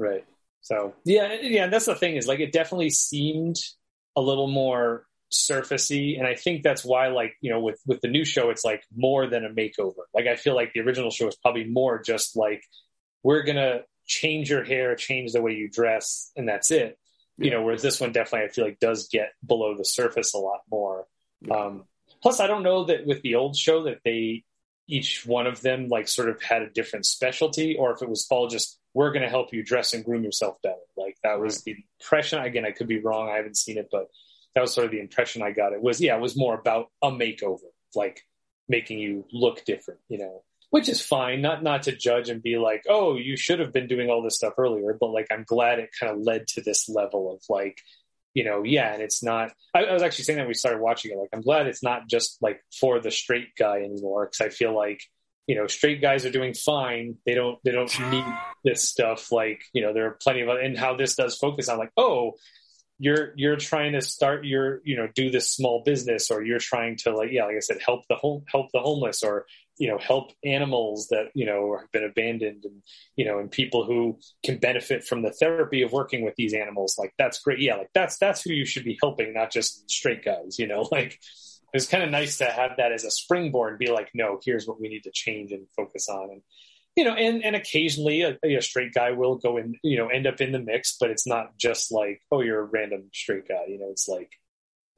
Right. 0.00 0.24
So 0.60 0.94
yeah, 1.04 1.38
yeah. 1.42 1.66
That's 1.66 1.86
the 1.86 1.96
thing 1.96 2.14
is 2.14 2.28
like 2.28 2.38
it 2.38 2.52
definitely 2.52 2.90
seemed 2.90 3.56
a 4.14 4.20
little 4.20 4.46
more 4.46 5.06
surfacey, 5.30 6.18
and 6.18 6.26
I 6.26 6.34
think 6.34 6.62
that's 6.62 6.84
why 6.84 7.08
like 7.08 7.34
you 7.40 7.50
know 7.50 7.60
with 7.60 7.80
with 7.86 8.00
the 8.00 8.08
new 8.08 8.24
show 8.24 8.50
it's 8.50 8.64
like 8.64 8.82
more 8.94 9.26
than 9.26 9.44
a 9.44 9.50
makeover. 9.50 10.04
Like 10.14 10.26
I 10.26 10.36
feel 10.36 10.54
like 10.54 10.72
the 10.72 10.80
original 10.80 11.10
show 11.10 11.28
is 11.28 11.36
probably 11.36 11.64
more 11.64 12.02
just 12.02 12.36
like 12.36 12.62
we're 13.22 13.42
gonna 13.42 13.80
change 14.06 14.50
your 14.50 14.64
hair, 14.64 14.94
change 14.96 15.32
the 15.32 15.42
way 15.42 15.52
you 15.52 15.68
dress, 15.68 16.32
and 16.36 16.48
that's 16.48 16.70
it. 16.70 16.98
You 17.40 17.52
know, 17.52 17.62
whereas 17.62 17.82
this 17.82 18.00
one 18.00 18.10
definitely 18.10 18.48
I 18.48 18.52
feel 18.52 18.64
like 18.64 18.80
does 18.80 19.08
get 19.08 19.32
below 19.46 19.76
the 19.76 19.84
surface 19.84 20.34
a 20.34 20.38
lot 20.38 20.60
more. 20.68 21.06
Um, 21.48 21.84
plus, 22.20 22.40
I 22.40 22.48
don't 22.48 22.64
know 22.64 22.84
that 22.86 23.06
with 23.06 23.22
the 23.22 23.36
old 23.36 23.56
show 23.56 23.84
that 23.84 24.00
they 24.04 24.42
each 24.88 25.24
one 25.26 25.46
of 25.46 25.60
them 25.60 25.88
like 25.88 26.08
sort 26.08 26.30
of 26.30 26.42
had 26.42 26.62
a 26.62 26.70
different 26.70 27.06
specialty, 27.06 27.76
or 27.76 27.92
if 27.92 28.02
it 28.02 28.08
was 28.08 28.26
all 28.30 28.48
just 28.48 28.78
we're 28.94 29.12
going 29.12 29.22
to 29.22 29.28
help 29.28 29.52
you 29.52 29.62
dress 29.62 29.92
and 29.92 30.04
groom 30.04 30.24
yourself 30.24 30.56
better. 30.62 30.74
Like 30.96 31.16
that 31.22 31.38
was 31.38 31.62
the 31.62 31.76
impression. 32.00 32.40
Again, 32.40 32.64
I 32.64 32.72
could 32.72 32.88
be 32.88 33.00
wrong. 33.00 33.28
I 33.28 33.36
haven't 33.36 33.56
seen 33.56 33.78
it, 33.78 33.88
but 33.92 34.08
that 34.54 34.60
was 34.60 34.72
sort 34.72 34.86
of 34.86 34.90
the 34.90 35.00
impression 35.00 35.42
I 35.42 35.52
got. 35.52 35.72
It 35.72 35.82
was 35.82 36.00
yeah, 36.00 36.16
it 36.16 36.20
was 36.20 36.36
more 36.36 36.58
about 36.58 36.86
a 37.02 37.10
makeover, 37.10 37.70
like 37.94 38.20
making 38.68 38.98
you 38.98 39.24
look 39.32 39.64
different. 39.64 40.00
You 40.08 40.18
know, 40.18 40.42
which 40.70 40.88
is 40.88 41.00
fine. 41.00 41.40
Not 41.42 41.62
not 41.62 41.84
to 41.84 41.92
judge 41.92 42.28
and 42.28 42.42
be 42.42 42.58
like, 42.58 42.84
oh, 42.88 43.16
you 43.16 43.36
should 43.36 43.60
have 43.60 43.72
been 43.72 43.86
doing 43.86 44.10
all 44.10 44.22
this 44.22 44.36
stuff 44.36 44.54
earlier. 44.58 44.96
But 44.98 45.10
like, 45.10 45.26
I'm 45.30 45.44
glad 45.46 45.78
it 45.78 45.90
kind 45.98 46.12
of 46.12 46.20
led 46.20 46.46
to 46.48 46.62
this 46.62 46.88
level 46.88 47.32
of 47.32 47.42
like 47.48 47.80
you 48.34 48.44
know, 48.44 48.62
yeah, 48.62 48.92
and 48.92 49.02
it's 49.02 49.22
not. 49.22 49.52
I, 49.74 49.84
I 49.84 49.92
was 49.92 50.02
actually 50.02 50.24
saying 50.24 50.38
that 50.38 50.46
we 50.46 50.54
started 50.54 50.80
watching 50.80 51.10
it. 51.10 51.18
Like, 51.18 51.30
I'm 51.32 51.40
glad 51.40 51.66
it's 51.66 51.82
not 51.82 52.08
just 52.08 52.38
like 52.40 52.60
for 52.78 53.00
the 53.00 53.10
straight 53.10 53.56
guy 53.58 53.78
anymore, 53.78 54.26
because 54.26 54.46
I 54.46 54.50
feel 54.50 54.76
like 54.76 55.00
you 55.48 55.56
know, 55.56 55.66
straight 55.66 56.02
guys 56.02 56.26
are 56.26 56.30
doing 56.30 56.52
fine. 56.54 57.16
They 57.24 57.34
don't 57.34 57.58
they 57.64 57.72
don't 57.72 57.90
need 58.10 58.24
this 58.64 58.86
stuff. 58.86 59.32
Like, 59.32 59.62
you 59.72 59.82
know, 59.82 59.94
there 59.94 60.06
are 60.06 60.18
plenty 60.22 60.42
of 60.42 60.48
and 60.50 60.78
how 60.78 60.94
this 60.94 61.16
does 61.16 61.36
focus 61.36 61.70
on 61.70 61.78
like, 61.78 61.90
oh, 61.96 62.34
you're 62.98 63.32
you're 63.36 63.56
trying 63.56 63.92
to 63.92 64.00
start 64.00 64.44
your 64.44 64.80
you 64.84 64.96
know 64.96 65.08
do 65.14 65.30
this 65.30 65.50
small 65.50 65.82
business, 65.84 66.30
or 66.30 66.42
you're 66.42 66.58
trying 66.58 66.96
to 66.98 67.16
like 67.16 67.30
yeah, 67.30 67.44
like 67.44 67.56
I 67.56 67.60
said, 67.60 67.78
help 67.84 68.02
the 68.08 68.16
home 68.16 68.44
help 68.50 68.70
the 68.72 68.80
homeless, 68.80 69.22
or 69.22 69.46
you 69.78 69.88
know 69.88 69.98
help 69.98 70.32
animals 70.44 71.08
that 71.08 71.30
you 71.34 71.46
know 71.46 71.76
have 71.78 71.90
been 71.92 72.04
abandoned 72.04 72.64
and 72.64 72.82
you 73.16 73.24
know 73.24 73.38
and 73.38 73.50
people 73.50 73.84
who 73.84 74.18
can 74.44 74.58
benefit 74.58 75.04
from 75.04 75.22
the 75.22 75.30
therapy 75.30 75.82
of 75.82 75.92
working 75.92 76.24
with 76.24 76.34
these 76.36 76.54
animals. 76.54 76.96
Like 76.98 77.14
that's 77.18 77.38
great. 77.38 77.60
Yeah 77.60 77.76
like 77.76 77.90
that's 77.94 78.18
that's 78.18 78.42
who 78.42 78.52
you 78.52 78.64
should 78.64 78.84
be 78.84 78.98
helping 79.00 79.32
not 79.32 79.52
just 79.52 79.88
straight 79.90 80.24
guys 80.24 80.58
you 80.58 80.66
know? 80.66 80.88
Like 80.98 81.20
it's 81.74 81.86
kind 81.86 82.02
of 82.02 82.10
nice 82.10 82.38
to 82.38 82.46
have 82.46 82.72
that 82.78 82.92
as 82.92 83.04
a 83.04 83.10
springboard 83.10 83.78
be 83.78 83.90
like 83.90 84.10
no 84.14 84.40
here's 84.44 84.66
what 84.66 84.80
we 84.80 84.88
need 84.88 85.04
to 85.04 85.12
change 85.12 85.52
and 85.52 85.66
focus 85.76 86.08
on. 86.08 86.30
And 86.30 86.42
you 86.98 87.04
know 87.04 87.14
and 87.14 87.44
and 87.44 87.54
occasionally 87.54 88.22
a, 88.22 88.36
a 88.44 88.60
straight 88.60 88.92
guy 88.92 89.12
will 89.12 89.36
go 89.36 89.56
and 89.56 89.76
you 89.84 89.96
know 89.96 90.08
end 90.08 90.26
up 90.26 90.40
in 90.40 90.50
the 90.50 90.58
mix 90.58 90.96
but 90.98 91.10
it's 91.10 91.26
not 91.26 91.56
just 91.56 91.92
like 91.92 92.20
oh 92.32 92.40
you're 92.40 92.60
a 92.60 92.64
random 92.64 93.08
straight 93.14 93.46
guy 93.48 93.64
you 93.68 93.78
know 93.78 93.88
it's 93.90 94.08
like 94.08 94.32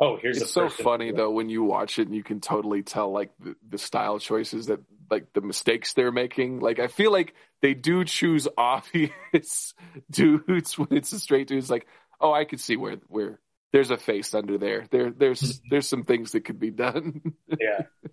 oh 0.01 0.16
here's 0.16 0.38
it's 0.38 0.46
a 0.46 0.53
so 0.53 0.68
funny 0.70 1.12
though 1.12 1.30
when 1.30 1.51
you 1.51 1.62
watch 1.62 1.98
it 1.98 2.07
and 2.09 2.16
you 2.16 2.22
can 2.22 2.40
totally 2.40 2.82
tell 2.82 3.12
like 3.12 3.30
the, 3.38 3.55
the 3.68 3.78
style 3.78 4.18
choices 4.18 4.66
that 4.66 4.80
like 5.11 5.32
the 5.32 5.40
mistakes 5.40 5.92
they're 5.92 6.12
making. 6.12 6.61
Like 6.61 6.78
i 6.78 6.86
feel 6.86 7.12
like 7.12 7.34
they 7.61 7.74
do 7.74 8.05
choose 8.05 8.48
obvious 8.57 9.74
dudes 10.11 10.78
when 10.78 10.88
it's 10.92 11.12
a 11.12 11.20
straight 11.20 11.48
dude. 11.48 11.59
It's 11.59 11.70
like 11.70 11.86
oh 12.20 12.32
i 12.32 12.44
could 12.44 12.61
see 12.61 12.76
where 12.76 12.96
where 13.09 13.40
there's 13.72 13.90
a 13.90 13.98
face 13.98 14.34
under 14.34 14.57
there. 14.57 14.86
There 14.90 15.11
there's 15.11 15.40
mm-hmm. 15.40 15.68
there's 15.70 15.88
some 15.88 16.05
things 16.05 16.32
that 16.32 16.44
could 16.44 16.59
be 16.59 16.70
done. 16.70 17.34
Yeah. 17.59 17.82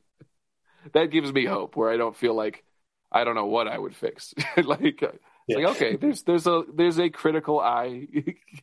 That 0.93 1.11
gives 1.11 1.33
me 1.33 1.43
hope 1.43 1.75
where 1.75 1.89
i 1.89 1.97
don't 1.97 2.15
feel 2.15 2.33
like 2.33 2.63
i 3.11 3.23
don't 3.23 3.35
know 3.35 3.45
what 3.45 3.67
i 3.67 3.77
would 3.77 3.95
fix 3.95 4.33
like 4.63 5.01
uh, 5.03 5.11
Yeah. 5.47 5.57
like 5.57 5.65
okay 5.75 5.95
there's 5.95 6.23
there's 6.23 6.47
a 6.47 6.63
there's 6.73 6.99
a 6.99 7.09
critical 7.09 7.59
eye 7.59 8.07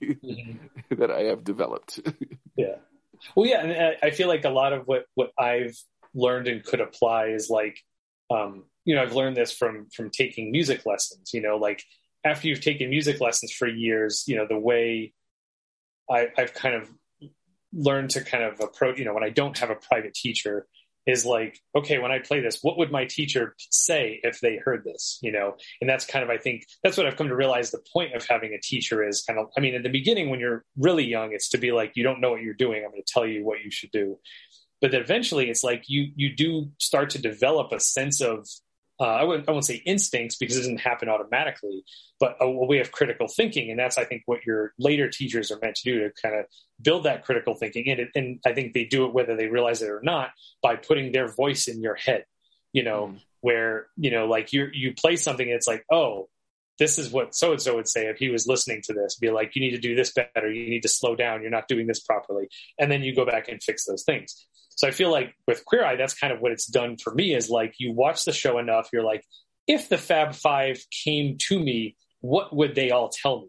Mhm. 0.03 0.59
that 0.99 1.11
i 1.11 1.23
have 1.25 1.45
developed 1.45 2.01
Yeah. 2.57 2.77
Well, 3.35 3.47
yeah, 3.49 3.63
and 3.65 3.73
I- 3.73 4.09
I 4.09 4.11
feel 4.11 4.29
like 4.29 4.45
a 4.45 4.51
lot 4.51 4.73
of 4.73 4.87
what 4.87 5.07
what 5.15 5.31
I've 5.39 5.77
learned 6.15 6.47
and 6.47 6.63
could 6.63 6.81
apply 6.81 7.29
is 7.29 7.49
like, 7.51 7.77
um, 8.31 8.65
you 8.85 8.95
know, 8.95 9.03
I've 9.03 9.15
learned 9.15 9.37
this 9.37 9.51
from 9.51 9.89
from 9.97 10.11
taking 10.11 10.53
music 10.53 10.85
lessons. 10.85 11.33
You 11.33 11.41
know, 11.41 11.57
like 11.57 11.83
after 12.23 12.47
you've 12.49 12.61
taken 12.61 12.91
music 12.91 13.21
lessons 13.21 13.51
for 13.53 13.67
years, 13.67 14.25
you 14.29 14.37
know, 14.37 14.47
the 14.47 14.59
way 14.59 15.15
I, 16.09 16.29
I've 16.37 16.53
kind 16.55 16.75
of 16.75 16.91
learned 17.73 18.11
to 18.11 18.23
kind 18.23 18.45
of 18.45 18.61
approach, 18.61 18.99
you 18.99 19.05
know, 19.07 19.15
when 19.15 19.25
I 19.25 19.31
don't 19.31 19.57
have 19.59 19.71
a 19.71 19.75
private 19.77 20.15
teacher, 20.15 20.67
is 21.07 21.27
like, 21.27 21.59
okay, 21.77 21.99
when 21.99 22.11
I 22.11 22.19
play 22.19 22.41
this, 22.41 22.61
what 22.63 22.79
would 22.79 22.91
my 22.91 23.05
teacher 23.05 23.55
say 23.59 24.21
if 24.23 24.41
they 24.41 24.57
heard 24.57 24.85
this? 24.85 25.19
You 25.23 25.33
know, 25.33 25.57
and 25.81 25.89
that's 25.89 26.07
kind 26.07 26.23
of, 26.23 26.31
I 26.31 26.39
think, 26.39 26.67
that's 26.83 26.97
what 26.97 27.07
I've 27.07 27.17
come 27.17 27.29
to 27.29 27.37
realize. 27.37 27.71
The 27.71 27.85
point 27.93 28.15
of 28.15 28.27
having 28.29 28.55
a 28.55 28.61
teacher 28.61 29.07
is 29.07 29.23
kind 29.23 29.39
of, 29.39 29.47
I 29.57 29.61
mean, 29.61 29.75
in 29.75 29.83
the 29.83 29.91
beginning, 29.91 30.31
when 30.31 30.41
you're 30.41 30.65
really 30.79 31.05
young, 31.05 31.33
it's 31.33 31.51
to 31.51 31.59
be 31.59 31.73
like, 31.73 31.93
you 31.95 32.05
don't 32.05 32.21
know 32.21 32.31
what 32.31 32.43
you're 32.43 32.55
doing. 32.55 32.85
I'm 32.85 32.91
going 32.91 33.03
to 33.03 33.13
tell 33.13 33.27
you 33.27 33.45
what 33.45 33.63
you 33.63 33.71
should 33.71 33.91
do. 33.91 34.19
But 34.81 34.95
eventually, 34.95 35.49
it's 35.49 35.65
like 35.65 35.85
you 35.87 36.11
you 36.15 36.35
do 36.35 36.71
start 36.79 37.11
to 37.11 37.19
develop 37.19 37.73
a 37.73 37.81
sense 37.81 38.21
of 38.21 38.47
uh, 39.01 39.05
I 39.05 39.25
wouldn't 39.25 39.49
I 39.49 39.53
won't 39.53 39.65
say 39.65 39.83
instincts 39.85 40.37
because 40.37 40.57
it 40.57 40.61
doesn't 40.61 40.81
happen 40.81 41.09
automatically, 41.09 41.85
but 42.21 42.37
a, 42.41 42.45
a, 42.45 42.67
way 42.67 42.79
of 42.79 42.93
critical 42.93 43.27
thinking, 43.27 43.71
and 43.71 43.79
that's 43.79 43.99
I 43.99 44.05
think 44.05 44.23
what 44.27 44.47
your 44.47 44.73
later 44.79 45.09
teachers 45.09 45.51
are 45.51 45.59
meant 45.61 45.77
to 45.77 45.85
do 45.85 45.99
to 46.01 46.11
kind 46.23 46.37
of 46.37 46.47
build 46.81 47.05
that 47.05 47.25
critical 47.25 47.55
thinking, 47.55 47.89
and, 47.89 48.09
and 48.15 48.41
I 48.47 48.53
think 48.53 48.73
they 48.73 48.85
do 48.85 49.05
it 49.07 49.13
whether 49.13 49.37
they 49.37 49.49
realize 49.49 49.83
it 49.83 49.91
or 49.91 50.01
not 50.03 50.31
by 50.63 50.77
putting 50.77 51.11
their 51.11 51.27
voice 51.27 51.67
in 51.67 51.83
your 51.83 51.97
head, 51.97 52.25
you 52.73 52.85
know, 52.85 53.09
mm. 53.09 53.21
where 53.41 53.89
you 53.97 54.13
know 54.13 54.27
like 54.27 54.53
you 54.53 54.69
you 54.73 54.95
play 54.95 55.17
something, 55.17 55.49
it's 55.49 55.67
like 55.67 55.85
oh 55.91 56.29
this 56.79 56.99
is 56.99 57.11
what 57.11 57.35
so 57.35 57.53
and 57.53 57.63
so 57.63 57.77
would 57.77 57.89
say 57.89 58.07
if 58.07 58.19
he 58.19 58.31
was 58.31 58.49
listening 58.49 58.83
to 58.83 58.93
this 58.93 59.17
be 59.17 59.31
like 59.31 59.55
you 59.55 59.63
need 59.63 59.71
to 59.73 59.79
do 59.79 59.97
this 59.97 60.13
better. 60.13 60.51
You 60.53 60.69
need 60.71 60.83
to 60.83 60.89
slow 60.89 61.17
down. 61.17 61.43
You're 61.43 61.51
not 61.51 61.69
doing 61.69 61.87
this 61.87 62.01
properly. 62.01 62.49
And 62.79 62.91
then 62.91 63.03
you 63.03 63.15
go 63.15 63.25
back 63.25 63.49
and 63.49 63.63
fix 63.63 63.85
those 63.85 64.03
things 64.03 64.47
so 64.77 64.89
I 64.89 64.91
feel 64.91 65.11
like 65.11 65.35
with 65.47 65.65
Queer 65.65 65.85
Eye, 65.85 65.97
that's 65.97 66.15
kind 66.15 66.33
of 66.33 66.41
what 66.41 66.53
it's 66.53 66.67
done 66.67 66.97
for 66.97 67.15
me 67.15 67.35
is 67.35 67.49
like 67.49 67.75
you 67.79 67.93
watch 67.93 68.25
the 68.25 68.33
show 68.33 68.59
enough, 68.59 68.89
you're 68.93 69.05
like, 69.05 69.25
if 69.67 69.89
the 69.89 69.99
Fab 69.99 70.35
Five 70.35 70.83
came 71.05 71.37
to 71.49 71.59
me, 71.59 71.97
what 72.21 72.55
would 72.55 72.75
they 72.75 72.91
all 72.91 73.09
tell 73.09 73.43
me? 73.43 73.49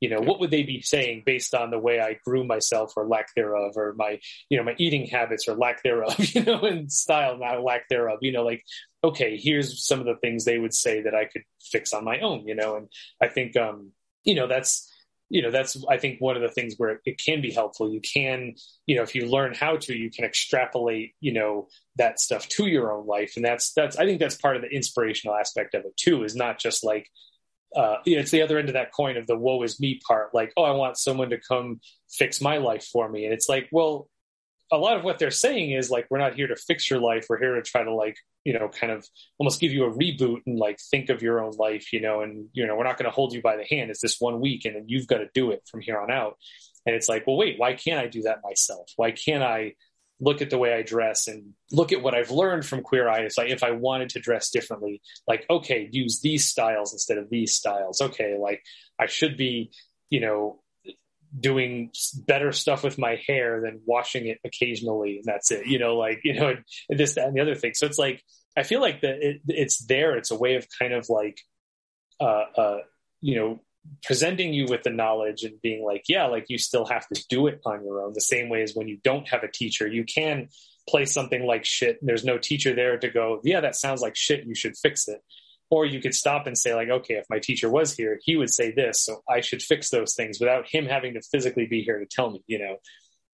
You 0.00 0.08
know, 0.08 0.20
what 0.20 0.40
would 0.40 0.50
they 0.50 0.62
be 0.62 0.80
saying 0.80 1.24
based 1.26 1.54
on 1.54 1.70
the 1.70 1.78
way 1.78 2.00
I 2.00 2.18
grew 2.24 2.42
myself 2.42 2.94
or 2.96 3.06
lack 3.06 3.34
thereof, 3.36 3.74
or 3.76 3.94
my, 3.98 4.18
you 4.48 4.56
know, 4.56 4.64
my 4.64 4.74
eating 4.78 5.06
habits 5.06 5.46
or 5.46 5.54
lack 5.54 5.82
thereof, 5.82 6.16
you 6.34 6.42
know, 6.42 6.60
and 6.60 6.90
style, 6.90 7.36
not 7.36 7.62
lack 7.62 7.88
thereof, 7.90 8.20
you 8.22 8.32
know, 8.32 8.42
like, 8.42 8.64
okay, 9.04 9.36
here's 9.36 9.86
some 9.86 10.00
of 10.00 10.06
the 10.06 10.16
things 10.16 10.44
they 10.44 10.58
would 10.58 10.72
say 10.72 11.02
that 11.02 11.14
I 11.14 11.26
could 11.26 11.42
fix 11.60 11.92
on 11.92 12.04
my 12.04 12.20
own, 12.20 12.46
you 12.48 12.54
know, 12.54 12.76
and 12.76 12.88
I 13.20 13.28
think, 13.28 13.56
um, 13.58 13.92
you 14.24 14.34
know, 14.34 14.46
that's, 14.46 14.89
you 15.30 15.40
know 15.40 15.50
that's 15.50 15.82
i 15.88 15.96
think 15.96 16.20
one 16.20 16.36
of 16.36 16.42
the 16.42 16.48
things 16.48 16.74
where 16.76 17.00
it 17.06 17.18
can 17.24 17.40
be 17.40 17.52
helpful. 17.52 17.90
You 17.90 18.00
can 18.00 18.54
you 18.84 18.96
know 18.96 19.02
if 19.02 19.14
you 19.14 19.26
learn 19.26 19.54
how 19.54 19.76
to 19.76 19.96
you 19.96 20.10
can 20.10 20.24
extrapolate 20.24 21.14
you 21.20 21.32
know 21.32 21.68
that 21.96 22.20
stuff 22.20 22.46
to 22.48 22.66
your 22.66 22.92
own 22.92 23.06
life. 23.06 23.34
And 23.36 23.44
that's 23.44 23.72
that's 23.72 23.96
i 23.96 24.04
think 24.04 24.20
that's 24.20 24.34
part 24.34 24.56
of 24.56 24.62
the 24.62 24.68
inspirational 24.68 25.36
aspect 25.36 25.74
of 25.74 25.84
it 25.84 25.96
too 25.96 26.24
is 26.24 26.34
not 26.34 26.58
just 26.58 26.84
like 26.84 27.08
uh, 27.76 27.98
you 28.04 28.16
know, 28.16 28.22
it's 28.22 28.32
the 28.32 28.42
other 28.42 28.58
end 28.58 28.68
of 28.68 28.72
that 28.72 28.92
coin 28.92 29.16
of 29.16 29.28
the 29.28 29.38
woe 29.38 29.62
is 29.62 29.78
me 29.78 30.00
part. 30.06 30.34
Like 30.34 30.52
oh 30.56 30.64
i 30.64 30.72
want 30.72 30.98
someone 30.98 31.30
to 31.30 31.38
come 31.38 31.80
fix 32.10 32.40
my 32.40 32.58
life 32.58 32.84
for 32.84 33.08
me. 33.08 33.24
And 33.24 33.32
it's 33.32 33.48
like 33.48 33.68
well 33.70 34.08
a 34.72 34.78
lot 34.78 34.96
of 34.96 35.04
what 35.04 35.18
they're 35.18 35.30
saying 35.30 35.72
is 35.72 35.90
like 35.90 36.06
we're 36.10 36.18
not 36.18 36.34
here 36.34 36.46
to 36.46 36.56
fix 36.56 36.88
your 36.88 37.00
life. 37.00 37.26
We're 37.28 37.38
here 37.38 37.54
to 37.54 37.62
try 37.62 37.82
to 37.82 37.92
like 37.92 38.16
you 38.44 38.58
know 38.58 38.68
kind 38.68 38.92
of 38.92 39.06
almost 39.38 39.60
give 39.60 39.72
you 39.72 39.84
a 39.84 39.92
reboot 39.92 40.40
and 40.46 40.58
like 40.58 40.78
think 40.90 41.10
of 41.10 41.22
your 41.22 41.44
own 41.44 41.52
life 41.58 41.92
you 41.92 42.00
know 42.00 42.22
and 42.22 42.48
you 42.52 42.66
know 42.66 42.76
we're 42.76 42.84
not 42.84 42.96
going 42.96 43.10
to 43.10 43.14
hold 43.14 43.32
you 43.32 43.42
by 43.42 43.56
the 43.56 43.64
hand. 43.64 43.90
It's 43.90 44.00
this 44.00 44.20
one 44.20 44.40
week 44.40 44.64
and 44.64 44.76
then 44.76 44.84
you've 44.86 45.06
got 45.06 45.18
to 45.18 45.28
do 45.34 45.50
it 45.50 45.62
from 45.70 45.80
here 45.80 45.98
on 45.98 46.10
out. 46.10 46.36
And 46.86 46.94
it's 46.94 47.08
like 47.08 47.26
well 47.26 47.36
wait 47.36 47.58
why 47.58 47.74
can't 47.74 48.00
i 48.00 48.06
do 48.06 48.22
that 48.22 48.40
myself? 48.42 48.90
Why 48.96 49.10
can't 49.10 49.42
i 49.42 49.74
look 50.22 50.42
at 50.42 50.50
the 50.50 50.58
way 50.58 50.74
i 50.74 50.82
dress 50.82 51.28
and 51.28 51.54
look 51.72 51.92
at 51.92 52.02
what 52.02 52.14
i've 52.14 52.30
learned 52.30 52.66
from 52.66 52.82
queer 52.82 53.08
eye 53.08 53.20
it's 53.20 53.38
like 53.38 53.48
if 53.48 53.62
i 53.62 53.70
wanted 53.70 54.10
to 54.10 54.20
dress 54.20 54.50
differently? 54.50 55.02
Like 55.26 55.46
okay 55.50 55.88
use 55.90 56.20
these 56.20 56.46
styles 56.46 56.92
instead 56.92 57.18
of 57.18 57.28
these 57.28 57.54
styles. 57.54 58.00
Okay 58.00 58.36
like 58.38 58.62
i 58.98 59.06
should 59.06 59.36
be 59.36 59.72
you 60.10 60.20
know 60.20 60.60
doing 61.38 61.90
better 62.26 62.52
stuff 62.52 62.82
with 62.82 62.98
my 62.98 63.20
hair 63.26 63.60
than 63.60 63.80
washing 63.84 64.26
it 64.26 64.38
occasionally 64.44 65.16
and 65.16 65.24
that's 65.24 65.50
it 65.52 65.66
you 65.66 65.78
know 65.78 65.96
like 65.96 66.20
you 66.24 66.34
know 66.34 66.54
this 66.88 67.14
that 67.14 67.28
and 67.28 67.36
the 67.36 67.40
other 67.40 67.54
thing. 67.54 67.74
So 67.74 67.86
it's 67.86 67.98
like 67.98 68.22
i 68.56 68.62
feel 68.62 68.80
like 68.80 69.02
that 69.02 69.22
it, 69.22 69.40
it's 69.46 69.84
there. 69.86 70.16
It's 70.16 70.30
a 70.30 70.36
way 70.36 70.56
of 70.56 70.66
kind 70.78 70.92
of 70.92 71.08
like 71.08 71.40
uh 72.20 72.44
uh 72.56 72.78
you 73.20 73.36
know 73.36 73.60
presenting 74.02 74.52
you 74.52 74.66
with 74.68 74.82
the 74.82 74.90
knowledge 74.90 75.42
and 75.42 75.60
being 75.62 75.82
like 75.84 76.04
yeah 76.08 76.26
like 76.26 76.46
you 76.48 76.58
still 76.58 76.84
have 76.84 77.06
to 77.08 77.24
do 77.28 77.46
it 77.46 77.60
on 77.64 77.84
your 77.84 78.02
own. 78.02 78.12
The 78.12 78.20
same 78.20 78.48
way 78.48 78.62
as 78.62 78.74
when 78.74 78.88
you 78.88 78.98
don't 79.02 79.28
have 79.28 79.42
a 79.42 79.50
teacher 79.50 79.86
you 79.86 80.04
can 80.04 80.48
play 80.88 81.04
something 81.04 81.46
like 81.46 81.64
shit. 81.64 81.98
There's 82.02 82.24
no 82.24 82.38
teacher 82.38 82.74
there 82.74 82.98
to 82.98 83.08
go 83.08 83.40
yeah 83.44 83.60
that 83.60 83.76
sounds 83.76 84.00
like 84.00 84.16
shit. 84.16 84.44
You 84.46 84.54
should 84.54 84.76
fix 84.76 85.06
it 85.08 85.20
or 85.70 85.86
you 85.86 86.00
could 86.00 86.14
stop 86.14 86.46
and 86.46 86.58
say 86.58 86.74
like 86.74 86.88
okay 86.88 87.14
if 87.14 87.24
my 87.30 87.38
teacher 87.38 87.70
was 87.70 87.96
here 87.96 88.20
he 88.24 88.36
would 88.36 88.50
say 88.50 88.72
this 88.72 89.02
so 89.04 89.22
i 89.28 89.40
should 89.40 89.62
fix 89.62 89.88
those 89.90 90.14
things 90.14 90.38
without 90.40 90.68
him 90.68 90.84
having 90.84 91.14
to 91.14 91.22
physically 91.22 91.66
be 91.66 91.82
here 91.82 91.98
to 91.98 92.06
tell 92.06 92.30
me 92.30 92.42
you 92.46 92.58
know? 92.58 92.76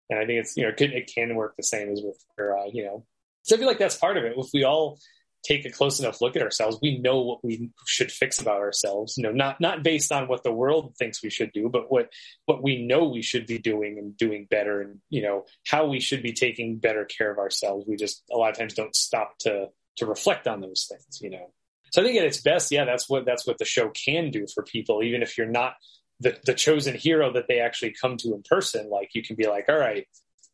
And 0.10 0.20
i 0.20 0.26
think 0.26 0.42
it's 0.42 0.58
you 0.58 0.64
know 0.64 0.74
it 0.78 1.12
can, 1.14 1.36
work 1.36 1.56
the 1.56 1.64
same 1.64 1.92
as 1.92 2.02
with 2.04 2.18
uh, 2.40 2.66
you 2.72 2.84
know? 2.84 3.06
So 3.44 3.56
i 3.56 3.60
feel 3.60 3.68
like 3.68 3.80
that's 3.80 3.96
part 3.96 4.18
of 4.18 4.26
it. 4.26 4.34
If 4.36 4.48
we 4.54 4.64
all 4.64 5.00
take 5.44 5.66
a 5.66 5.70
close 5.70 6.00
enough 6.00 6.22
look 6.22 6.38
at 6.38 6.42
ourselves 6.42 6.78
we 6.82 6.98
know 7.00 7.22
what 7.22 7.44
we 7.44 7.70
should 7.86 8.10
fix 8.10 8.40
about 8.40 8.60
ourselves 8.62 9.16
you 9.18 9.24
know? 9.24 9.32
Not 9.32 9.62
not 9.62 9.84
based 9.84 10.12
on 10.12 10.28
what 10.28 10.44
the 10.44 10.54
world 10.54 10.96
thinks 10.98 11.24
we 11.24 11.30
should 11.30 11.52
do 11.54 11.70
but 11.70 11.92
what 11.92 12.10
what 12.46 12.64
we 12.64 12.86
know 12.86 13.06
we 13.10 13.22
should 13.22 13.46
be 13.46 13.60
doing 13.60 13.98
and 13.98 14.18
doing 14.18 14.48
better 14.50 14.82
and 14.82 15.00
you 15.10 15.22
know 15.22 15.46
how 15.68 15.86
we 15.88 16.00
should 16.00 16.24
be 16.24 16.34
taking 16.34 16.78
better 16.78 17.06
care 17.06 17.32
of 17.32 17.38
ourselves. 17.38 17.86
We 17.88 17.96
just 17.96 18.24
a 18.32 18.38
lot 18.38 18.52
of 18.52 18.58
times 18.58 18.74
don't 18.74 18.96
stop 18.96 19.38
to 19.40 19.68
to 19.98 20.06
reflect 20.06 20.48
on 20.48 20.62
those 20.62 20.88
things 20.90 21.22
you 21.22 21.30
know 21.30 21.52
so 21.94 22.02
I 22.02 22.06
think 22.06 22.18
at 22.18 22.26
its 22.26 22.42
best, 22.42 22.72
yeah, 22.72 22.86
that's 22.86 23.08
what 23.08 23.24
that's 23.24 23.46
what 23.46 23.60
the 23.60 23.66
show 23.66 23.90
can 23.90 24.32
do 24.32 24.48
for 24.52 24.64
people, 24.64 25.04
even 25.04 25.22
if 25.22 25.38
you're 25.38 25.46
not 25.46 25.76
the, 26.20 26.36
the 26.44 26.56
chosen 26.56 26.96
hero 26.96 27.32
that 27.34 27.48
they 27.48 27.60
actually 27.60 27.94
come 28.02 28.18
to 28.18 28.34
in 28.34 28.42
person. 28.42 28.90
Like 28.90 29.12
you 29.14 29.22
can 29.22 29.36
be 29.36 29.46
like, 29.46 29.66
all 29.70 29.78
right, 29.78 30.08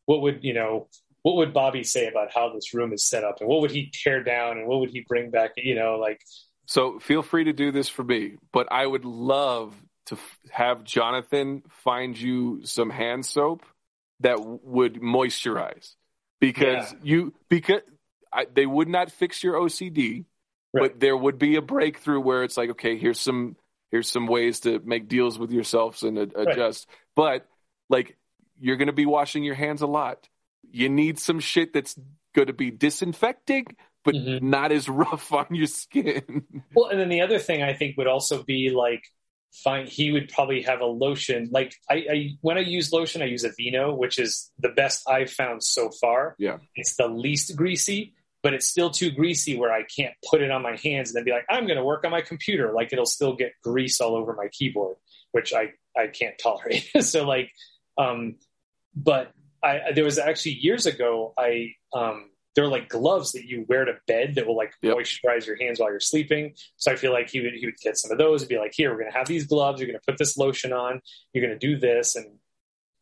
what 0.04 0.20
would 0.20 0.44
you 0.44 0.52
know? 0.52 0.88
What 1.22 1.36
would 1.36 1.54
Bobby 1.54 1.82
say 1.82 2.08
about 2.08 2.32
how 2.34 2.52
this 2.52 2.74
room 2.74 2.92
is 2.92 3.06
set 3.06 3.24
up, 3.24 3.40
and 3.40 3.48
what 3.48 3.62
would 3.62 3.70
he 3.70 3.90
tear 3.90 4.22
down, 4.22 4.58
and 4.58 4.66
what 4.66 4.80
would 4.80 4.90
he 4.90 5.02
bring 5.08 5.30
back? 5.30 5.52
You 5.56 5.74
know, 5.74 5.96
like. 5.96 6.20
So 6.66 6.98
feel 6.98 7.22
free 7.22 7.44
to 7.44 7.54
do 7.54 7.72
this 7.72 7.88
for 7.88 8.04
me, 8.04 8.36
but 8.52 8.68
I 8.70 8.86
would 8.86 9.06
love 9.06 9.74
to 10.06 10.16
f- 10.16 10.38
have 10.50 10.84
Jonathan 10.84 11.62
find 11.68 12.20
you 12.20 12.60
some 12.64 12.90
hand 12.90 13.24
soap 13.24 13.64
that 14.20 14.36
w- 14.36 14.60
would 14.62 14.94
moisturize 15.00 15.94
because 16.38 16.92
yeah. 16.92 16.98
you 17.02 17.34
because 17.48 17.80
I, 18.30 18.46
they 18.52 18.66
would 18.66 18.88
not 18.88 19.10
fix 19.10 19.42
your 19.42 19.54
OCD 19.54 20.26
Right. 20.72 20.92
But 20.92 21.00
there 21.00 21.16
would 21.16 21.38
be 21.38 21.56
a 21.56 21.62
breakthrough 21.62 22.20
where 22.20 22.44
it's 22.44 22.56
like, 22.56 22.70
okay, 22.70 22.96
here's 22.96 23.20
some 23.20 23.56
here's 23.90 24.08
some 24.08 24.26
ways 24.26 24.60
to 24.60 24.80
make 24.84 25.08
deals 25.08 25.38
with 25.38 25.50
yourselves 25.50 26.02
and 26.02 26.16
adjust. 26.18 26.88
Right. 26.88 27.42
But 27.42 27.46
like 27.88 28.16
you're 28.60 28.76
going 28.76 28.86
to 28.86 28.92
be 28.92 29.06
washing 29.06 29.42
your 29.42 29.54
hands 29.54 29.82
a 29.82 29.86
lot. 29.86 30.28
You 30.70 30.88
need 30.88 31.18
some 31.18 31.40
shit 31.40 31.72
that's 31.72 31.98
going 32.34 32.46
to 32.46 32.52
be 32.52 32.70
disinfecting, 32.70 33.66
but 34.04 34.14
mm-hmm. 34.14 34.48
not 34.48 34.70
as 34.70 34.88
rough 34.88 35.32
on 35.32 35.46
your 35.50 35.66
skin. 35.66 36.44
Well, 36.74 36.90
and 36.90 37.00
then 37.00 37.08
the 37.08 37.22
other 37.22 37.38
thing 37.38 37.62
I 37.62 37.74
think 37.74 37.96
would 37.96 38.06
also 38.06 38.42
be 38.42 38.70
like, 38.70 39.02
fine. 39.52 39.86
He 39.86 40.12
would 40.12 40.28
probably 40.28 40.62
have 40.62 40.80
a 40.80 40.86
lotion. 40.86 41.48
Like 41.50 41.74
I, 41.88 41.94
I 41.94 42.30
when 42.40 42.56
I 42.56 42.60
use 42.60 42.92
lotion, 42.92 43.22
I 43.22 43.26
use 43.26 43.44
Aveeno 43.44 43.96
which 43.96 44.18
is 44.18 44.50
the 44.58 44.68
best 44.68 45.08
I've 45.08 45.30
found 45.30 45.62
so 45.62 45.90
far. 45.90 46.36
Yeah, 46.38 46.58
it's 46.74 46.96
the 46.96 47.08
least 47.08 47.56
greasy 47.56 48.14
but 48.42 48.54
it's 48.54 48.66
still 48.66 48.90
too 48.90 49.10
greasy 49.10 49.56
where 49.56 49.72
I 49.72 49.82
can't 49.82 50.14
put 50.28 50.42
it 50.42 50.50
on 50.50 50.62
my 50.62 50.76
hands 50.76 51.10
and 51.10 51.16
then 51.16 51.24
be 51.24 51.30
like, 51.30 51.46
I'm 51.48 51.66
going 51.66 51.76
to 51.76 51.84
work 51.84 52.04
on 52.04 52.10
my 52.10 52.22
computer. 52.22 52.72
Like 52.72 52.92
it'll 52.92 53.06
still 53.06 53.34
get 53.34 53.52
grease 53.62 54.00
all 54.00 54.16
over 54.16 54.34
my 54.34 54.48
keyboard, 54.48 54.96
which 55.32 55.52
I, 55.52 55.72
I 55.96 56.06
can't 56.06 56.38
tolerate. 56.38 56.88
so 57.00 57.26
like, 57.26 57.50
um, 57.98 58.36
but 58.94 59.32
I, 59.62 59.92
there 59.94 60.04
was 60.04 60.18
actually 60.18 60.54
years 60.54 60.86
ago, 60.86 61.34
I, 61.36 61.74
um, 61.92 62.30
there 62.56 62.64
are 62.64 62.68
like 62.68 62.88
gloves 62.88 63.32
that 63.32 63.44
you 63.44 63.64
wear 63.68 63.84
to 63.84 63.94
bed 64.06 64.34
that 64.34 64.46
will 64.46 64.56
like 64.56 64.72
yep. 64.82 64.96
moisturize 64.96 65.46
your 65.46 65.56
hands 65.56 65.78
while 65.78 65.90
you're 65.90 66.00
sleeping. 66.00 66.54
So 66.76 66.90
I 66.90 66.96
feel 66.96 67.12
like 67.12 67.30
he 67.30 67.40
would, 67.40 67.52
he 67.54 67.66
would 67.66 67.76
get 67.76 67.96
some 67.96 68.10
of 68.10 68.18
those 68.18 68.42
and 68.42 68.48
be 68.48 68.58
like, 68.58 68.72
here, 68.74 68.90
we're 68.90 69.00
going 69.00 69.12
to 69.12 69.18
have 69.18 69.28
these 69.28 69.46
gloves. 69.46 69.80
You're 69.80 69.88
going 69.88 70.00
to 70.00 70.06
put 70.06 70.18
this 70.18 70.36
lotion 70.36 70.72
on. 70.72 71.00
You're 71.32 71.46
going 71.46 71.58
to 71.58 71.66
do 71.66 71.78
this. 71.78 72.16
And 72.16 72.38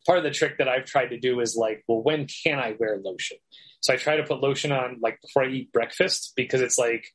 part 0.05 0.17
of 0.17 0.23
the 0.23 0.31
trick 0.31 0.57
that 0.59 0.67
I've 0.67 0.85
tried 0.85 1.07
to 1.07 1.19
do 1.19 1.39
is 1.39 1.55
like, 1.55 1.83
well, 1.87 2.01
when 2.01 2.27
can 2.27 2.59
I 2.59 2.75
wear 2.77 2.99
lotion? 3.03 3.37
So 3.81 3.93
I 3.93 3.97
try 3.97 4.17
to 4.17 4.23
put 4.23 4.41
lotion 4.41 4.71
on 4.71 4.97
like 5.01 5.19
before 5.21 5.43
I 5.43 5.49
eat 5.49 5.71
breakfast 5.71 6.33
because 6.35 6.61
it's 6.61 6.77
like 6.77 7.05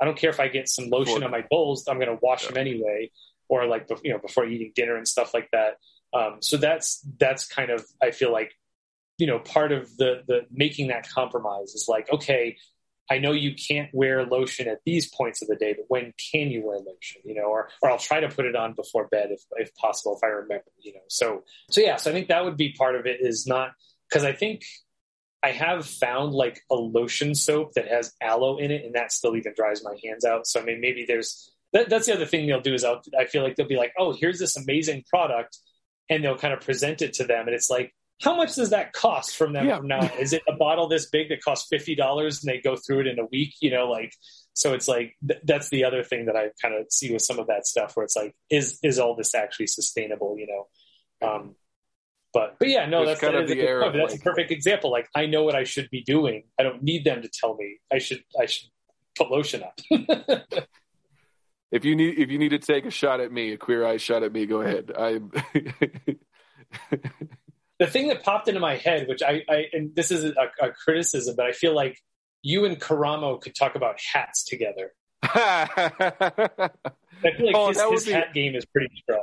I 0.00 0.04
don't 0.04 0.16
care 0.16 0.30
if 0.30 0.40
I 0.40 0.48
get 0.48 0.68
some 0.68 0.88
lotion 0.88 1.14
before. 1.14 1.24
on 1.24 1.30
my 1.30 1.44
bowls, 1.48 1.86
I'm 1.88 1.96
going 1.98 2.08
to 2.08 2.18
wash 2.20 2.42
yeah. 2.44 2.50
them 2.50 2.58
anyway, 2.58 3.10
or 3.48 3.66
like 3.66 3.88
you 4.02 4.12
know 4.12 4.18
before 4.18 4.46
eating 4.46 4.72
dinner 4.74 4.96
and 4.96 5.06
stuff 5.06 5.34
like 5.34 5.50
that. 5.52 5.78
Um, 6.14 6.36
so 6.40 6.56
that's 6.56 7.06
that's 7.18 7.46
kind 7.46 7.70
of 7.70 7.84
I 8.02 8.10
feel 8.10 8.32
like 8.32 8.52
you 9.18 9.26
know 9.26 9.38
part 9.38 9.72
of 9.72 9.96
the 9.96 10.22
the 10.26 10.46
making 10.50 10.88
that 10.88 11.08
compromise 11.08 11.74
is 11.74 11.86
like 11.88 12.12
okay 12.12 12.56
I 13.10 13.18
know 13.18 13.32
you 13.32 13.54
can't 13.54 13.90
wear 13.92 14.24
lotion 14.24 14.68
at 14.68 14.80
these 14.86 15.12
points 15.12 15.42
of 15.42 15.48
the 15.48 15.56
day, 15.56 15.74
but 15.76 15.84
when 15.88 16.14
can 16.32 16.50
you 16.50 16.64
wear 16.64 16.78
lotion? 16.78 17.20
You 17.24 17.34
know, 17.34 17.44
or 17.44 17.68
or 17.82 17.90
I'll 17.90 17.98
try 17.98 18.20
to 18.20 18.28
put 18.28 18.46
it 18.46 18.56
on 18.56 18.72
before 18.74 19.08
bed 19.08 19.30
if 19.30 19.42
if 19.56 19.74
possible, 19.74 20.16
if 20.16 20.24
I 20.24 20.28
remember. 20.28 20.64
You 20.80 20.94
know, 20.94 21.00
so 21.08 21.42
so 21.70 21.80
yeah, 21.80 21.96
so 21.96 22.10
I 22.10 22.14
think 22.14 22.28
that 22.28 22.44
would 22.44 22.56
be 22.56 22.72
part 22.72 22.96
of 22.96 23.06
it. 23.06 23.20
Is 23.20 23.46
not 23.46 23.72
because 24.08 24.24
I 24.24 24.32
think 24.32 24.62
I 25.42 25.50
have 25.50 25.86
found 25.86 26.32
like 26.32 26.60
a 26.70 26.74
lotion 26.74 27.34
soap 27.34 27.72
that 27.74 27.88
has 27.88 28.12
aloe 28.20 28.58
in 28.58 28.70
it, 28.70 28.84
and 28.84 28.94
that 28.94 29.12
still 29.12 29.36
even 29.36 29.54
dries 29.56 29.82
my 29.82 29.96
hands 30.04 30.24
out. 30.24 30.46
So 30.46 30.60
I 30.60 30.64
mean, 30.64 30.80
maybe 30.80 31.04
there's 31.06 31.50
that, 31.72 31.88
that's 31.88 32.06
the 32.06 32.14
other 32.14 32.26
thing 32.26 32.46
they'll 32.46 32.60
do 32.60 32.74
is 32.74 32.84
I'll, 32.84 33.02
I 33.18 33.24
feel 33.24 33.42
like 33.42 33.56
they'll 33.56 33.66
be 33.66 33.76
like, 33.76 33.92
oh, 33.98 34.12
here's 34.12 34.38
this 34.38 34.56
amazing 34.56 35.04
product, 35.08 35.58
and 36.08 36.22
they'll 36.22 36.38
kind 36.38 36.54
of 36.54 36.60
present 36.60 37.02
it 37.02 37.14
to 37.14 37.24
them, 37.24 37.46
and 37.46 37.54
it's 37.54 37.70
like, 37.70 37.92
how 38.22 38.36
much 38.36 38.54
does 38.54 38.70
that 38.70 38.92
cost 38.92 39.34
from 39.36 39.52
them 39.52 39.66
Yeah. 39.66 39.78
from 39.78 39.88
now? 39.88 40.00
on? 40.00 40.10
Is 40.20 40.32
it 40.32 40.42
a 40.46 40.52
bottle 40.54 40.86
this 40.86 41.08
big 41.08 41.30
that 41.30 41.42
costs 41.42 41.66
fifty 41.68 41.96
dollars, 41.96 42.44
and 42.44 42.52
they 42.52 42.60
go 42.60 42.76
through 42.76 43.00
it 43.00 43.06
in 43.08 43.18
a 43.18 43.26
week? 43.26 43.54
You 43.60 43.72
know, 43.72 43.88
like 43.90 44.12
so 44.54 44.74
it's 44.74 44.86
like 44.86 45.16
th- 45.26 45.40
that's 45.44 45.70
the 45.70 45.84
other 45.84 46.04
thing 46.04 46.26
that 46.26 46.36
I 46.36 46.50
kind 46.60 46.74
of 46.74 46.86
see 46.92 47.12
with 47.12 47.22
some 47.22 47.40
of 47.40 47.48
that 47.48 47.66
stuff, 47.66 47.96
where 47.96 48.04
it's 48.04 48.14
like, 48.14 48.34
is 48.48 48.78
is 48.82 49.00
all 49.00 49.16
this 49.16 49.34
actually 49.34 49.66
sustainable? 49.66 50.36
You 50.38 50.46
know, 50.46 51.28
um, 51.28 51.56
but 52.32 52.56
but 52.58 52.68
yeah, 52.68 52.86
no, 52.86 53.04
that's 53.04 53.20
kind 53.20 53.34
that 53.34 53.42
of 53.42 53.48
the 53.48 53.66
of, 53.68 53.92
That's 53.92 54.14
a 54.14 54.18
perfect 54.18 54.50
example. 54.50 54.90
Like 54.90 55.08
I 55.14 55.26
know 55.26 55.42
what 55.42 55.54
I 55.54 55.64
should 55.64 55.90
be 55.90 56.02
doing. 56.02 56.44
I 56.58 56.62
don't 56.62 56.82
need 56.82 57.04
them 57.04 57.22
to 57.22 57.28
tell 57.28 57.56
me. 57.56 57.78
I 57.92 57.98
should 57.98 58.22
I 58.40 58.46
should 58.46 58.68
put 59.16 59.30
lotion 59.30 59.62
up. 59.62 59.78
If 61.72 61.86
you 61.86 61.96
need 61.96 62.18
if 62.18 62.30
you 62.30 62.38
need 62.38 62.50
to 62.50 62.58
take 62.58 62.84
a 62.84 62.90
shot 62.90 63.20
at 63.20 63.32
me, 63.32 63.52
a 63.52 63.56
queer 63.56 63.86
eye 63.86 63.96
shot 63.96 64.22
at 64.22 64.30
me, 64.30 64.44
go 64.44 64.60
ahead. 64.60 64.92
I 64.96 65.20
the 67.78 67.86
thing 67.86 68.08
that 68.08 68.22
popped 68.22 68.46
into 68.48 68.60
my 68.60 68.76
head, 68.76 69.08
which 69.08 69.22
I, 69.22 69.42
I 69.48 69.64
and 69.72 69.96
this 69.96 70.10
is 70.10 70.24
a, 70.24 70.34
a 70.60 70.70
criticism, 70.70 71.34
but 71.34 71.46
I 71.46 71.52
feel 71.52 71.74
like 71.74 71.98
you 72.42 72.66
and 72.66 72.78
Karamo 72.78 73.40
could 73.40 73.54
talk 73.54 73.74
about 73.74 73.98
hats 74.12 74.44
together. 74.44 74.92
I 75.22 75.68
feel 77.22 77.46
like 77.46 77.56
Oh, 77.56 77.68
his, 77.68 77.80
his 77.80 78.04
be- 78.04 78.12
hat 78.12 78.34
game 78.34 78.54
is 78.54 78.66
pretty 78.66 78.94
strong. 79.02 79.22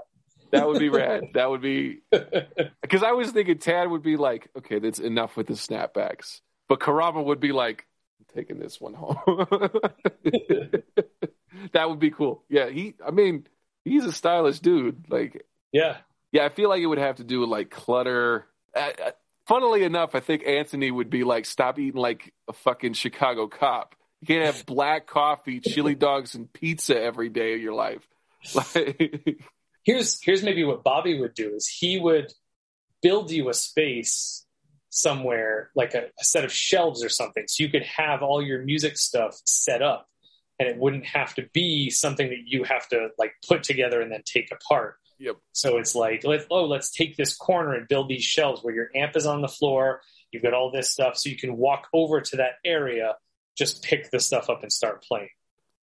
That 0.52 0.68
would 0.68 0.80
be 0.80 0.90
rad. 0.90 1.30
That 1.34 1.50
would 1.50 1.62
be 1.62 2.00
because 2.82 3.04
I 3.04 3.12
was 3.12 3.32
thinking 3.32 3.60
Tan 3.60 3.92
would 3.92 4.04
be 4.04 4.18
like, 4.18 4.50
okay, 4.58 4.80
that's 4.80 5.00
enough 5.00 5.38
with 5.38 5.48
the 5.48 5.54
snapbacks, 5.54 6.42
but 6.68 6.80
Karamo 6.80 7.24
would 7.26 7.40
be 7.40 7.52
like, 7.52 7.86
I'm 8.20 8.26
taking 8.36 8.60
this 8.60 8.80
one 8.82 8.94
home. 8.94 9.16
that 11.74 11.90
would 11.90 12.00
be 12.00 12.12
cool. 12.12 12.44
Yeah, 12.50 12.70
he. 12.70 12.96
I 13.06 13.12
mean, 13.12 13.48
he's 13.86 14.06
a 14.06 14.12
stylish 14.12 14.60
dude. 14.60 15.06
Like, 15.10 15.46
Yeah, 15.72 15.98
yeah, 16.32 16.46
I 16.46 16.50
feel 16.50 16.70
like 16.70 16.82
it 16.82 16.88
would 16.88 16.98
have 16.98 17.18
to 17.18 17.24
do 17.24 17.42
with 17.42 17.50
like 17.50 17.70
clutter. 17.70 18.46
Funnily 19.48 19.84
enough, 19.84 20.14
I 20.14 20.20
think 20.20 20.44
Antoni 20.44 20.92
would 20.92 21.10
be 21.10 21.24
like, 21.24 21.46
stop 21.46 21.80
eating 21.80 22.00
like 22.00 22.34
a 22.48 22.54
fucking 22.54 22.94
Chicago 22.94 23.48
cop. 23.48 23.96
You 24.22 24.28
can't 24.28 24.46
have 24.46 24.66
black 24.66 25.08
coffee, 25.08 25.60
chili 25.60 25.96
dogs, 25.96 26.36
and 26.36 26.52
pizza 26.52 27.00
every 27.02 27.30
day 27.30 27.54
of 27.56 27.62
your 27.62 27.74
life. 27.74 28.08
Like, 28.56 29.42
here's 29.90 30.22
here's 30.22 30.44
maybe 30.44 30.64
what 30.64 30.84
Bobby 30.84 31.20
would 31.20 31.34
do 31.34 31.56
is 31.56 31.68
he 31.68 32.00
would 32.00 32.32
build 33.02 33.32
you 33.32 33.50
a 33.50 33.54
space 33.54 34.46
somewhere 34.90 35.72
like 35.76 35.94
a, 35.96 36.06
a 36.20 36.24
set 36.24 36.46
of 36.46 36.52
shelves 36.52 37.04
or 37.04 37.10
something 37.10 37.46
so 37.48 37.64
you 37.64 37.70
could 37.70 37.84
have 37.84 38.22
all 38.22 38.42
your 38.42 38.62
music 38.64 38.98
stuff 38.98 39.40
set 39.46 39.82
up 39.82 40.08
and 40.60 40.68
it 40.68 40.78
wouldn't 40.78 41.06
have 41.06 41.34
to 41.34 41.48
be 41.54 41.90
something 41.90 42.30
that 42.30 42.44
you 42.46 42.64
have 42.64 42.88
to 42.90 43.10
like 43.18 43.34
put 43.48 43.64
together 43.64 44.02
and 44.02 44.12
then 44.12 44.22
take 44.26 44.52
apart. 44.52 44.96
Yep. 45.22 45.36
so 45.52 45.78
it's 45.78 45.96
like 45.96 46.24
let 46.24 46.46
oh 46.50 46.64
let's 46.64 46.92
take 46.92 47.18
this 47.18 47.36
corner 47.36 47.74
and 47.74 47.90
build 47.90 48.08
these 48.08 48.24
shelves 48.24 48.64
where 48.64 48.74
your 48.74 48.90
amp 48.96 49.18
is 49.18 49.26
on 49.26 49.42
the 49.42 49.50
floor 49.50 50.00
you've 50.32 50.44
got 50.44 50.54
all 50.54 50.72
this 50.72 50.92
stuff 50.92 51.18
so 51.18 51.30
you 51.30 51.36
can 51.36 51.58
walk 51.58 51.90
over 51.92 52.22
to 52.22 52.38
that 52.38 52.54
area 52.64 53.16
just 53.58 53.84
pick 53.84 54.10
the 54.12 54.22
stuff 54.22 54.50
up 54.50 54.64
and 54.64 54.72
start 54.72 55.04
playing. 55.04 55.28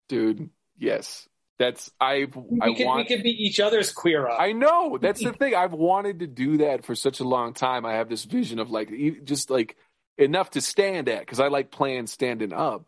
Dude, 0.09 0.49
yes, 0.79 1.29
that's 1.59 1.91
I. 2.01 2.27
I 2.61 2.71
we 2.71 2.75
could, 2.75 2.87
want. 2.87 2.95
we 2.95 3.07
could 3.07 3.23
be 3.25 3.31
each 3.31 3.61
other's 3.61 3.93
queer 3.93 4.29
eye 4.29 4.39
I 4.39 4.53
know 4.53 4.99
that's 5.01 5.23
the 5.23 5.33
thing. 5.35 5.55
I've 5.55 5.73
wanted 5.75 6.21
to 6.21 6.29
do 6.29 6.59
that 6.59 6.85
for 6.87 6.95
such 6.97 7.21
a 7.21 7.25
long 7.25 7.55
time. 7.55 7.87
I 7.87 7.95
have 7.95 8.09
this 8.09 8.25
vision 8.25 8.59
of 8.59 8.71
like 8.71 8.91
just 9.25 9.51
like 9.51 9.77
enough 10.19 10.51
to 10.53 10.63
stand 10.63 11.09
at 11.09 11.21
because 11.21 11.41
I 11.41 11.49
like 11.49 11.71
playing 11.71 12.09
standing 12.09 12.53
up 12.53 12.85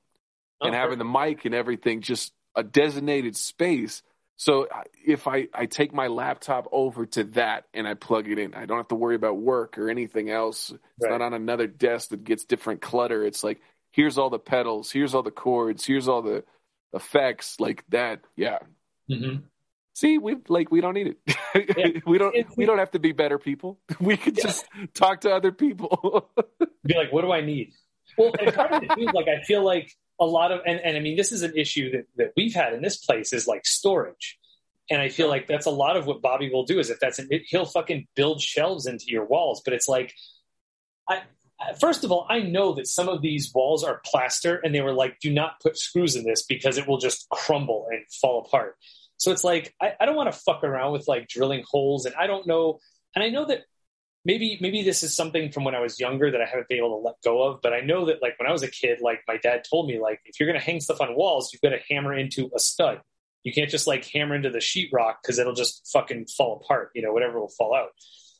and 0.64 0.74
Oh, 0.74 0.76
having 0.76 0.98
the 0.98 1.04
mic 1.04 1.44
and 1.44 1.54
everything 1.54 2.02
just 2.02 2.32
a 2.56 2.62
designated 2.64 3.36
space. 3.36 4.02
So 4.36 4.68
if 5.06 5.28
I 5.28 5.48
I 5.54 5.66
take 5.66 5.94
my 5.94 6.08
laptop 6.08 6.68
over 6.72 7.06
to 7.06 7.24
that 7.24 7.66
and 7.74 7.88
I 7.88 7.94
plug 7.94 8.28
it 8.30 8.38
in, 8.38 8.54
I 8.54 8.66
don't 8.66 8.78
have 8.78 8.88
to 8.88 8.94
worry 8.96 9.16
about 9.16 9.38
work 9.38 9.78
or 9.78 9.90
anything 9.90 10.30
else. 10.30 10.70
It's 10.70 10.80
Right. 11.02 11.10
not 11.10 11.22
on 11.22 11.34
another 11.34 11.66
desk 11.68 12.10
that 12.10 12.24
gets 12.24 12.44
different 12.44 12.82
clutter. 12.82 13.24
It's 13.24 13.44
like 13.44 13.60
here's 13.92 14.18
all 14.18 14.30
the 14.30 14.38
pedals, 14.40 14.90
here's 14.92 15.14
all 15.14 15.22
the 15.24 15.30
chords, 15.32 15.86
here's 15.86 16.08
all 16.08 16.22
the 16.22 16.44
effects 16.92 17.60
like 17.60 17.84
that. 17.90 18.20
Yeah. 18.36 18.58
Mhm. 19.10 19.42
See, 19.94 20.18
we 20.18 20.36
like 20.48 20.70
we 20.70 20.80
don't 20.80 20.94
need 20.94 21.08
it. 21.08 21.18
Yeah. 21.76 22.00
we 22.06 22.18
don't 22.18 22.34
It's- 22.34 22.56
we 22.56 22.66
don't 22.66 22.78
have 22.78 22.92
to 22.92 22.98
be 22.98 23.12
better 23.12 23.38
people. 23.38 23.80
We 24.00 24.16
could 24.16 24.36
Yeah. 24.38 24.44
just 24.44 24.66
talk 24.94 25.22
to 25.22 25.30
other 25.34 25.52
people. 25.52 26.30
be 26.84 26.94
like, 26.94 27.12
what 27.12 27.22
do 27.22 27.32
I 27.32 27.40
need? 27.40 27.72
Well, 28.16 28.32
and 28.40 28.54
part 28.54 28.72
of 28.72 28.82
it 28.84 28.90
too, 28.96 29.06
like 29.12 29.26
I 29.28 29.42
feel 29.42 29.64
like 29.64 29.92
a 30.20 30.24
lot 30.26 30.50
of, 30.52 30.60
and, 30.66 30.80
and 30.80 30.96
I 30.96 31.00
mean, 31.00 31.16
this 31.16 31.30
is 31.32 31.42
an 31.42 31.52
issue 31.56 31.90
that, 31.92 32.06
that 32.16 32.32
we've 32.36 32.54
had 32.54 32.72
in 32.72 32.82
this 32.82 32.96
place 32.96 33.32
is 33.32 33.46
like 33.46 33.66
storage. 33.66 34.38
And 34.90 35.00
I 35.02 35.10
feel 35.10 35.28
like 35.28 35.46
that's 35.46 35.66
a 35.66 35.70
lot 35.70 35.96
of 35.96 36.06
what 36.06 36.22
Bobby 36.22 36.50
will 36.50 36.64
do 36.64 36.78
is 36.78 36.88
if 36.90 36.98
that's 36.98 37.18
an, 37.18 37.28
it, 37.30 37.42
he'll 37.46 37.66
fucking 37.66 38.06
build 38.16 38.40
shelves 38.40 38.86
into 38.86 39.04
your 39.08 39.24
walls. 39.26 39.60
But 39.64 39.74
it's 39.74 39.86
like, 39.86 40.14
I- 41.08 41.22
first 41.80 42.04
of 42.04 42.12
all, 42.12 42.26
I 42.28 42.40
know 42.40 42.74
that 42.74 42.86
some 42.86 43.08
of 43.08 43.22
these 43.22 43.52
walls 43.54 43.84
are 43.84 44.00
plaster 44.04 44.56
and 44.56 44.74
they 44.74 44.80
were 44.80 44.92
like, 44.92 45.18
do 45.20 45.32
not 45.32 45.60
put 45.60 45.78
screws 45.78 46.16
in 46.16 46.24
this 46.24 46.44
because 46.44 46.78
it 46.78 46.86
will 46.86 46.98
just 46.98 47.28
crumble 47.30 47.86
and 47.90 48.02
fall 48.20 48.44
apart. 48.46 48.76
So 49.16 49.32
it's 49.32 49.44
like, 49.44 49.74
I, 49.80 49.94
I 50.00 50.06
don't 50.06 50.16
want 50.16 50.32
to 50.32 50.38
fuck 50.38 50.62
around 50.62 50.92
with 50.92 51.08
like 51.08 51.28
drilling 51.28 51.64
holes. 51.68 52.06
And 52.06 52.14
I 52.14 52.26
don't 52.26 52.46
know. 52.46 52.78
And 53.14 53.24
I 53.24 53.28
know 53.28 53.44
that 53.46 53.64
maybe 54.24 54.58
maybe 54.60 54.82
this 54.82 55.02
is 55.02 55.16
something 55.16 55.50
from 55.50 55.64
when 55.64 55.74
I 55.74 55.80
was 55.80 55.98
younger 55.98 56.30
that 56.30 56.40
I 56.40 56.44
haven't 56.44 56.68
been 56.68 56.78
able 56.78 57.00
to 57.00 57.06
let 57.06 57.16
go 57.24 57.42
of. 57.42 57.60
But 57.62 57.72
I 57.72 57.80
know 57.80 58.06
that 58.06 58.22
like 58.22 58.38
when 58.38 58.48
I 58.48 58.52
was 58.52 58.62
a 58.62 58.70
kid, 58.70 59.00
like 59.00 59.20
my 59.26 59.36
dad 59.36 59.64
told 59.68 59.88
me, 59.88 59.98
like 59.98 60.20
if 60.24 60.38
you're 60.38 60.48
gonna 60.48 60.64
hang 60.64 60.80
stuff 60.80 61.00
on 61.00 61.16
walls, 61.16 61.50
you've 61.52 61.62
got 61.62 61.70
to 61.70 61.82
hammer 61.92 62.14
into 62.14 62.50
a 62.54 62.60
stud. 62.60 63.00
You 63.42 63.52
can't 63.52 63.70
just 63.70 63.86
like 63.86 64.04
hammer 64.04 64.34
into 64.34 64.50
the 64.50 64.58
sheetrock 64.58 65.16
because 65.22 65.38
it'll 65.38 65.54
just 65.54 65.88
fucking 65.92 66.26
fall 66.26 66.60
apart. 66.62 66.90
You 66.94 67.02
know, 67.02 67.12
whatever 67.12 67.40
will 67.40 67.48
fall 67.48 67.74
out. 67.74 67.90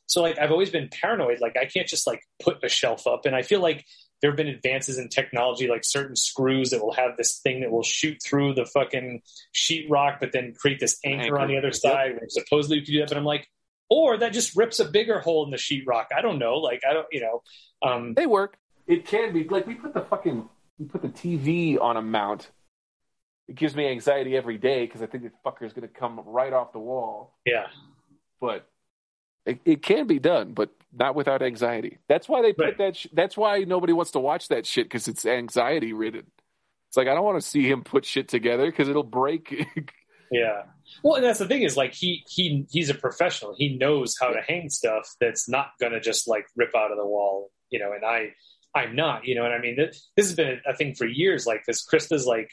So 0.09 0.21
like 0.21 0.39
I've 0.39 0.51
always 0.51 0.71
been 0.71 0.89
paranoid. 0.89 1.39
Like 1.39 1.55
I 1.55 1.65
can't 1.65 1.87
just 1.87 2.07
like 2.07 2.21
put 2.41 2.63
a 2.63 2.69
shelf 2.69 3.05
up. 3.05 3.25
And 3.25 3.35
I 3.35 3.43
feel 3.43 3.61
like 3.61 3.85
there 4.21 4.31
have 4.31 4.37
been 4.37 4.47
advances 4.47 4.97
in 4.97 5.07
technology, 5.07 5.67
like 5.67 5.85
certain 5.85 6.15
screws 6.15 6.71
that 6.71 6.81
will 6.81 6.93
have 6.93 7.15
this 7.15 7.39
thing 7.39 7.61
that 7.61 7.71
will 7.71 7.83
shoot 7.83 8.17
through 8.21 8.55
the 8.55 8.65
fucking 8.65 9.21
sheetrock, 9.53 10.19
but 10.19 10.31
then 10.33 10.53
create 10.53 10.79
this 10.79 10.99
anchor, 11.05 11.23
Anchor. 11.23 11.39
on 11.39 11.47
the 11.47 11.57
other 11.57 11.71
side. 11.71 12.15
Where 12.15 12.27
supposedly 12.27 12.79
you 12.79 12.83
can 12.85 12.93
do 12.95 12.99
that, 13.01 13.09
but 13.09 13.17
I'm 13.17 13.23
like, 13.23 13.47
or 13.89 14.17
that 14.17 14.33
just 14.33 14.55
rips 14.55 14.79
a 14.79 14.85
bigger 14.85 15.19
hole 15.19 15.45
in 15.45 15.51
the 15.51 15.57
sheetrock. 15.57 16.07
I 16.15 16.21
don't 16.21 16.39
know. 16.39 16.55
Like 16.55 16.81
I 16.89 16.93
don't, 16.93 17.07
you 17.11 17.21
know. 17.21 17.43
Um, 17.81 18.13
they 18.15 18.25
work. 18.25 18.57
It 18.87 19.05
can 19.05 19.31
be 19.31 19.43
like 19.47 19.67
we 19.67 19.75
put 19.75 19.93
the 19.93 20.01
fucking 20.01 20.49
we 20.79 20.85
put 20.85 21.01
the 21.03 21.09
TV 21.09 21.79
on 21.79 21.97
a 21.97 22.01
mount. 22.01 22.49
It 23.47 23.55
gives 23.55 23.75
me 23.75 23.87
anxiety 23.87 24.35
every 24.35 24.57
day 24.57 24.85
because 24.85 25.01
I 25.01 25.05
think 25.05 25.23
the 25.23 25.31
fucker 25.45 25.65
is 25.65 25.73
going 25.73 25.87
to 25.87 25.93
come 25.93 26.19
right 26.25 26.53
off 26.53 26.71
the 26.71 26.79
wall. 26.79 27.37
yeah, 27.45 27.67
But 28.39 28.67
it, 29.49 29.59
it 29.65 29.81
can 29.81 30.07
be 30.07 30.19
done, 30.19 30.53
but 30.53 30.69
not 30.97 31.15
without 31.15 31.41
anxiety. 31.41 31.97
That's 32.07 32.27
why 32.27 32.41
they 32.41 32.53
put 32.53 32.65
Right. 32.65 32.77
that. 32.79 32.95
Sh- 32.97 33.07
that's 33.13 33.37
why 33.37 33.59
nobody 33.59 33.93
wants 33.93 34.11
to 34.11 34.19
watch 34.19 34.47
that 34.49 34.65
shit 34.65 34.85
because 34.85 35.07
it's 35.07 35.25
anxiety 35.25 35.93
ridden. 35.93 36.25
It's 36.89 36.97
like 36.97 37.07
I 37.07 37.13
don't 37.13 37.23
want 37.25 37.41
to 37.41 37.47
see 37.47 37.69
him 37.69 37.83
put 37.83 38.05
shit 38.05 38.27
together 38.27 38.65
because 38.65 38.89
it'll 38.89 39.03
break. 39.03 39.65
yeah. 40.31 40.63
Well, 41.03 41.15
and 41.15 41.23
that's 41.23 41.39
the 41.39 41.47
thing 41.47 41.61
is 41.61 41.77
like 41.77 41.93
he 41.93 42.23
he 42.27 42.65
he's 42.71 42.89
a 42.89 42.95
professional. 42.95 43.53
He 43.55 43.77
knows 43.77 44.15
how 44.19 44.29
to 44.29 44.41
hang 44.41 44.69
stuff 44.69 45.07
that's 45.21 45.47
not 45.47 45.71
going 45.79 45.91
to 45.91 45.99
just 45.99 46.27
like 46.27 46.45
rip 46.55 46.75
out 46.75 46.91
of 46.91 46.97
the 46.97 47.05
wall. 47.05 47.51
You 47.69 47.79
know, 47.79 47.91
and 47.93 48.03
I 48.03 48.33
I'm 48.73 48.95
not. 48.95 49.25
You 49.25 49.35
know, 49.35 49.45
and 49.45 49.53
I 49.53 49.59
mean 49.59 49.75
this, 49.75 50.09
this 50.15 50.25
has 50.27 50.35
been 50.35 50.59
a 50.67 50.75
thing 50.75 50.95
for 50.95 51.05
years. 51.05 51.45
Like 51.45 51.65
this, 51.67 51.85
Krista's 51.87 52.25
like 52.25 52.49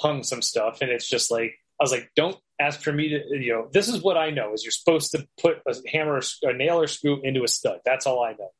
hung 0.00 0.24
some 0.24 0.42
stuff, 0.42 0.78
and 0.82 0.90
it's 0.90 1.08
just 1.08 1.30
like 1.30 1.54
I 1.80 1.84
was 1.84 1.92
like, 1.92 2.10
don't 2.16 2.36
ask 2.60 2.80
for 2.80 2.92
me 2.92 3.08
to. 3.10 3.20
You 3.30 3.52
know, 3.52 3.68
this 3.72 3.88
is 3.88 4.02
what 4.02 4.16
I 4.16 4.30
know 4.30 4.54
is 4.54 4.64
you're 4.64 4.72
supposed 4.72 5.12
to 5.12 5.26
put 5.40 5.58
a 5.66 5.74
hammer, 5.92 6.20
a 6.42 6.52
nail, 6.52 6.80
or 6.80 6.86
screw 6.86 7.20
into 7.22 7.44
a 7.44 7.48
stud. 7.48 7.80
That's 7.84 8.06
all 8.06 8.22
I 8.24 8.32
know. 8.32 8.50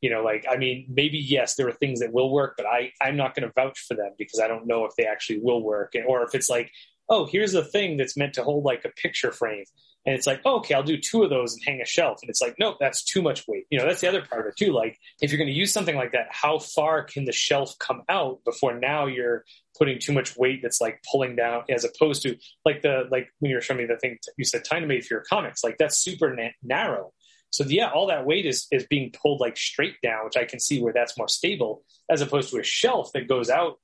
you 0.00 0.10
know 0.10 0.22
like 0.22 0.44
i 0.50 0.56
mean 0.56 0.86
maybe 0.88 1.18
yes 1.18 1.54
there 1.54 1.66
are 1.68 1.72
things 1.72 2.00
that 2.00 2.12
will 2.12 2.30
work 2.30 2.54
but 2.58 2.66
i 2.66 2.92
i'm 3.00 3.16
not 3.16 3.34
going 3.34 3.46
to 3.48 3.52
vouch 3.54 3.78
for 3.88 3.94
them 3.94 4.10
because 4.18 4.38
i 4.38 4.46
don't 4.48 4.66
know 4.66 4.84
if 4.84 4.92
they 4.98 5.06
actually 5.06 5.38
will 5.40 5.62
work 5.62 5.94
or 6.06 6.22
if 6.24 6.34
it's 6.34 6.50
like 6.50 6.70
oh 7.08 7.24
here's 7.26 7.54
a 7.54 7.64
thing 7.64 7.96
that's 7.96 8.16
meant 8.16 8.34
to 8.34 8.42
hold 8.42 8.64
like 8.64 8.84
a 8.84 8.90
picture 8.90 9.32
frame 9.32 9.64
and 10.06 10.14
it's 10.14 10.26
like 10.26 10.40
oh, 10.44 10.56
okay 10.56 10.74
i'll 10.74 10.82
do 10.82 10.98
two 10.98 11.22
of 11.22 11.30
those 11.30 11.54
and 11.54 11.62
hang 11.66 11.80
a 11.80 11.84
shelf 11.86 12.18
and 12.22 12.30
it's 12.30 12.40
like 12.40 12.54
nope 12.58 12.76
that's 12.80 13.04
too 13.04 13.22
much 13.22 13.46
weight 13.48 13.64
you 13.70 13.78
know 13.78 13.86
that's 13.86 14.00
the 14.00 14.08
other 14.08 14.22
part 14.22 14.42
of 14.42 14.48
it 14.48 14.56
too 14.56 14.72
like 14.72 14.98
if 15.20 15.30
you're 15.30 15.38
going 15.38 15.48
to 15.48 15.54
use 15.54 15.72
something 15.72 15.96
like 15.96 16.12
that 16.12 16.26
how 16.30 16.58
far 16.58 17.02
can 17.02 17.24
the 17.24 17.32
shelf 17.32 17.74
come 17.78 18.02
out 18.08 18.44
before 18.44 18.78
now 18.78 19.06
you're 19.06 19.44
putting 19.78 19.98
too 19.98 20.12
much 20.12 20.36
weight 20.36 20.60
that's 20.62 20.80
like 20.80 21.02
pulling 21.10 21.34
down 21.36 21.62
as 21.68 21.84
opposed 21.84 22.22
to 22.22 22.36
like 22.64 22.82
the 22.82 23.04
like 23.10 23.28
when 23.38 23.50
you 23.50 23.56
were 23.56 23.60
showing 23.60 23.78
me 23.78 23.86
the 23.86 23.96
thing 23.98 24.18
you 24.36 24.44
said 24.44 24.64
time 24.64 24.82
to 24.82 24.86
made 24.88 25.04
for 25.04 25.14
your 25.14 25.24
comics 25.28 25.64
like 25.64 25.76
that's 25.78 25.98
super 25.98 26.34
na- 26.34 26.48
narrow 26.62 27.12
so 27.50 27.62
yeah, 27.68 27.88
all 27.88 28.08
that 28.08 28.26
weight 28.26 28.46
is 28.46 28.66
is 28.72 28.84
being 28.84 29.12
pulled 29.12 29.38
like 29.38 29.56
straight 29.56 29.94
down, 30.02 30.24
which 30.24 30.36
I 30.36 30.44
can 30.44 30.58
see 30.58 30.82
where 30.82 30.92
that's 30.92 31.16
more 31.16 31.28
stable, 31.28 31.84
as 32.10 32.20
opposed 32.20 32.50
to 32.50 32.58
a 32.58 32.64
shelf 32.64 33.12
that 33.12 33.28
goes 33.28 33.48
out 33.48 33.78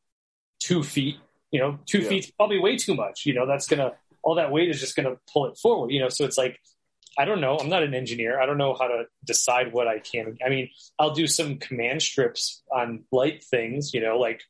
two 0.59 0.83
feet. 0.83 1.19
You 1.53 1.61
know, 1.61 1.79
two 1.87 2.01
Yeah. 2.01 2.09
feet's 2.09 2.31
probably 2.33 2.59
way 2.59 2.77
too 2.77 2.97
much. 2.97 3.27
You 3.27 3.35
know, 3.35 3.47
that's 3.47 3.69
gonna 3.69 3.93
all 4.23 4.37
that 4.37 4.53
weight 4.53 4.71
is 4.71 4.81
just 4.81 4.97
gonna 4.97 5.17
pull 5.33 5.47
it 5.47 5.59
forward. 5.59 5.91
You 5.91 6.01
know, 6.01 6.09
so 6.09 6.25
it's 6.25 6.39
like 6.39 6.59
I 7.19 7.25
don't 7.25 7.41
know. 7.41 7.59
I'm 7.59 7.69
not 7.69 7.83
an 7.83 7.95
engineer. 7.95 8.41
I 8.41 8.47
don't 8.47 8.59
know 8.59 8.75
how 8.79 8.87
to 8.87 9.05
decide 9.25 9.73
what 9.73 9.89
I 9.89 9.99
can. 9.99 10.39
I 10.45 10.49
mean, 10.49 10.71
I'll 10.99 11.13
do 11.13 11.27
some 11.27 11.59
command 11.59 12.03
strips 12.03 12.63
on 12.73 13.05
light 13.11 13.45
things. 13.45 13.93
You 13.93 14.01
know, 14.01 14.19
like 14.19 14.43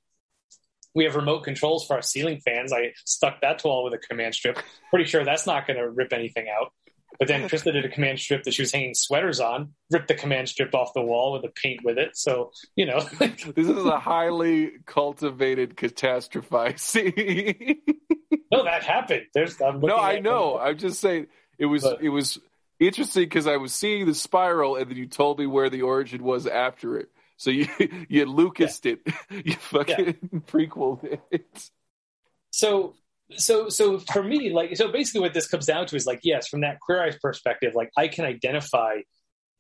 we 0.95 1.05
have 1.05 1.17
remote 1.17 1.41
controls 1.45 1.87
for 1.87 1.95
our 1.97 2.03
ceiling 2.03 2.41
fans. 2.45 2.73
I 2.73 2.93
stuck 3.05 3.41
that 3.43 3.61
to 3.61 3.69
all 3.69 3.85
with 3.85 3.95
a 3.95 3.99
command 3.99 4.35
strip. 4.35 4.59
Pretty 4.91 5.09
sure 5.09 5.25
that's 5.25 5.47
not 5.47 5.67
going 5.67 5.79
to 5.79 5.89
rip 5.89 6.13
anything 6.13 6.47
out. 6.49 6.73
But 7.21 7.29
then 7.29 7.49
Krista 7.51 7.71
did 7.71 7.85
a 7.85 7.89
command 7.91 8.19
strip 8.19 8.45
that 8.45 8.55
she 8.55 8.63
was 8.63 8.73
hanging 8.73 8.95
sweaters 8.95 9.41
on, 9.41 9.75
ripped 9.91 10.09
the 10.09 10.15
command 10.15 10.49
strip 10.49 10.75
off 10.75 10.95
the 10.95 11.03
wall 11.03 11.33
with 11.33 11.43
the 11.43 11.51
paint 11.51 11.85
with 11.85 11.99
it. 11.99 12.17
So, 12.17 12.53
you 12.77 12.87
know. 12.87 13.01
this 13.19 13.69
is 13.69 13.69
a 13.69 13.99
highly 13.99 14.73
cultivated 14.87 15.77
catastrophizing. 15.77 17.77
no, 18.51 18.65
that 18.65 18.85
happened. 18.85 19.27
There's 19.35 19.61
No, 19.61 19.99
I 19.99 20.21
know. 20.21 20.59
I'm 20.59 20.79
just 20.79 20.99
saying 20.99 21.27
it 21.59 21.67
was 21.67 21.83
but, 21.83 22.03
it 22.03 22.09
was 22.09 22.39
interesting 22.79 23.25
because 23.25 23.47
I 23.47 23.59
was 23.59 23.75
seeing 23.75 24.07
the 24.07 24.15
spiral 24.15 24.77
and 24.77 24.91
then 24.91 24.97
you 24.97 25.07
told 25.07 25.39
me 25.39 25.47
where 25.47 25.69
the 25.69 25.83
origin 25.83 26.25
was 26.25 26.47
after 26.47 26.97
it. 26.97 27.11
So 27.37 27.51
you 27.51 27.67
you 28.09 28.25
Lucased 28.25 28.87
yeah. 28.87 28.95
it. 28.95 29.01
You 29.47 29.57
fucking 29.57 30.17
yeah. 30.33 30.39
prequeled 30.47 31.21
it. 31.31 31.71
So 32.51 32.95
so 33.37 33.69
so 33.69 33.99
for 33.99 34.23
me 34.23 34.51
like 34.51 34.77
so 34.77 34.91
basically 34.91 35.21
what 35.21 35.35
this 35.35 35.47
comes 35.47 35.67
down 35.67 35.87
to 35.87 35.97
is 35.97 36.07
like 36.07 36.21
yes 36.23 36.49
from 36.49 36.63
that 36.63 36.81
queer 36.81 37.03
eyes 37.03 37.17
perspective 37.23 37.75
like 37.75 37.91
i 37.97 38.09
can 38.09 38.25
identify 38.25 38.97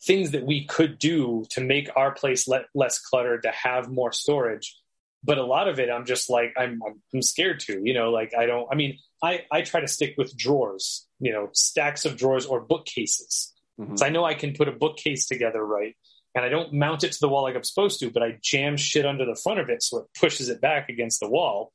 things 0.02 0.30
that 0.30 0.44
we 0.44 0.64
could 0.64 0.98
do 0.98 1.44
to 1.50 1.60
make 1.60 1.90
our 1.94 2.12
place 2.12 2.48
le- 2.48 2.64
less 2.74 2.98
cluttered 2.98 3.42
to 3.42 3.50
have 3.50 3.90
more 3.90 4.12
storage. 4.12 4.76
But 5.22 5.36
a 5.36 5.44
lot 5.44 5.68
of 5.68 5.78
it 5.78 5.90
i'm 5.90 6.06
just 6.06 6.30
like 6.30 6.54
I'm, 6.56 6.80
I'm 7.12 7.20
scared 7.20 7.60
to 7.60 7.82
you 7.84 7.92
know 7.92 8.10
like 8.10 8.32
i 8.34 8.46
don't 8.46 8.66
i 8.72 8.74
mean 8.74 8.96
i 9.22 9.44
i 9.52 9.60
try 9.60 9.80
to 9.80 9.86
stick 9.86 10.14
with 10.16 10.34
drawers 10.34 11.06
you 11.18 11.30
know 11.30 11.50
stacks 11.52 12.06
of 12.06 12.16
drawers 12.16 12.46
or 12.46 12.62
bookcases. 12.62 13.52
Mm-hmm. 13.78 13.96
so 13.96 14.06
i 14.06 14.08
know 14.08 14.24
i 14.24 14.32
can 14.32 14.54
put 14.54 14.68
a 14.68 14.72
bookcase 14.72 15.26
together 15.26 15.62
right? 15.62 15.94
And 16.34 16.42
i 16.42 16.48
don't 16.48 16.72
mount 16.72 17.04
it 17.04 17.12
to 17.12 17.18
the 17.20 17.28
wall 17.28 17.42
like 17.42 17.54
i'm 17.54 17.64
supposed 17.64 18.00
to 18.00 18.10
but 18.10 18.22
i 18.22 18.38
jam 18.42 18.78
shit 18.78 19.04
under 19.04 19.26
the 19.26 19.34
front 19.34 19.60
of 19.60 19.68
it 19.68 19.82
so 19.82 19.98
it 19.98 20.06
pushes 20.18 20.48
it 20.48 20.62
back 20.62 20.88
against 20.88 21.20
the 21.20 21.28
wall 21.28 21.70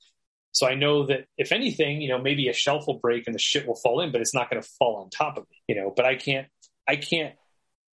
so 0.55 0.65
I 0.65 0.75
know 0.75 1.05
that 1.07 1.25
if 1.37 1.51
anything, 1.51 2.01
you 2.01 2.07
know, 2.07 2.17
maybe 2.17 2.47
a 2.47 2.53
shelf 2.53 2.87
will 2.87 2.97
break 2.97 3.27
and 3.27 3.35
the 3.35 3.39
shit 3.39 3.67
will 3.67 3.75
fall 3.75 3.99
in, 3.99 4.13
but 4.13 4.21
it's 4.21 4.33
not 4.33 4.49
going 4.49 4.61
to 4.61 4.69
fall 4.79 4.95
on 5.03 5.09
top 5.09 5.35
of 5.37 5.43
me, 5.49 5.57
you 5.67 5.75
know. 5.75 5.91
But 5.93 6.05
I 6.05 6.15
can't, 6.15 6.47
I 6.87 6.95
can't 6.95 7.35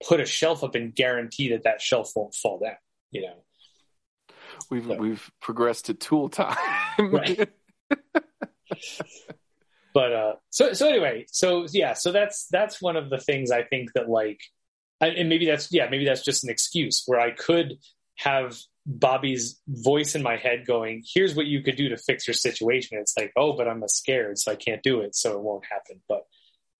put 0.06 0.20
a 0.20 0.26
shelf 0.26 0.62
up 0.62 0.76
and 0.76 0.94
guarantee 0.94 1.50
that 1.50 1.64
that 1.64 1.80
shelf 1.80 2.12
won't 2.14 2.36
fall 2.36 2.60
down, 2.60 2.76
you 3.10 3.22
know. 3.22 3.34
We've 4.70 4.86
so. 4.86 4.94
we've 4.94 5.28
progressed 5.40 5.86
to 5.86 5.94
tool 5.94 6.28
time, 6.28 6.56
right? 7.00 7.50
but 9.92 10.12
uh, 10.12 10.34
so 10.50 10.72
so 10.72 10.88
anyway, 10.88 11.26
so 11.32 11.66
yeah, 11.72 11.94
so 11.94 12.12
that's 12.12 12.46
that's 12.46 12.80
one 12.80 12.96
of 12.96 13.10
the 13.10 13.18
things 13.18 13.50
I 13.50 13.64
think 13.64 13.92
that 13.94 14.08
like, 14.08 14.40
I, 15.00 15.08
and 15.08 15.28
maybe 15.28 15.46
that's 15.46 15.72
yeah, 15.72 15.88
maybe 15.90 16.04
that's 16.04 16.24
just 16.24 16.44
an 16.44 16.50
excuse 16.50 17.02
where 17.06 17.18
I 17.18 17.32
could 17.32 17.78
have 18.18 18.56
Bobby's 18.84 19.60
voice 19.68 20.14
in 20.14 20.22
my 20.22 20.36
head 20.36 20.66
going, 20.66 21.04
here's 21.14 21.34
what 21.34 21.46
you 21.46 21.62
could 21.62 21.76
do 21.76 21.88
to 21.90 21.96
fix 21.96 22.26
your 22.26 22.34
situation. 22.34 22.98
It's 22.98 23.16
like, 23.16 23.32
oh, 23.36 23.52
but 23.56 23.68
I'm 23.68 23.82
scared, 23.86 24.38
so 24.38 24.52
I 24.52 24.56
can't 24.56 24.82
do 24.82 25.00
it, 25.00 25.14
so 25.14 25.32
it 25.32 25.40
won't 25.40 25.64
happen. 25.66 26.02
But 26.08 26.26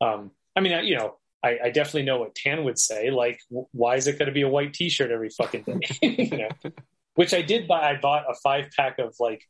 um, 0.05 0.33
I 0.57 0.61
mean, 0.61 0.73
I, 0.73 0.81
you 0.81 0.97
know, 0.97 1.17
I, 1.45 1.59
I, 1.65 1.71
definitely 1.71 2.03
know 2.05 2.19
what 2.19 2.35
Tan 2.35 2.65
would 2.65 2.79
say. 2.79 3.11
Like, 3.11 3.41
why 3.49 3.97
is 3.97 4.07
it 4.07 4.19
going 4.19 4.27
to 4.27 4.33
be 4.33 4.43
a 4.43 4.49
white 4.49 4.75
T-shirt 4.75 5.11
every 5.11 5.31
fucking 5.31 5.63
day? 5.63 5.81
you 6.03 6.39
know? 6.39 6.73
Which 7.15 7.35
I 7.35 7.43
did 7.43 7.69
buy. 7.69 7.91
I 7.91 8.01
bought 8.01 8.25
a 8.29 8.35
five 8.43 8.71
pack 8.77 8.99
of 8.99 9.15
like 9.21 9.43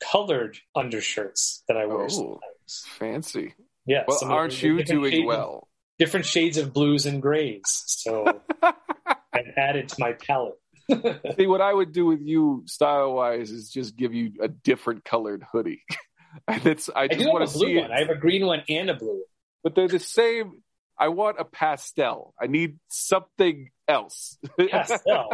colored 0.00 0.58
undershirts 0.74 1.62
that 1.68 1.76
I 1.76 1.86
wear. 1.86 2.02
Oh, 2.02 2.08
sometimes. 2.08 2.84
fancy. 2.98 3.54
Yeah. 3.86 4.04
Well, 4.06 4.18
aren't 4.24 4.60
you 4.62 4.82
doing 4.82 5.26
well? 5.26 5.68
Different 5.98 6.26
shades 6.26 6.58
of 6.58 6.72
blues 6.72 7.06
and 7.06 7.22
grays. 7.22 7.84
So 7.86 8.42
I've 8.62 9.52
added 9.56 9.88
to 9.90 9.96
my 9.98 10.12
palette. 10.12 10.60
See, 10.90 11.46
what 11.46 11.60
I 11.60 11.72
would 11.72 11.92
do 11.92 12.06
with 12.06 12.20
you 12.20 12.62
style 12.66 13.14
wise 13.14 13.50
is 13.50 13.70
just 13.70 13.96
give 13.96 14.14
you 14.14 14.32
a 14.40 14.48
different 14.48 15.04
colored 15.04 15.44
hoodie. 15.50 15.82
and 16.48 16.64
it's 16.66 16.88
I 16.94 17.08
just 17.08 17.28
want 17.28 17.48
to 17.48 17.58
see 17.58 17.78
one. 17.78 17.92
I 17.92 18.00
have 18.00 18.10
a 18.10 18.16
green 18.16 18.46
one 18.46 18.62
and 18.68 18.90
a 18.90 18.94
blue 18.94 19.08
one. 19.08 19.22
But 19.62 19.74
they're 19.74 19.88
the 19.88 19.98
same. 19.98 20.62
I 20.98 21.08
want 21.08 21.38
a 21.40 21.44
pastel. 21.44 22.34
I 22.40 22.46
need 22.46 22.78
something 22.88 23.70
else. 23.88 24.38
Pastel. 24.70 25.32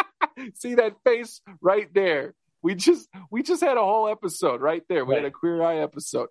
see 0.54 0.76
that 0.76 0.94
face 1.04 1.40
right 1.60 1.92
there. 1.92 2.34
We 2.62 2.74
just 2.74 3.08
we 3.30 3.42
just 3.42 3.62
had 3.62 3.76
a 3.76 3.82
whole 3.82 4.08
episode 4.08 4.60
right 4.60 4.82
there. 4.88 5.04
We 5.04 5.14
right. 5.14 5.24
had 5.24 5.28
a 5.28 5.34
queer 5.34 5.62
eye 5.62 5.78
episode. 5.78 6.28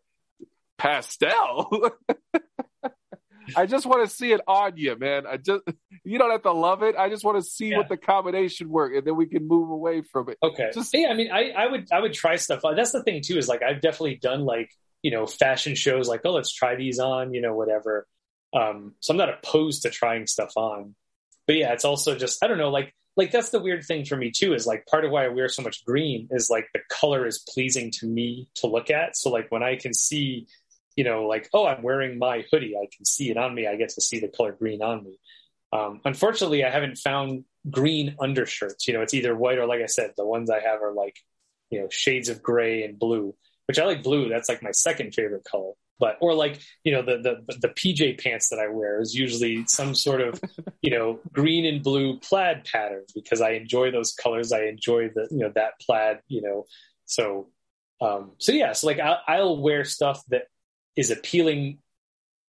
Pastel. 0.77 1.91
I 3.55 3.65
just 3.65 3.85
want 3.85 4.07
to 4.07 4.13
see 4.13 4.31
it 4.31 4.41
on 4.47 4.77
you, 4.77 4.97
man. 4.97 5.25
I 5.27 5.37
just 5.37 5.63
you 6.03 6.17
don't 6.17 6.31
have 6.31 6.43
to 6.43 6.51
love 6.51 6.83
it. 6.83 6.95
I 6.95 7.09
just 7.09 7.23
want 7.23 7.37
to 7.37 7.43
see 7.43 7.69
yeah. 7.69 7.77
what 7.77 7.89
the 7.89 7.97
combination 7.97 8.69
work, 8.69 8.93
and 8.95 9.05
then 9.05 9.15
we 9.15 9.25
can 9.25 9.47
move 9.47 9.69
away 9.69 10.01
from 10.01 10.29
it. 10.29 10.37
Okay. 10.43 10.69
Just, 10.73 10.93
yeah, 10.93 11.09
I 11.09 11.13
mean, 11.13 11.31
I, 11.31 11.49
I 11.51 11.67
would 11.67 11.91
I 11.91 11.99
would 11.99 12.13
try 12.13 12.35
stuff. 12.35 12.61
That's 12.75 12.91
the 12.91 13.03
thing 13.03 13.21
too. 13.23 13.37
Is 13.37 13.47
like 13.47 13.63
I've 13.63 13.81
definitely 13.81 14.15
done 14.15 14.41
like 14.45 14.71
you 15.01 15.11
know 15.11 15.25
fashion 15.25 15.75
shows. 15.75 16.07
Like 16.07 16.21
oh, 16.25 16.31
let's 16.31 16.53
try 16.53 16.75
these 16.75 16.99
on. 16.99 17.33
You 17.33 17.41
know, 17.41 17.55
whatever. 17.55 18.07
Um, 18.53 18.93
so 18.99 19.13
I'm 19.13 19.17
not 19.17 19.29
opposed 19.29 19.81
to 19.83 19.89
trying 19.89 20.27
stuff 20.27 20.53
on. 20.55 20.95
But 21.47 21.57
yeah, 21.57 21.73
it's 21.73 21.85
also 21.85 22.15
just 22.15 22.43
I 22.43 22.47
don't 22.47 22.57
know. 22.57 22.69
Like 22.69 22.93
like 23.15 23.31
that's 23.31 23.49
the 23.49 23.59
weird 23.59 23.83
thing 23.83 24.05
for 24.05 24.15
me 24.15 24.31
too. 24.31 24.53
Is 24.53 24.65
like 24.65 24.85
part 24.85 25.05
of 25.05 25.11
why 25.11 25.25
I 25.25 25.29
wear 25.29 25.49
so 25.49 25.61
much 25.61 25.85
green 25.85 26.27
is 26.31 26.49
like 26.49 26.67
the 26.73 26.81
color 26.89 27.27
is 27.27 27.43
pleasing 27.47 27.91
to 27.99 28.07
me 28.07 28.49
to 28.55 28.67
look 28.67 28.89
at. 28.89 29.15
So 29.15 29.29
like 29.29 29.51
when 29.51 29.63
I 29.63 29.75
can 29.75 29.93
see 29.93 30.47
you 30.95 31.03
know, 31.03 31.25
like, 31.25 31.49
oh, 31.53 31.65
I'm 31.65 31.81
wearing 31.81 32.17
my 32.17 32.45
hoodie. 32.51 32.75
I 32.75 32.87
can 32.95 33.05
see 33.05 33.29
it 33.29 33.37
on 33.37 33.53
me. 33.53 33.67
I 33.67 33.75
get 33.75 33.89
to 33.89 34.01
see 34.01 34.19
the 34.19 34.27
color 34.27 34.51
green 34.51 34.81
on 34.81 35.03
me. 35.03 35.19
Um, 35.71 36.01
unfortunately, 36.05 36.63
I 36.63 36.69
haven't 36.69 36.97
found 36.97 37.45
green 37.69 38.15
undershirts. 38.19 38.87
You 38.87 38.93
know, 38.93 39.01
it's 39.01 39.13
either 39.13 39.35
white 39.35 39.57
or, 39.57 39.65
like 39.65 39.81
I 39.81 39.87
said, 39.87 40.11
the 40.15 40.25
ones 40.25 40.49
I 40.49 40.59
have 40.59 40.81
are 40.81 40.93
like, 40.93 41.15
you 41.69 41.81
know, 41.81 41.87
shades 41.89 42.29
of 42.29 42.43
gray 42.43 42.83
and 42.83 42.99
blue, 42.99 43.35
which 43.67 43.79
I 43.79 43.85
like 43.85 44.03
blue. 44.03 44.29
That's 44.29 44.49
like 44.49 44.61
my 44.61 44.71
second 44.71 45.13
favorite 45.13 45.43
color. 45.43 45.71
But 45.99 46.17
or 46.21 46.33
like 46.33 46.59
you 46.83 46.91
know 46.91 47.01
the 47.01 47.17
the 47.47 47.57
the 47.59 47.69
PJ 47.69 48.21
pants 48.21 48.49
that 48.49 48.59
I 48.59 48.67
wear 48.67 48.99
is 48.99 49.13
usually 49.15 49.63
some 49.67 49.93
sort 49.93 50.21
of 50.21 50.41
you 50.81 50.89
know 50.89 51.19
green 51.31 51.65
and 51.65 51.83
blue 51.83 52.19
plaid 52.19 52.65
pattern 52.65 53.05
because 53.13 53.41
I 53.41 53.51
enjoy 53.51 53.91
those 53.91 54.11
colors. 54.11 54.51
I 54.51 54.63
enjoy 54.63 55.09
the 55.13 55.27
you 55.31 55.37
know 55.37 55.51
that 55.55 55.79
plaid. 55.79 56.19
You 56.27 56.41
know, 56.41 56.65
so 57.05 57.49
um, 58.01 58.31
so 58.39 58.51
yeah. 58.51 58.73
So 58.73 58.87
like 58.87 58.99
I'll, 58.99 59.21
I'll 59.27 59.61
wear 59.61 59.85
stuff 59.85 60.21
that 60.29 60.47
is 60.95 61.11
appealing 61.11 61.79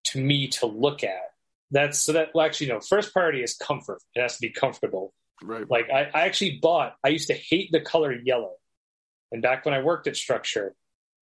to 0.05 0.21
me 0.21 0.49
to 0.49 0.67
look 0.67 1.03
at. 1.03 1.23
That's 1.71 1.99
so 1.99 2.13
that 2.13 2.31
well, 2.35 2.47
actually 2.47 2.69
no. 2.69 2.81
First 2.81 3.13
priority 3.13 3.43
is 3.43 3.55
comfort. 3.55 4.01
It 4.15 4.21
has 4.21 4.37
to 4.37 4.41
be 4.41 4.51
comfortable. 4.51 5.13
Right. 5.43 5.69
Like 5.69 5.91
I, 5.91 6.11
I 6.15 6.21
actually 6.27 6.59
bought. 6.63 6.95
I 7.03 7.09
used 7.09 7.29
to 7.29 7.35
hate 7.35 7.71
the 7.73 7.81
color 7.81 8.13
yellow, 8.13 8.53
and 9.33 9.43
back 9.43 9.65
when 9.65 9.75
I 9.75 9.83
worked 9.83 10.07
at 10.07 10.17
Structure, 10.17 10.75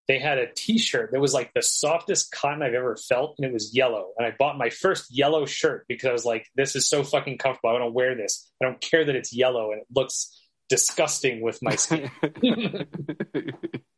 they 0.08 0.18
had 0.18 0.38
a 0.38 0.52
T-shirt 0.52 1.12
that 1.12 1.20
was 1.20 1.32
like 1.32 1.52
the 1.54 1.62
softest 1.62 2.32
cotton 2.32 2.62
I've 2.62 2.74
ever 2.74 2.96
felt, 2.96 3.36
and 3.38 3.46
it 3.46 3.52
was 3.52 3.74
yellow. 3.74 4.10
And 4.18 4.26
I 4.26 4.34
bought 4.36 4.58
my 4.58 4.68
first 4.68 5.16
yellow 5.16 5.46
shirt 5.46 5.86
because 5.88 6.08
I 6.08 6.12
was 6.12 6.24
like, 6.24 6.48
"This 6.54 6.76
is 6.76 6.88
so 6.88 7.02
fucking 7.04 7.38
comfortable. 7.38 7.70
I 7.70 7.74
want 7.74 7.84
to 7.84 7.90
wear 7.90 8.14
this. 8.14 8.50
I 8.60 8.66
don't 8.66 8.80
care 8.80 9.04
that 9.04 9.16
it's 9.16 9.32
yellow 9.32 9.70
and 9.72 9.80
it 9.80 9.86
looks 9.94 10.38
disgusting 10.68 11.40
with 11.40 11.62
my 11.62 11.76
skin." 11.76 12.10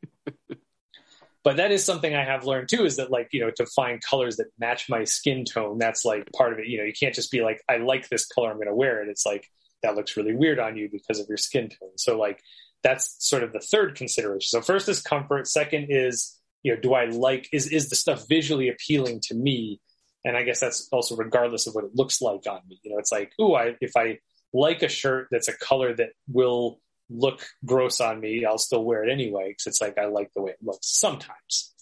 but 1.45 1.57
that 1.57 1.71
is 1.71 1.85
something 1.85 2.15
I 2.15 2.25
have 2.25 2.45
learned 2.45 2.69
too 2.69 2.85
is 2.85 2.97
that 2.97 3.11
like, 3.11 3.29
you 3.31 3.39
know, 3.39 3.51
to 3.51 3.67
find 3.67 4.01
colors 4.01 4.37
that 4.37 4.47
match 4.57 4.89
my 4.89 5.03
skin 5.03 5.45
tone, 5.45 5.77
that's 5.77 6.03
like 6.03 6.27
part 6.33 6.51
of 6.51 6.59
it. 6.59 6.65
You 6.65 6.79
know, 6.79 6.83
you 6.83 6.91
can't 6.91 7.13
just 7.13 7.31
be 7.31 7.41
like, 7.41 7.61
I 7.69 7.77
like 7.77 8.09
this 8.09 8.25
color, 8.25 8.49
I'm 8.49 8.57
going 8.57 8.67
to 8.67 8.73
wear 8.73 9.03
it. 9.03 9.09
It's 9.09 9.27
like, 9.27 9.47
that 9.83 9.93
looks 9.93 10.17
really 10.17 10.33
weird 10.33 10.57
on 10.57 10.75
you 10.75 10.89
because 10.91 11.19
of 11.19 11.27
your 11.29 11.37
skin 11.37 11.69
tone. 11.69 11.97
So 11.97 12.17
like, 12.17 12.41
that's 12.81 13.15
sort 13.19 13.43
of 13.43 13.53
the 13.53 13.59
third 13.59 13.95
consideration. 13.95 14.47
So 14.47 14.61
first 14.61 14.89
is 14.89 15.03
comfort. 15.03 15.47
Second 15.47 15.87
is, 15.89 16.35
you 16.63 16.73
know, 16.73 16.81
do 16.81 16.95
I 16.95 17.05
like, 17.05 17.47
is, 17.53 17.67
is 17.67 17.89
the 17.89 17.95
stuff 17.95 18.27
visually 18.27 18.69
appealing 18.69 19.21
to 19.25 19.35
me? 19.35 19.79
And 20.23 20.35
I 20.35 20.41
guess 20.41 20.59
that's 20.59 20.89
also 20.91 21.15
regardless 21.15 21.67
of 21.67 21.75
what 21.75 21.83
it 21.83 21.91
looks 21.93 22.23
like 22.23 22.47
on 22.49 22.61
me. 22.67 22.79
You 22.81 22.91
know, 22.91 22.97
it's 22.97 23.11
like, 23.11 23.31
ooh, 23.39 23.53
I, 23.53 23.75
if 23.81 23.91
I 23.95 24.17
like 24.51 24.81
a 24.81 24.89
shirt 24.89 25.27
that's 25.29 25.47
a 25.47 25.55
color 25.55 25.93
that 25.93 26.09
will 26.27 26.79
look 27.09 27.45
gross 27.65 28.01
on 28.01 28.19
me, 28.19 28.45
I'll 28.45 28.57
still 28.57 28.83
wear 28.83 29.03
it 29.03 29.11
anyway 29.11 29.49
because 29.49 29.67
it's 29.67 29.81
like 29.81 29.97
I 29.97 30.05
like 30.05 30.31
the 30.35 30.41
way 30.41 30.51
it 30.51 30.59
looks 30.61 30.87
sometimes. 30.87 31.73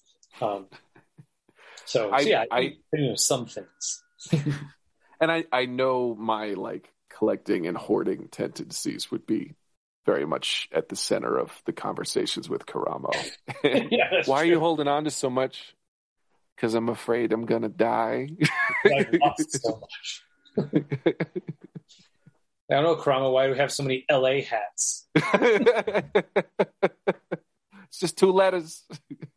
Um, 0.41 0.67
so, 1.85 2.11
I, 2.11 2.23
so 2.23 2.29
yeah, 2.29 2.43
I, 2.51 2.57
I 2.57 2.59
you 2.93 3.09
know 3.09 3.15
some 3.15 3.45
things. 3.45 4.03
and 5.19 5.31
I 5.31 5.45
I 5.51 5.65
know 5.65 6.15
my 6.15 6.53
like 6.53 6.89
collecting 7.09 7.67
and 7.67 7.77
hoarding 7.77 8.27
tendencies 8.29 9.11
would 9.11 9.25
be 9.25 9.55
very 10.05 10.25
much 10.25 10.67
at 10.73 10.89
the 10.89 10.95
center 10.95 11.37
of 11.37 11.61
the 11.65 11.73
conversations 11.73 12.49
with 12.49 12.65
Karamo. 12.65 13.13
yeah, 13.63 14.09
Why 14.11 14.21
true. 14.23 14.33
are 14.33 14.45
you 14.45 14.59
holding 14.59 14.87
on 14.87 15.05
to 15.05 15.11
so 15.11 15.29
much? 15.29 15.75
Because 16.55 16.73
I'm 16.73 16.89
afraid 16.89 17.33
I'm 17.33 17.45
gonna 17.45 17.69
die. 17.69 18.29
I 18.85 19.07
lost 19.21 19.61
so 19.61 19.79
much. 19.79 20.23
I 22.71 22.75
don't 22.75 22.83
know, 22.83 22.95
Karamo, 22.95 23.31
why 23.31 23.45
do 23.45 23.53
we 23.53 23.57
have 23.57 23.71
so 23.71 23.83
many 23.83 24.05
LA 24.09 24.41
hats? 24.41 25.07
it's 25.15 26.13
just 27.99 28.17
two 28.17 28.31
letters. 28.31 28.83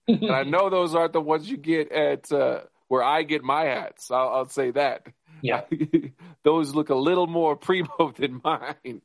and 0.07 0.31
I 0.31 0.45
know 0.45 0.71
those 0.71 0.95
aren't 0.95 1.13
the 1.13 1.21
ones 1.21 1.51
you 1.51 1.57
get 1.57 1.91
at 1.91 2.31
uh, 2.31 2.61
where 2.89 3.03
I 3.03 3.23
get 3.23 3.43
my 3.43 3.65
hats. 3.65 4.11
I'll, 4.11 4.29
I'll 4.29 4.49
say 4.49 4.71
that. 4.73 5.07
Yeah. 5.43 5.63
those 6.45 6.75
look 6.75 6.91
a 6.91 6.95
little 6.95 7.27
more 7.27 7.57
primo 7.57 8.13
than 8.17 8.41
mine. 8.43 9.03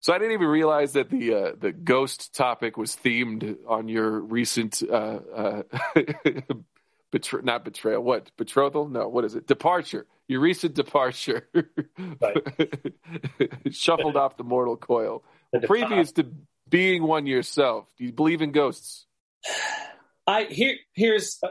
So 0.00 0.12
I 0.12 0.18
didn't 0.18 0.34
even 0.34 0.48
realize 0.48 0.92
that 0.92 1.10
the 1.10 1.34
uh, 1.34 1.52
the 1.58 1.72
ghost 1.72 2.34
topic 2.34 2.76
was 2.76 2.94
themed 2.94 3.56
on 3.66 3.88
your 3.88 4.20
recent 4.20 4.82
uh, 4.88 5.18
uh 5.34 5.62
betray, 7.16 7.40
not 7.42 7.64
betrayal. 7.64 8.02
What 8.02 8.30
betrothal? 8.36 8.88
No, 8.88 9.08
what 9.08 9.24
is 9.24 9.34
it? 9.34 9.46
Departure. 9.46 10.06
Your 10.28 10.40
recent 10.40 10.74
departure. 10.74 11.48
Shuffled 13.70 14.16
off 14.16 14.36
the 14.36 14.44
mortal 14.44 14.76
coil. 14.76 15.24
Well, 15.50 15.62
previous 15.62 16.12
to 16.12 16.26
being 16.68 17.02
one 17.02 17.26
yourself, 17.26 17.86
do 17.96 18.04
you 18.04 18.12
believe 18.12 18.42
in 18.42 18.52
ghosts? 18.52 19.06
I 20.26 20.44
here 20.44 20.76
here's, 20.92 21.38
uh, 21.42 21.48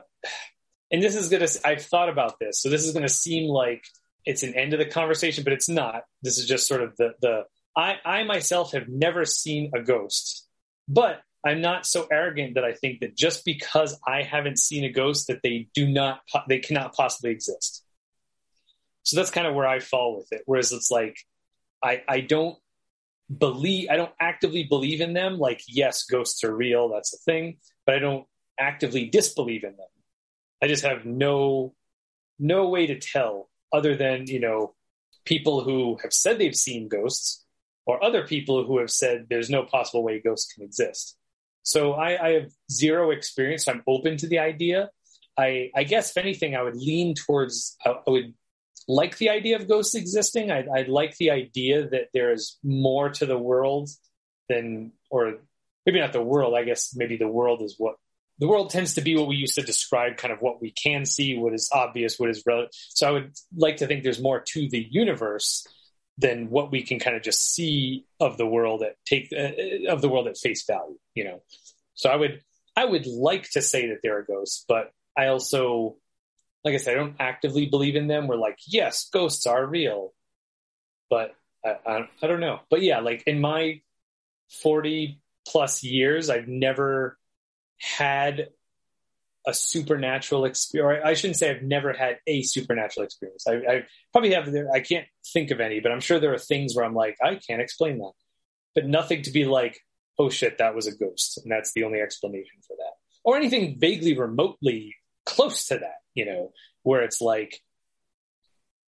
and 0.91 1.01
this 1.01 1.15
is 1.15 1.29
gonna. 1.29 1.47
I've 1.63 1.83
thought 1.83 2.09
about 2.09 2.37
this, 2.39 2.61
so 2.61 2.69
this 2.69 2.85
is 2.85 2.93
gonna 2.93 3.09
seem 3.09 3.49
like 3.49 3.83
it's 4.23 4.43
an 4.43 4.53
end 4.53 4.73
of 4.73 4.79
the 4.79 4.85
conversation, 4.85 5.43
but 5.43 5.53
it's 5.53 5.69
not. 5.69 6.03
This 6.21 6.37
is 6.37 6.45
just 6.45 6.67
sort 6.67 6.81
of 6.81 6.95
the 6.97 7.13
the. 7.21 7.43
I 7.75 7.95
I 8.05 8.23
myself 8.23 8.73
have 8.73 8.87
never 8.87 9.25
seen 9.25 9.71
a 9.73 9.81
ghost, 9.81 10.47
but 10.87 11.21
I'm 11.45 11.61
not 11.61 11.85
so 11.85 12.07
arrogant 12.11 12.55
that 12.55 12.65
I 12.65 12.73
think 12.73 13.01
that 13.01 13.15
just 13.15 13.45
because 13.45 13.99
I 14.05 14.23
haven't 14.23 14.57
seen 14.57 14.83
a 14.83 14.91
ghost 14.91 15.27
that 15.27 15.41
they 15.43 15.67
do 15.75 15.87
not 15.87 16.21
they 16.49 16.59
cannot 16.59 16.93
possibly 16.93 17.31
exist. 17.31 17.83
So 19.03 19.15
that's 19.15 19.29
kind 19.29 19.45
of 19.45 19.53
where 19.53 19.67
I 19.67 19.79
fall 19.79 20.17
with 20.17 20.31
it. 20.31 20.41
Whereas 20.45 20.71
it's 20.71 20.89
like 20.89 21.17
I 21.83 22.01
I 22.07 22.21
don't 22.21 22.57
believe 23.35 23.89
I 23.91 23.95
don't 23.95 24.13
actively 24.19 24.63
believe 24.63 25.01
in 25.01 25.13
them. 25.13 25.37
Like 25.37 25.61
yes, 25.67 26.03
ghosts 26.05 26.43
are 26.43 26.55
real, 26.55 26.89
that's 26.89 27.13
a 27.13 27.17
thing, 27.17 27.57
but 27.85 27.95
I 27.95 27.99
don't 27.99 28.25
actively 28.59 29.05
disbelieve 29.05 29.63
in 29.63 29.77
them. 29.77 29.87
I 30.63 30.67
just 30.67 30.83
have 30.83 31.05
no 31.05 31.75
no 32.39 32.69
way 32.69 32.87
to 32.87 32.99
tell 32.99 33.49
other 33.71 33.95
than, 33.95 34.25
you 34.27 34.39
know, 34.39 34.73
people 35.25 35.63
who 35.63 35.97
have 36.01 36.13
said 36.13 36.37
they've 36.37 36.55
seen 36.55 36.87
ghosts 36.87 37.45
or 37.85 38.03
other 38.03 38.25
people 38.25 38.65
who 38.65 38.79
have 38.79 38.89
said 38.89 39.27
there's 39.29 39.49
no 39.49 39.63
possible 39.63 40.03
way 40.03 40.19
ghosts 40.19 40.51
can 40.51 40.63
exist. 40.63 41.17
So 41.65 41.93
I, 41.93 42.27
I 42.27 42.31
have 42.33 42.51
zero 42.71 43.11
experience. 43.11 43.65
So 43.65 43.73
I'm 43.73 43.83
open 43.87 44.17
to 44.17 44.27
the 44.27 44.39
idea. 44.39 44.89
I, 45.37 45.71
I 45.75 45.83
guess 45.83 46.11
if 46.11 46.17
anything, 46.17 46.55
I 46.55 46.61
would 46.61 46.77
lean 46.77 47.15
towards. 47.15 47.75
I, 47.83 47.95
would 48.07 48.33
like 48.87 49.17
the 49.17 49.31
idea 49.31 49.57
of 49.57 49.67
ghosts 49.67 49.95
existing. 49.95 50.51
I, 50.51 50.65
I 50.73 50.85
like 50.87 51.17
the 51.17 51.31
idea 51.31 51.89
that 51.89 52.09
there 52.13 52.31
is 52.31 52.57
more 52.63 53.09
to 53.09 53.25
the 53.25 53.37
world 53.37 53.89
than, 54.47 54.93
or 55.09 55.39
maybe 55.85 55.99
not 55.99 56.13
the 56.13 56.21
world. 56.21 56.53
I 56.55 56.63
guess 56.63 56.95
maybe 56.95 57.17
the 57.17 57.27
world 57.27 57.63
is 57.63 57.75
what 57.77 57.95
the 58.37 58.47
world 58.47 58.69
tends 58.69 58.95
to 58.95 59.01
be 59.01 59.15
what 59.15 59.27
we 59.27 59.35
used 59.35 59.55
to 59.55 59.61
describe 59.61 60.17
kind 60.17 60.33
of 60.33 60.39
what 60.39 60.61
we 60.61 60.71
can 60.71 61.05
see, 61.05 61.37
what 61.37 61.53
is 61.53 61.69
obvious, 61.73 62.19
what 62.19 62.29
is 62.29 62.43
relative. 62.45 62.71
So 62.73 63.07
I 63.07 63.11
would 63.11 63.33
like 63.55 63.77
to 63.77 63.87
think 63.87 64.03
there's 64.03 64.21
more 64.21 64.41
to 64.41 64.69
the 64.69 64.85
universe 64.89 65.65
than 66.17 66.49
what 66.49 66.71
we 66.71 66.81
can 66.81 66.99
kind 66.99 67.15
of 67.15 67.21
just 67.21 67.53
see 67.53 68.05
of 68.19 68.37
the 68.37 68.45
world 68.45 68.81
at 68.83 68.95
take 69.05 69.31
uh, 69.33 69.91
of 69.91 70.01
the 70.01 70.09
world 70.09 70.27
at 70.27 70.37
face 70.37 70.65
value 70.65 70.97
you 71.13 71.23
know? 71.23 71.41
So 71.93 72.09
i 72.09 72.15
would 72.15 72.41
i 72.75 72.85
would 72.85 73.05
like 73.05 73.49
to 73.51 73.61
say 73.61 73.89
that 73.89 73.99
there 74.03 74.17
are 74.17 74.23
ghosts 74.23 74.65
but 74.67 74.91
i 75.17 75.27
also 75.27 75.97
like 76.63 76.73
i 76.73 76.77
said 76.77 76.95
i 76.95 76.99
don't 76.99 77.15
actively 77.19 77.65
believe 77.65 77.95
in 77.95 78.07
them. 78.07 78.27
We're 78.27 78.37
like 78.37 78.59
yes 78.67 79.09
ghosts 79.11 79.45
are 79.45 79.65
real 79.65 80.13
but 81.09 81.35
I, 81.63 81.77
I, 81.85 82.09
I 82.21 82.27
don't 82.27 82.39
know. 82.39 82.59
But 82.69 82.81
yeah 82.81 82.99
like 82.99 83.23
in 83.27 83.39
my 83.39 83.81
40 84.61 85.19
plus 85.47 85.83
years 85.83 86.29
i've 86.29 86.47
never 86.47 87.17
had 87.79 88.49
a 89.47 89.53
supernatural 89.53 90.45
experience. 90.45 91.03
I 91.05 91.13
shouldn't 91.13 91.37
say 91.37 91.51
I've 91.51 91.61
never 91.61 91.93
had 91.93 92.17
a 92.25 92.41
supernatural 92.41 93.05
experience. 93.05 93.45
I, 93.47 93.53
I 93.53 93.85
probably 94.11 94.33
have. 94.33 94.49
I 94.73 94.79
can't 94.79 95.05
think 95.33 95.51
of 95.51 95.59
any, 95.59 95.79
but 95.79 95.91
I'm 95.91 95.99
sure 95.99 96.19
there 96.19 96.33
are 96.33 96.39
things 96.39 96.75
where 96.75 96.83
I'm 96.83 96.95
like, 96.95 97.17
I 97.23 97.35
can't 97.35 97.61
explain 97.61 97.99
that, 97.99 98.13
but 98.73 98.87
nothing 98.87 99.21
to 99.23 99.31
be 99.31 99.45
like, 99.45 99.79
oh 100.17 100.29
shit, 100.29 100.57
that 100.57 100.75
was 100.75 100.87
a 100.87 100.95
ghost, 100.95 101.39
and 101.43 101.51
that's 101.51 101.73
the 101.73 101.83
only 101.83 101.99
explanation 101.99 102.57
for 102.67 102.75
that, 102.77 102.93
or 103.23 103.37
anything 103.37 103.77
vaguely 103.79 104.17
remotely 104.17 104.95
close 105.25 105.67
to 105.67 105.77
that. 105.77 105.99
You 106.15 106.25
know, 106.25 106.51
where 106.83 107.03
it's 107.03 107.21
like, 107.21 107.59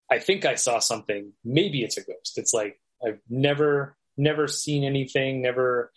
I 0.09 0.19
think 0.19 0.45
I 0.45 0.55
saw 0.55 0.79
something. 0.79 1.33
Maybe 1.43 1.83
it's 1.83 1.97
a 1.97 2.03
ghost. 2.03 2.37
It's 2.37 2.53
like 2.53 2.79
I've 3.05 3.19
never, 3.29 3.95
never 4.17 4.47
seen 4.47 4.83
anything. 4.83 5.41
Never, 5.41 5.91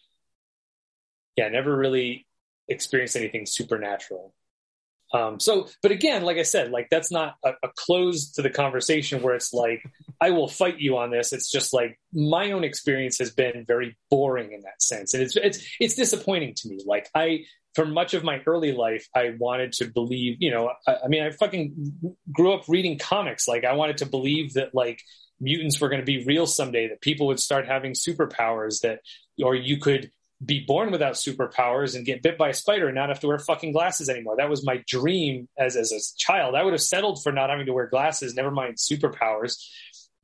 yeah, 1.36 1.48
never 1.48 1.74
really 1.74 2.26
experienced 2.68 3.16
anything 3.16 3.46
supernatural. 3.46 4.34
Um, 5.12 5.40
so, 5.40 5.68
but 5.82 5.90
again, 5.90 6.22
like 6.22 6.36
I 6.36 6.42
said, 6.42 6.70
like 6.70 6.88
that's 6.90 7.10
not 7.10 7.34
a, 7.44 7.50
a, 7.64 7.68
close 7.76 8.32
to 8.32 8.42
the 8.42 8.50
conversation 8.50 9.22
where 9.22 9.34
it's 9.34 9.52
like, 9.52 9.82
I 10.20 10.30
will 10.30 10.46
fight 10.46 10.78
you 10.78 10.98
on 10.98 11.10
this. 11.10 11.32
It's 11.32 11.50
just 11.50 11.72
like 11.72 11.98
my 12.12 12.52
own 12.52 12.62
experience 12.62 13.18
has 13.18 13.32
been 13.32 13.64
very 13.66 13.96
boring 14.08 14.52
in 14.52 14.60
that 14.60 14.80
sense. 14.80 15.14
And 15.14 15.22
it's, 15.22 15.36
it's, 15.36 15.66
it's 15.80 15.94
disappointing 15.94 16.54
to 16.58 16.68
me. 16.68 16.78
Like 16.86 17.08
I, 17.12 17.44
for 17.74 17.86
much 17.86 18.14
of 18.14 18.22
my 18.22 18.40
early 18.46 18.72
life, 18.72 19.08
I 19.14 19.34
wanted 19.38 19.72
to 19.74 19.86
believe, 19.86 20.36
you 20.38 20.50
know, 20.50 20.70
I, 20.86 20.96
I 21.04 21.08
mean, 21.08 21.22
I 21.22 21.30
fucking 21.30 22.16
grew 22.30 22.52
up 22.52 22.64
reading 22.68 22.98
comics. 22.98 23.48
Like 23.48 23.64
I 23.64 23.72
wanted 23.72 23.98
to 23.98 24.06
believe 24.06 24.54
that 24.54 24.74
like 24.74 25.00
mutants 25.40 25.80
were 25.80 25.88
going 25.88 26.02
to 26.02 26.06
be 26.06 26.24
real 26.24 26.46
someday, 26.46 26.88
that 26.88 27.00
people 27.00 27.26
would 27.28 27.40
start 27.40 27.66
having 27.66 27.94
superpowers 27.94 28.82
that, 28.82 29.00
or 29.42 29.54
you 29.54 29.78
could, 29.78 30.10
be 30.44 30.64
born 30.66 30.90
without 30.90 31.14
superpowers 31.14 31.94
and 31.94 32.06
get 32.06 32.22
bit 32.22 32.38
by 32.38 32.48
a 32.48 32.54
spider 32.54 32.86
and 32.86 32.94
not 32.94 33.10
have 33.10 33.20
to 33.20 33.26
wear 33.26 33.38
fucking 33.38 33.72
glasses 33.72 34.08
anymore. 34.08 34.36
That 34.36 34.48
was 34.48 34.64
my 34.64 34.82
dream 34.86 35.48
as 35.58 35.76
as 35.76 35.92
a 35.92 36.00
child. 36.18 36.54
I 36.54 36.62
would 36.62 36.72
have 36.72 36.82
settled 36.82 37.22
for 37.22 37.32
not 37.32 37.50
having 37.50 37.66
to 37.66 37.72
wear 37.72 37.86
glasses, 37.86 38.34
never 38.34 38.50
mind 38.50 38.76
superpowers. 38.76 39.56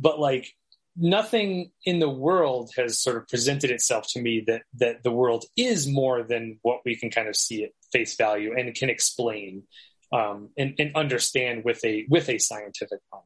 But 0.01 0.18
like 0.18 0.52
nothing 0.97 1.70
in 1.84 1.98
the 1.98 2.09
world 2.09 2.70
has 2.76 2.98
sort 2.98 3.18
of 3.18 3.28
presented 3.28 3.70
itself 3.70 4.06
to 4.09 4.20
me 4.20 4.44
that 4.47 4.62
that 4.74 5.02
the 5.02 5.10
world 5.10 5.44
is 5.56 5.86
more 5.86 6.22
than 6.22 6.59
what 6.62 6.80
we 6.84 6.97
can 6.97 7.10
kind 7.10 7.28
of 7.28 7.36
see 7.36 7.64
at 7.64 7.70
face 7.93 8.16
value 8.16 8.55
and 8.56 8.74
can 8.74 8.88
explain 8.88 9.64
um, 10.12 10.51
and, 10.56 10.74
and, 10.78 10.94
understand 10.94 11.64
with 11.64 11.84
a 11.84 12.06
with 12.09 12.28
a 12.28 12.38
scientific 12.38 13.01
mind. 13.12 13.24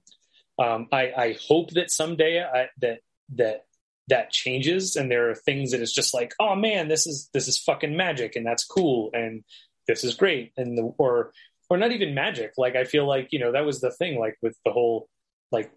Um, 0.58 0.88
I, 0.92 1.12
I, 1.16 1.36
hope 1.46 1.70
that 1.72 1.90
someday 1.90 2.42
I, 2.42 2.68
that 2.80 3.00
that 3.34 3.64
that 4.10 4.30
changes 4.30 4.96
and 4.96 5.10
there 5.10 5.30
are 5.30 5.34
things 5.34 5.70
that 5.70 5.80
it's 5.80 5.94
just 5.94 6.12
like 6.12 6.32
oh 6.38 6.54
man 6.54 6.88
this 6.88 7.06
is 7.06 7.30
this 7.32 7.48
is 7.48 7.58
fucking 7.58 7.96
magic 7.96 8.36
and 8.36 8.46
that's 8.46 8.64
cool 8.64 9.10
and 9.12 9.42
this 9.86 10.04
is 10.04 10.14
great 10.14 10.52
and 10.56 10.76
the 10.76 10.82
or 10.98 11.32
or 11.70 11.76
not 11.78 11.92
even 11.92 12.14
magic. 12.14 12.52
Like 12.58 12.76
i 12.76 12.84
feel 12.84 13.06
like 13.06 13.28
you 13.30 13.38
know 13.38 13.52
that 13.52 13.64
was 13.64 13.80
the 13.80 13.90
thing 13.90 14.18
like 14.18 14.36
with 14.42 14.56
the 14.64 14.72
whole 14.72 15.08
like 15.50 15.72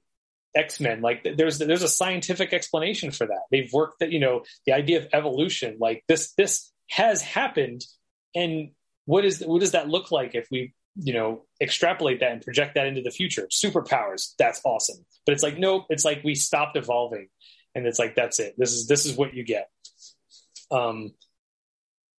x-men. 0.55 1.01
Like 1.01 1.25
there's 1.37 1.59
there's 1.59 1.83
a 1.83 1.87
scientific 1.87 2.53
explanation 2.53 3.11
for 3.11 3.27
that. 3.27 3.41
They've 3.51 3.71
worked 3.71 3.99
that 3.99 4.11
you 4.11 4.19
know 4.19 4.43
the 4.65 4.73
idea 4.73 4.99
of 4.99 5.07
evolution 5.13 5.77
like 5.79 6.03
this 6.07 6.33
this 6.33 6.71
has 6.89 7.21
happened 7.21 7.85
and 8.35 8.71
what 9.05 9.25
is 9.25 9.41
what 9.41 9.61
does 9.61 9.71
that 9.71 9.89
look 9.89 10.11
like 10.11 10.35
if 10.35 10.47
we 10.51 10.73
you 10.95 11.13
know 11.13 11.45
extrapolate 11.61 12.19
that 12.19 12.31
and 12.31 12.41
project 12.41 12.75
that 12.75 12.87
into 12.87 13.01
the 13.01 13.11
future? 13.11 13.47
Superpowers 13.51 14.33
that's 14.37 14.61
awesome. 14.63 15.05
But 15.25 15.33
it's 15.33 15.43
like 15.43 15.57
nope 15.57 15.85
it's 15.89 16.05
like 16.05 16.23
we 16.23 16.35
stopped 16.35 16.77
evolving 16.77 17.29
and 17.75 17.85
it's 17.85 17.99
like 17.99 18.15
that's 18.15 18.39
it. 18.39 18.55
This 18.57 18.73
is 18.73 18.87
this 18.87 19.05
is 19.05 19.15
what 19.15 19.33
you 19.33 19.43
get. 19.43 19.69
Um. 20.71 21.13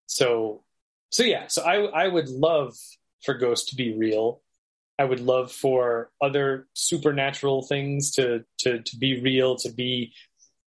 So, 0.07 0.63
so 1.11 1.23
yeah. 1.23 1.47
So 1.49 1.63
I 1.63 2.05
I 2.05 2.09
would 2.09 2.29
love 2.29 2.75
for 3.25 3.35
ghosts 3.35 3.71
to 3.71 3.77
be 3.77 3.97
real. 3.97 4.41
I 4.99 5.05
would 5.05 5.21
love 5.21 5.51
for 5.51 6.11
other 6.23 6.69
supernatural 6.75 7.63
things 7.63 8.13
to 8.13 8.45
to 8.61 8.83
to 8.83 8.97
be 8.97 9.21
real. 9.21 9.57
To 9.57 9.73
be, 9.73 10.15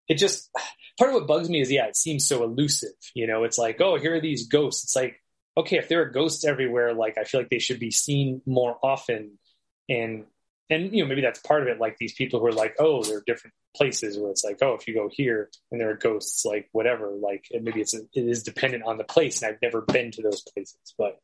it 0.08 0.14
just 0.14 0.50
part 0.98 1.10
of 1.10 1.14
what 1.14 1.26
bugs 1.26 1.48
me 1.48 1.60
is 1.60 1.70
yeah, 1.70 1.86
it 1.86 1.96
seems 1.96 2.26
so 2.26 2.42
elusive. 2.42 2.94
You 3.14 3.26
know, 3.26 3.44
it's 3.44 3.58
like 3.58 3.80
oh, 3.80 3.98
here 3.98 4.14
are 4.14 4.20
these 4.20 4.48
ghosts. 4.48 4.84
It's 4.84 4.96
like 4.96 5.22
okay, 5.56 5.78
if 5.78 5.88
there 5.88 6.02
are 6.02 6.10
ghosts 6.10 6.44
everywhere, 6.44 6.92
like 6.94 7.18
I 7.18 7.24
feel 7.24 7.40
like 7.40 7.50
they 7.50 7.58
should 7.58 7.80
be 7.80 7.90
seen 7.90 8.42
more 8.46 8.76
often 8.82 9.38
and 9.88 10.24
and 10.70 10.92
you 10.94 11.02
know 11.02 11.08
maybe 11.08 11.20
that's 11.20 11.40
part 11.40 11.62
of 11.62 11.68
it 11.68 11.80
like 11.80 11.96
these 11.98 12.14
people 12.14 12.40
who 12.40 12.46
are 12.46 12.52
like 12.52 12.74
oh 12.78 13.02
there 13.02 13.18
are 13.18 13.24
different 13.26 13.54
places 13.76 14.18
where 14.18 14.30
it's 14.30 14.44
like 14.44 14.58
oh 14.62 14.74
if 14.74 14.86
you 14.88 14.94
go 14.94 15.08
here 15.10 15.50
and 15.70 15.80
there 15.80 15.90
are 15.90 15.96
ghosts 15.96 16.44
like 16.44 16.68
whatever 16.72 17.10
like 17.10 17.46
maybe 17.52 17.80
it's 17.80 17.94
a, 17.94 18.00
it 18.14 18.26
is 18.26 18.42
dependent 18.42 18.82
on 18.84 18.98
the 18.98 19.04
place 19.04 19.42
and 19.42 19.52
i've 19.52 19.62
never 19.62 19.80
been 19.82 20.10
to 20.10 20.22
those 20.22 20.42
places 20.42 20.78
but 20.98 21.20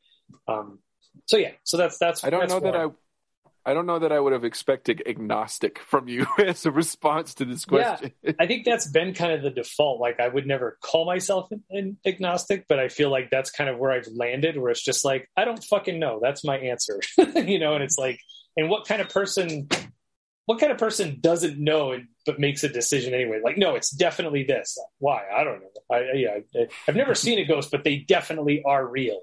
um 0.48 0.78
so 1.26 1.36
yeah 1.36 1.50
so 1.64 1.76
that's 1.76 1.98
that's 1.98 2.24
i 2.24 2.30
don't 2.30 2.40
that's 2.40 2.52
know 2.52 2.60
that 2.60 2.76
i 2.76 2.86
I 3.64 3.74
don't 3.74 3.86
know 3.86 4.00
that 4.00 4.10
I 4.10 4.18
would 4.18 4.32
have 4.32 4.44
expected 4.44 5.02
agnostic 5.06 5.78
from 5.78 6.08
you 6.08 6.26
as 6.38 6.66
a 6.66 6.70
response 6.70 7.34
to 7.34 7.44
this 7.44 7.64
question. 7.64 8.12
Yeah, 8.22 8.32
I 8.40 8.46
think 8.46 8.64
that's 8.64 8.88
been 8.88 9.14
kind 9.14 9.32
of 9.32 9.42
the 9.42 9.50
default. 9.50 10.00
Like, 10.00 10.18
I 10.18 10.28
would 10.28 10.46
never 10.46 10.78
call 10.82 11.06
myself 11.06 11.50
an, 11.52 11.62
an, 11.70 11.96
agnostic, 12.04 12.66
but 12.68 12.80
I 12.80 12.88
feel 12.88 13.10
like 13.10 13.30
that's 13.30 13.50
kind 13.50 13.70
of 13.70 13.78
where 13.78 13.92
I've 13.92 14.08
landed, 14.08 14.58
where 14.58 14.70
it's 14.70 14.82
just 14.82 15.04
like, 15.04 15.28
I 15.36 15.44
don't 15.44 15.62
fucking 15.62 15.98
know. 15.98 16.18
That's 16.20 16.44
my 16.44 16.58
answer, 16.58 17.00
you 17.18 17.60
know. 17.60 17.74
And 17.74 17.84
it's 17.84 17.98
like, 17.98 18.18
and 18.56 18.68
what 18.68 18.86
kind 18.86 19.00
of 19.00 19.08
person 19.08 19.68
what 20.46 20.58
kind 20.58 20.72
of 20.72 20.78
person 20.78 21.18
doesn't 21.20 21.58
know 21.58 21.92
and, 21.92 22.08
but 22.26 22.40
makes 22.40 22.64
a 22.64 22.68
decision 22.68 23.14
anyway? 23.14 23.40
Like 23.42 23.58
no 23.58 23.74
it's 23.74 23.90
definitely 23.90 24.44
this. 24.44 24.78
Why? 24.98 25.22
I 25.34 25.44
don't 25.44 25.60
know. 25.60 25.68
I 25.90 26.12
yeah 26.14 26.38
I, 26.54 26.66
i've 26.88 26.96
never 26.96 27.14
seen 27.14 27.38
a 27.38 27.44
ghost 27.44 27.70
but 27.70 27.84
they 27.84 27.98
definitely 27.98 28.62
are 28.64 28.86
real. 28.86 29.20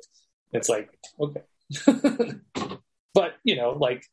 It's 0.52 0.70
like 0.70 0.90
okay. 1.20 1.42
But 3.14 3.36
you 3.44 3.56
know 3.56 3.72
like 3.72 4.06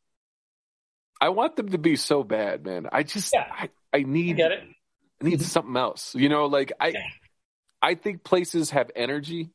i 1.21 1.29
want 1.29 1.57
them 1.57 1.69
to 1.71 1.79
be 1.79 1.97
so 1.97 2.25
bad 2.25 2.65
man. 2.65 2.89
I 2.91 3.03
just 3.03 3.33
yeah, 3.33 3.47
i, 3.51 3.69
I 3.93 4.03
need 4.03 4.41
I, 4.41 4.47
I 4.47 4.61
need 5.23 5.43
something 5.43 5.77
else. 5.77 6.15
You 6.15 6.29
know 6.29 6.47
like 6.47 6.73
i 6.81 6.89
yeah. 6.89 7.01
i 7.83 7.95
think 7.95 8.25
places 8.25 8.71
have 8.71 8.91
energy. 8.97 9.51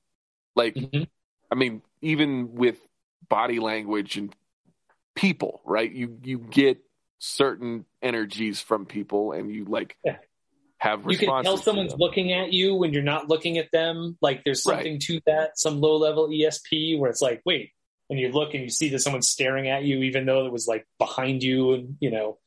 Like 0.56 0.76
mm-hmm. 0.76 1.04
i 1.52 1.56
mean 1.56 1.82
even 2.02 2.54
with 2.54 2.80
body 3.28 3.60
language 3.60 4.18
and 4.18 4.36
people, 5.16 5.62
right? 5.66 5.92
You 5.92 6.18
you 6.24 6.40
get 6.40 6.80
certain 7.20 7.86
energies 8.02 8.62
from 8.62 8.86
people, 8.86 9.32
and 9.32 9.54
you 9.54 9.66
like 9.66 9.98
Yeah. 10.04 10.18
have 10.78 11.06
You 11.10 11.18
can 11.18 11.44
tell 11.44 11.58
someone's 11.58 11.96
looking 11.98 12.34
at 12.34 12.54
you 12.54 12.76
when 12.76 12.94
you're 12.94 13.04
not 13.04 13.30
looking 13.30 13.58
at 13.58 13.72
them. 13.72 14.18
Like 14.22 14.44
there's 14.44 14.66
Right. 14.66 14.78
something 14.78 15.00
to 15.00 15.20
that, 15.26 15.58
some 15.58 15.80
low 15.80 15.98
level 15.98 16.30
ESP 16.30 16.98
where 16.98 17.10
it's 17.10 17.22
like, 17.22 17.42
wait, 17.46 17.72
and 18.10 18.20
you 18.20 18.30
look 18.32 18.54
and 18.54 18.64
you 18.64 18.70
see 18.70 18.90
that 18.90 19.00
someone's 19.00 19.30
staring 19.30 19.68
at 19.68 19.84
you, 19.84 20.04
even 20.04 20.26
though 20.26 20.46
it 20.46 20.52
was 20.52 20.68
like 20.68 20.86
behind 20.98 21.44
you, 21.44 21.74
and 21.74 21.98
you 22.00 22.12
know, 22.12 22.40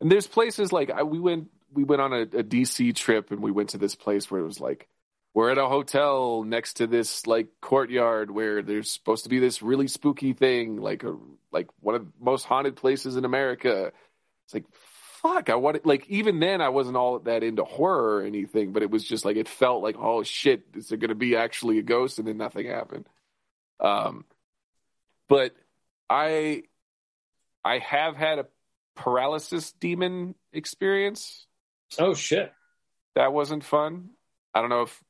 And 0.00 0.10
there's 0.10 0.26
places 0.26 0.72
like 0.72 0.90
I, 0.90 1.02
we 1.02 1.18
went 1.18 1.48
we 1.72 1.84
went 1.84 2.02
on 2.02 2.12
a, 2.12 2.22
a 2.22 2.44
DC 2.44 2.94
trip 2.94 3.30
and 3.30 3.42
we 3.42 3.50
went 3.50 3.70
to 3.70 3.78
this 3.78 3.94
place 3.94 4.30
where 4.30 4.40
it 4.40 4.44
was 4.44 4.60
like 4.60 4.88
we're 5.36 5.50
at 5.50 5.58
a 5.58 5.68
hotel 5.68 6.44
next 6.44 6.78
to 6.78 6.86
this 6.86 7.26
like 7.26 7.48
courtyard 7.60 8.30
where 8.30 8.62
there's 8.62 8.90
supposed 8.90 9.24
to 9.24 9.28
be 9.28 9.38
this 9.38 9.60
really 9.60 9.86
spooky 9.86 10.32
thing 10.32 10.78
like 10.78 11.02
a 11.04 11.14
like 11.52 11.68
one 11.80 11.94
of 11.94 12.06
the 12.06 12.12
most 12.18 12.46
haunted 12.46 12.74
places 12.74 13.16
in 13.16 13.26
America. 13.26 13.92
It's 14.46 14.54
like 14.54 14.64
fuck, 14.72 15.50
I 15.50 15.56
wanted 15.56 15.84
like 15.84 16.08
even 16.08 16.40
then 16.40 16.62
I 16.62 16.70
wasn't 16.70 16.96
all 16.96 17.18
that 17.18 17.42
into 17.42 17.64
horror 17.64 18.16
or 18.16 18.22
anything, 18.22 18.72
but 18.72 18.82
it 18.82 18.90
was 18.90 19.04
just 19.04 19.26
like 19.26 19.36
it 19.36 19.46
felt 19.46 19.82
like 19.82 19.96
oh 19.98 20.22
shit, 20.22 20.62
is 20.74 20.88
there 20.88 20.96
going 20.96 21.10
to 21.10 21.14
be 21.14 21.36
actually 21.36 21.78
a 21.80 21.82
ghost 21.82 22.18
and 22.18 22.26
then 22.26 22.38
nothing 22.38 22.66
happened. 22.66 23.06
Um 23.78 24.24
but 25.28 25.54
I 26.08 26.62
I 27.62 27.76
have 27.80 28.16
had 28.16 28.38
a 28.38 28.46
paralysis 28.94 29.70
demon 29.72 30.34
experience. 30.50 31.46
oh 31.98 32.14
shit. 32.14 32.54
That 33.16 33.34
wasn't 33.34 33.64
fun. 33.64 34.12
I 34.54 34.62
don't 34.62 34.70
know 34.70 34.82
if 34.82 35.02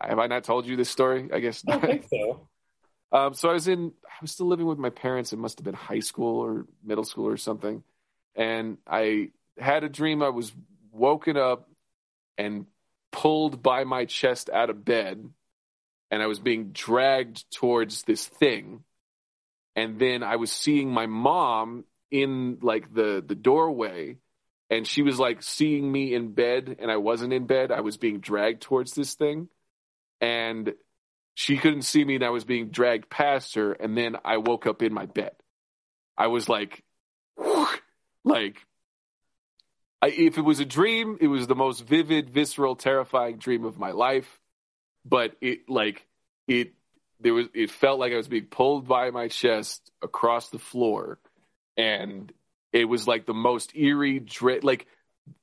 have 0.00 0.18
I 0.18 0.26
not 0.26 0.44
told 0.44 0.66
you 0.66 0.76
this 0.76 0.90
story? 0.90 1.28
I 1.32 1.40
guess 1.40 1.64
not. 1.64 1.80
think 1.80 2.06
so. 2.08 2.48
Um, 3.12 3.34
so 3.34 3.48
I 3.48 3.52
was 3.52 3.68
in, 3.68 3.92
I 4.04 4.18
was 4.20 4.32
still 4.32 4.46
living 4.46 4.66
with 4.66 4.78
my 4.78 4.90
parents. 4.90 5.32
It 5.32 5.38
must 5.38 5.58
have 5.58 5.64
been 5.64 5.74
high 5.74 6.00
school 6.00 6.40
or 6.40 6.66
middle 6.84 7.04
school 7.04 7.28
or 7.28 7.36
something. 7.36 7.82
And 8.34 8.78
I 8.86 9.30
had 9.58 9.84
a 9.84 9.88
dream. 9.88 10.22
I 10.22 10.30
was 10.30 10.52
woken 10.92 11.36
up 11.36 11.68
and 12.36 12.66
pulled 13.12 13.62
by 13.62 13.84
my 13.84 14.04
chest 14.04 14.50
out 14.50 14.70
of 14.70 14.84
bed, 14.84 15.28
and 16.10 16.22
I 16.22 16.26
was 16.26 16.38
being 16.38 16.72
dragged 16.72 17.50
towards 17.50 18.02
this 18.02 18.26
thing. 18.26 18.84
And 19.74 19.98
then 19.98 20.22
I 20.22 20.36
was 20.36 20.52
seeing 20.52 20.90
my 20.90 21.06
mom 21.06 21.84
in 22.10 22.58
like 22.60 22.92
the 22.92 23.24
the 23.26 23.34
doorway, 23.34 24.16
and 24.68 24.86
she 24.86 25.02
was 25.02 25.18
like 25.18 25.42
seeing 25.42 25.90
me 25.90 26.14
in 26.14 26.32
bed, 26.32 26.76
and 26.78 26.90
I 26.90 26.96
wasn't 26.96 27.32
in 27.32 27.46
bed. 27.46 27.72
I 27.72 27.80
was 27.80 27.96
being 27.96 28.20
dragged 28.20 28.62
towards 28.62 28.92
this 28.92 29.14
thing, 29.14 29.48
and 30.20 30.74
she 31.34 31.56
couldn't 31.56 31.82
see 31.82 32.04
me 32.04 32.16
and 32.16 32.24
I 32.24 32.30
was 32.30 32.44
being 32.44 32.70
dragged 32.70 33.10
past 33.10 33.54
her 33.56 33.72
and 33.72 33.96
then 33.96 34.16
I 34.24 34.38
woke 34.38 34.66
up 34.66 34.82
in 34.82 34.92
my 34.92 35.06
bed. 35.06 35.32
I 36.16 36.28
was 36.28 36.48
like 36.48 36.82
like 38.24 38.66
I, 40.02 40.08
if 40.08 40.38
it 40.38 40.42
was 40.42 40.60
a 40.60 40.64
dream, 40.64 41.16
it 41.20 41.26
was 41.26 41.46
the 41.46 41.54
most 41.54 41.86
vivid, 41.86 42.30
visceral, 42.30 42.76
terrifying 42.76 43.38
dream 43.38 43.64
of 43.64 43.78
my 43.78 43.92
life. 43.92 44.40
But 45.04 45.36
it 45.40 45.68
like 45.68 46.06
it 46.48 46.72
there 47.20 47.34
was 47.34 47.46
it 47.54 47.70
felt 47.70 47.98
like 47.98 48.12
I 48.12 48.16
was 48.16 48.28
being 48.28 48.46
pulled 48.46 48.86
by 48.86 49.10
my 49.10 49.28
chest 49.28 49.90
across 50.02 50.50
the 50.50 50.58
floor 50.58 51.18
and 51.76 52.32
it 52.72 52.84
was 52.86 53.06
like 53.06 53.26
the 53.26 53.34
most 53.34 53.76
eerie 53.76 54.20
dread 54.20 54.64
like 54.64 54.86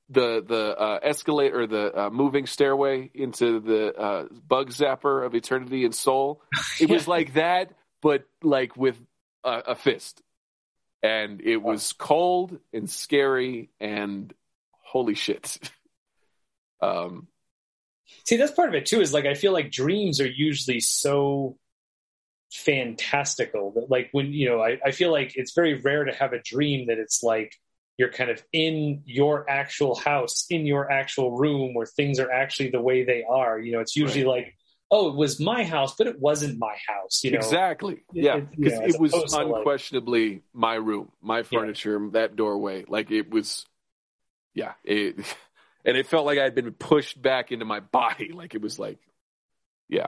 the 0.09 0.43
the 0.45 0.77
uh, 0.77 0.99
escalator 1.01 1.61
or 1.61 1.67
the 1.67 2.05
uh, 2.05 2.09
moving 2.09 2.45
stairway 2.45 3.09
into 3.13 3.59
the 3.59 3.93
uh, 3.95 4.25
bug 4.47 4.69
zapper 4.69 5.25
of 5.25 5.35
eternity 5.35 5.85
and 5.85 5.95
soul. 5.95 6.41
It 6.79 6.89
was 6.89 7.07
like 7.07 7.33
that, 7.33 7.71
but 8.01 8.25
like 8.41 8.75
with 8.75 8.97
a, 9.43 9.63
a 9.67 9.75
fist, 9.75 10.21
and 11.01 11.41
it 11.41 11.57
was 11.57 11.93
cold 11.93 12.57
and 12.73 12.89
scary 12.89 13.69
and 13.79 14.33
holy 14.81 15.15
shit. 15.15 15.57
um, 16.81 17.27
See, 18.25 18.37
that's 18.37 18.51
part 18.51 18.69
of 18.69 18.75
it 18.75 18.85
too. 18.85 19.01
Is 19.01 19.13
like 19.13 19.25
I 19.25 19.33
feel 19.33 19.53
like 19.53 19.71
dreams 19.71 20.19
are 20.19 20.29
usually 20.29 20.79
so 20.79 21.57
fantastical 22.51 23.71
that 23.71 23.89
like 23.89 24.09
when 24.11 24.31
you 24.31 24.47
know 24.47 24.61
I, 24.61 24.77
I 24.85 24.91
feel 24.91 25.11
like 25.11 25.33
it's 25.35 25.53
very 25.53 25.79
rare 25.79 26.03
to 26.03 26.13
have 26.13 26.33
a 26.33 26.41
dream 26.41 26.87
that 26.87 26.99
it's 26.99 27.23
like 27.23 27.55
you're 27.97 28.11
kind 28.11 28.29
of 28.29 28.43
in 28.51 29.01
your 29.05 29.49
actual 29.49 29.95
house 29.95 30.45
in 30.49 30.65
your 30.65 30.91
actual 30.91 31.37
room 31.37 31.73
where 31.73 31.85
things 31.85 32.19
are 32.19 32.31
actually 32.31 32.69
the 32.69 32.81
way 32.81 33.03
they 33.03 33.23
are 33.29 33.59
you 33.59 33.71
know 33.71 33.79
it's 33.79 33.95
usually 33.95 34.23
like 34.25 34.55
oh 34.91 35.09
it 35.09 35.15
was 35.15 35.39
my 35.39 35.63
house 35.63 35.95
but 35.97 36.07
it 36.07 36.19
wasn't 36.19 36.57
my 36.57 36.75
house 36.87 37.23
you 37.23 37.31
know 37.31 37.37
exactly, 37.37 38.03
yeah, 38.13 38.37
it- 38.37 38.51
because 38.51 38.79
as 38.79 38.95
it 38.95 39.01
was 39.01 39.11
to, 39.11 39.19
like- 39.19 39.57
unquestionably 39.57 40.41
my 40.53 40.75
room, 40.75 41.11
my 41.21 41.43
furniture, 41.43 41.99
that 42.11 42.35
doorway. 42.35 42.85
Like 42.87 43.09
it 43.11 43.29
was, 43.31 43.65
yeah, 44.53 44.73
it, 44.83 45.15
and 45.85 45.97
it 45.97 46.07
felt 46.07 46.25
like 46.25 46.37
I 46.39 46.43
had 46.43 46.55
been 46.55 46.71
pushed 46.73 47.19
back 47.21 47.51
into 47.51 47.65
my 47.65 47.79
body. 47.79 48.31
Like 48.35 48.55
it 48.55 48.61
was 48.61 48.77
like, 48.79 48.99
yeah, 49.89 50.07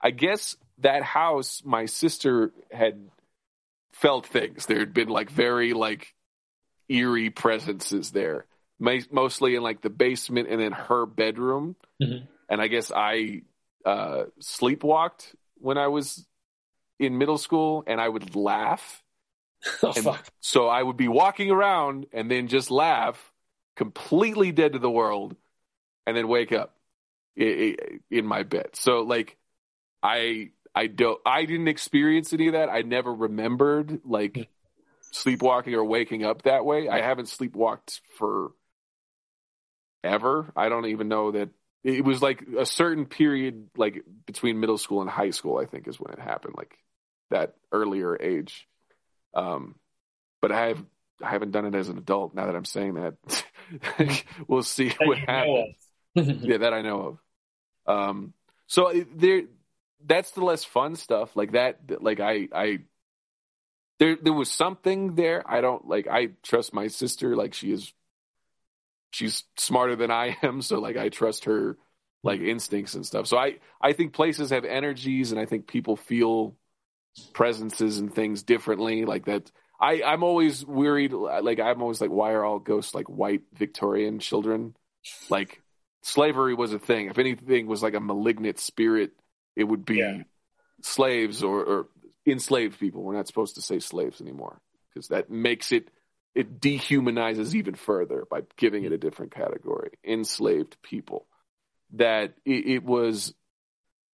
I 0.00 0.10
guess 0.10 0.56
that 0.78 1.02
house, 1.02 1.62
my 1.64 1.86
sister 1.86 2.52
had 2.70 3.08
felt 3.92 4.26
things. 4.26 4.66
There 4.66 4.78
had 4.80 4.94
been 4.94 5.08
like 5.08 5.30
very 5.30 5.72
like 5.72 6.14
eerie 6.92 7.30
presences 7.30 8.10
there, 8.10 8.46
mostly 8.78 9.54
in 9.54 9.62
like 9.62 9.80
the 9.80 9.90
basement 9.90 10.48
and 10.48 10.60
in 10.60 10.72
her 10.72 11.06
bedroom. 11.06 11.76
Mhm. 12.00 12.26
And 12.48 12.60
I 12.60 12.68
guess 12.68 12.92
I 12.94 13.42
uh, 13.84 14.24
sleepwalked 14.40 15.34
when 15.56 15.78
I 15.78 15.88
was 15.88 16.26
in 16.98 17.18
middle 17.18 17.38
school, 17.38 17.82
and 17.86 18.00
I 18.00 18.08
would 18.08 18.36
laugh. 18.36 19.02
oh 19.82 20.18
so 20.40 20.66
I 20.66 20.82
would 20.82 20.96
be 20.96 21.08
walking 21.08 21.50
around 21.50 22.06
and 22.12 22.30
then 22.30 22.48
just 22.48 22.70
laugh, 22.70 23.32
completely 23.76 24.50
dead 24.50 24.72
to 24.72 24.78
the 24.78 24.90
world, 24.90 25.36
and 26.06 26.16
then 26.16 26.28
wake 26.28 26.52
up 26.52 26.76
in 27.36 28.26
my 28.26 28.42
bed. 28.42 28.70
So 28.74 29.00
like, 29.02 29.38
I 30.02 30.50
I 30.74 30.86
don't 30.86 31.20
I 31.24 31.44
didn't 31.44 31.68
experience 31.68 32.32
any 32.32 32.48
of 32.48 32.52
that. 32.54 32.68
I 32.68 32.82
never 32.82 33.12
remembered 33.12 34.00
like 34.04 34.48
sleepwalking 35.12 35.74
or 35.74 35.84
waking 35.84 36.24
up 36.24 36.42
that 36.42 36.64
way. 36.64 36.88
I 36.88 37.00
haven't 37.00 37.26
sleepwalked 37.26 38.00
for 38.18 38.52
ever. 40.04 40.52
I 40.56 40.68
don't 40.68 40.86
even 40.86 41.08
know 41.08 41.30
that 41.32 41.50
it 41.84 42.04
was 42.04 42.22
like 42.22 42.42
a 42.58 42.66
certain 42.66 43.06
period 43.06 43.68
like 43.76 44.04
between 44.26 44.60
middle 44.60 44.78
school 44.78 45.00
and 45.00 45.10
high 45.10 45.30
school 45.30 45.58
i 45.58 45.66
think 45.66 45.88
is 45.88 45.98
when 45.98 46.12
it 46.12 46.20
happened 46.20 46.54
like 46.56 46.76
that 47.30 47.54
earlier 47.72 48.16
age. 48.20 48.68
Um 49.34 49.76
but 50.40 50.52
i 50.52 50.68
have 50.68 50.84
i 51.22 51.30
haven't 51.30 51.52
done 51.52 51.66
it 51.66 51.74
as 51.74 51.88
an 51.88 51.98
adult 51.98 52.34
now 52.34 52.46
that 52.46 52.56
i'm 52.56 52.64
saying 52.64 52.94
that. 52.94 53.14
We'll 54.48 54.62
see 54.62 54.88
That 54.88 55.06
what 55.06 55.18
happens. 55.18 55.76
yeah 56.14 56.58
that 56.58 56.74
i 56.74 56.82
know 56.82 57.18
of. 57.86 57.96
Um 58.10 58.34
so 58.66 58.92
there 59.16 59.42
that's 60.04 60.32
the 60.32 60.44
less 60.44 60.64
fun 60.64 60.96
stuff 60.96 61.34
like 61.36 61.52
that 61.52 61.80
like 62.02 62.20
i 62.20 62.48
i 62.54 62.78
there 64.02 64.16
there 64.20 64.32
was 64.32 64.50
something 64.50 65.14
there. 65.14 65.44
I 65.48 65.60
don't 65.60 65.86
like 65.86 66.08
i 66.08 66.30
trust 66.42 66.74
my 66.74 66.88
sister. 66.88 67.36
Like 67.36 67.54
she 67.54 67.70
is 67.70 67.92
she's 69.12 69.44
smarter 69.56 69.94
than 69.94 70.10
i 70.10 70.36
am. 70.42 70.60
So 70.60 70.80
like 70.80 70.96
i 70.96 71.08
trust 71.08 71.44
her 71.44 71.78
like 72.24 72.40
instincts 72.40 72.94
and 72.94 73.06
stuff. 73.06 73.28
So 73.28 73.38
i 73.38 73.58
i 73.80 73.92
think 73.92 74.12
places 74.12 74.50
have 74.50 74.64
energies 74.64 75.30
and 75.30 75.40
i 75.40 75.46
think 75.46 75.68
people 75.68 75.94
feel 75.96 76.56
presences 77.32 77.98
and 78.00 78.12
things 78.12 78.42
differently. 78.42 79.04
Like 79.04 79.26
that 79.26 79.52
i 79.80 80.02
i'm 80.02 80.24
always 80.24 80.66
worried 80.66 81.12
like 81.12 81.60
i'm 81.60 81.80
always 81.80 82.00
like 82.00 82.10
why 82.10 82.32
are 82.32 82.44
all 82.44 82.58
ghosts 82.58 82.96
like 82.96 83.08
white 83.08 83.42
victorian 83.54 84.18
children? 84.18 84.74
Like 85.30 85.62
slavery 86.02 86.54
was 86.54 86.72
a 86.72 86.80
thing. 86.80 87.06
If 87.08 87.18
anything 87.18 87.68
was 87.68 87.84
like 87.84 87.94
a 87.94 88.00
malignant 88.00 88.58
spirit 88.58 89.12
it 89.54 89.62
would 89.62 89.84
be 89.84 89.98
Yeah. 89.98 90.22
slaves 90.82 91.44
or, 91.44 91.62
or 91.62 91.88
enslaved 92.26 92.78
people. 92.78 93.02
We're 93.02 93.16
not 93.16 93.26
supposed 93.26 93.56
to 93.56 93.62
say 93.62 93.78
slaves 93.78 94.20
anymore 94.20 94.60
because 94.88 95.08
that 95.08 95.30
makes 95.30 95.72
it 95.72 95.88
it 96.34 96.60
dehumanizes 96.60 97.54
even 97.54 97.74
further 97.74 98.24
by 98.30 98.40
giving 98.56 98.84
it 98.84 98.92
a 98.92 98.98
different 98.98 99.32
category 99.32 99.90
enslaved 100.04 100.76
people. 100.82 101.26
That 101.94 102.34
it, 102.44 102.66
it 102.66 102.84
was 102.84 103.34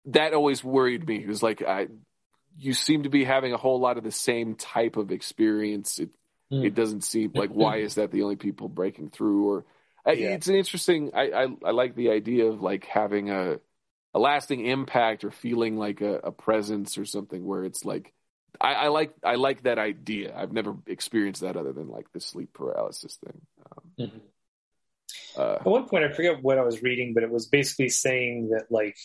that 0.07 0.33
always 0.35 0.63
worried 0.65 1.07
me. 1.07 1.17
It 1.17 1.29
was 1.29 1.43
like 1.43 1.63
i 1.63 1.89
you 2.59 2.73
seem 2.73 3.03
to 3.03 3.11
be 3.11 3.23
having 3.25 3.53
a 3.53 3.59
whole 3.59 3.81
lot 3.81 3.99
of 3.99 4.05
the 4.05 4.11
same 4.11 4.55
type 4.55 4.97
of 4.97 5.11
experience. 5.13 5.99
It 5.99 6.11
Hmm. 6.49 6.65
it 6.65 6.77
doesn't 6.77 7.03
seem 7.03 7.33
like 7.35 7.51
why 7.51 7.79
is 7.79 7.97
that 7.97 8.13
the 8.13 8.23
only 8.23 8.37
people 8.37 8.69
breaking 8.69 9.11
through? 9.11 9.51
Or 9.51 9.65
Yeah. 10.07 10.29
it's 10.29 10.47
an 10.47 10.55
interesting 10.55 11.11
I, 11.13 11.31
I 11.31 11.47
i 11.65 11.71
like 11.73 11.97
the 11.97 12.11
idea 12.11 12.47
of 12.47 12.63
like 12.63 12.85
having 12.85 13.31
a 13.31 13.59
a 14.17 14.19
lasting 14.19 14.65
impact 14.65 15.25
or 15.25 15.31
feeling 15.31 15.77
like 15.77 16.01
a, 16.01 16.15
a 16.25 16.33
presence 16.33 16.97
or 16.97 17.05
something 17.05 17.45
where 17.45 17.65
it's 17.65 17.85
like 17.85 18.15
I, 18.59 18.73
I 18.73 18.89
like 18.89 19.13
I 19.23 19.35
like 19.35 19.65
that 19.65 19.79
idea. 19.79 20.35
I've 20.35 20.55
never 20.55 20.75
experienced 20.87 21.43
that 21.43 21.59
other 21.59 21.75
than 21.75 21.89
like 21.91 22.11
the 22.15 22.21
sleep 22.21 22.55
paralysis 22.55 23.19
thing. 23.23 23.43
Um, 23.67 24.09
Mhm. 24.09 24.21
uh, 25.37 25.57
At 25.61 25.67
one 25.67 25.87
point, 25.87 26.05
I 26.05 26.13
forget 26.15 26.43
what 26.43 26.57
I 26.57 26.63
was 26.63 26.83
reading, 26.83 27.13
but 27.13 27.25
it 27.25 27.31
was 27.31 27.47
basically 27.47 27.91
saying 27.91 28.49
that 28.53 28.69
like 28.71 28.97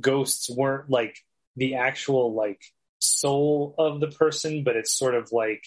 ghosts 0.00 0.48
weren't 0.48 0.88
like 0.88 1.18
the 1.56 1.74
actual 1.74 2.32
like 2.32 2.62
soul 3.00 3.74
of 3.76 4.00
the 4.00 4.08
person, 4.08 4.64
but 4.64 4.76
it's 4.76 4.96
sort 4.96 5.14
of 5.14 5.30
like 5.30 5.62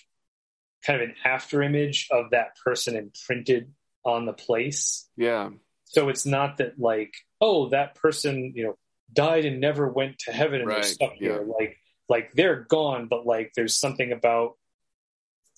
kind 0.83 0.99
of 0.99 1.09
an 1.09 1.15
after 1.23 1.61
image 1.61 2.07
of 2.09 2.31
that 2.31 2.57
person 2.65 2.95
imprinted 2.95 3.71
on 4.03 4.25
the 4.25 4.33
place. 4.33 5.07
Yeah. 5.15 5.51
So 5.85 6.09
it's 6.09 6.25
not 6.25 6.57
that 6.57 6.79
like, 6.79 7.13
oh, 7.39 7.69
that 7.69 7.93
person, 7.93 8.53
you 8.55 8.63
know, 8.63 8.77
died 9.11 9.45
and 9.45 9.59
never 9.59 9.87
went 9.87 10.19
to 10.19 10.31
heaven 10.31 10.59
and 10.61 10.67
Right, 10.69 10.75
they're 10.81 10.83
stuck 10.83 11.13
yeah. 11.19 11.33
here. 11.33 11.45
Like, 11.59 11.77
like 12.09 12.33
they're 12.33 12.61
gone, 12.63 13.07
but 13.07 13.25
like 13.25 13.51
there's 13.55 13.75
something 13.75 14.11
about, 14.11 14.53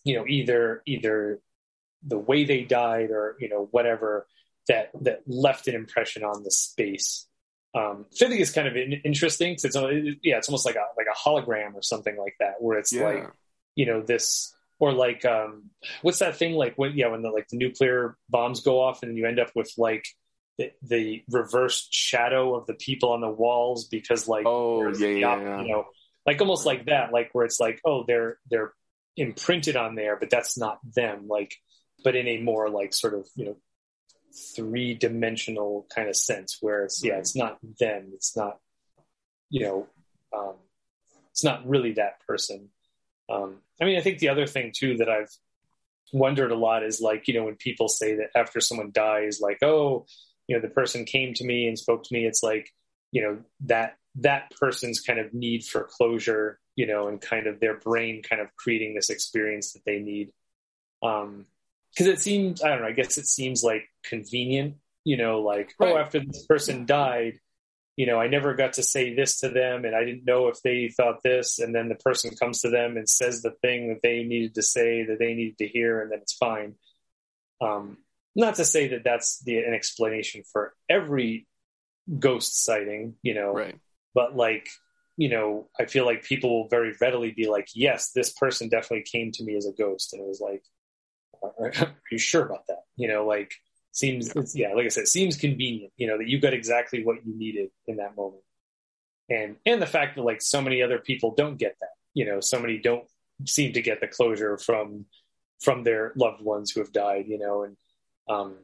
you 0.03 0.15
know, 0.15 0.26
either 0.27 0.81
either 0.85 1.39
the 2.03 2.17
way 2.17 2.45
they 2.45 2.63
died 2.63 3.11
or 3.11 3.35
you 3.39 3.49
know 3.49 3.67
whatever 3.71 4.26
that 4.67 4.91
that 5.01 5.21
left 5.27 5.67
an 5.67 5.76
impression 5.76 6.23
on 6.23 6.43
the 6.43 6.51
space. 6.51 7.26
Um, 7.76 8.05
which 8.09 8.23
I 8.23 8.27
think 8.30 8.41
is 8.41 8.51
kind 8.51 8.67
of 8.67 8.76
interesting 8.76 9.51
because 9.51 9.65
it's 9.65 9.76
it- 9.76 10.17
yeah, 10.23 10.38
it's 10.38 10.49
almost 10.49 10.65
like 10.65 10.76
a 10.76 10.85
like 10.97 11.05
a 11.11 11.17
hologram 11.30 11.76
or 11.76 11.84
something 11.84 12.17
like 12.17 12.35
that, 12.39 12.55
where 12.59 12.80
it's 12.80 12.91
Yeah. 12.93 13.03
like 13.03 13.30
you 13.76 13.85
know 13.85 14.01
this 14.01 14.55
or 14.80 14.91
like 14.93 15.23
um 15.26 15.69
what's 16.01 16.19
that 16.19 16.38
thing 16.38 16.53
like 16.53 16.76
when 16.77 16.93
yeah 16.97 17.07
when 17.07 17.21
the 17.21 17.30
like 17.30 17.47
the 17.49 17.57
nuclear 17.57 18.17
bombs 18.30 18.61
go 18.61 18.81
off 18.81 19.03
and 19.03 19.15
you 19.17 19.27
end 19.27 19.39
up 19.39 19.51
with 19.55 19.71
like 19.77 20.05
the, 20.60 20.72
the 20.84 21.23
reversed 21.31 21.88
shadow 21.94 22.53
of 22.56 22.68
the 22.68 22.73
people 22.73 23.14
on 23.14 23.22
the 23.22 23.30
walls 23.30 23.88
because 23.88 24.27
like 24.27 24.45
Oh, 24.45 24.90
yeah, 24.90 25.07
yeah, 25.07 25.27
op- 25.27 25.41
yeah. 25.41 25.61
you 25.61 25.68
know 25.69 25.86
like 26.26 26.41
almost 26.41 26.65
like 26.65 26.86
that 26.88 27.14
like 27.14 27.30
where 27.31 27.45
it's 27.45 27.60
like 27.60 27.80
oh 27.86 28.03
they're 28.06 28.38
they're 28.52 28.73
imprinted 29.15 29.76
on 29.77 29.95
there 29.95 30.18
but 30.19 30.30
that's 30.30 30.57
not 30.57 30.80
them 30.95 31.27
like 31.27 31.56
but 32.03 32.15
in 32.15 32.27
a 32.27 32.41
more 32.41 32.69
like 32.69 32.94
sort 32.94 33.14
of 33.14 33.26
you 33.36 33.45
know 33.45 33.57
three 34.56 34.94
dimensional 34.94 35.88
kind 35.95 36.10
of 36.10 36.15
sense 36.15 36.57
where 36.61 36.84
it's 36.84 37.02
yeah 37.03 37.18
it's 37.18 37.36
not 37.36 37.57
them 37.80 38.11
it's 38.14 38.36
not 38.38 38.57
you 39.49 39.61
know 39.65 39.88
um 40.38 40.56
it's 41.31 41.44
not 41.44 41.68
really 41.68 41.94
that 41.94 42.19
person 42.27 42.69
um 43.30 43.56
i 43.81 43.86
mean 43.86 43.98
i 43.98 44.02
think 44.02 44.19
the 44.19 44.30
other 44.30 44.45
thing 44.45 44.72
too 44.76 44.98
that 44.98 45.10
i've 45.10 45.31
wondered 46.14 46.52
a 46.52 46.56
lot 46.56 46.84
is 46.84 47.02
like 47.02 47.27
you 47.27 47.34
know 47.34 47.45
when 47.45 47.56
people 47.56 47.88
say 47.88 48.15
that 48.18 48.30
after 48.36 48.60
someone 48.60 48.91
dies 48.94 49.40
like 49.41 49.61
oh 49.64 50.06
you 50.49 50.55
know 50.55 50.61
the 50.61 50.73
person 50.73 51.05
came 51.05 51.34
to 51.35 51.45
me 51.45 51.67
and 51.67 51.77
spoke 51.77 52.03
to 52.03 52.13
me 52.13 52.26
it's 52.26 52.41
like 52.41 52.73
you 53.11 53.21
know 53.21 53.38
that 53.61 53.97
that 54.15 54.51
person's 54.59 54.99
kind 54.99 55.19
of 55.19 55.31
need 55.34 55.63
for 55.63 55.84
closure 55.84 56.59
you 56.76 56.88
know 56.88 57.07
and 57.07 57.21
kind 57.21 57.45
of 57.45 57.59
their 57.59 57.77
brain 57.77 58.23
kind 58.27 58.41
of 58.41 58.47
creating 58.57 58.95
this 58.95 59.09
experience 59.09 59.73
that 59.73 59.85
they 59.85 59.99
need. 59.99 60.31
Um 61.03 61.45
because 61.91 62.07
it 62.07 62.19
seems 62.19 62.61
i 62.61 62.69
don't 62.69 62.81
know 62.81 62.88
i 62.88 62.91
guess 62.91 63.17
it 63.17 63.26
seems 63.26 63.63
like 63.63 63.89
convenient 64.03 64.76
you 65.05 65.17
know 65.17 65.41
like 65.41 65.73
oh 65.80 65.97
after 65.97 66.19
this 66.19 66.45
person 66.45 66.85
died 66.85 67.39
you 67.95 68.05
know 68.05 68.19
i 68.19 68.27
never 68.27 68.53
got 68.53 68.73
to 68.73 68.84
say 68.84 69.15
this 69.15 69.39
to 69.39 69.49
them 69.49 69.85
and 69.85 69.95
i 69.95 70.03
didn't 70.05 70.23
know 70.23 70.49
if 70.49 70.61
they 70.61 70.89
thought 70.89 71.23
this 71.23 71.57
and 71.57 71.73
then 71.73 71.89
the 71.89 71.95
person 71.95 72.35
comes 72.35 72.61
to 72.61 72.69
them 72.69 72.95
and 72.95 73.09
says 73.09 73.41
the 73.41 73.55
thing 73.63 73.89
that 73.89 74.01
they 74.03 74.23
needed 74.23 74.53
to 74.53 74.61
say 74.61 75.03
that 75.03 75.17
they 75.17 75.34
needed 75.34 75.57
to 75.57 75.67
hear 75.67 76.01
and 76.01 76.11
then 76.11 76.19
it's 76.21 76.34
fine. 76.34 76.76
Um 77.59 77.97
not 78.39 78.55
to 78.55 78.65
say 78.65 78.87
that 78.89 79.03
that's 79.03 79.39
the 79.43 79.57
an 79.59 79.73
explanation 79.73 80.43
for 80.51 80.73
every 80.89 81.47
ghost 82.17 82.63
sighting 82.65 83.15
you 83.21 83.33
know 83.35 83.51
Right. 83.53 83.77
but 84.15 84.35
like 84.35 84.67
you 85.17 85.29
know 85.29 85.69
i 85.79 85.85
feel 85.85 86.05
like 86.05 86.23
people 86.23 86.49
will 86.49 86.69
very 86.69 86.93
readily 86.99 87.31
be 87.31 87.47
like 87.47 87.67
yes 87.75 88.11
this 88.13 88.31
person 88.33 88.69
definitely 88.69 89.03
came 89.03 89.31
to 89.33 89.43
me 89.43 89.55
as 89.55 89.65
a 89.67 89.73
ghost. 89.73 90.13
And 90.13 90.21
it 90.21 90.27
was 90.27 90.41
like 90.41 90.63
are 91.41 91.71
you 92.11 92.17
sure 92.17 92.43
about 92.45 92.65
that? 92.67 92.83
You 92.97 93.07
know 93.07 93.25
like 93.25 93.53
seems 93.91 94.31
yeah 94.55 94.73
like 94.73 94.85
i 94.85 94.89
said 94.89 95.07
seems 95.07 95.35
convenient 95.37 95.91
you 95.97 96.07
know 96.07 96.17
that 96.17 96.27
you 96.27 96.39
got 96.39 96.53
exactly 96.53 97.03
what 97.03 97.25
you 97.25 97.37
needed 97.37 97.69
in 97.87 97.97
that 97.97 98.15
moment. 98.15 98.43
And 99.29 99.57
and 99.65 99.81
the 99.81 99.87
fact 99.87 100.15
that 100.15 100.23
like 100.23 100.41
so 100.41 100.61
many 100.61 100.81
other 100.81 100.99
people 100.99 101.35
don't 101.35 101.57
get 101.57 101.75
that 101.81 101.95
you 102.13 102.25
know 102.25 102.39
so 102.39 102.59
many 102.59 102.77
don't 102.79 103.05
seem 103.45 103.73
to 103.73 103.81
get 103.81 103.99
the 104.01 104.07
closure 104.07 104.57
from 104.57 105.05
from 105.61 105.83
their 105.83 106.13
loved 106.15 106.41
ones 106.41 106.71
who 106.71 106.79
have 106.81 106.91
died 106.91 107.25
you 107.27 107.37
know 107.37 107.63
and 107.63 107.75
um 108.30 108.56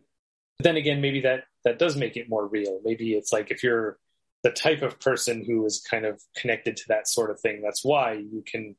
but 0.58 0.64
then 0.64 0.78
again 0.78 1.02
maybe 1.02 1.22
that 1.22 1.44
that 1.64 1.80
does 1.80 1.96
make 1.96 2.16
it 2.18 2.30
more 2.30 2.48
real 2.48 2.80
maybe 2.84 3.14
it's 3.14 3.34
like 3.34 3.52
if 3.52 3.64
you're 3.64 3.98
the 4.44 4.52
type 4.52 4.82
of 4.82 5.00
person 5.00 5.44
who 5.44 5.66
is 5.66 5.84
kind 5.90 6.06
of 6.06 6.22
connected 6.36 6.78
to 6.78 6.84
that 6.88 7.08
sort 7.08 7.32
of 7.32 7.40
thing 7.40 7.62
that's 7.62 7.84
why 7.84 8.14
you 8.14 8.44
can 8.46 8.76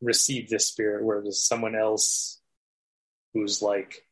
receive 0.00 0.48
this 0.48 0.66
spirit 0.66 1.04
whereas 1.04 1.42
someone 1.42 1.74
else 1.74 2.40
who's 3.32 3.62
like 3.62 4.02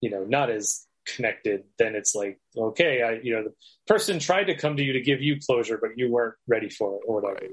you 0.00 0.10
know 0.10 0.24
not 0.24 0.50
as 0.50 0.86
connected 1.06 1.64
then 1.78 1.94
it's 1.94 2.14
like 2.14 2.38
okay 2.56 3.02
i 3.02 3.12
you 3.22 3.34
know 3.34 3.44
the 3.44 3.52
person 3.86 4.18
tried 4.18 4.44
to 4.44 4.54
come 4.54 4.76
to 4.76 4.82
you 4.82 4.94
to 4.94 5.02
give 5.02 5.20
you 5.20 5.38
closure 5.44 5.78
but 5.78 5.90
you 5.96 6.10
weren't 6.10 6.34
ready 6.46 6.70
for 6.70 6.94
it 6.94 7.00
or 7.06 7.20
whatever 7.20 7.46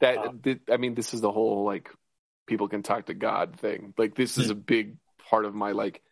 That 0.00 0.18
Um, 0.18 0.40
I 0.70 0.76
mean, 0.76 0.94
this 0.94 1.14
is 1.14 1.20
the 1.20 1.32
whole 1.32 1.64
like 1.64 1.90
people 2.46 2.68
can 2.68 2.82
talk 2.82 3.06
to 3.06 3.14
God 3.14 3.58
thing. 3.58 3.94
Like 3.98 4.14
this 4.14 4.38
is 4.38 4.50
a 4.50 4.54
big 4.54 4.96
part 5.28 5.44
of 5.44 5.54
my 5.54 5.72
like. 5.72 6.02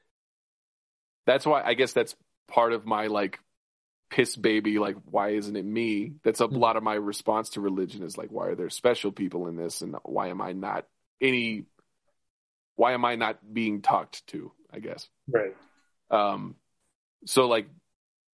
That's 1.27 1.45
why 1.47 1.63
I 1.63 1.75
guess 1.75 1.93
that's 1.93 2.15
part 2.49 2.73
of 2.73 2.87
my 2.87 3.07
like 3.09 3.41
piss 4.11 4.37
baby. 4.37 4.79
Like, 4.79 4.97
why 5.05 5.31
isn't 5.31 5.57
it 5.57 5.65
me? 5.65 6.13
That's 6.23 6.41
a 6.41 6.47
Hmm. 6.47 6.57
lot 6.57 6.77
of 6.77 6.83
my 6.83 6.95
response 6.95 7.51
to 7.51 7.61
religion 7.61 8.03
is 8.03 8.17
like, 8.17 8.31
why 8.31 8.49
are 8.49 8.55
there 8.55 8.71
special 8.71 9.13
people 9.13 9.49
in 9.49 9.57
this, 9.57 9.83
and 9.83 9.97
why 10.05 10.29
am 10.29 10.41
I 10.41 10.53
not 10.53 10.87
any? 11.21 11.65
Why 12.77 12.93
am 12.93 13.05
I 13.05 13.17
not 13.17 13.39
being 13.53 13.83
talked 13.83 14.27
to? 14.29 14.53
I 14.73 14.79
guess. 14.81 15.09
right 15.29 15.55
Um, 16.11 16.57
so 17.25 17.49
like 17.49 17.69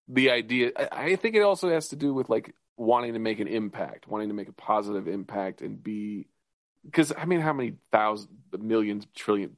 the 0.09 0.31
idea, 0.31 0.73
I, 0.77 0.89
I 1.13 1.17
think 1.17 1.37
it 1.37 1.43
also 1.43 1.71
has 1.71 1.89
to 1.89 1.97
do 1.97 2.13
with 2.13 2.29
like 2.29 2.55
wanting 2.77 3.13
to 3.15 3.19
make 3.19 3.39
an 3.39 3.47
impact, 3.47 4.09
wanting 4.09 4.29
to 4.29 4.35
make 4.35 4.49
a 4.49 4.53
positive 4.53 5.07
impact 5.07 5.63
and 5.63 5.83
be, 5.83 6.27
because 6.85 7.13
I 7.17 7.25
mean, 7.27 7.41
how 7.41 7.53
many 7.53 7.75
thousands, 7.93 8.31
millions, 8.59 9.07
trillion, 9.15 9.57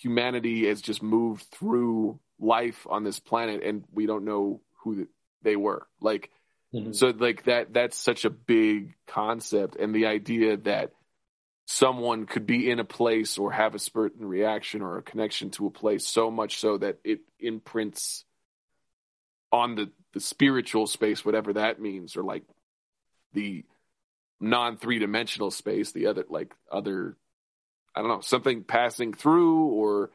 humanity 0.00 0.68
has 0.68 0.80
just 0.80 1.02
moved 1.02 1.42
through 1.50 2.20
life 2.44 2.86
on 2.88 3.04
this 3.04 3.18
planet 3.20 3.62
and 3.62 3.84
we 3.92 4.06
don't 4.06 4.24
know 4.24 4.60
who 4.82 5.08
they 5.42 5.56
were. 5.56 5.86
Like, 6.00 6.30
Mhm. 6.72 6.94
so 6.94 7.08
like 7.08 7.44
that, 7.44 7.72
that's 7.72 7.96
such 7.96 8.24
a 8.24 8.30
big 8.30 8.94
concept. 9.06 9.76
And 9.76 9.94
the 9.94 10.06
idea 10.06 10.56
that 10.58 10.92
someone 11.66 12.26
could 12.26 12.46
be 12.46 12.70
in 12.70 12.78
a 12.78 12.84
place 12.84 13.38
or 13.38 13.50
have 13.52 13.74
a 13.74 13.78
certain 13.78 14.26
reaction 14.26 14.82
or 14.82 14.98
a 14.98 15.02
connection 15.02 15.50
to 15.52 15.66
a 15.66 15.70
place 15.70 16.06
so 16.06 16.30
much 16.30 16.58
so 16.58 16.78
that 16.78 16.98
it 17.04 17.20
imprints 17.38 18.24
on 19.50 19.76
the, 19.76 19.90
the 20.12 20.20
spiritual 20.20 20.86
space, 20.86 21.24
whatever 21.24 21.54
that 21.54 21.80
means, 21.80 22.16
or 22.16 22.24
like 22.24 22.42
the 23.32 23.64
non 24.40 24.76
three 24.76 24.98
dimensional 24.98 25.50
space, 25.50 25.92
the 25.92 26.06
other, 26.06 26.24
like 26.28 26.54
other, 26.70 27.16
I 27.94 28.00
don't 28.00 28.10
know, 28.10 28.20
something 28.20 28.64
passing 28.64 29.14
through 29.14 29.66
or 29.66 30.10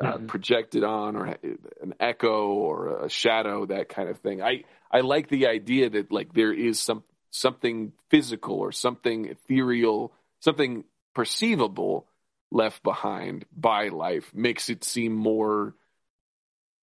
uh, 0.00 0.18
Mhm. 0.18 0.26
projected 0.28 0.84
on 0.84 1.16
or 1.16 1.26
an 1.26 1.94
echo 2.00 2.48
or 2.48 3.04
a 3.04 3.08
shadow, 3.08 3.66
that 3.66 3.88
kind 3.88 4.08
of 4.08 4.18
thing. 4.18 4.42
I, 4.42 4.64
I 4.90 5.00
like 5.00 5.28
the 5.28 5.46
idea 5.48 5.90
that 5.90 6.12
like 6.12 6.32
there 6.32 6.52
is 6.52 6.80
some, 6.80 7.04
something 7.30 7.92
physical 8.10 8.56
or 8.56 8.72
something 8.72 9.26
ethereal, 9.26 10.12
something 10.40 10.84
perceivable 11.14 12.06
left 12.50 12.82
behind 12.82 13.44
by 13.56 13.88
life 13.88 14.32
makes 14.34 14.68
it 14.68 14.84
seem 14.84 15.12
more 15.12 15.74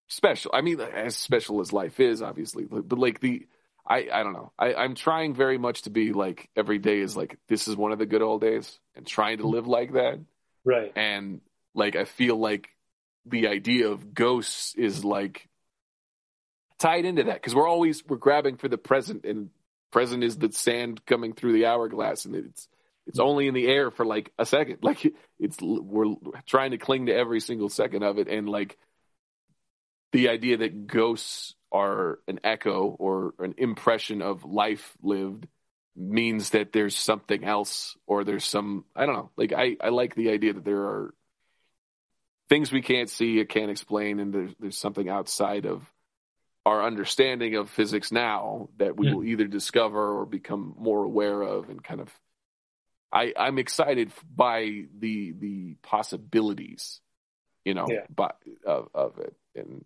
special. 0.10 0.52
I 0.53 0.61
mean, 0.61 0.80
as 0.80 1.15
special 1.15 1.61
as 1.61 1.73
life 1.73 1.99
is, 1.99 2.22
obviously, 2.22 2.65
but, 2.65 2.88
but 2.88 2.99
like 2.99 3.19
the, 3.19 3.48
I, 3.88 4.07
I 4.11 4.23
don't 4.23 4.34
know. 4.34 4.52
I, 4.57 4.73
I'm 4.76 4.95
trying 4.95 5.34
very 5.34 5.57
much 5.57 5.84
to 5.84 5.90
be 5.90 6.14
like 6.14 6.49
every 6.56 6.77
day 6.80 6.99
is 6.99 7.18
like 7.18 7.38
this 7.48 7.68
is 7.68 7.76
one 7.76 7.91
of 7.91 7.99
the 7.99 8.06
good 8.06 8.22
old 8.22 8.41
days, 8.41 8.80
and 8.95 9.06
trying 9.06 9.40
to 9.40 9.48
live 9.48 9.68
like 9.68 9.94
that. 9.94 10.19
right 10.64 10.91
And 10.95 11.41
like 11.73 11.95
I 11.95 12.06
feel 12.06 12.38
like 12.38 12.69
the 13.26 13.48
idea 13.48 13.90
of 13.90 14.14
ghosts 14.14 14.76
is 14.76 15.04
like 15.04 15.48
tied 16.80 17.06
into 17.06 17.24
that 17.24 17.36
because 17.36 17.56
we're 17.56 17.68
always 17.68 18.06
we're 18.06 18.18
grabbing 18.18 18.58
for 18.58 18.68
the 18.68 18.78
present, 18.78 19.26
and 19.26 19.50
present 19.91 20.24
is 20.24 20.38
the 20.38 20.52
sand 20.52 21.06
coming 21.06 21.34
through 21.34 21.54
the 21.54 21.66
hourglass, 21.66 22.26
and 22.26 22.36
it's 22.36 22.68
it's 23.08 23.20
mm. 23.20 23.26
only 23.26 23.48
in 23.48 23.54
the 23.54 23.68
air 23.68 23.91
for 23.91 24.06
like 24.06 24.32
a 24.38 24.45
second. 24.45 24.80
Like 24.84 25.14
it's 25.40 25.58
we're 25.62 26.16
trying 26.45 26.72
to 26.72 26.78
cling 26.78 27.08
to 27.08 27.16
every 27.16 27.40
single 27.40 27.70
second 27.70 28.04
of 28.04 28.18
it, 28.18 28.28
and 28.28 28.50
like 28.50 28.78
the 30.12 30.30
idea 30.30 30.58
that 30.58 30.88
ghosts 30.88 31.56
are 31.72 32.20
an 32.28 32.40
echo 32.44 32.95
or 33.00 33.34
an 33.40 33.56
impression 33.58 34.22
of 34.22 34.45
life 34.45 34.95
lived 35.02 35.48
means 35.95 36.52
that 36.52 36.72
there's 36.72 36.95
something 36.95 37.44
else 37.44 37.95
or 38.08 38.24
there's 38.24 38.45
some 38.45 38.86
I 38.95 39.06
don't 39.06 39.16
know. 39.16 39.32
Like 39.38 39.54
I, 39.54 39.78
I 39.82 39.90
like 39.90 40.16
the 40.16 40.30
idea 40.32 40.54
that 40.54 40.66
there 40.66 40.84
are 40.84 41.14
things 42.49 42.72
we 42.72 42.82
can't 42.82 43.10
see, 43.10 43.41
I 43.41 43.45
can't 43.45 43.72
explain, 43.72 44.20
and 44.20 44.34
there's 44.34 44.56
there's 44.60 44.78
something 44.78 45.10
outside 45.10 45.65
of 45.65 45.84
our 46.65 46.84
understanding 46.84 47.56
of 47.56 47.70
physics 47.70 48.11
now 48.11 48.70
that 48.78 48.95
we 48.98 49.07
Hmm. 49.07 49.14
will 49.14 49.24
either 49.26 49.48
discover 49.48 50.20
or 50.20 50.26
become 50.26 50.76
more 50.78 51.03
aware 51.03 51.41
of 51.41 51.70
and 51.70 51.84
kind 51.84 52.02
of 52.02 52.10
I, 53.11 53.34
I'm 53.38 53.60
excited 53.60 54.11
by 54.36 54.86
the 54.99 55.34
the 55.34 55.76
possibilities, 55.84 56.99
you 57.64 57.74
know, 57.76 57.88
Yeah. 57.90 58.06
by, 58.10 58.32
of 58.65 58.90
of 58.94 59.20
it, 59.20 59.36
and 59.56 59.86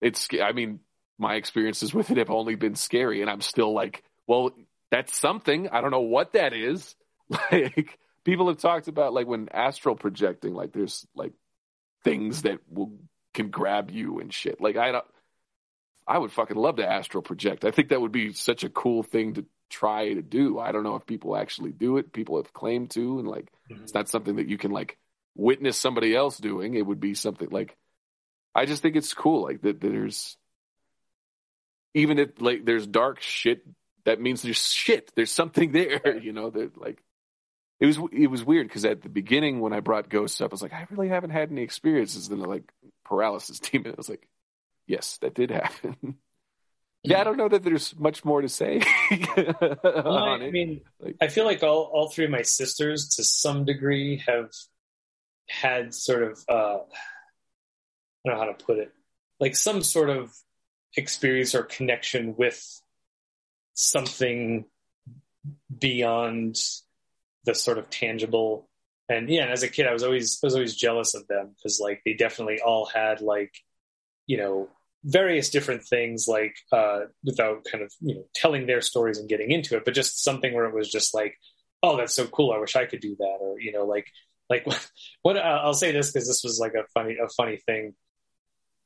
it's. 0.00 0.28
I 0.40 0.52
mean, 0.52 0.80
my 1.18 1.34
experiences 1.34 1.92
with 1.92 2.10
it 2.10 2.18
have 2.18 2.30
only 2.30 2.54
been 2.54 2.76
scary, 2.76 3.22
and 3.22 3.30
I'm 3.30 3.40
still 3.40 3.72
like, 3.72 4.04
well, 4.26 4.52
that's 4.90 5.16
something. 5.16 5.68
I 5.68 5.80
don't 5.80 5.90
know 5.90 6.00
what 6.00 6.34
that 6.34 6.52
is, 6.52 6.94
like, 7.52 7.98
people 8.24 8.48
have 8.48 8.58
talked 8.58 8.88
about 8.88 9.12
like 9.12 9.26
when 9.26 9.48
astral 9.52 9.96
projecting, 9.96 10.54
like 10.54 10.72
there's 10.72 11.06
like 11.14 11.32
things 12.04 12.42
that 12.42 12.58
will 12.68 12.92
can 13.34 13.50
grab 13.50 13.90
you 13.90 14.20
and 14.20 14.32
shit. 14.32 14.60
Like 14.60 14.76
I 14.76 14.92
don't, 14.92 15.04
I 16.06 16.18
would 16.18 16.32
fucking 16.32 16.56
love 16.56 16.76
to 16.76 16.88
astral 16.88 17.22
project. 17.22 17.64
I 17.64 17.70
think 17.70 17.88
that 17.88 18.00
would 18.00 18.12
be 18.12 18.32
such 18.32 18.64
a 18.64 18.68
cool 18.68 19.02
thing 19.02 19.34
to 19.34 19.46
try 19.70 20.12
to 20.12 20.22
do. 20.22 20.58
I 20.58 20.72
don't 20.72 20.82
know 20.82 20.96
if 20.96 21.06
people 21.06 21.36
actually 21.36 21.72
do 21.72 21.96
it. 21.96 22.12
People 22.12 22.36
have 22.36 22.52
claimed 22.52 22.90
to, 22.90 23.18
and 23.18 23.28
like 23.28 23.50
mm-hmm. 23.70 23.82
it's 23.82 23.94
not 23.94 24.08
something 24.08 24.36
that 24.36 24.48
you 24.48 24.58
can 24.58 24.70
like 24.70 24.98
witness 25.34 25.76
somebody 25.76 26.14
else 26.14 26.38
doing. 26.38 26.74
It 26.74 26.86
would 26.86 27.00
be 27.00 27.14
something 27.14 27.48
like 27.50 27.76
I 28.54 28.66
just 28.66 28.82
think 28.82 28.96
it's 28.96 29.14
cool. 29.14 29.42
Like 29.42 29.62
that, 29.62 29.80
that 29.80 29.88
there's 29.88 30.36
even 31.94 32.18
if 32.18 32.40
like 32.40 32.64
there's 32.64 32.86
dark 32.86 33.20
shit. 33.20 33.62
That 34.04 34.20
means 34.20 34.42
there's 34.42 34.56
shit. 34.56 35.12
There's 35.14 35.30
something 35.30 35.72
there. 35.72 36.18
You 36.18 36.32
know 36.32 36.50
that 36.50 36.76
like 36.76 37.02
it 37.82 37.86
was 37.86 37.98
it 38.12 38.28
was 38.28 38.44
weird 38.44 38.68
because 38.68 38.84
at 38.84 39.02
the 39.02 39.08
beginning 39.08 39.58
when 39.58 39.72
I 39.72 39.80
brought 39.80 40.08
ghosts 40.08 40.40
up, 40.40 40.52
I 40.52 40.54
was 40.54 40.62
like, 40.62 40.72
I 40.72 40.86
really 40.88 41.08
haven't 41.08 41.30
had 41.30 41.50
any 41.50 41.62
experiences 41.62 42.28
in 42.28 42.38
the 42.38 42.46
like 42.46 42.72
paralysis 43.04 43.58
demon. 43.70 43.90
I 43.90 43.94
was 43.96 44.08
like, 44.08 44.28
yes, 44.86 45.18
that 45.18 45.34
did 45.34 45.50
happen. 45.50 45.96
yeah, 47.02 47.20
I 47.20 47.24
don't 47.24 47.36
know 47.36 47.48
that 47.48 47.64
there's 47.64 47.98
much 47.98 48.24
more 48.24 48.40
to 48.40 48.48
say. 48.48 48.82
well, 49.36 50.16
I, 50.16 50.34
I 50.34 50.50
mean, 50.52 50.82
like, 51.00 51.16
I 51.20 51.26
feel 51.26 51.44
like 51.44 51.64
all 51.64 51.90
all 51.92 52.08
three 52.08 52.24
of 52.24 52.30
my 52.30 52.42
sisters, 52.42 53.08
to 53.16 53.24
some 53.24 53.64
degree, 53.64 54.22
have 54.28 54.52
had 55.48 55.92
sort 55.92 56.22
of 56.22 56.38
uh, 56.48 56.76
I 56.84 58.28
don't 58.28 58.34
know 58.34 58.38
how 58.38 58.44
to 58.44 58.64
put 58.64 58.78
it, 58.78 58.92
like 59.40 59.56
some 59.56 59.82
sort 59.82 60.08
of 60.08 60.32
experience 60.96 61.52
or 61.56 61.64
connection 61.64 62.36
with 62.36 62.64
something 63.74 64.66
beyond 65.76 66.56
the 67.44 67.54
sort 67.54 67.78
of 67.78 67.90
tangible 67.90 68.68
and 69.08 69.28
yeah 69.28 69.42
and 69.42 69.52
as 69.52 69.62
a 69.62 69.68
kid 69.68 69.86
i 69.86 69.92
was 69.92 70.02
always 70.02 70.38
I 70.42 70.46
was 70.46 70.54
always 70.54 70.74
jealous 70.74 71.14
of 71.14 71.26
them 71.26 71.54
because 71.56 71.80
like 71.80 72.02
they 72.04 72.14
definitely 72.14 72.60
all 72.60 72.86
had 72.86 73.20
like 73.20 73.52
you 74.26 74.36
know 74.36 74.68
various 75.04 75.50
different 75.50 75.84
things 75.84 76.26
like 76.28 76.54
uh 76.70 77.00
without 77.24 77.64
kind 77.70 77.82
of 77.82 77.92
you 78.00 78.14
know 78.14 78.24
telling 78.34 78.66
their 78.66 78.80
stories 78.80 79.18
and 79.18 79.28
getting 79.28 79.50
into 79.50 79.76
it 79.76 79.84
but 79.84 79.94
just 79.94 80.22
something 80.22 80.54
where 80.54 80.66
it 80.66 80.74
was 80.74 80.90
just 80.90 81.14
like 81.14 81.36
oh 81.82 81.96
that's 81.96 82.14
so 82.14 82.26
cool 82.26 82.52
i 82.52 82.58
wish 82.58 82.76
i 82.76 82.86
could 82.86 83.00
do 83.00 83.16
that 83.18 83.38
or 83.40 83.58
you 83.58 83.72
know 83.72 83.84
like 83.84 84.06
like 84.48 84.66
what 85.22 85.36
uh, 85.36 85.40
i'll 85.40 85.74
say 85.74 85.90
this 85.90 86.12
because 86.12 86.28
this 86.28 86.44
was 86.44 86.58
like 86.60 86.74
a 86.74 86.84
funny 86.94 87.16
a 87.22 87.28
funny 87.28 87.56
thing. 87.56 87.94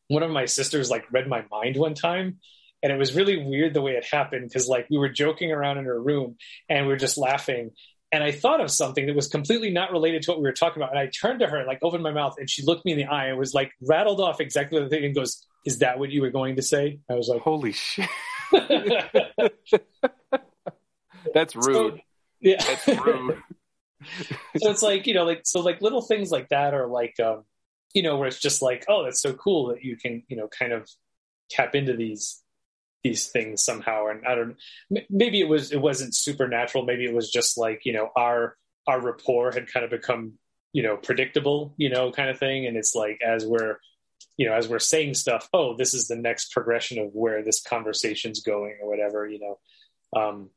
One 0.09 0.23
of 0.23 0.31
my 0.31 0.45
sisters 0.45 0.89
like 0.89 1.13
read 1.13 1.27
my 1.27 1.45
mind 1.51 1.77
one 1.77 1.95
time 1.95 2.39
and 2.83 2.93
it 2.93 2.97
was 2.97 3.17
really 3.17 3.37
weird 3.37 3.75
the 3.75 3.83
way 3.83 3.93
it 3.93 4.05
happened 4.05 4.49
because 4.49 4.69
like 4.69 4.87
we 4.89 4.99
were 4.99 5.09
joking 5.09 5.51
around 5.51 5.79
in 5.79 5.85
her 5.85 6.01
room 6.01 6.37
and 6.69 6.87
we 6.87 6.93
were 6.93 6.99
just 6.99 7.19
laughing 7.19 7.73
and 8.13 8.23
I 8.23 8.31
thought 8.31 8.61
of 8.61 8.71
something 8.71 9.07
that 9.07 9.17
was 9.17 9.29
completely 9.29 9.71
not 9.71 9.91
related 9.91 10.23
to 10.23 10.31
what 10.31 10.39
we 10.39 10.45
were 10.45 10.53
talking 10.53 10.83
about. 10.83 10.91
And 10.91 10.99
I 10.99 11.09
turned 11.09 11.41
to 11.41 11.47
her, 11.47 11.65
like 11.67 11.81
opened 11.83 12.03
my 12.03 12.13
mouth, 12.13 12.37
and 12.39 12.49
she 12.49 12.63
looked 12.63 12.85
me 12.85 12.93
in 12.93 12.99
the 12.99 13.07
eye 13.07 13.27
and 13.27 13.39
was 13.39 13.53
like 13.53 13.73
rattled 13.81 14.21
off 14.21 14.41
exactly 14.41 14.81
the 14.81 14.89
thing 14.89 15.05
and 15.05 15.15
goes, 15.15 15.45
Is 15.65 15.79
that 15.81 15.99
what 15.99 16.11
you 16.11 16.23
were 16.23 16.31
going 16.31 16.57
to 16.57 16.63
say? 16.63 17.01
I 17.11 17.15
was 17.15 17.29
like, 17.29 17.43
Holy 17.43 17.73
shit. 17.73 18.09
That's 21.35 21.57
rude. 21.57 21.95
So, 21.95 21.99
yeah. 22.41 22.63
That's 22.63 22.87
rude. 23.05 23.43
so 24.59 24.71
it's 24.71 24.83
like, 24.83 25.07
you 25.07 25.15
know, 25.15 25.25
like 25.25 25.41
so 25.45 25.61
like 25.61 25.83
little 25.83 26.03
things 26.03 26.31
like 26.31 26.49
that 26.51 26.75
are 26.75 26.87
like 26.87 27.19
um, 27.19 27.43
you 27.93 28.03
know, 28.03 28.17
where 28.19 28.29
it's 28.29 28.41
just 28.41 28.63
like, 28.63 28.85
oh, 28.89 29.05
that's 29.05 29.21
so 29.21 29.33
cool 29.33 29.69
that 29.69 29.83
you 29.83 29.97
can, 29.97 30.23
you 30.29 30.37
know, 30.37 30.49
kind 30.49 30.73
of 30.73 30.89
tap 31.51 31.75
into 31.75 31.97
these 31.97 32.43
these 33.07 33.27
things 33.29 33.65
somehow. 33.65 34.07
And 34.09 34.27
i 34.27 34.35
don't 34.35 34.57
maybe 35.09 35.41
it 35.41 35.49
was 35.49 35.73
it 35.73 35.81
wasn't 35.81 36.15
supernatural. 36.15 36.85
Maybe 36.85 37.05
it 37.05 37.15
was 37.15 37.31
just 37.31 37.57
like 37.57 37.83
you 37.85 37.93
know 37.93 38.11
our 38.17 38.57
our 38.87 39.01
rapport 39.01 39.53
had 39.53 39.73
kind 39.73 39.85
of 39.85 39.91
become 39.91 40.35
you 40.73 40.83
know 40.83 40.97
predictable 40.97 41.75
you 41.77 41.91
know 41.91 42.11
kind 42.11 42.31
of 42.31 42.39
thing. 42.39 42.67
And 42.67 42.77
it's 42.77 42.95
like 42.95 43.21
as 43.25 43.47
we're 43.47 43.79
you 44.37 44.47
know 44.49 44.55
as 44.55 44.69
we're 44.69 44.79
saying 44.79 45.15
stuff 45.15 45.49
oh 45.53 45.77
this 45.77 45.95
is 45.95 46.09
the 46.09 46.17
next 46.17 46.53
progression 46.53 46.99
of 46.99 47.11
where 47.13 47.43
this 47.43 47.63
conversation's 47.63 48.41
going 48.41 48.79
or 48.83 48.89
whatever 48.89 49.27
you 49.29 49.41
know. 49.41 50.21
Um 50.21 50.51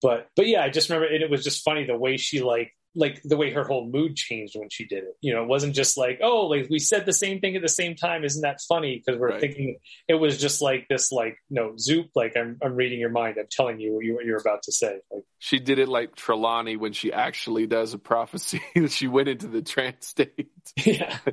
but 0.00 0.28
but 0.34 0.48
yeah 0.48 0.62
i 0.62 0.68
just 0.68 0.88
remember 0.88 1.06
and 1.06 1.22
it 1.22 1.30
was 1.30 1.44
just 1.44 1.62
funny 1.62 1.84
the 1.84 1.96
way 1.96 2.16
she 2.16 2.42
like 2.42 2.72
like 2.94 3.22
the 3.24 3.36
way 3.36 3.50
her 3.52 3.64
whole 3.64 3.88
mood 3.88 4.16
changed 4.16 4.54
when 4.54 4.68
she 4.68 4.86
did 4.86 5.04
it. 5.04 5.16
You 5.20 5.34
know, 5.34 5.42
it 5.42 5.48
wasn't 5.48 5.74
just 5.74 5.96
like, 5.96 6.20
oh, 6.22 6.46
like 6.46 6.68
we 6.68 6.78
said 6.78 7.06
the 7.06 7.12
same 7.12 7.40
thing 7.40 7.56
at 7.56 7.62
the 7.62 7.68
same 7.68 7.96
time. 7.96 8.24
Isn't 8.24 8.42
that 8.42 8.60
funny? 8.68 9.02
Because 9.04 9.18
we're 9.18 9.30
right. 9.30 9.40
thinking 9.40 9.78
it 10.08 10.14
was 10.14 10.38
just 10.38 10.60
like 10.60 10.86
this, 10.88 11.10
like, 11.10 11.38
no, 11.48 11.74
zoop, 11.78 12.08
like 12.14 12.36
I'm, 12.36 12.58
I'm 12.62 12.74
reading 12.74 13.00
your 13.00 13.10
mind. 13.10 13.36
I'm 13.38 13.46
telling 13.50 13.80
you 13.80 13.94
what, 13.94 14.04
you 14.04 14.14
what 14.14 14.24
you're 14.26 14.40
about 14.40 14.64
to 14.64 14.72
say. 14.72 14.98
Like 15.10 15.24
she 15.38 15.58
did 15.58 15.78
it 15.78 15.88
like 15.88 16.14
Trelawney 16.14 16.76
when 16.76 16.92
she 16.92 17.12
actually 17.12 17.66
does 17.66 17.94
a 17.94 17.98
prophecy 17.98 18.60
she 18.88 19.08
went 19.08 19.28
into 19.28 19.46
the 19.46 19.62
trance 19.62 20.06
state. 20.06 20.50
Yeah. 20.84 21.18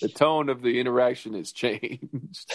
the 0.00 0.08
tone 0.08 0.48
of 0.48 0.62
the 0.62 0.80
interaction 0.80 1.34
has 1.34 1.52
changed. 1.52 2.50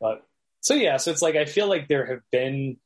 but 0.00 0.26
so 0.60 0.74
yeah, 0.74 0.96
so 0.96 1.10
it's 1.10 1.22
like 1.22 1.36
I 1.36 1.44
feel 1.44 1.68
like 1.68 1.88
there 1.88 2.06
have 2.06 2.22
been 2.32 2.76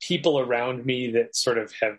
people 0.00 0.38
around 0.38 0.84
me 0.84 1.12
that 1.12 1.34
sort 1.34 1.58
of 1.58 1.72
have 1.80 1.98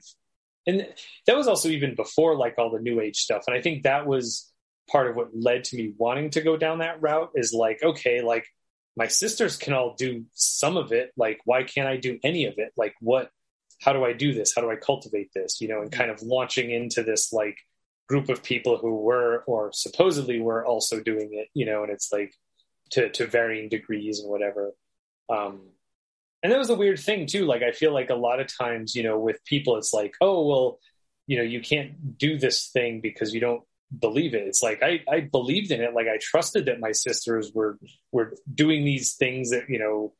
and 0.65 0.86
that 1.26 1.38
was 1.38 1.48
also 1.48 1.69
even 1.69 1.95
before 1.95 2.36
like 2.36 2.56
all 2.57 2.69
the 2.69 2.80
new 2.80 2.99
age 2.99 3.18
stuff. 3.18 3.44
And 3.48 3.56
i 3.56 3.61
think 3.61 3.84
that 3.84 4.06
was 4.06 4.52
part 4.90 5.10
of 5.10 5.15
what 5.15 5.30
led 5.34 5.65
to 5.65 5.76
me 5.76 5.94
wanting 5.98 6.30
to 6.32 6.41
go 6.41 6.56
down 6.57 6.80
that 6.80 7.02
route 7.02 7.32
is 7.36 7.53
like 7.53 7.82
okay 7.84 8.22
like 8.22 8.48
my 8.95 9.07
sisters 9.07 9.57
can 9.57 9.74
all 9.74 9.94
do 9.95 10.26
some 10.34 10.76
of 10.76 10.91
it. 10.91 11.11
Like 11.15 11.40
why 11.45 11.64
can't 11.64 11.88
i 11.88 11.98
do 11.98 12.19
any 12.24 12.45
of 12.45 12.56
it? 12.57 12.74
Like 12.76 12.95
what 12.99 13.30
how 13.82 13.94
do 13.94 14.03
i 14.03 14.14
do 14.14 14.34
this? 14.34 14.53
How 14.56 14.61
do 14.61 14.72
i 14.72 14.76
cultivate 14.76 15.30
this? 15.34 15.61
You 15.61 15.69
know 15.69 15.82
and 15.82 15.91
kind 15.91 16.11
of 16.11 16.22
launching 16.22 16.72
into 16.72 17.03
this 17.03 17.32
like 17.32 17.57
group 18.07 18.30
of 18.30 18.41
people 18.41 18.78
who 18.78 18.95
were 18.95 19.44
or 19.48 19.72
supposedly 19.74 20.40
were 20.40 20.65
also 20.65 21.02
doing 21.02 21.30
it 21.34 21.49
you 21.53 21.65
know 21.65 21.84
and 21.84 21.91
it's 21.91 22.10
like 22.11 22.34
to 22.91 23.10
to 23.10 23.28
varying 23.28 23.69
degrees 23.69 24.19
and 24.19 24.30
whatever. 24.30 24.74
Um 25.30 25.61
and 26.43 26.51
that 26.51 26.57
was 26.57 26.69
a 26.69 26.76
weird 26.76 26.99
thing 26.99 27.26
too. 27.26 27.45
Like 27.45 27.64
i 27.64 27.72
feel 27.72 27.93
like 27.93 28.09
a 28.09 28.15
lot 28.15 28.39
of 28.39 28.47
times 28.47 28.95
you 28.95 29.03
know 29.03 29.19
with 29.19 29.43
people 29.45 29.77
it's 29.77 29.93
like 29.93 30.14
oh 30.22 30.47
well 30.47 30.80
you 31.26 31.38
know 31.38 31.43
you 31.43 31.61
can't 31.61 32.18
do 32.18 32.38
this 32.38 32.68
thing 32.68 33.01
because 33.01 33.34
you 33.34 33.39
don't 33.39 33.64
believe 33.99 34.34
it. 34.34 34.47
It's 34.47 34.64
like 34.64 34.81
i 34.84 35.01
i 35.09 35.22
believed 35.22 35.72
in 35.72 35.81
it. 35.81 35.93
Like 35.93 36.07
i 36.07 36.18
trusted 36.22 36.65
that 36.65 36.80
my 36.80 36.91
sisters 36.91 37.51
were 37.53 37.77
were 38.11 38.34
doing 38.53 38.85
these 38.85 39.15
things 39.15 39.51
that 39.51 39.69
you 39.69 39.80
know 39.80 40.14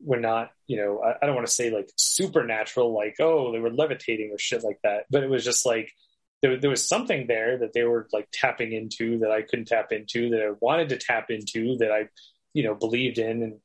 were 0.00 0.20
not 0.20 0.50
you 0.66 0.76
know 0.76 1.00
i, 1.00 1.14
I 1.22 1.26
don't 1.26 1.36
want 1.36 1.46
to 1.46 1.52
say 1.52 1.70
like 1.70 1.88
supernatural 1.96 2.92
like 2.92 3.14
oh 3.20 3.52
they 3.52 3.60
were 3.60 3.72
levitating 3.72 4.30
or 4.32 4.38
shit 4.38 4.64
like 4.64 4.80
that. 4.82 5.06
But 5.10 5.22
it 5.22 5.30
was 5.30 5.44
just 5.44 5.66
like 5.66 5.92
there, 6.42 6.58
there 6.58 6.68
was 6.68 6.86
something 6.86 7.26
there 7.26 7.56
that 7.58 7.72
they 7.72 7.84
were 7.84 8.06
like 8.12 8.28
tapping 8.32 8.72
into 8.72 9.18
that 9.20 9.30
i 9.30 9.42
couldn't 9.42 9.66
tap 9.66 9.92
into 9.92 10.30
that 10.30 10.42
i 10.42 10.50
wanted 10.60 10.90
to 10.90 10.98
tap 10.98 11.30
into 11.30 11.76
that 11.78 11.90
i 11.90 12.08
you 12.54 12.62
know 12.62 12.74
believed 12.74 13.18
in. 13.18 13.42
And 13.42 13.60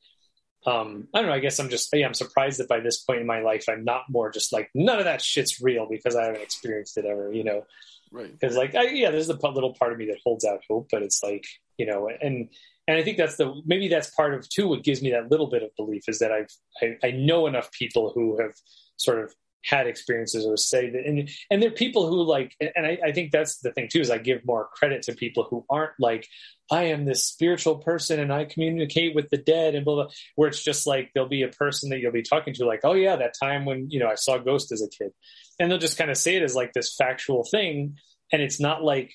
um, 0.65 1.07
I 1.14 1.19
don't 1.19 1.27
know. 1.27 1.36
I 1.36 1.40
guess 1.40 1.60
I'm 1.60 1.69
just, 1.69 1.90
yeah, 1.94 2.06
I'm 2.06 2.14
surprised 2.14 2.60
that 2.60 2.68
by 2.68 2.80
this 2.80 2.98
point 2.98 3.22
in 3.22 3.27
my 3.27 3.41
life, 3.41 3.65
I'm 3.69 3.86
not 3.86 4.03
more 4.10 4.30
just 4.30 4.52
like, 4.52 4.69
none 4.73 4.99
of 4.99 5.06
that 5.06 5.22
shit's 5.22 5.61
real 5.61 5.88
because 5.90 6.15
I 6.15 6.26
haven't 6.26 6.41
experienced 6.41 6.98
it 6.98 7.06
ever, 7.06 7.31
you 7.31 7.44
know? 7.44 7.65
Right. 8.11 8.31
Because 8.31 8.57
like, 8.57 8.76
I, 8.76 8.84
yeah, 8.88 9.11
there's 9.11 9.30
a 9.30 9.34
little 9.34 9.73
part 9.73 9.94
of 9.94 9.98
me 9.98 10.07
that 10.07 10.19
holds 10.23 10.44
out 10.44 10.61
hope, 10.69 10.90
but 10.91 11.02
it's 11.02 11.22
like, 11.23 11.45
you 11.77 11.86
know, 11.86 12.10
and, 12.10 12.49
and 12.88 12.98
I 12.98 13.03
think 13.03 13.18
that's 13.18 13.38
the, 13.38 13.61
maybe 13.65 13.88
that's 13.88 14.10
part 14.10 14.34
of 14.34 14.49
too, 14.49 14.68
what 14.68 14.84
gives 14.84 15.02
me 15.02 15.11
that 15.11 15.31
little 15.31 15.48
bit 15.48 15.64
of 15.64 15.69
belief 15.77 16.03
is 16.07 16.19
that 16.19 16.31
I've, 16.31 16.49
I, 16.81 17.07
I 17.07 17.11
know 17.11 17.48
enough 17.48 17.72
people 17.72 18.11
who 18.14 18.41
have 18.41 18.53
sort 18.98 19.23
of 19.23 19.34
had 19.65 19.88
experiences 19.88 20.45
or 20.45 20.56
say 20.56 20.90
that 20.90 21.06
and 21.06 21.30
and 21.52 21.61
there 21.61 21.69
are 21.69 21.73
people 21.73 22.07
who 22.07 22.23
like 22.23 22.56
and 22.61 22.86
I, 22.86 22.98
I, 23.07 23.11
think 23.11 23.31
that's 23.31 23.57
the 23.57 23.72
thing 23.72 23.90
too 23.91 23.99
is 23.99 24.10
I 24.10 24.18
give 24.18 24.45
more 24.45 24.69
credit 24.73 25.03
to 25.03 25.14
people 25.14 25.45
who 25.49 25.65
aren't 25.69 25.91
like 25.99 26.27
I 26.72 26.86
am 26.86 27.03
this 27.03 27.26
spiritual 27.26 27.77
person 27.77 28.19
and 28.19 28.31
I 28.31 28.45
communicate 28.45 29.15
with 29.15 29.30
the 29.30 29.38
dead 29.38 29.76
and 29.76 29.84
blah 29.84 29.95
blah 29.95 30.07
where 30.36 30.48
it's 30.48 30.64
just 30.64 30.88
like 30.88 31.11
there'll 31.14 31.27
be 31.27 31.44
a 31.44 31.49
person 31.49 31.90
that 31.90 31.99
you'll 31.99 32.14
be 32.14 32.22
talking 32.22 32.53
to 32.56 32.65
like 32.65 32.81
oh 32.84 32.94
yeah 32.94 33.18
that 33.18 33.34
time 33.41 33.65
when 33.65 33.90
you 33.90 33.99
know 33.99 34.07
I 34.07 34.15
saw 34.15 34.36
a 34.36 34.44
ghost 34.44 34.72
as 34.72 34.81
a 34.81 34.90
kid. 34.90 35.11
And 35.60 35.69
they'll 35.69 35.77
just 35.77 35.98
kind 35.98 36.10
of 36.10 36.15
say 36.15 36.38
it 36.38 36.44
as 36.44 36.56
like 36.56 36.72
this 36.72 36.95
factual 36.95 37.44
thing 37.44 37.98
and 38.31 38.41
it's 38.41 38.61
not 38.61 38.81
like 38.81 39.14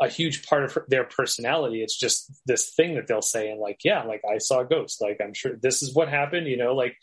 a 0.00 0.08
huge 0.08 0.46
part 0.46 0.64
of 0.64 0.78
their 0.88 1.04
personality. 1.04 1.80
It's 1.80 1.96
just 1.96 2.32
this 2.44 2.74
thing 2.74 2.96
that 2.96 3.06
they'll 3.06 3.22
say 3.22 3.50
and 3.50 3.60
like 3.60 3.78
yeah 3.84 4.02
like 4.02 4.22
I 4.28 4.38
saw 4.38 4.60
a 4.60 4.66
ghost 4.66 5.00
like 5.00 5.20
I'm 5.22 5.32
sure 5.32 5.52
this 5.56 5.82
is 5.82 5.94
what 5.94 6.08
happened 6.08 6.48
you 6.48 6.56
know 6.56 6.74
like 6.74 6.96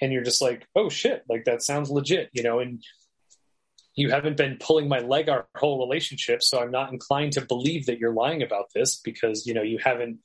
and 0.00 0.12
you're 0.12 0.22
just 0.22 0.42
like, 0.42 0.66
oh 0.74 0.88
shit, 0.88 1.24
like 1.28 1.44
that 1.44 1.62
sounds 1.62 1.90
legit, 1.90 2.30
you 2.32 2.42
know, 2.42 2.60
and 2.60 2.82
you 3.94 4.10
haven't 4.10 4.36
been 4.36 4.56
pulling 4.58 4.88
my 4.88 4.98
leg 4.98 5.28
our 5.28 5.46
whole 5.56 5.78
relationship, 5.78 6.42
so 6.42 6.60
I'm 6.60 6.72
not 6.72 6.92
inclined 6.92 7.32
to 7.34 7.40
believe 7.40 7.86
that 7.86 7.98
you're 7.98 8.12
lying 8.12 8.42
about 8.42 8.66
this 8.74 8.96
because, 8.96 9.46
you 9.46 9.54
know, 9.54 9.62
you 9.62 9.78
haven't, 9.78 10.18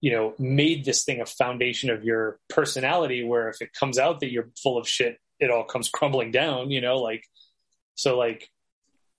you 0.00 0.12
know, 0.12 0.34
made 0.38 0.84
this 0.84 1.04
thing 1.04 1.20
a 1.20 1.26
foundation 1.26 1.90
of 1.90 2.04
your 2.04 2.38
personality 2.48 3.24
where 3.24 3.48
if 3.48 3.60
it 3.60 3.72
comes 3.72 3.98
out 3.98 4.20
that 4.20 4.30
you're 4.30 4.50
full 4.62 4.78
of 4.78 4.88
shit, 4.88 5.18
it 5.40 5.50
all 5.50 5.64
comes 5.64 5.88
crumbling 5.92 6.30
down, 6.30 6.70
you 6.70 6.80
know, 6.80 6.96
like 6.96 7.24
so 7.96 8.16
like 8.16 8.48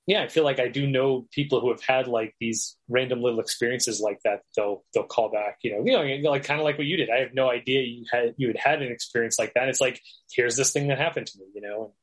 yeah, 0.10 0.24
I 0.24 0.28
feel 0.28 0.44
like 0.44 0.60
I 0.60 0.70
do 0.70 0.88
know 0.88 1.28
people 1.30 1.62
who 1.62 1.70
have 1.70 1.84
had 1.84 2.08
like 2.08 2.34
these 2.40 2.76
random 2.88 3.22
little 3.22 3.40
experiences 3.40 4.02
like 4.02 4.20
that. 4.26 4.40
They'll 4.58 4.84
they'll 4.92 5.04
call 5.04 5.30
back, 5.30 5.60
you 5.62 5.72
know, 5.72 5.86
you 5.86 6.20
know, 6.20 6.32
like 6.32 6.44
kind 6.44 6.60
of 6.60 6.64
like 6.64 6.80
what 6.80 6.88
you 6.88 6.98
did. 6.98 7.12
I 7.12 7.20
have 7.20 7.36
no 7.36 7.48
idea 7.48 7.82
you 7.82 8.06
had 8.12 8.34
you 8.36 8.48
had 8.48 8.58
had 8.58 8.82
an 8.82 8.92
experience 8.92 9.38
like 9.38 9.54
that. 9.54 9.70
It's 9.70 9.80
like 9.80 10.02
here's 10.34 10.56
this 10.56 10.74
thing 10.74 10.88
that 10.88 10.98
happened 10.98 11.28
to 11.28 11.38
me, 11.38 11.46
you 11.54 11.62
know. 11.62 11.94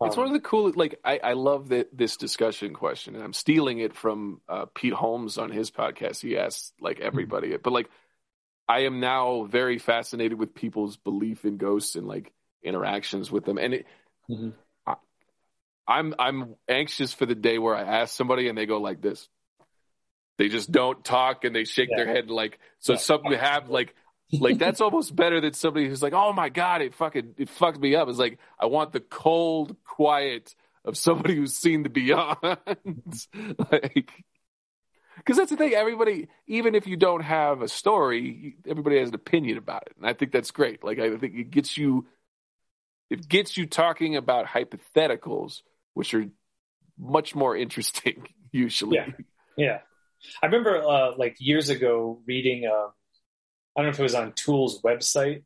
it's 0.00 0.16
one 0.16 0.28
of 0.28 0.32
the 0.32 0.40
coolest. 0.40 0.78
Like 0.78 0.98
I, 1.04 1.20
I 1.22 1.32
love 1.34 1.68
that 1.68 1.94
this 1.94 2.16
discussion 2.16 2.72
question, 2.72 3.16
and 3.16 3.22
I'm 3.22 3.34
stealing 3.34 3.80
it 3.80 3.94
from 3.94 4.40
uh, 4.48 4.64
Pete 4.74 4.94
Holmes 4.94 5.36
on 5.36 5.50
his 5.50 5.70
podcast. 5.70 6.22
He 6.22 6.38
asks 6.38 6.72
like 6.80 7.00
everybody, 7.00 7.48
mm-hmm. 7.48 7.62
but 7.62 7.74
like 7.74 7.90
I 8.66 8.84
am 8.84 8.98
now 8.98 9.44
very 9.44 9.78
fascinated 9.78 10.38
with 10.38 10.54
people's 10.54 10.96
belief 10.96 11.44
in 11.44 11.58
ghosts 11.58 11.96
and 11.96 12.08
like 12.08 12.32
interactions 12.62 13.30
with 13.30 13.44
them, 13.44 13.58
and 13.58 13.74
it, 13.74 13.86
mm-hmm. 14.30 14.50
I'm 15.86 16.14
I'm 16.18 16.54
anxious 16.68 17.12
for 17.12 17.26
the 17.26 17.34
day 17.34 17.58
where 17.58 17.74
I 17.74 17.82
ask 17.82 18.14
somebody 18.14 18.48
and 18.48 18.56
they 18.56 18.66
go 18.66 18.78
like 18.78 19.00
this. 19.00 19.28
They 20.38 20.48
just 20.48 20.70
don't 20.70 21.04
talk 21.04 21.44
and 21.44 21.54
they 21.54 21.64
shake 21.64 21.90
yeah. 21.90 22.04
their 22.04 22.06
head 22.06 22.30
like 22.30 22.58
so. 22.78 22.94
Yeah. 22.94 22.98
Something 22.98 23.32
have 23.32 23.68
like 23.68 23.94
like 24.32 24.58
that's 24.58 24.80
almost 24.80 25.14
better 25.14 25.40
than 25.40 25.52
somebody 25.52 25.88
who's 25.88 26.02
like, 26.02 26.14
"Oh 26.14 26.32
my 26.32 26.48
god, 26.48 26.82
it 26.82 26.94
fucking 26.94 27.34
it 27.36 27.48
fucked 27.48 27.80
me 27.80 27.94
up." 27.94 28.08
It's 28.08 28.18
like 28.18 28.38
I 28.58 28.66
want 28.66 28.92
the 28.92 29.00
cold 29.00 29.76
quiet 29.84 30.54
of 30.84 30.96
somebody 30.96 31.36
who's 31.36 31.54
seen 31.54 31.82
the 31.82 31.90
beyond. 31.90 32.36
like 33.70 34.12
because 35.16 35.36
that's 35.36 35.50
the 35.50 35.56
thing. 35.56 35.74
Everybody, 35.74 36.28
even 36.46 36.74
if 36.74 36.86
you 36.86 36.96
don't 36.96 37.22
have 37.22 37.62
a 37.62 37.68
story, 37.68 38.56
everybody 38.66 38.98
has 38.98 39.10
an 39.10 39.14
opinion 39.14 39.58
about 39.58 39.84
it, 39.86 39.94
and 39.96 40.06
I 40.06 40.14
think 40.14 40.32
that's 40.32 40.50
great. 40.50 40.82
Like 40.82 40.98
I 40.98 41.16
think 41.16 41.34
it 41.34 41.50
gets 41.50 41.76
you, 41.76 42.06
it 43.10 43.28
gets 43.28 43.56
you 43.56 43.66
talking 43.66 44.16
about 44.16 44.46
hypotheticals, 44.46 45.62
which 45.94 46.14
are 46.14 46.26
much 46.98 47.34
more 47.34 47.56
interesting 47.56 48.26
usually. 48.52 48.96
Yeah, 48.96 49.06
yeah. 49.56 49.78
I 50.42 50.46
remember 50.46 50.82
uh, 50.82 51.16
like 51.16 51.36
years 51.38 51.68
ago 51.68 52.20
reading. 52.26 52.66
Uh, 52.66 52.88
I 53.76 53.80
don't 53.80 53.86
know 53.86 53.90
if 53.90 53.98
it 53.98 54.02
was 54.02 54.14
on 54.14 54.32
Tool's 54.32 54.82
website, 54.82 55.44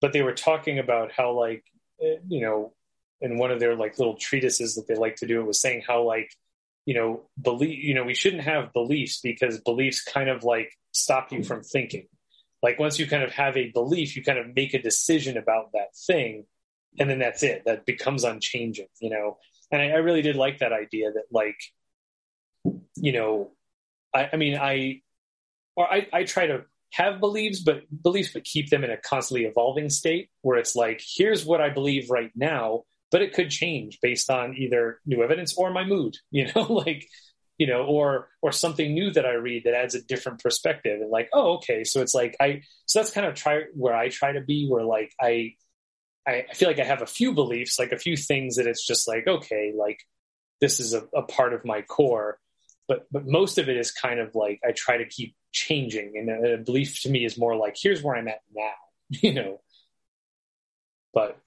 but 0.00 0.12
they 0.12 0.22
were 0.22 0.34
talking 0.34 0.78
about 0.78 1.12
how 1.12 1.32
like 1.32 1.64
eh, 2.02 2.16
you 2.28 2.42
know 2.42 2.72
in 3.20 3.38
one 3.38 3.50
of 3.50 3.60
their 3.60 3.74
like 3.74 3.98
little 3.98 4.16
treatises 4.16 4.74
that 4.74 4.86
they 4.86 4.94
like 4.94 5.16
to 5.16 5.26
do 5.26 5.40
it 5.40 5.46
was 5.46 5.60
saying 5.60 5.82
how 5.86 6.02
like 6.02 6.30
you 6.84 6.94
know 6.94 7.22
believe 7.40 7.82
you 7.82 7.94
know 7.94 8.04
we 8.04 8.14
shouldn't 8.14 8.42
have 8.42 8.72
beliefs 8.72 9.20
because 9.22 9.60
beliefs 9.60 10.02
kind 10.02 10.28
of 10.28 10.44
like 10.44 10.70
stop 10.92 11.32
you 11.32 11.42
from 11.42 11.62
thinking 11.62 12.06
like 12.62 12.78
once 12.78 12.98
you 12.98 13.06
kind 13.06 13.22
of 13.22 13.32
have 13.32 13.56
a 13.56 13.70
belief 13.70 14.16
you 14.16 14.22
kind 14.22 14.38
of 14.38 14.54
make 14.54 14.74
a 14.74 14.82
decision 14.82 15.36
about 15.36 15.72
that 15.72 15.94
thing 16.06 16.44
and 16.98 17.08
then 17.10 17.18
that's 17.18 17.42
it. 17.42 17.62
That 17.66 17.86
becomes 17.86 18.24
unchanging 18.24 18.88
you 19.00 19.10
know? 19.10 19.38
And 19.70 19.82
I, 19.82 19.90
I 19.90 19.96
really 19.96 20.22
did 20.22 20.36
like 20.36 20.58
that 20.58 20.72
idea 20.72 21.12
that 21.12 21.24
like 21.30 21.58
you 22.96 23.12
know 23.12 23.52
I, 24.14 24.30
I 24.32 24.36
mean 24.36 24.56
I 24.56 25.02
or 25.76 25.92
I, 25.92 26.06
I 26.12 26.24
try 26.24 26.46
to 26.46 26.64
have 26.92 27.20
beliefs, 27.20 27.60
but 27.60 27.82
beliefs, 28.02 28.30
but 28.32 28.44
keep 28.44 28.70
them 28.70 28.82
in 28.82 28.90
a 28.90 28.96
constantly 28.96 29.46
evolving 29.46 29.90
state 29.90 30.30
where 30.42 30.58
it's 30.58 30.74
like, 30.74 31.02
here's 31.04 31.44
what 31.44 31.60
I 31.60 31.68
believe 31.68 32.10
right 32.10 32.30
now, 32.34 32.84
but 33.10 33.22
it 33.22 33.34
could 33.34 33.50
change 33.50 33.98
based 34.00 34.30
on 34.30 34.56
either 34.56 35.00
new 35.04 35.22
evidence 35.22 35.54
or 35.56 35.70
my 35.70 35.84
mood, 35.84 36.16
you 36.30 36.48
know, 36.54 36.62
like, 36.62 37.06
you 37.58 37.66
know, 37.66 37.84
or 37.84 38.28
or 38.42 38.52
something 38.52 38.92
new 38.92 39.10
that 39.12 39.24
I 39.24 39.32
read 39.32 39.64
that 39.64 39.74
adds 39.74 39.94
a 39.94 40.02
different 40.02 40.42
perspective, 40.42 41.00
and 41.00 41.10
like, 41.10 41.30
oh, 41.32 41.54
okay, 41.54 41.84
so 41.84 42.02
it's 42.02 42.12
like 42.12 42.36
I, 42.38 42.60
so 42.84 42.98
that's 42.98 43.12
kind 43.12 43.26
of 43.26 43.34
try 43.34 43.62
where 43.74 43.96
I 43.96 44.10
try 44.10 44.32
to 44.32 44.42
be, 44.42 44.66
where 44.68 44.84
like 44.84 45.14
I, 45.18 45.54
I 46.26 46.46
feel 46.54 46.68
like 46.68 46.80
I 46.80 46.84
have 46.84 47.02
a 47.02 47.06
few 47.06 47.32
beliefs, 47.32 47.78
like 47.78 47.92
a 47.92 47.98
few 47.98 48.16
things 48.16 48.56
that 48.56 48.66
it's 48.66 48.84
just 48.84 49.06
like, 49.06 49.26
okay, 49.26 49.72
like 49.76 50.00
this 50.60 50.80
is 50.80 50.92
a, 50.92 51.04
a 51.14 51.22
part 51.22 51.52
of 51.52 51.64
my 51.64 51.82
core, 51.82 52.38
but 52.88 53.06
but 53.12 53.26
most 53.26 53.58
of 53.58 53.68
it 53.68 53.76
is 53.76 53.92
kind 53.92 54.18
of 54.20 54.34
like 54.34 54.60
I 54.66 54.72
try 54.72 54.96
to 54.98 55.06
keep 55.06 55.36
changing, 55.52 56.14
and 56.16 56.30
a, 56.30 56.54
a 56.54 56.58
belief 56.58 57.02
to 57.02 57.10
me 57.10 57.24
is 57.24 57.38
more 57.38 57.56
like 57.56 57.76
here's 57.80 58.02
where 58.02 58.16
I'm 58.16 58.28
at 58.28 58.40
now, 58.54 58.72
you 59.10 59.34
know. 59.34 59.60
But 61.14 61.38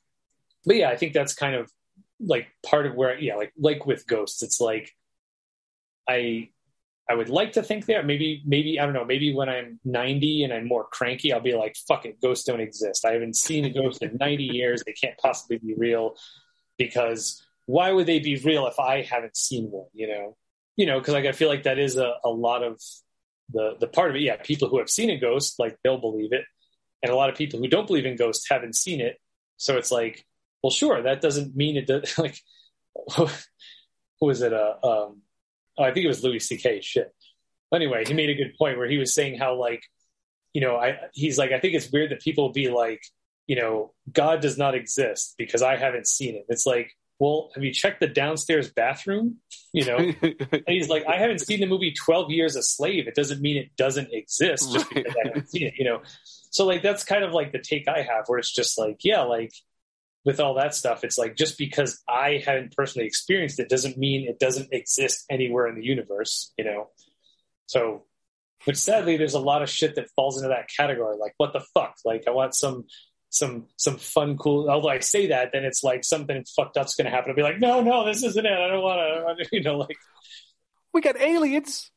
but 0.66 0.78
yeah, 0.78 0.90
I 0.90 0.96
think 0.96 1.14
that's 1.14 1.34
kind 1.34 1.56
of 1.56 1.72
like 2.20 2.48
part 2.66 2.86
of 2.86 2.96
where 2.96 3.18
yeah, 3.20 3.36
like 3.36 3.54
like 3.58 3.86
with 3.86 4.08
ghosts, 4.08 4.44
it's 4.44 4.62
like 4.62 4.96
I 6.08 6.50
I 7.10 7.16
would 7.16 7.30
like 7.30 7.54
to 7.54 7.64
think 7.64 7.88
that 7.88 8.06
maybe 8.06 8.44
maybe 8.46 8.80
I 8.80 8.86
don't 8.86 8.94
know 8.94 9.06
maybe 9.06 9.34
when 9.34 9.50
I'm 9.50 9.80
90 9.84 10.44
and 10.44 10.54
I'm 10.54 10.68
more 10.68 10.86
cranky 10.86 11.34
I'll 11.34 11.40
be 11.42 11.56
like 11.56 11.76
fuck 11.88 12.06
it 12.06 12.22
ghosts 12.22 12.46
don't 12.46 12.62
exist 12.62 13.06
I 13.06 13.14
haven't 13.14 13.36
seen 13.36 13.66
a 13.66 13.70
ghost 13.70 14.04
in 14.04 14.18
90 14.20 14.44
years 14.44 14.84
they 14.86 14.94
can't 14.94 15.18
possibly 15.18 15.58
be 15.58 15.74
real 15.76 16.16
because 16.78 17.44
why 17.66 17.92
would 17.92 18.06
they 18.06 18.20
be 18.20 18.38
real 18.38 18.68
if 18.68 18.80
I 18.80 19.02
haven't 19.02 19.36
seen 19.36 19.66
one 19.72 19.88
you 19.94 20.08
know 20.08 20.38
you 20.80 20.86
know, 20.86 20.98
because 20.98 21.14
like 21.14 21.26
I 21.26 21.34
feel 21.34 21.50
like 21.50 21.64
that 21.64 21.78
is 21.78 21.98
a, 21.98 22.14
a 22.24 22.30
lot 22.30 22.64
of 22.64 22.82
the 23.52 23.76
the 23.82 23.88
part 23.88 24.12
of 24.12 24.16
it. 24.16 24.22
Yeah, 24.22 24.38
people 24.38 24.70
who 24.70 24.80
have 24.80 24.90
seen 24.90 25.10
a 25.10 25.18
ghost, 25.18 25.60
like 25.60 25.76
they'll 25.84 26.00
believe 26.00 26.32
it, 26.32 26.46
and 27.04 27.12
a 27.12 27.18
lot 27.18 27.30
of 27.30 27.36
people 27.36 27.60
who 27.60 27.68
don't 27.68 27.86
believe 27.86 28.06
in 28.06 28.16
ghosts 28.16 28.48
haven't 28.50 28.78
seen 28.78 29.02
it. 29.02 29.18
So 29.58 29.76
it's 29.76 29.92
like, 29.92 30.26
well, 30.64 30.72
sure, 30.72 31.02
that 31.02 31.20
doesn't 31.20 31.54
mean 31.54 31.76
it. 31.76 31.88
Does, 31.88 32.18
like, 32.18 32.40
who 33.18 33.28
was 34.22 34.42
it? 34.42 34.54
Uh, 34.54 34.76
um, 34.82 35.22
oh, 35.80 35.84
I 35.84 35.94
think 35.94 36.06
it 36.06 36.10
was 36.10 36.24
Louis 36.24 36.40
C.K. 36.40 36.82
Shit. 36.82 37.14
Anyway, 37.74 38.04
he 38.06 38.14
made 38.14 38.30
a 38.30 38.36
good 38.36 38.56
point 38.58 38.78
where 38.78 38.90
he 38.90 38.98
was 38.98 39.14
saying 39.14 39.40
how 39.40 39.56
like, 39.56 39.84
you 40.54 40.62
know, 40.62 40.76
I 40.76 40.98
he's 41.14 41.38
like, 41.38 41.52
I 41.52 41.60
think 41.60 41.76
it's 41.76 41.92
weird 41.92 42.12
that 42.12 42.22
people 42.22 42.52
be 42.52 42.70
like, 42.70 43.02
you 43.48 43.56
know, 43.56 43.94
God 44.12 44.42
does 44.42 44.58
not 44.58 44.76
exist 44.76 45.36
because 45.38 45.62
I 45.62 45.76
haven't 45.76 46.08
seen 46.08 46.36
it. 46.36 46.46
It's 46.50 46.66
like, 46.66 46.92
well, 47.20 47.52
have 47.54 47.64
you 47.64 47.74
checked 47.74 48.00
the 48.00 48.08
downstairs 48.08 48.72
bathroom? 48.72 49.38
You 49.74 49.86
know, 49.86 49.98
and 50.22 50.64
he's 50.68 50.90
like, 50.90 51.06
I 51.08 51.18
haven't 51.18 51.40
seen 51.42 51.60
the 51.60 51.68
movie 51.68 51.94
12 51.94 52.32
Years 52.32 52.56
a 52.56 52.64
Slave. 52.64 53.08
It 53.08 53.16
doesn't 53.16 53.42
mean 53.42 53.58
it 53.58 53.76
doesn't 53.78 54.12
exist 54.12 54.72
just 54.72 54.90
because 54.90 55.14
I 55.16 55.28
haven't 55.28 55.50
seen 55.50 55.68
it, 55.68 55.74
you 55.78 55.86
know? 55.86 56.02
So, 56.52 56.66
like, 56.66 56.82
that's 56.82 57.04
kind 57.04 57.24
of 57.24 57.32
like 57.32 57.52
the 57.52 57.60
take 57.60 57.88
I 57.88 58.02
have 58.02 58.24
where 58.28 58.40
it's 58.40 58.52
just 58.52 58.80
like, 58.80 59.04
yeah, 59.04 59.22
like 59.22 59.54
with 60.26 60.40
all 60.40 60.56
that 60.56 60.76
stuff, 60.76 61.04
it's 61.04 61.18
like 61.18 61.36
just 61.36 61.58
because 61.58 62.02
I 62.08 62.42
haven't 62.46 62.76
personally 62.76 63.08
experienced 63.08 63.60
it 63.60 63.70
doesn't 63.70 63.98
mean 63.98 64.28
it 64.28 64.40
doesn't 64.40 64.74
exist 64.74 65.26
anywhere 65.30 65.68
in 65.68 65.76
the 65.76 65.86
universe, 65.86 66.54
you 66.58 66.66
know? 66.66 66.90
So, 67.68 68.04
which 68.66 68.78
sadly, 68.78 69.16
there's 69.16 69.36
a 69.36 69.40
lot 69.40 69.62
of 69.62 69.70
shit 69.70 69.96
that 69.96 70.10
falls 70.16 70.38
into 70.38 70.50
that 70.50 70.70
category. 70.76 71.18
Like, 71.18 71.34
what 71.38 71.54
the 71.54 71.64
fuck? 71.74 71.96
Like, 72.04 72.24
I 72.28 72.32
want 72.32 72.56
some 72.56 72.86
some 73.30 73.68
some 73.78 73.98
fun, 73.98 74.38
cool. 74.38 74.70
Although 74.70 74.90
I 74.90 75.00
say 75.00 75.28
that, 75.28 75.52
then 75.54 75.64
it's 75.64 75.84
like 75.84 76.04
something 76.04 76.44
fucked 76.56 76.78
up's 76.78 76.96
going 76.96 77.06
to 77.06 77.12
happen. 77.12 77.30
I'll 77.30 77.36
be 77.36 77.44
like, 77.44 77.60
no, 77.60 77.82
no, 77.82 78.06
this 78.06 78.24
isn't 78.24 78.46
it. 78.46 78.52
I 78.52 78.68
don't 78.68 78.82
want 78.82 79.40
to. 79.40 79.48
You 79.52 79.64
know, 79.64 79.78
like 79.78 79.96
we 80.94 81.02
got 81.02 81.20
aliens. 81.20 81.90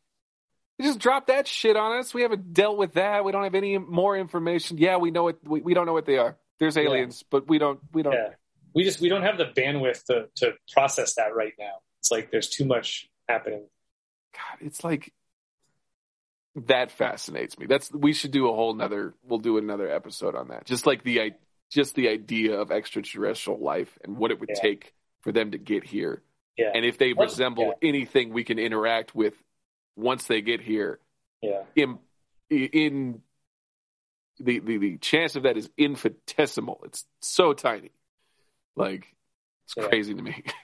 You 0.78 0.86
just 0.86 0.99
drop 0.99 1.27
that 1.27 1.47
shit 1.47 1.77
on 1.77 1.99
us. 1.99 2.15
We 2.15 2.23
haven't 2.23 2.53
dealt 2.55 2.78
with 2.78 2.94
that. 2.94 3.24
We 3.24 3.32
don't 3.32 3.44
have 3.44 3.55
any 3.55 3.78
more 3.78 4.16
information. 4.16 4.78
Yeah, 4.78 4.97
we 4.97 5.11
know 5.11 5.28
it. 5.28 5.39
We, 5.44 5.61
we 5.61 5.74
don't 5.74 5.86
know 5.86 5.93
what 5.93 6.07
they 6.07 6.19
are. 6.19 6.36
There's 6.58 6.76
aliens, 6.76 7.20
yeah. 7.22 7.28
but 7.30 7.48
we 7.48 7.58
don't. 7.58 7.80
We 7.92 8.02
don't. 8.02 8.12
Yeah. 8.12 8.30
We 8.74 8.84
just 8.84 9.00
we 9.00 9.08
don't 9.08 9.22
have 9.22 9.38
the 9.38 9.46
bandwidth 9.46 10.04
to 10.04 10.28
to 10.36 10.54
process 10.72 11.16
that 11.16 11.34
right 11.34 11.52
now. 11.58 11.80
It's 12.00 12.10
like 12.10 12.30
there's 12.30 12.48
too 12.48 12.64
much 12.64 13.08
happening. 13.28 13.66
God, 14.32 14.66
it's 14.66 14.82
like 14.82 15.12
that 16.54 16.90
fascinates 16.90 17.58
me. 17.58 17.66
That's 17.66 17.92
we 17.92 18.12
should 18.12 18.30
do 18.30 18.48
a 18.48 18.54
whole 18.54 18.74
nother. 18.74 19.14
We'll 19.22 19.38
do 19.38 19.58
another 19.58 19.90
episode 19.90 20.34
on 20.34 20.48
that. 20.48 20.64
Just 20.64 20.86
like 20.86 21.02
the 21.02 21.32
just 21.70 21.94
the 21.94 22.08
idea 22.08 22.58
of 22.58 22.70
extraterrestrial 22.70 23.58
life 23.58 23.98
and 24.04 24.16
what 24.16 24.30
it 24.30 24.40
would 24.40 24.50
yeah. 24.54 24.60
take 24.60 24.94
for 25.22 25.32
them 25.32 25.52
to 25.52 25.58
get 25.58 25.84
here. 25.84 26.22
Yeah. 26.56 26.72
And 26.74 26.84
if 26.84 26.98
they 26.98 27.14
resemble 27.14 27.74
yeah. 27.80 27.88
anything 27.88 28.32
we 28.32 28.44
can 28.44 28.58
interact 28.58 29.14
with 29.14 29.34
once 29.96 30.24
they 30.24 30.42
get 30.42 30.60
here. 30.60 30.98
Yeah. 31.40 31.62
In 31.74 31.98
in 32.50 33.22
the, 34.43 34.59
the 34.59 34.78
the 34.78 34.98
chance 34.98 35.36
of 35.36 35.44
that 35.44 35.56
is 35.56 35.70
infinitesimal. 35.77 36.81
It's 36.85 37.05
so 37.20 37.52
tiny. 37.52 37.93
Like 38.77 39.06
it's 39.64 39.74
yeah. 39.77 39.89
crazy 39.89 40.14
to 40.14 40.23
me. 40.23 40.43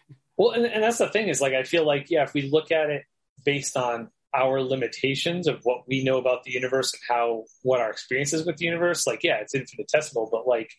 Well, 0.41 0.53
and, 0.53 0.67
and 0.67 0.85
that's 0.85 0.99
the 0.99 1.09
thing 1.09 1.27
is 1.27 1.41
like 1.41 1.53
I 1.53 1.65
feel 1.65 1.85
like 1.85 2.11
yeah, 2.11 2.23
if 2.23 2.33
we 2.33 2.43
look 2.43 2.71
at 2.71 2.91
it 2.91 3.03
based 3.45 3.77
on 3.77 4.09
our 4.35 4.63
limitations 4.63 5.47
of 5.47 5.61
what 5.65 5.89
we 5.89 6.05
know 6.05 6.19
about 6.19 6.45
the 6.45 6.51
universe 6.51 6.93
and 6.93 7.03
how 7.09 7.45
what 7.63 7.81
our 7.81 7.91
experience 7.91 8.33
is 8.33 8.45
with 8.45 8.57
the 8.59 8.65
universe 8.65 9.07
like 9.07 9.25
yeah 9.25 9.37
it's 9.37 9.55
infinitesimal 9.55 10.29
but 10.31 10.47
like 10.47 10.71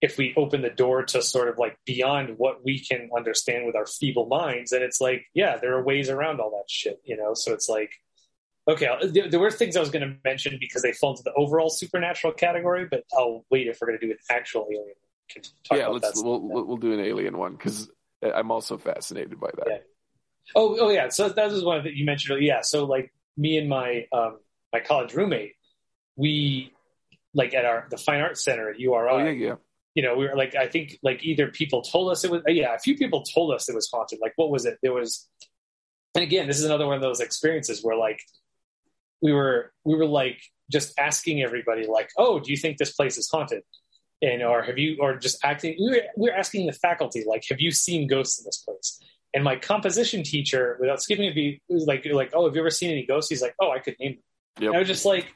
if 0.00 0.16
we 0.16 0.32
open 0.36 0.62
the 0.62 0.70
door 0.70 1.02
to 1.02 1.20
sort 1.20 1.48
of 1.48 1.58
like 1.58 1.76
beyond 1.84 2.34
what 2.38 2.64
we 2.64 2.78
can 2.78 3.10
understand 3.14 3.66
with 3.66 3.74
our 3.74 3.86
feeble 3.86 4.26
minds 4.26 4.70
then 4.70 4.82
it's 4.82 5.00
like 5.00 5.24
yeah 5.34 5.56
there 5.60 5.76
are 5.76 5.82
ways 5.82 6.08
around 6.08 6.40
all 6.40 6.50
that 6.50 6.70
shit 6.70 7.00
you 7.04 7.16
know 7.16 7.34
so 7.34 7.52
it's 7.52 7.68
like 7.68 7.90
okay 8.68 8.88
there 9.30 9.40
were 9.40 9.50
things 9.50 9.76
i 9.76 9.80
was 9.80 9.90
going 9.90 10.06
to 10.06 10.16
mention 10.24 10.56
because 10.60 10.82
they 10.82 10.92
fall 10.92 11.10
into 11.10 11.22
the 11.22 11.32
overall 11.34 11.70
supernatural 11.70 12.32
category 12.32 12.86
but 12.90 13.04
i'll 13.16 13.44
wait 13.50 13.66
if 13.66 13.78
we're 13.80 13.88
going 13.88 13.98
to 13.98 14.06
do 14.06 14.12
an 14.12 14.18
actual 14.30 14.66
alien 14.70 14.94
yeah 15.72 15.86
let's 15.88 16.22
we'll, 16.22 16.40
we'll 16.40 16.76
do 16.76 16.92
an 16.92 17.00
alien 17.00 17.36
one 17.38 17.52
because 17.52 17.88
i'm 18.22 18.50
also 18.50 18.76
fascinated 18.76 19.38
by 19.40 19.50
that 19.56 19.66
yeah. 19.68 19.78
Oh, 20.54 20.76
oh 20.80 20.90
yeah. 20.90 21.08
So 21.08 21.28
that 21.28 21.50
was 21.50 21.64
one 21.64 21.84
that 21.84 21.94
you 21.94 22.04
mentioned. 22.04 22.42
Yeah. 22.42 22.60
So 22.62 22.84
like 22.84 23.12
me 23.36 23.56
and 23.58 23.68
my 23.68 24.06
um, 24.12 24.38
my 24.72 24.80
college 24.80 25.14
roommate, 25.14 25.52
we 26.16 26.72
like 27.34 27.54
at 27.54 27.64
our 27.64 27.86
the 27.90 27.96
fine 27.96 28.20
arts 28.20 28.44
center 28.44 28.70
at 28.70 28.80
URI. 28.80 29.10
Oh 29.10 29.18
yeah, 29.18 29.30
yeah. 29.30 29.54
You 29.94 30.02
know, 30.04 30.16
we 30.16 30.28
were 30.28 30.36
like, 30.36 30.54
I 30.54 30.68
think 30.68 30.98
like 31.02 31.24
either 31.24 31.48
people 31.48 31.82
told 31.82 32.12
us 32.12 32.24
it 32.24 32.30
was, 32.30 32.42
yeah, 32.46 32.74
a 32.74 32.78
few 32.78 32.96
people 32.96 33.22
told 33.22 33.52
us 33.52 33.68
it 33.68 33.74
was 33.74 33.88
haunted. 33.92 34.20
Like, 34.22 34.32
what 34.36 34.48
was 34.48 34.64
it? 34.64 34.78
There 34.82 34.92
was, 34.92 35.28
and 36.14 36.22
again, 36.22 36.46
this 36.46 36.58
is 36.58 36.64
another 36.64 36.86
one 36.86 36.94
of 36.94 37.02
those 37.02 37.18
experiences 37.18 37.82
where 37.82 37.96
like 37.96 38.20
we 39.20 39.32
were 39.32 39.72
we 39.84 39.96
were 39.96 40.06
like 40.06 40.40
just 40.70 40.98
asking 40.98 41.42
everybody 41.42 41.86
like, 41.86 42.10
oh, 42.16 42.38
do 42.38 42.50
you 42.50 42.56
think 42.56 42.78
this 42.78 42.92
place 42.92 43.18
is 43.18 43.28
haunted? 43.28 43.62
and 44.22 44.42
or 44.42 44.62
have 44.62 44.78
you 44.78 44.98
or 45.00 45.16
just 45.16 45.42
acting 45.44 45.76
we 45.78 45.90
were, 45.90 46.02
we 46.16 46.30
were 46.30 46.36
asking 46.36 46.66
the 46.66 46.72
faculty 46.72 47.24
like 47.26 47.44
have 47.48 47.60
you 47.60 47.70
seen 47.70 48.06
ghosts 48.06 48.38
in 48.38 48.44
this 48.44 48.58
place? 48.58 49.00
And 49.32 49.44
my 49.44 49.56
composition 49.56 50.24
teacher 50.24 50.76
without 50.80 51.00
skipping 51.00 51.30
a 51.30 51.32
beat 51.32 51.62
was 51.68 51.86
like 51.86 52.04
like 52.12 52.32
oh 52.34 52.46
have 52.46 52.54
you 52.54 52.60
ever 52.60 52.70
seen 52.70 52.90
any 52.90 53.06
ghosts? 53.06 53.30
He's 53.30 53.42
like 53.42 53.54
oh 53.60 53.70
i 53.70 53.78
could 53.78 53.96
name 53.98 54.18
them. 54.56 54.64
Yep. 54.64 54.74
i 54.74 54.78
was 54.78 54.88
just 54.88 55.04
like 55.04 55.32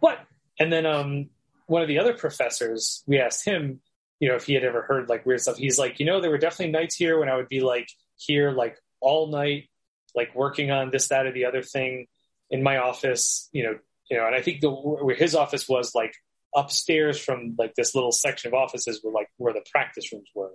what? 0.00 0.18
And 0.58 0.72
then 0.72 0.86
um 0.86 1.30
one 1.66 1.82
of 1.82 1.88
the 1.88 1.98
other 1.98 2.14
professors 2.14 3.02
we 3.06 3.18
asked 3.18 3.44
him 3.44 3.80
you 4.20 4.28
know 4.28 4.34
if 4.34 4.44
he 4.44 4.54
had 4.54 4.64
ever 4.64 4.82
heard 4.82 5.08
like 5.08 5.24
weird 5.24 5.40
stuff. 5.40 5.56
He's 5.56 5.78
like 5.78 6.00
you 6.00 6.06
know 6.06 6.20
there 6.20 6.30
were 6.30 6.38
definitely 6.38 6.72
nights 6.72 6.96
here 6.96 7.18
when 7.18 7.28
i 7.28 7.36
would 7.36 7.48
be 7.48 7.60
like 7.60 7.88
here 8.16 8.50
like 8.50 8.76
all 9.00 9.28
night 9.28 9.68
like 10.14 10.34
working 10.34 10.70
on 10.70 10.90
this 10.90 11.08
that 11.08 11.26
or 11.26 11.32
the 11.32 11.44
other 11.44 11.62
thing 11.62 12.06
in 12.50 12.62
my 12.62 12.78
office 12.78 13.48
you 13.52 13.62
know 13.62 13.78
you 14.10 14.16
know 14.16 14.26
and 14.26 14.34
i 14.34 14.40
think 14.40 14.60
the 14.60 14.70
where 14.70 15.14
his 15.14 15.34
office 15.34 15.68
was 15.68 15.94
like 15.94 16.14
upstairs 16.54 17.20
from 17.20 17.54
like 17.58 17.74
this 17.74 17.94
little 17.94 18.12
section 18.12 18.48
of 18.48 18.54
offices 18.54 19.00
were 19.02 19.12
like 19.12 19.28
where 19.36 19.52
the 19.52 19.64
practice 19.70 20.12
rooms 20.12 20.28
were. 20.34 20.52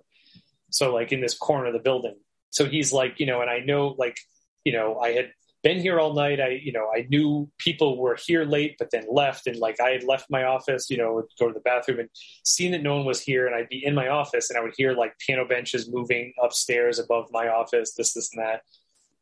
So 0.72 0.94
like 0.94 1.11
in 1.11 1.22
this 1.22 1.38
corner 1.38 1.68
of 1.68 1.74
the 1.74 1.80
building. 1.80 2.15
So 2.49 2.65
he's 2.65 2.94
like 2.94 3.20
you 3.20 3.26
know 3.26 3.41
and 3.41 3.49
i 3.49 3.60
know 3.60 3.95
like 3.98 4.18
you 4.64 4.74
know 4.74 4.99
i 4.99 5.11
had 5.11 5.32
been 5.64 5.80
here 5.80 5.99
all 5.99 6.14
night. 6.14 6.41
I 6.41 6.60
you 6.61 6.72
know 6.72 6.90
i 6.95 7.06
knew 7.10 7.49
people 7.57 8.02
were 8.02 8.18
here 8.24 8.44
late 8.44 8.76
but 8.80 8.90
then 8.91 9.06
left. 9.10 9.48
And 9.48 9.57
like 9.57 9.80
i 9.80 9.90
had 9.90 10.03
left 10.03 10.26
my 10.30 10.44
office 10.44 10.90
you 10.90 10.98
know 10.98 11.14
would 11.14 11.26
go 11.40 11.48
to 11.48 11.53
the 11.53 11.60
bathroom 11.60 11.99
and 11.99 12.10
seen 12.44 12.72
that 12.72 12.84
no 12.84 12.98
one 12.98 13.06
was 13.06 13.22
here. 13.22 13.45
And 13.45 13.56
i'd 13.56 13.70
be 13.70 13.84
in 13.84 13.95
my 13.95 14.07
office 14.07 14.49
and 14.49 14.57
i 14.57 14.61
would 14.61 14.74
hear 14.76 14.94
like 14.94 15.18
piano 15.20 15.48
benches 15.48 15.90
moving 15.91 16.34
upstairs 16.41 16.99
above 16.99 17.28
my 17.32 17.48
office 17.48 17.94
this 17.95 18.14
this 18.14 18.32
and 18.34 18.44
that 18.44 18.61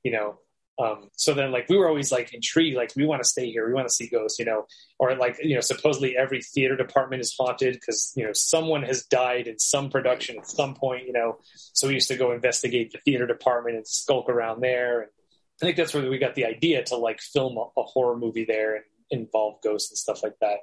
you 0.04 0.12
know 0.12 0.40
um, 0.82 1.10
so 1.16 1.34
then 1.34 1.52
like 1.52 1.68
we 1.70 1.78
were 1.78 1.88
always 1.88 2.12
like 2.12 2.34
intrigued 2.34 2.76
like 2.76 2.92
we 2.96 3.06
want 3.06 3.22
to 3.22 3.28
stay 3.28 3.52
here 3.52 3.68
we 3.68 3.74
want 3.74 3.88
to 3.88 3.94
see 3.94 4.08
ghosts 4.08 4.40
you 4.40 4.46
know 4.46 4.66
or 4.98 5.16
like 5.16 5.38
you 5.44 5.54
know 5.54 5.62
supposedly 5.62 6.18
every 6.18 6.42
theater 6.42 6.76
department 6.76 7.22
is 7.22 7.36
haunted 7.38 7.74
because 7.74 8.14
you 8.16 8.26
know 8.26 8.32
someone 8.34 8.82
has 8.84 9.04
died 9.04 9.48
in 9.48 9.60
some 9.60 9.90
production 9.90 10.38
at 10.38 10.48
some 10.48 10.74
point 10.74 11.06
you 11.06 11.14
know. 11.14 11.38
So 11.74 11.88
we 11.88 11.96
used 11.96 12.08
to 12.08 12.18
go 12.18 12.32
investigate 12.32 12.92
the 12.92 13.00
theater 13.00 13.28
department 13.28 13.76
and 13.78 13.88
skulk 13.88 14.30
around 14.30 14.62
there 14.62 15.02
and 15.02 15.10
i 15.62 15.66
think 15.66 15.78
that's 15.78 15.94
where 15.94 16.10
we 16.10 16.18
got 16.18 16.36
the 16.36 16.46
idea 16.46 16.84
to 16.86 16.96
like 16.96 17.22
film 17.22 17.58
a, 17.58 17.80
a 17.80 17.84
horror 17.84 18.18
movie 18.18 18.46
there 18.46 18.76
and 18.76 18.86
involve 19.10 19.62
ghosts 19.62 19.92
and 19.92 19.98
stuff 19.98 20.24
like 20.24 20.38
that. 20.42 20.60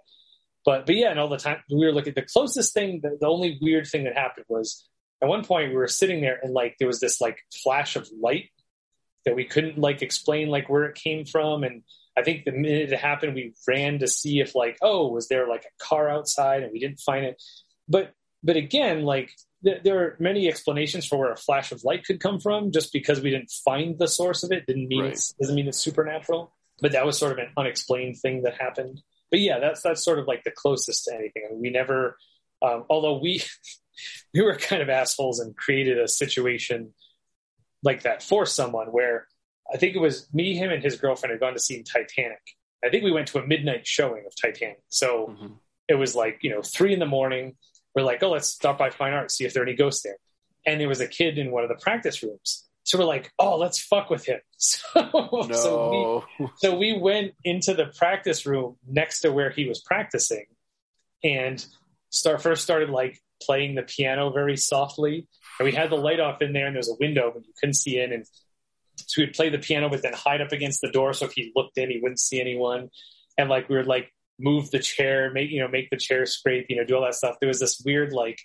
But 0.65 0.87
but 0.87 0.97
yeah 0.97 1.11
and 1.11 1.21
all 1.21 1.29
the 1.29 1.37
time 1.37 1.63
we 1.71 1.85
were 1.87 1.93
looking 1.93 2.15
the 2.15 2.23
closest 2.23 2.75
thing 2.75 3.01
the, 3.03 3.17
the 3.21 3.29
only 3.29 3.59
weird 3.61 3.87
thing 3.87 4.05
that 4.05 4.15
happened 4.15 4.47
was 4.49 4.89
at 5.23 5.29
one 5.29 5.45
point 5.45 5.71
we 5.71 5.77
were 5.77 5.89
sitting 5.89 6.21
there 6.21 6.39
and 6.43 6.53
like 6.53 6.77
there 6.79 6.89
was 6.89 7.01
this 7.01 7.21
like 7.21 7.39
flash 7.63 7.97
of 7.97 8.09
light 8.21 8.51
that 9.25 9.37
we 9.37 9.45
couldn't 9.45 9.79
like 9.79 10.03
explain 10.03 10.49
like 10.49 10.69
where 10.69 10.85
it 10.85 10.95
came 10.95 11.25
from. 11.25 11.65
And 11.65 11.83
i 12.17 12.23
think 12.23 12.45
the 12.45 12.53
minute 12.53 12.93
it 12.93 12.99
happened 12.99 13.35
we 13.35 13.55
ran 13.69 14.01
to 14.01 14.09
see 14.09 14.41
if 14.41 14.55
like 14.57 14.77
oh 14.83 15.07
was 15.09 15.29
there 15.29 15.47
like 15.49 15.65
a 15.65 15.85
car 15.85 16.09
outside? 16.09 16.63
And 16.63 16.73
we 16.73 16.79
didn't 16.81 17.01
find 17.01 17.25
it. 17.25 17.43
But 17.89 18.13
but 18.43 18.57
again 18.57 19.03
like 19.03 19.33
th- 19.65 19.83
there 19.83 19.99
are 20.03 20.17
many 20.19 20.49
explanations 20.49 21.07
for 21.07 21.19
where 21.19 21.33
a 21.33 21.37
flash 21.37 21.73
of 21.73 21.85
light 21.85 22.05
could 22.05 22.21
come 22.21 22.41
from. 22.41 22.73
Just 22.73 22.93
because 22.93 23.21
we 23.21 23.31
didn't 23.31 23.51
find 23.65 23.99
the 23.99 24.09
source 24.09 24.43
of 24.43 24.53
it 24.53 24.67
didn't 24.67 24.89
mean 24.89 25.03
Right. 25.03 25.13
it's 25.13 25.33
doesn't 25.41 25.55
mean 25.55 25.69
it's 25.69 25.79
supernatural. 25.79 26.53
But 26.81 26.93
that 26.93 27.07
was 27.07 27.19
sort 27.19 27.33
of 27.33 27.39
an 27.39 27.51
unexplained 27.57 28.19
thing 28.19 28.43
that 28.43 28.61
happened. 28.61 29.01
But 29.31 29.41
yeah 29.41 29.59
that's 29.59 29.83
that's 29.83 30.05
sort 30.05 30.19
of 30.19 30.27
like 30.27 30.45
the 30.45 30.51
closest 30.51 31.05
to 31.05 31.15
anything. 31.15 31.43
I 31.47 31.53
mean, 31.53 31.61
we 31.61 31.71
never 31.71 32.17
um, 32.63 32.85
although 32.91 33.19
we 33.19 33.43
we 34.35 34.43
were 34.43 34.57
kind 34.57 34.83
of 34.83 34.89
assholes 34.89 35.41
and 35.41 35.57
created 35.57 35.99
a 35.99 36.09
situation 36.09 36.95
like 37.83 38.03
that 38.03 38.23
for 38.23 38.47
someone 38.47 38.89
where 38.89 39.27
I 39.73 39.77
think 39.77 39.95
it 39.95 40.01
was 40.01 40.27
me, 40.33 40.57
him, 40.57 40.71
and 40.71 40.83
his 40.83 40.97
girlfriend 40.97 41.31
had 41.33 41.41
gone 41.41 41.53
to 41.53 41.61
see 41.61 41.83
Titanic. 41.83 42.41
I 42.85 42.89
think 42.91 43.05
we 43.05 43.13
went 43.13 43.29
to 43.29 43.39
a 43.39 43.47
midnight 43.47 43.87
showing 43.87 44.25
of 44.27 44.33
Titanic. 44.41 44.83
So 44.89 45.29
Mhm. 45.29 45.59
it 45.89 45.95
was 45.95 46.15
like, 46.15 46.39
you 46.43 46.51
know, 46.51 46.63
three 46.63 46.93
in 46.93 46.99
the 47.01 47.07
morning. 47.07 47.57
We're 47.95 48.03
like, 48.03 48.23
oh, 48.23 48.31
let's 48.31 48.49
stop 48.49 48.79
by 48.79 48.91
Fine 48.91 49.13
Art, 49.15 49.31
see 49.31 49.45
if 49.45 49.53
there 49.53 49.63
are 49.63 49.67
any 49.67 49.75
ghosts 49.77 50.03
there. 50.03 50.17
And 50.67 50.81
there 50.81 50.89
was 50.89 51.01
a 51.01 51.09
kid 51.09 51.39
in 51.39 51.51
one 51.51 51.63
of 51.65 51.69
the 51.69 51.75
practice 51.77 52.23
rooms. 52.23 52.67
So 52.85 52.99
we're 52.99 53.05
like, 53.05 53.31
oh, 53.39 53.59
let's 53.59 53.79
fuck 53.81 54.09
with 54.11 54.25
him. 54.27 54.41
So, 54.61 55.47
so 55.53 55.91
we 56.39 56.49
so 56.57 56.77
we 56.77 56.99
went 56.99 57.35
into 57.45 57.75
the 57.75 57.87
practice 57.87 58.45
room 58.47 58.77
next 58.87 59.21
to 59.21 59.33
where 59.33 59.51
he 59.51 59.67
was 59.69 59.81
practicing 59.83 60.47
and 61.23 61.65
start 62.11 62.43
first 62.43 62.63
started 62.65 62.91
like 62.91 63.21
playing 63.43 63.75
the 63.77 63.83
piano 63.83 64.31
very 64.31 64.57
softly 64.57 65.27
and 65.59 65.67
we 65.67 65.73
had 65.73 65.91
the 65.91 65.97
light 65.97 66.21
off 66.21 66.43
in 66.43 66.53
there 66.53 66.67
and 66.67 66.75
there's 66.75 66.91
a 66.91 66.97
window 67.01 67.31
but 67.33 67.45
you 67.47 67.53
couldn't 67.61 67.75
see 67.75 67.99
in 68.01 68.13
and 68.13 68.27
so 68.97 69.23
we'd 69.23 69.33
play 69.33 69.49
the 69.49 69.59
piano 69.59 69.89
but 69.89 70.03
then 70.03 70.13
hide 70.13 70.41
up 70.41 70.53
against 70.53 70.81
the 70.81 70.91
door 70.91 71.13
so 71.13 71.27
if 71.27 71.33
he 71.33 71.53
looked 71.55 71.79
in 71.79 71.91
he 71.91 72.01
wouldn't 72.01 72.21
see 72.21 72.41
anyone 72.41 72.89
and 73.37 73.49
like 73.49 73.69
we 73.69 73.77
would 73.77 73.87
like 73.87 74.13
move 74.39 74.71
the 74.71 74.79
chair 74.79 75.31
make 75.33 75.51
you 75.51 75.61
know 75.61 75.69
make 75.69 75.91
the 75.91 75.97
chair 75.97 76.27
scrape 76.27 76.67
you 76.69 76.77
know 76.77 76.85
do 76.85 76.95
all 76.95 77.03
that 77.03 77.15
stuff 77.15 77.37
there 77.41 77.49
was 77.49 77.61
this 77.61 77.83
weird 77.85 78.13
like 78.13 78.41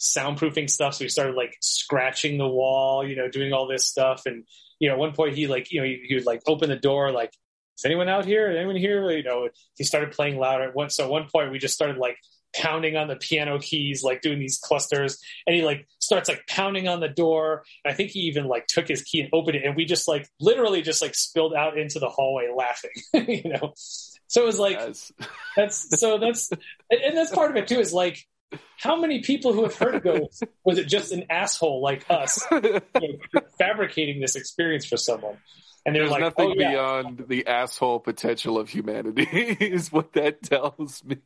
soundproofing 0.00 0.70
stuff 0.70 0.94
so 0.94 1.04
we 1.04 1.08
started 1.08 1.34
like 1.34 1.56
scratching 1.60 2.38
the 2.38 2.46
wall 2.46 3.06
you 3.06 3.16
know 3.16 3.28
doing 3.28 3.52
all 3.52 3.66
this 3.66 3.86
stuff 3.86 4.22
and 4.26 4.44
you 4.78 4.88
know 4.88 4.94
at 4.94 4.98
one 4.98 5.12
point 5.12 5.34
he 5.34 5.46
like 5.46 5.72
you 5.72 5.80
know 5.80 5.86
he, 5.86 6.00
he 6.06 6.14
would 6.14 6.26
like 6.26 6.40
open 6.46 6.68
the 6.68 6.76
door 6.76 7.10
like 7.10 7.32
is 7.78 7.84
anyone 7.84 8.08
out 8.08 8.24
here? 8.24 8.48
Anyone 8.48 8.74
here? 8.76 9.08
You 9.10 9.22
know, 9.22 9.48
he 9.76 9.84
started 9.84 10.10
playing 10.10 10.36
louder. 10.36 10.72
At 10.76 10.92
so 10.92 11.04
at 11.04 11.10
one 11.10 11.28
point 11.32 11.52
we 11.52 11.58
just 11.58 11.74
started 11.74 11.96
like 11.96 12.18
pounding 12.54 12.96
on 12.96 13.08
the 13.08 13.16
piano 13.16 13.58
keys, 13.58 14.02
like 14.02 14.22
doing 14.22 14.38
these 14.38 14.58
clusters, 14.58 15.18
and 15.46 15.54
he 15.54 15.62
like 15.62 15.86
starts 15.98 16.28
like 16.28 16.46
pounding 16.48 16.88
on 16.88 17.00
the 17.00 17.08
door. 17.08 17.64
I 17.86 17.92
think 17.92 18.10
he 18.10 18.20
even 18.20 18.46
like 18.46 18.66
took 18.66 18.88
his 18.88 19.02
key 19.02 19.20
and 19.20 19.30
opened 19.32 19.56
it, 19.56 19.64
and 19.64 19.76
we 19.76 19.84
just 19.84 20.08
like 20.08 20.28
literally 20.40 20.82
just 20.82 21.02
like 21.02 21.14
spilled 21.14 21.54
out 21.54 21.78
into 21.78 21.98
the 21.98 22.08
hallway 22.08 22.48
laughing, 22.54 22.90
you 23.44 23.50
know. 23.50 23.72
So 24.26 24.42
it 24.42 24.46
was 24.46 24.58
like 24.58 24.78
Yes. 24.78 25.12
that's 25.56 26.00
so 26.00 26.18
that's 26.18 26.50
and, 26.90 27.00
and 27.00 27.16
that's 27.16 27.30
part 27.30 27.50
of 27.50 27.56
it 27.56 27.68
too 27.68 27.80
is 27.80 27.92
like 27.92 28.26
how 28.78 28.96
many 28.96 29.20
people 29.20 29.52
who 29.52 29.62
have 29.64 29.76
heard 29.76 29.94
of 29.94 30.02
ghosts 30.02 30.42
was 30.64 30.78
it 30.78 30.88
just 30.88 31.12
an 31.12 31.24
asshole 31.28 31.82
like 31.82 32.06
us 32.08 32.46
you 32.50 32.80
know, 32.94 33.40
fabricating 33.58 34.20
this 34.20 34.36
experience 34.36 34.86
for 34.86 34.96
someone 34.96 35.36
and 35.88 35.94
they're 35.94 36.02
There's 36.02 36.12
like 36.12 36.20
nothing 36.20 36.50
oh, 36.50 36.54
yeah. 36.54 36.70
beyond 36.70 37.24
the 37.28 37.46
asshole 37.46 38.00
potential 38.00 38.58
of 38.58 38.68
humanity, 38.68 39.22
is 39.32 39.90
what 39.90 40.12
that 40.12 40.42
tells 40.42 41.02
me. 41.02 41.18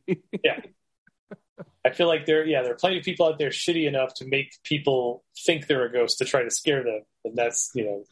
I 1.85 1.91
feel 1.91 2.07
like 2.07 2.25
there, 2.25 2.45
yeah, 2.45 2.61
there 2.61 2.71
are 2.71 2.75
plenty 2.75 2.97
of 2.97 3.03
people 3.03 3.25
out 3.27 3.37
there 3.37 3.49
shitty 3.49 3.87
enough 3.87 4.13
to 4.15 4.25
make 4.25 4.53
people 4.63 5.23
think 5.45 5.67
they're 5.67 5.85
a 5.85 5.91
ghost 5.91 6.19
to 6.19 6.25
try 6.25 6.43
to 6.43 6.49
scare 6.49 6.83
them, 6.83 7.01
and 7.25 7.35
that's 7.35 7.71
you 7.75 7.83
know, 7.85 8.03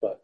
but 0.00 0.22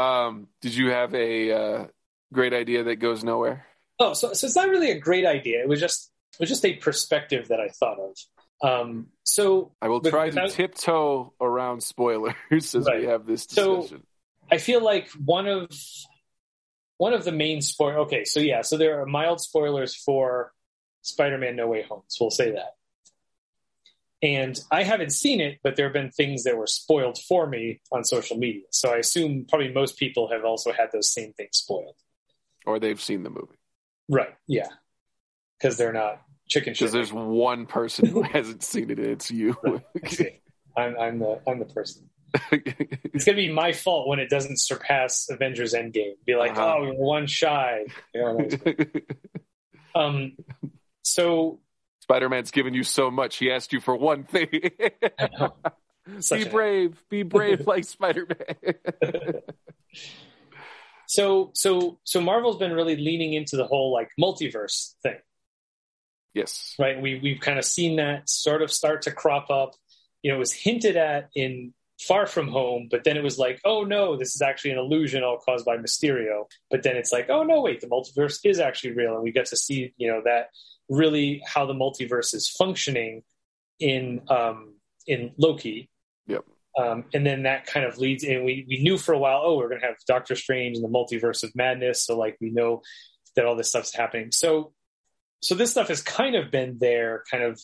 Um, 0.00 0.48
did 0.60 0.74
you 0.74 0.90
have 0.90 1.14
a 1.14 1.52
uh, 1.52 1.86
great 2.32 2.52
idea 2.52 2.84
that 2.84 2.96
goes 2.96 3.22
nowhere? 3.24 3.66
oh, 4.00 4.14
so 4.14 4.32
so 4.32 4.46
it's 4.46 4.56
not 4.56 4.68
really 4.68 4.90
a 4.90 4.98
great 4.98 5.26
idea. 5.26 5.60
It 5.60 5.68
was 5.68 5.78
just 5.80 6.10
it 6.34 6.40
was 6.40 6.48
just 6.48 6.64
a 6.64 6.74
perspective 6.74 7.48
that 7.48 7.60
I 7.60 7.68
thought 7.68 7.98
of. 7.98 8.16
Um, 8.62 9.08
so 9.24 9.72
I 9.80 9.88
will 9.88 10.00
try 10.00 10.26
without- 10.26 10.50
to 10.50 10.54
tiptoe 10.56 11.32
around 11.40 11.82
spoilers 11.82 12.34
as 12.50 12.74
Right. 12.86 13.00
we 13.02 13.06
have 13.06 13.24
this 13.26 13.44
So- 13.48 13.82
discussion. 13.82 14.06
I 14.52 14.58
feel 14.58 14.82
like 14.82 15.08
one 15.12 15.46
of 15.46 15.68
one 16.96 17.12
of 17.14 17.24
the 17.24 17.32
main 17.32 17.62
spoil. 17.62 18.00
Okay, 18.02 18.24
so 18.24 18.40
yeah, 18.40 18.62
so 18.62 18.76
there 18.76 19.00
are 19.00 19.06
mild 19.06 19.40
spoilers 19.40 19.94
for 19.94 20.52
Spider-Man: 21.02 21.56
No 21.56 21.66
Way 21.68 21.82
Home. 21.82 22.02
So 22.08 22.24
we'll 22.26 22.30
say 22.30 22.52
that. 22.52 22.74
And 24.22 24.58
I 24.70 24.82
haven't 24.82 25.10
seen 25.12 25.40
it, 25.40 25.60
but 25.62 25.76
there 25.76 25.86
have 25.86 25.94
been 25.94 26.10
things 26.10 26.42
that 26.44 26.54
were 26.56 26.66
spoiled 26.66 27.16
for 27.26 27.46
me 27.46 27.80
on 27.90 28.04
social 28.04 28.36
media. 28.36 28.64
So 28.70 28.90
I 28.92 28.96
assume 28.98 29.46
probably 29.48 29.72
most 29.72 29.98
people 29.98 30.28
have 30.30 30.44
also 30.44 30.72
had 30.72 30.88
those 30.92 31.10
same 31.10 31.32
things 31.32 31.56
spoiled. 31.56 31.94
or 32.66 32.78
they've 32.78 33.00
seen 33.00 33.22
the 33.22 33.30
movie. 33.30 33.56
Right. 34.10 34.34
Yeah. 34.46 34.66
Because 35.58 35.78
they're 35.78 35.94
not 35.94 36.20
chicken 36.48 36.74
shit. 36.74 36.80
Because 36.80 36.92
there's 36.92 37.12
one 37.14 37.64
person 37.64 38.06
who 38.06 38.20
hasn't 38.36 38.62
seen 38.62 38.90
it, 38.90 38.98
and 38.98 39.06
it's 39.08 39.30
you. 39.30 39.56
See. 40.06 40.40
I'm, 40.76 40.96
I'm 40.98 41.18
the 41.18 41.40
I'm 41.46 41.58
the 41.58 41.64
person. 41.64 42.10
It's 42.52 43.24
gonna 43.24 43.36
be 43.36 43.50
my 43.52 43.72
fault 43.72 44.06
when 44.06 44.18
it 44.20 44.28
doesn't 44.30 44.60
surpass 44.60 45.28
Avengers 45.30 45.72
Endgame. 45.74 46.12
Be 46.26 46.36
like, 46.36 46.52
Uh-huh. 46.52 46.74
oh, 46.76 46.80
we 46.82 46.86
were 46.88 46.94
one 46.94 47.26
shy. 47.26 47.86
You 48.14 48.20
know, 48.20 48.48
um. 49.94 50.36
So 51.10 51.58
Spider 52.00 52.28
Man's 52.28 52.50
given 52.50 52.74
you 52.74 52.84
so 52.84 53.10
much. 53.10 53.36
He 53.36 53.50
asked 53.50 53.72
you 53.72 53.80
for 53.80 53.96
one 53.96 54.24
thing. 54.24 54.48
Be 56.30 56.44
brave. 56.44 57.02
Be 57.08 57.22
brave 57.24 57.60
like 57.66 57.84
Spider 57.84 58.26
Man. 58.28 59.12
so 61.06 61.50
so 61.54 61.98
so 62.04 62.20
Marvel's 62.20 62.58
been 62.58 62.72
really 62.72 62.96
leaning 62.96 63.34
into 63.34 63.56
the 63.56 63.66
whole 63.66 63.92
like 63.92 64.10
multiverse 64.20 64.94
thing. 65.02 65.18
yes. 66.32 66.74
right? 66.78 67.00
We 67.00 67.18
we've 67.20 67.40
kind 67.40 67.58
of 67.58 67.64
seen 67.64 67.96
that 67.96 68.28
sort 68.28 68.62
of 68.62 68.72
start 68.72 69.02
to 69.02 69.12
crop 69.12 69.50
up. 69.50 69.74
You 70.22 70.30
know, 70.30 70.36
it 70.36 70.40
was 70.40 70.52
hinted 70.52 70.96
at 70.96 71.28
in 71.34 71.74
Far 72.00 72.26
From 72.26 72.48
Home, 72.48 72.88
but 72.90 73.04
then 73.04 73.16
it 73.16 73.22
was 73.22 73.38
like, 73.38 73.60
oh 73.64 73.84
no, 73.84 74.16
this 74.16 74.34
is 74.34 74.42
actually 74.42 74.72
an 74.72 74.78
illusion 74.78 75.22
all 75.22 75.38
caused 75.38 75.66
by 75.66 75.76
Mysterio. 75.76 76.44
But 76.70 76.82
then 76.82 76.96
it's 76.96 77.12
like, 77.12 77.28
oh 77.28 77.42
no, 77.42 77.60
wait, 77.60 77.80
the 77.80 77.88
multiverse 77.88 78.40
is 78.44 78.58
actually 78.58 78.92
real, 78.92 79.14
and 79.14 79.22
we 79.22 79.32
get 79.32 79.46
to 79.46 79.56
see, 79.56 79.92
you 79.96 80.10
know, 80.10 80.22
that 80.24 80.46
really 80.90 81.42
how 81.46 81.64
the 81.64 81.72
multiverse 81.72 82.34
is 82.34 82.50
functioning 82.50 83.22
in 83.78 84.20
um, 84.28 84.74
in 85.06 85.32
Loki. 85.38 85.88
Yep. 86.26 86.44
Um, 86.78 87.04
and 87.14 87.26
then 87.26 87.44
that 87.44 87.66
kind 87.66 87.86
of 87.86 87.98
leads 87.98 88.24
in. 88.24 88.44
We 88.44 88.66
we 88.68 88.82
knew 88.82 88.98
for 88.98 89.14
a 89.14 89.18
while, 89.18 89.40
oh, 89.42 89.56
we're 89.56 89.68
going 89.68 89.80
to 89.80 89.86
have 89.86 89.96
Doctor 90.06 90.36
Strange 90.36 90.76
and 90.76 90.84
the 90.84 90.88
multiverse 90.88 91.42
of 91.42 91.54
madness. 91.54 92.04
So 92.04 92.18
like 92.18 92.36
we 92.40 92.50
know 92.50 92.82
that 93.36 93.46
all 93.46 93.56
this 93.56 93.68
stuff's 93.68 93.94
happening. 93.94 94.32
So 94.32 94.72
so 95.40 95.54
this 95.54 95.70
stuff 95.70 95.88
has 95.88 96.02
kind 96.02 96.36
of 96.36 96.50
been 96.50 96.78
there, 96.78 97.24
kind 97.30 97.44
of 97.44 97.60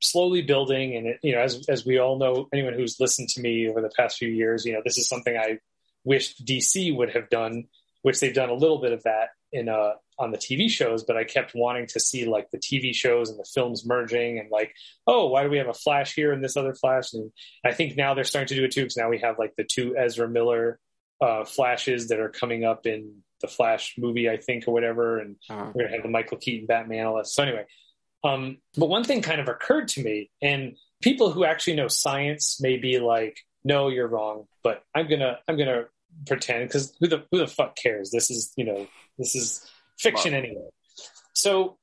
slowly 0.00 0.42
building, 0.42 0.96
and 0.96 1.06
it, 1.06 1.20
you 1.22 1.34
know, 1.34 1.40
as 1.40 1.64
as 1.68 1.86
we 1.86 1.98
all 1.98 2.18
know, 2.18 2.48
anyone 2.52 2.74
who's 2.74 3.00
listened 3.00 3.28
to 3.30 3.40
me 3.40 3.68
over 3.68 3.80
the 3.80 3.90
past 3.96 4.18
few 4.18 4.28
years, 4.28 4.64
you 4.64 4.72
know, 4.72 4.82
this 4.84 4.98
is 4.98 5.08
something 5.08 5.36
I 5.36 5.58
wish 6.04 6.36
DC 6.38 6.94
would 6.94 7.14
have 7.14 7.30
done, 7.30 7.64
which 8.02 8.20
they've 8.20 8.34
done 8.34 8.50
a 8.50 8.54
little 8.54 8.80
bit 8.80 8.92
of 8.92 9.02
that 9.04 9.28
in 9.52 9.68
uh 9.68 9.92
on 10.22 10.30
the 10.30 10.38
TV 10.38 10.70
shows, 10.70 11.02
but 11.02 11.16
I 11.16 11.24
kept 11.24 11.52
wanting 11.54 11.86
to 11.88 12.00
see 12.00 12.26
like 12.26 12.50
the 12.50 12.58
TV 12.58 12.94
shows 12.94 13.28
and 13.28 13.38
the 13.38 13.48
films 13.52 13.84
merging 13.84 14.38
and 14.38 14.50
like, 14.50 14.72
oh, 15.06 15.26
why 15.26 15.42
do 15.42 15.50
we 15.50 15.58
have 15.58 15.68
a 15.68 15.74
Flash 15.74 16.14
here 16.14 16.32
and 16.32 16.42
this 16.42 16.56
other 16.56 16.74
Flash? 16.74 17.12
And 17.12 17.32
I 17.64 17.72
think 17.72 17.96
now 17.96 18.14
they're 18.14 18.24
starting 18.24 18.48
to 18.48 18.54
do 18.54 18.64
it 18.64 18.70
too 18.70 18.82
because 18.82 18.96
now 18.96 19.10
we 19.10 19.18
have 19.18 19.38
like 19.38 19.54
the 19.56 19.64
two 19.64 19.96
Ezra 19.96 20.28
Miller 20.28 20.78
uh, 21.20 21.44
Flashes 21.44 22.08
that 22.08 22.20
are 22.20 22.28
coming 22.28 22.64
up 22.64 22.86
in 22.86 23.22
the 23.40 23.48
Flash 23.48 23.94
movie, 23.98 24.30
I 24.30 24.36
think, 24.36 24.68
or 24.68 24.72
whatever, 24.72 25.18
and 25.18 25.36
uh-huh. 25.50 25.72
we're 25.74 25.84
gonna 25.84 25.96
have 25.96 26.04
the 26.04 26.08
Michael 26.08 26.38
Keaton 26.38 26.66
Batman. 26.66 27.24
So 27.24 27.42
anyway, 27.42 27.66
um, 28.24 28.58
but 28.76 28.86
one 28.86 29.04
thing 29.04 29.22
kind 29.22 29.40
of 29.40 29.48
occurred 29.48 29.88
to 29.88 30.02
me, 30.02 30.30
and 30.40 30.76
people 31.02 31.32
who 31.32 31.44
actually 31.44 31.74
know 31.74 31.88
science 31.88 32.60
may 32.60 32.76
be 32.76 33.00
like, 33.00 33.38
"No, 33.64 33.88
you're 33.88 34.06
wrong," 34.06 34.46
but 34.62 34.84
I'm 34.94 35.08
gonna 35.08 35.38
I'm 35.48 35.58
gonna 35.58 35.86
pretend 36.26 36.68
because 36.68 36.94
who 37.00 37.08
the 37.08 37.24
who 37.30 37.38
the 37.38 37.48
fuck 37.48 37.76
cares? 37.76 38.10
This 38.10 38.30
is 38.30 38.52
you 38.56 38.64
know 38.64 38.86
this 39.18 39.34
is 39.34 39.68
fiction 39.98 40.34
anyway. 40.34 40.68
So 41.34 41.78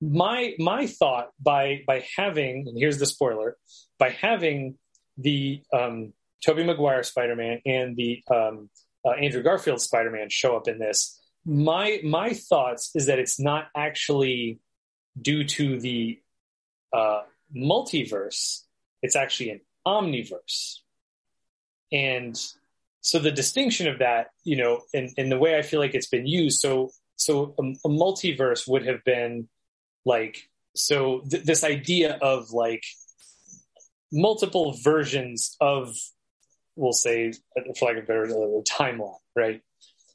my 0.00 0.54
my 0.58 0.86
thought 0.86 1.30
by 1.40 1.82
by 1.86 2.04
having 2.16 2.68
and 2.68 2.78
here's 2.78 2.98
the 2.98 3.06
spoiler 3.06 3.56
by 3.98 4.10
having 4.10 4.76
the 5.16 5.62
um, 5.72 6.12
Tobey 6.44 6.64
Maguire 6.64 7.02
Spider 7.02 7.36
Man 7.36 7.60
and 7.64 7.96
the 7.96 8.22
um, 8.30 8.68
uh, 9.04 9.10
Andrew 9.10 9.42
Garfield 9.42 9.80
Spider 9.80 10.10
Man 10.10 10.28
show 10.28 10.56
up 10.56 10.68
in 10.68 10.78
this. 10.78 11.20
My 11.44 12.00
my 12.04 12.32
thoughts 12.32 12.90
is 12.94 13.06
that 13.06 13.18
it's 13.18 13.38
not 13.38 13.68
actually 13.76 14.60
due 15.20 15.44
to 15.44 15.78
the 15.78 16.18
uh, 16.92 17.20
multiverse; 17.56 18.62
it's 19.02 19.16
actually 19.16 19.50
an 19.50 19.60
omniverse, 19.86 20.78
and 21.92 22.38
so 23.04 23.18
the 23.18 23.30
distinction 23.30 23.86
of 23.86 23.98
that, 23.98 24.28
you 24.44 24.56
know, 24.56 24.80
and, 24.94 25.10
and 25.18 25.30
the 25.30 25.38
way 25.38 25.58
I 25.58 25.62
feel 25.62 25.78
like 25.78 25.94
it's 25.94 26.06
been 26.06 26.26
used. 26.26 26.60
So 26.60 26.90
so 27.24 27.54
a, 27.58 27.62
a 27.62 27.88
multiverse 27.88 28.68
would 28.68 28.86
have 28.86 29.02
been 29.04 29.48
like 30.04 30.50
so 30.76 31.22
th- 31.30 31.44
this 31.44 31.64
idea 31.64 32.18
of 32.20 32.50
like 32.50 32.84
multiple 34.12 34.76
versions 34.82 35.56
of 35.60 35.96
we'll 36.76 36.92
say 36.92 37.32
for 37.78 37.86
like 37.86 37.96
a 37.96 38.06
better 38.06 38.26
timeline 38.68 39.16
right? 39.34 39.62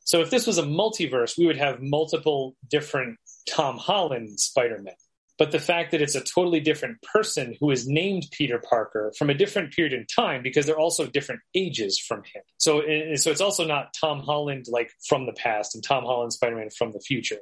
So 0.03 0.21
if 0.21 0.29
this 0.29 0.45
was 0.45 0.59
a 0.59 0.63
multiverse 0.63 1.35
we 1.35 1.47
would 1.47 1.57
have 1.57 1.81
multiple 1.81 2.55
different 2.69 3.17
tom 3.49 3.77
holland 3.77 4.39
spider-man 4.39 4.93
but 5.39 5.51
the 5.51 5.59
fact 5.59 5.91
that 5.91 6.01
it's 6.01 6.15
a 6.15 6.21
totally 6.21 6.59
different 6.59 7.01
person 7.01 7.55
who 7.61 7.71
is 7.71 7.87
named 7.87 8.27
Peter 8.31 8.59
Parker 8.59 9.13
from 9.17 9.29
a 9.29 9.33
different 9.33 9.73
period 9.73 9.93
in 9.93 10.05
time 10.05 10.43
because 10.43 10.65
they're 10.65 10.77
also 10.77 11.07
different 11.07 11.39
ages 11.55 11.97
from 11.97 12.19
him. 12.19 12.43
So, 12.57 12.81
so 13.15 13.31
it's 13.31 13.39
also 13.39 13.65
not 13.65 13.93
Tom 13.99 14.19
Holland 14.19 14.65
like 14.67 14.91
from 15.07 15.25
the 15.25 15.33
past 15.33 15.75
and 15.75 15.83
Tom 15.83 16.03
Holland 16.03 16.33
Spider 16.33 16.57
Man 16.57 16.69
from 16.69 16.91
the 16.91 16.99
future. 16.99 17.39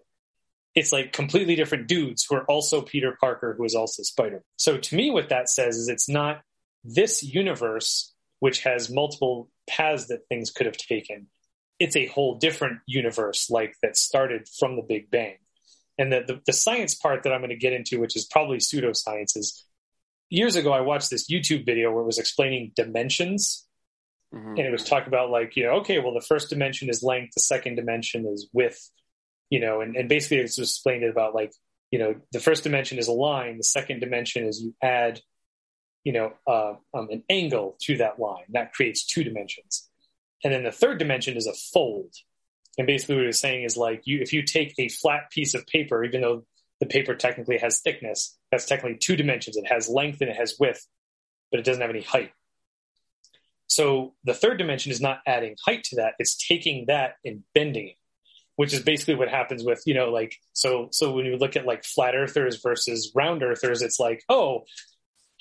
It's 0.76 0.94
like 0.94 1.12
completely 1.12 1.56
different 1.56 1.88
dudes 1.88 2.24
who 2.30 2.36
are 2.36 2.46
also 2.46 2.84
Peter 2.84 3.18
Parker, 3.20 3.56
who 3.58 3.64
is 3.64 3.74
also 3.74 4.04
Spider. 4.04 4.44
So 4.58 4.78
to 4.78 4.96
me, 4.96 5.10
what 5.10 5.30
that 5.30 5.50
says 5.50 5.76
is 5.76 5.90
it's 5.90 6.08
not 6.08 6.42
this 6.84 7.24
universe 7.24 8.14
which 8.40 8.62
has 8.62 8.92
multiple 8.92 9.50
paths 9.68 10.06
that 10.10 10.28
things 10.30 10.52
could 10.52 10.68
have 10.68 10.78
taken. 10.78 11.28
It's 11.80 11.96
a 11.96 12.06
whole 12.06 12.38
different 12.38 12.82
universe, 12.86 13.50
like 13.50 13.74
that 13.82 13.98
started 13.98 14.48
from 14.60 14.76
the 14.76 14.84
Big 14.84 15.10
Bang 15.10 15.38
and 15.98 16.12
the, 16.12 16.24
the, 16.28 16.42
the 16.46 16.54
science 16.54 16.96
part 16.96 17.24
that 17.24 17.34
I'm 17.34 17.42
going 17.42 17.50
to 17.50 17.56
get 17.56 17.74
into, 17.74 18.00
which 18.00 18.16
is 18.16 18.26
probably 18.26 18.58
pseudoscience, 18.58 19.36
is 19.36 19.66
years 20.30 20.56
ago 20.56 20.72
I 20.72 20.82
watched 20.82 21.10
this 21.10 21.30
YouTube 21.30 21.66
video 21.66 21.92
where 21.92 22.04
it 22.04 22.06
was 22.06 22.20
explaining 22.20 22.72
dimensions. 22.76 23.66
Mm-hmm. 24.34 24.50
And 24.50 24.60
it 24.60 24.72
was 24.72 24.84
talking 24.84 25.08
about 25.08 25.30
like, 25.30 25.56
you 25.56 25.64
know, 25.64 25.76
okay, 25.80 26.00
well, 26.00 26.14
the 26.14 26.20
first 26.20 26.50
dimension 26.50 26.90
is 26.90 27.02
length, 27.02 27.34
the 27.34 27.40
second 27.40 27.76
dimension 27.76 28.26
is 28.26 28.50
width, 28.52 28.92
you 29.50 29.62
know, 29.62 29.80
and, 29.80 29.96
and 29.96 30.10
basically 30.10 30.40
it's 30.40 30.60
explained 30.60 31.04
it 31.04 31.10
about 31.10 31.34
like, 31.34 31.54
you 31.92 32.00
know, 32.00 32.16
the 32.34 32.42
first 32.42 32.64
dimension 32.64 32.98
is 32.98 33.08
a 33.08 33.14
line, 33.14 33.56
the 33.56 33.64
second 33.64 34.02
dimension 34.02 34.46
is 34.46 34.62
you 34.62 34.76
add, 34.84 35.22
you 36.04 36.12
know, 36.12 36.34
uh, 36.46 36.74
um, 36.94 37.08
an 37.10 37.24
angle 37.30 37.78
to 37.84 37.98
that 37.98 38.20
line. 38.20 38.44
That 38.50 38.74
creates 38.74 39.06
two 39.06 39.24
dimensions. 39.24 39.90
And 40.44 40.54
then 40.54 40.64
the 40.64 40.72
third 40.72 41.00
dimension 41.00 41.38
is 41.38 41.48
a 41.48 41.54
fold. 41.54 42.14
And 42.78 42.86
basically, 42.86 43.16
what 43.16 43.22
he 43.22 43.28
was 43.28 43.40
saying 43.40 43.64
is 43.64 43.76
like, 43.76 44.04
you 44.06 44.20
if 44.22 44.34
you 44.34 44.44
take 44.44 44.74
a 44.78 44.90
flat 44.90 45.32
piece 45.32 45.56
of 45.56 45.66
paper, 45.66 46.04
even 46.04 46.22
though 46.22 46.46
the 46.80 46.86
paper 46.86 47.16
technically 47.16 47.58
has 47.58 47.80
thickness, 47.80 48.38
that's 48.52 48.66
technically 48.66 48.98
two 49.00 49.16
dimensions. 49.16 49.58
It 49.58 49.68
has 49.68 49.90
length 49.90 50.22
and 50.22 50.30
it 50.30 50.36
has 50.36 50.56
width, 50.60 50.86
but 51.50 51.60
it 51.60 51.64
doesn't 51.66 51.82
have 51.82 51.90
any 51.90 52.04
height. 52.04 52.32
So 53.68 54.14
the 54.24 54.34
third 54.34 54.58
dimension 54.58 54.92
is 54.92 55.02
not 55.02 55.20
adding 55.26 55.56
height 55.66 55.84
to 55.86 55.98
that; 55.98 56.14
it's 56.20 56.38
taking 56.38 56.86
that 56.88 57.16
and 57.26 57.44
bending 57.54 57.90
it, 57.90 57.96
which 58.56 58.74
is 58.74 58.82
basically 58.82 59.16
what 59.16 59.30
happens 59.30 59.64
with 59.64 59.82
you 59.86 59.96
know 59.96 60.10
like 60.10 60.36
so 60.54 60.90
so 60.92 61.12
when 61.12 61.26
you 61.26 61.38
look 61.38 61.56
at 61.56 61.66
like 61.66 61.84
flat 61.84 62.16
earthers 62.16 62.62
versus 62.62 63.12
round 63.16 63.44
earthers, 63.44 63.82
it's 63.82 64.00
like 64.00 64.24
oh 64.30 64.66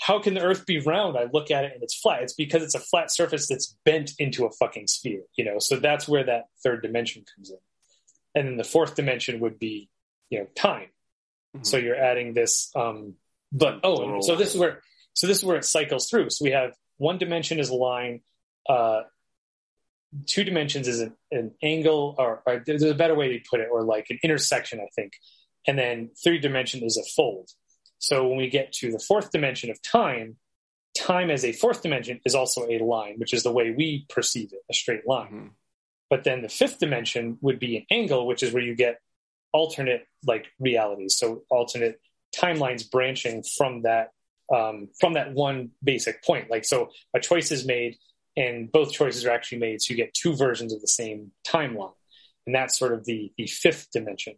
how 0.00 0.20
can 0.20 0.34
the 0.34 0.42
earth 0.42 0.66
be 0.66 0.80
round? 0.80 1.16
I 1.16 1.24
look 1.32 1.50
at 1.50 1.64
it 1.64 1.72
and 1.74 1.82
it's 1.82 1.98
flat. 1.98 2.22
It's 2.22 2.34
because 2.34 2.62
it's 2.62 2.74
a 2.74 2.80
flat 2.80 3.10
surface 3.10 3.48
that's 3.48 3.76
bent 3.84 4.12
into 4.18 4.44
a 4.44 4.50
fucking 4.50 4.88
sphere, 4.88 5.22
you 5.36 5.44
know? 5.44 5.58
So 5.58 5.76
that's 5.76 6.06
where 6.06 6.24
that 6.24 6.44
third 6.62 6.82
dimension 6.82 7.24
comes 7.34 7.50
in. 7.50 7.58
And 8.34 8.48
then 8.48 8.56
the 8.56 8.64
fourth 8.64 8.94
dimension 8.94 9.40
would 9.40 9.58
be, 9.58 9.88
you 10.28 10.40
know, 10.40 10.46
time. 10.54 10.88
Mm-hmm. 11.56 11.64
So 11.64 11.78
you're 11.78 11.96
adding 11.96 12.34
this, 12.34 12.70
um, 12.76 13.14
but, 13.52 13.80
oh, 13.84 14.20
so 14.20 14.36
this 14.36 14.54
is 14.54 14.60
where, 14.60 14.82
so 15.14 15.26
this 15.26 15.38
is 15.38 15.44
where 15.44 15.56
it 15.56 15.64
cycles 15.64 16.10
through. 16.10 16.28
So 16.30 16.44
we 16.44 16.50
have 16.50 16.74
one 16.98 17.16
dimension 17.16 17.58
is 17.58 17.70
a 17.70 17.74
line, 17.74 18.20
uh, 18.68 19.02
two 20.26 20.44
dimensions 20.44 20.88
is 20.88 21.00
an, 21.00 21.16
an 21.30 21.52
angle 21.62 22.14
or, 22.18 22.42
or, 22.46 22.62
there's 22.66 22.82
a 22.82 22.94
better 22.94 23.14
way 23.14 23.38
to 23.38 23.44
put 23.48 23.60
it, 23.60 23.68
or 23.70 23.82
like 23.82 24.06
an 24.10 24.18
intersection, 24.22 24.80
I 24.80 24.88
think. 24.94 25.14
And 25.66 25.78
then 25.78 26.10
three 26.22 26.38
dimension 26.38 26.84
is 26.84 26.96
a 26.96 27.04
fold. 27.16 27.50
So 27.98 28.26
when 28.28 28.38
we 28.38 28.48
get 28.48 28.72
to 28.74 28.92
the 28.92 28.98
fourth 28.98 29.30
dimension 29.30 29.70
of 29.70 29.80
time, 29.82 30.36
time 30.96 31.30
as 31.30 31.44
a 31.44 31.52
fourth 31.52 31.82
dimension 31.82 32.20
is 32.24 32.34
also 32.34 32.66
a 32.68 32.78
line, 32.78 33.14
which 33.18 33.34
is 33.34 33.42
the 33.42 33.52
way 33.52 33.70
we 33.70 34.06
perceive 34.08 34.52
it, 34.52 34.60
a 34.70 34.74
straight 34.74 35.06
line. 35.06 35.26
Mm-hmm. 35.26 35.46
But 36.08 36.24
then 36.24 36.42
the 36.42 36.48
fifth 36.48 36.78
dimension 36.78 37.38
would 37.40 37.58
be 37.58 37.76
an 37.78 37.86
angle, 37.90 38.26
which 38.26 38.42
is 38.42 38.52
where 38.52 38.62
you 38.62 38.74
get 38.74 39.00
alternate 39.52 40.06
like 40.24 40.46
realities. 40.60 41.16
So 41.18 41.42
alternate 41.50 42.00
timelines 42.34 42.88
branching 42.88 43.42
from 43.56 43.82
that 43.82 44.10
um, 44.54 44.88
from 45.00 45.14
that 45.14 45.32
one 45.32 45.70
basic 45.82 46.22
point. 46.22 46.50
Like 46.50 46.64
so, 46.64 46.90
a 47.14 47.20
choice 47.20 47.50
is 47.50 47.66
made, 47.66 47.96
and 48.36 48.70
both 48.70 48.92
choices 48.92 49.24
are 49.24 49.30
actually 49.30 49.58
made, 49.58 49.82
so 49.82 49.92
you 49.92 49.96
get 49.96 50.14
two 50.14 50.36
versions 50.36 50.72
of 50.72 50.80
the 50.80 50.88
same 50.88 51.32
timeline, 51.46 51.94
and 52.46 52.54
that's 52.54 52.78
sort 52.78 52.92
of 52.92 53.04
the 53.04 53.32
the 53.36 53.46
fifth 53.46 53.88
dimension. 53.92 54.36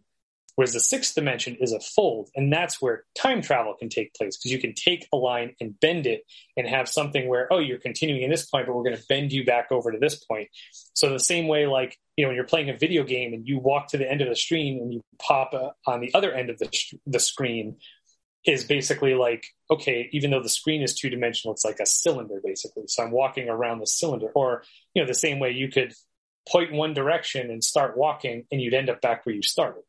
Whereas 0.59 0.73
the 0.73 0.81
sixth 0.81 1.15
dimension 1.15 1.57
is 1.61 1.73
a 1.73 1.79
fold, 1.79 2.31
and 2.35 2.53
that's 2.53 2.83
where 2.83 3.05
time 3.15 3.43
travel 3.43 3.77
can 3.79 3.89
take 3.89 4.13
place 4.15 4.37
because 4.37 4.51
you 4.51 4.59
can 4.59 4.75
take 4.75 5.07
a 5.13 5.17
line 5.17 5.55
and 5.61 5.79
bend 5.79 6.05
it 6.05 6.25
and 6.57 6.67
have 6.67 6.89
something 6.89 7.29
where, 7.29 7.47
oh, 7.53 7.61
you're 7.61 7.79
continuing 7.79 8.23
in 8.23 8.31
this 8.31 8.45
point, 8.45 8.67
but 8.67 8.75
we're 8.75 8.83
going 8.83 8.97
to 8.97 9.05
bend 9.09 9.33
you 9.33 9.45
back 9.45 9.71
over 9.71 9.93
to 9.93 9.99
this 10.01 10.17
point. 10.17 10.49
So 10.95 11.11
the 11.11 11.21
same 11.21 11.47
way, 11.47 11.69
like, 11.69 11.97
you 12.17 12.25
know, 12.25 12.31
when 12.31 12.35
you're 12.35 12.45
playing 12.45 12.71
a 12.71 12.77
video 12.77 13.05
game 13.05 13.35
and 13.35 13.47
you 13.47 13.61
walk 13.61 13.87
to 13.91 13.99
the 13.99 14.11
end 14.11 14.21
of 14.21 14.29
the 14.29 14.35
screen 14.35 14.81
and 14.81 14.93
you 14.93 15.01
pop 15.21 15.55
uh, 15.55 15.71
on 15.89 16.01
the 16.01 16.13
other 16.13 16.33
end 16.33 16.51
of 16.51 16.59
the, 16.59 16.69
the 17.07 17.21
screen, 17.21 17.77
is 18.45 18.65
basically 18.65 19.15
like, 19.15 19.47
okay, 19.71 20.09
even 20.11 20.33
though 20.33 20.43
the 20.43 20.49
screen 20.49 20.83
is 20.83 20.93
two 20.93 21.09
dimensional, 21.09 21.55
it's 21.55 21.65
like 21.65 21.79
a 21.79 21.87
cylinder 21.87 22.41
basically. 22.43 22.83
So 22.89 23.05
I'm 23.05 23.13
walking 23.13 23.49
around 23.49 23.79
the 23.79 23.87
cylinder. 23.87 24.33
Or, 24.35 24.65
you 24.93 25.03
know, 25.03 25.07
the 25.07 25.15
same 25.15 25.39
way 25.39 25.53
you 25.53 25.69
could 25.69 25.95
point 26.49 26.73
one 26.73 26.95
direction 26.95 27.49
and 27.49 27.63
start 27.63 27.97
walking 27.97 28.45
and 28.51 28.61
you'd 28.61 28.75
end 28.75 28.91
up 28.91 29.01
back 29.01 29.25
where 29.25 29.37
you 29.37 29.43
started 29.43 29.85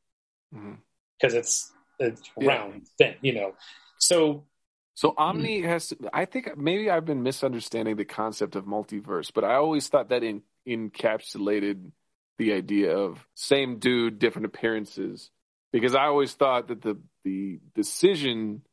because 0.52 1.34
mm-hmm. 1.34 1.38
it's, 1.38 1.72
it's 2.00 2.22
yeah. 2.40 2.48
round 2.48 2.88
thin, 2.98 3.16
you 3.22 3.34
know. 3.34 3.54
So 3.98 4.46
so 5.00 5.14
Omni 5.18 5.62
has 5.62 5.88
to, 5.88 5.98
I 6.12 6.26
think 6.26 6.58
maybe 6.58 6.90
I've 6.90 7.06
been 7.06 7.24
misunderstanding 7.24 7.96
the 7.96 8.04
concept 8.04 8.58
of 8.58 8.66
multiverse, 8.66 9.32
but 9.34 9.46
I 9.46 9.56
always 9.56 9.88
thought 9.88 10.10
that 10.10 10.24
in, 10.24 10.42
encapsulated 10.68 11.92
the 12.38 12.52
idea 12.52 12.98
of 12.98 13.26
same 13.34 13.80
dude, 13.80 14.20
different 14.20 14.48
appearances. 14.48 15.30
Because 15.72 15.96
I 15.96 16.06
always 16.06 16.34
thought 16.34 16.68
that 16.68 16.82
the 16.82 17.00
the 17.24 17.60
decision 17.76 18.64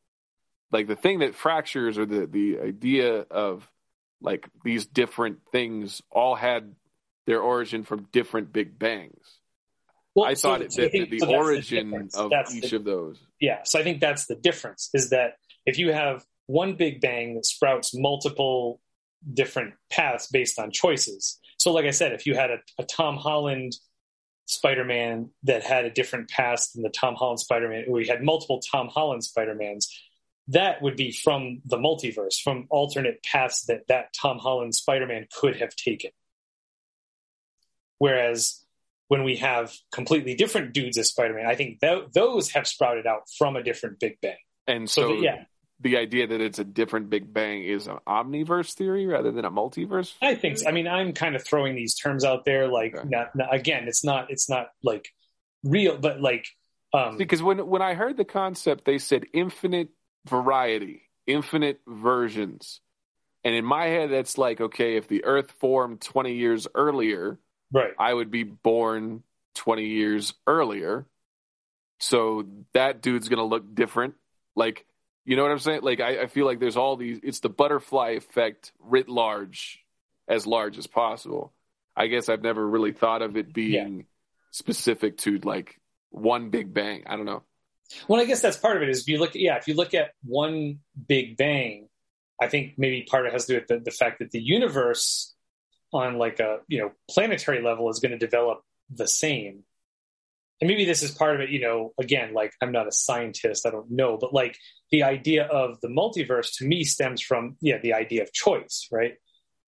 like 0.71 0.87
the 0.87 0.95
thing 0.95 1.19
that 1.19 1.35
fractures 1.35 1.97
or 1.97 2.05
the 2.05 2.25
the 2.25 2.59
idea 2.59 3.19
of 3.31 3.69
like 4.19 4.49
these 4.65 4.85
different 4.85 5.39
things 5.51 6.01
all 6.11 6.35
had 6.35 6.75
their 7.25 7.39
origin 7.39 7.83
from 7.83 8.07
different 8.11 8.51
big 8.51 8.77
bangs. 8.77 9.36
Well, 10.17 10.25
I 10.25 10.33
thought 10.33 10.71
so, 10.73 10.81
that, 10.81 10.91
the, 10.91 11.05
the 11.05 11.19
so 11.19 11.35
origin 11.35 11.91
the 11.91 12.19
of 12.19 12.31
that's 12.31 12.51
each 12.55 12.71
the, 12.71 12.77
of 12.77 12.83
those. 12.85 13.19
Yeah, 13.39 13.59
so 13.65 13.79
I 13.79 13.83
think 13.83 14.01
that's 14.01 14.25
the 14.25 14.33
difference 14.33 14.89
is 14.95 15.11
that 15.11 15.33
if 15.67 15.77
you 15.77 15.93
have 15.93 16.25
one 16.47 16.73
big 16.73 17.01
bang 17.01 17.35
that 17.35 17.45
sprouts 17.45 17.93
multiple 17.93 18.81
different 19.31 19.75
paths 19.91 20.25
based 20.25 20.57
on 20.57 20.71
choices. 20.71 21.39
So, 21.59 21.71
like 21.71 21.85
I 21.85 21.91
said, 21.91 22.13
if 22.13 22.25
you 22.25 22.33
had 22.33 22.49
a, 22.49 22.57
a 22.79 22.83
Tom 22.83 23.17
Holland 23.17 23.73
Spider 24.47 24.83
Man 24.83 25.29
that 25.43 25.61
had 25.61 25.85
a 25.85 25.91
different 25.91 26.31
past 26.31 26.73
than 26.73 26.81
the 26.81 26.89
Tom 26.89 27.13
Holland 27.13 27.39
Spider 27.39 27.69
Man, 27.69 27.85
we 27.87 28.07
had 28.07 28.23
multiple 28.23 28.59
Tom 28.59 28.87
Holland 28.87 29.23
Spider 29.23 29.53
Mans, 29.53 29.87
that 30.47 30.81
would 30.81 30.95
be 30.95 31.11
from 31.11 31.61
the 31.63 31.77
multiverse, 31.77 32.41
from 32.41 32.65
alternate 32.71 33.21
paths 33.21 33.65
that 33.65 33.87
that 33.87 34.15
Tom 34.19 34.39
Holland 34.39 34.73
Spider-Man 34.73 35.27
could 35.31 35.57
have 35.57 35.75
taken. 35.75 36.09
Whereas 37.99 38.63
when 39.07 39.23
we 39.23 39.37
have 39.37 39.73
completely 39.91 40.35
different 40.35 40.73
dudes 40.73 40.97
as 40.97 41.09
Spider-Man, 41.09 41.45
I 41.45 41.55
think 41.55 41.79
th- 41.79 42.05
those 42.13 42.51
have 42.51 42.67
sprouted 42.67 43.07
out 43.07 43.23
from 43.37 43.55
a 43.55 43.63
different 43.63 43.99
Big 43.99 44.19
Bang. 44.21 44.37
And 44.67 44.89
so, 44.89 45.01
So 45.01 45.15
the- 45.15 45.21
yeah. 45.23 45.45
the 45.79 45.97
idea 45.97 46.27
that 46.27 46.41
it's 46.41 46.59
a 46.59 46.63
different 46.65 47.09
Big 47.09 47.31
Bang 47.33 47.63
is 47.63 47.87
an 47.87 47.97
omniverse 48.07 48.73
theory 48.73 49.05
rather 49.05 49.31
than 49.31 49.45
a 49.45 49.51
multiverse. 49.51 50.13
I 50.21 50.35
think. 50.35 50.57
So. 50.57 50.67
I 50.67 50.71
mean, 50.71 50.87
I'm 50.87 51.13
kind 51.13 51.35
of 51.35 51.43
throwing 51.43 51.75
these 51.75 51.95
terms 51.95 52.25
out 52.25 52.45
there. 52.45 52.67
Like, 52.67 52.95
Okay. 52.97 53.07
not, 53.07 53.35
not- 53.35 53.53
again, 53.53 53.87
it's 53.87 54.03
not. 54.03 54.29
It's 54.31 54.49
not 54.49 54.69
like 54.83 55.07
real, 55.63 55.97
but 55.97 56.19
like, 56.19 56.47
um, 56.93 57.17
Because 57.17 57.41
when 57.43 57.65
when 57.67 57.81
I 57.81 57.93
heard 57.93 58.17
the 58.17 58.25
concept, 58.25 58.85
they 58.85 58.97
said 58.97 59.25
infinite 59.33 59.89
variety, 60.27 61.03
infinite 61.25 61.79
versions, 61.87 62.81
and 63.43 63.53
in 63.55 63.63
my 63.65 63.85
head, 63.87 64.09
that's 64.11 64.37
like 64.37 64.59
okay, 64.59 64.95
if 64.97 65.07
the 65.07 65.23
Earth 65.25 65.51
formed 65.51 66.01
twenty 66.01 66.33
years 66.33 66.67
earlier, 66.75 67.39
right. 67.71 67.93
I 67.97 68.13
would 68.13 68.31
be 68.31 68.43
born 68.43 69.23
twenty 69.55 69.87
years 69.87 70.33
earlier, 70.45 71.05
so 71.99 72.45
that 72.73 73.01
dude's 73.01 73.29
gonna 73.29 73.45
look 73.45 73.75
different. 73.75 74.15
Like, 74.55 74.85
you 75.25 75.35
know 75.35 75.43
what 75.43 75.51
I'm 75.51 75.59
saying? 75.59 75.81
Like, 75.83 75.99
I, 75.99 76.23
I 76.23 76.27
feel 76.27 76.45
like 76.45 76.59
there's 76.59 76.77
all 76.77 76.97
these. 76.97 77.19
It's 77.23 77.39
the 77.39 77.49
butterfly 77.49 78.11
effect 78.11 78.71
writ 78.79 79.09
large, 79.09 79.83
as 80.27 80.47
large 80.47 80.77
as 80.77 80.87
possible. 80.87 81.53
I 81.95 82.07
guess 82.07 82.29
I've 82.29 82.43
never 82.43 82.67
really 82.67 82.91
thought 82.93 83.21
of 83.21 83.37
it 83.37 83.53
being 83.53 84.05
specific 84.51 85.17
to 85.19 85.39
like 85.39 85.79
one 86.09 86.49
big 86.49 86.73
bang. 86.73 87.03
I 87.07 87.15
don't 87.15 87.25
know. 87.25 87.43
Well, 88.07 88.21
I 88.21 88.25
guess 88.25 88.41
that's 88.41 88.57
part 88.57 88.77
of 88.77 88.83
it. 88.83 88.89
Is 88.89 89.01
if 89.01 89.07
you 89.07 89.17
look, 89.17 89.31
yeah, 89.33 89.55
if 89.55 89.67
you 89.67 89.73
look 89.73 89.93
at 89.93 90.11
one 90.23 90.79
Big 91.07 91.37
Bang, 91.37 91.87
I 92.41 92.47
think 92.47 92.73
maybe 92.77 93.07
part 93.09 93.25
of 93.25 93.29
it 93.29 93.33
has 93.33 93.45
to 93.45 93.53
do 93.53 93.59
with 93.59 93.67
the, 93.67 93.79
the 93.79 93.95
fact 93.95 94.19
that 94.19 94.31
the 94.31 94.41
universe, 94.41 95.33
on 95.93 96.17
like 96.17 96.39
a 96.39 96.59
you 96.67 96.79
know 96.79 96.91
planetary 97.09 97.61
level, 97.61 97.89
is 97.89 97.99
going 97.99 98.11
to 98.11 98.17
develop 98.17 98.61
the 98.89 99.07
same. 99.07 99.63
And 100.59 100.67
maybe 100.67 100.85
this 100.85 101.03
is 101.03 101.11
part 101.11 101.35
of 101.35 101.41
it. 101.41 101.49
You 101.49 101.61
know, 101.61 101.93
again, 101.99 102.33
like 102.33 102.53
I'm 102.61 102.71
not 102.71 102.87
a 102.87 102.91
scientist, 102.91 103.65
I 103.65 103.69
don't 103.69 103.91
know, 103.91 104.17
but 104.17 104.33
like 104.33 104.57
the 104.91 105.03
idea 105.03 105.45
of 105.45 105.79
the 105.81 105.87
multiverse 105.87 106.57
to 106.57 106.65
me 106.65 106.83
stems 106.83 107.21
from 107.21 107.57
yeah 107.61 107.77
the 107.77 107.93
idea 107.93 108.23
of 108.23 108.33
choice, 108.33 108.87
right? 108.91 109.15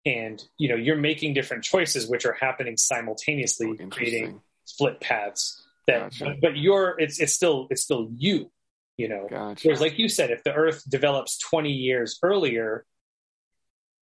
And 0.06 0.44
you 0.58 0.70
know, 0.70 0.76
you're 0.76 0.96
making 0.96 1.34
different 1.34 1.64
choices 1.64 2.10
which 2.10 2.26
are 2.26 2.34
happening 2.34 2.78
simultaneously, 2.78 3.78
oh, 3.80 3.88
creating 3.90 4.42
split 4.66 5.00
paths. 5.00 5.66
That, 5.88 6.12
Gotcha. 6.12 6.26
but, 6.26 6.42
but 6.42 6.58
you're 6.58 6.96
it's 7.00 7.20
it's 7.20 7.34
still 7.34 7.68
it's 7.70 7.84
still 7.84 8.10
you, 8.16 8.52
you 8.98 9.10
know. 9.10 9.28
Gotcha. 9.30 9.68
Whereas, 9.68 9.82
like 9.82 9.98
you 9.98 10.08
said, 10.08 10.32
if 10.32 10.44
the 10.44 10.54
Earth 10.54 10.84
develops 10.90 11.40
20 11.40 11.72
years 11.72 12.20
earlier, 12.24 12.86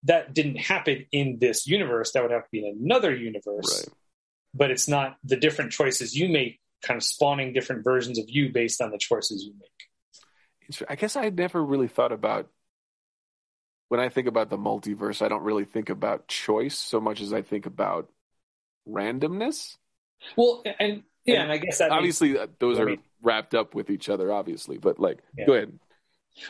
that 0.04 0.34
didn't 0.34 0.58
happen 0.58 1.06
in 1.12 1.38
this 1.40 1.68
universe. 1.68 2.12
That 2.14 2.24
would 2.24 2.32
have 2.32 2.44
to 2.44 2.50
be 2.52 2.60
in 2.68 2.78
another 2.84 3.16
universe. 3.16 3.86
Right. 3.88 3.94
But 4.54 4.72
it's 4.72 4.88
not 4.88 5.18
the 5.24 5.36
different 5.38 5.72
choices 5.72 6.16
you 6.16 6.30
make, 6.30 6.60
kind 6.82 6.98
of 6.98 7.04
spawning 7.04 7.54
different 7.54 7.84
versions 7.84 8.18
of 8.20 8.26
you 8.28 8.50
based 8.52 8.82
on 8.82 8.92
the 8.92 8.98
choices 8.98 9.44
you 9.44 9.54
make. 9.60 10.86
I 10.90 10.96
guess 10.96 11.16
I 11.16 11.30
never 11.30 11.64
really 11.64 11.88
thought 11.88 12.12
about 12.12 12.50
when 13.90 14.00
I 14.00 14.10
think 14.10 14.28
about 14.28 14.50
the 14.50 14.58
multiverse. 14.58 15.22
I 15.22 15.28
don't 15.30 15.44
really 15.44 15.66
think 15.66 15.90
about 15.90 16.28
choice 16.28 16.78
so 16.78 17.00
much 17.00 17.22
as 17.22 17.32
I 17.34 17.42
think 17.42 17.66
about 17.66 18.10
randomness. 18.88 19.76
Well, 20.36 20.64
and 20.80 21.04
yeah, 21.26 21.36
And 21.36 21.44
and 21.44 21.52
I 21.52 21.58
guess 21.58 21.78
that 21.80 21.92
obviously, 21.92 22.38
uh, 22.38 22.48
those 22.60 22.80
I 22.80 22.84
are 22.84 22.86
mean- 22.86 23.00
wrapped 23.22 23.54
up 23.56 23.76
with 23.76 23.90
each 23.90 24.10
other. 24.10 24.32
Obviously, 24.32 24.78
but 24.78 25.00
like, 25.00 25.20
Yeah. 25.38 25.46
go 25.46 25.54
ahead. 25.54 25.80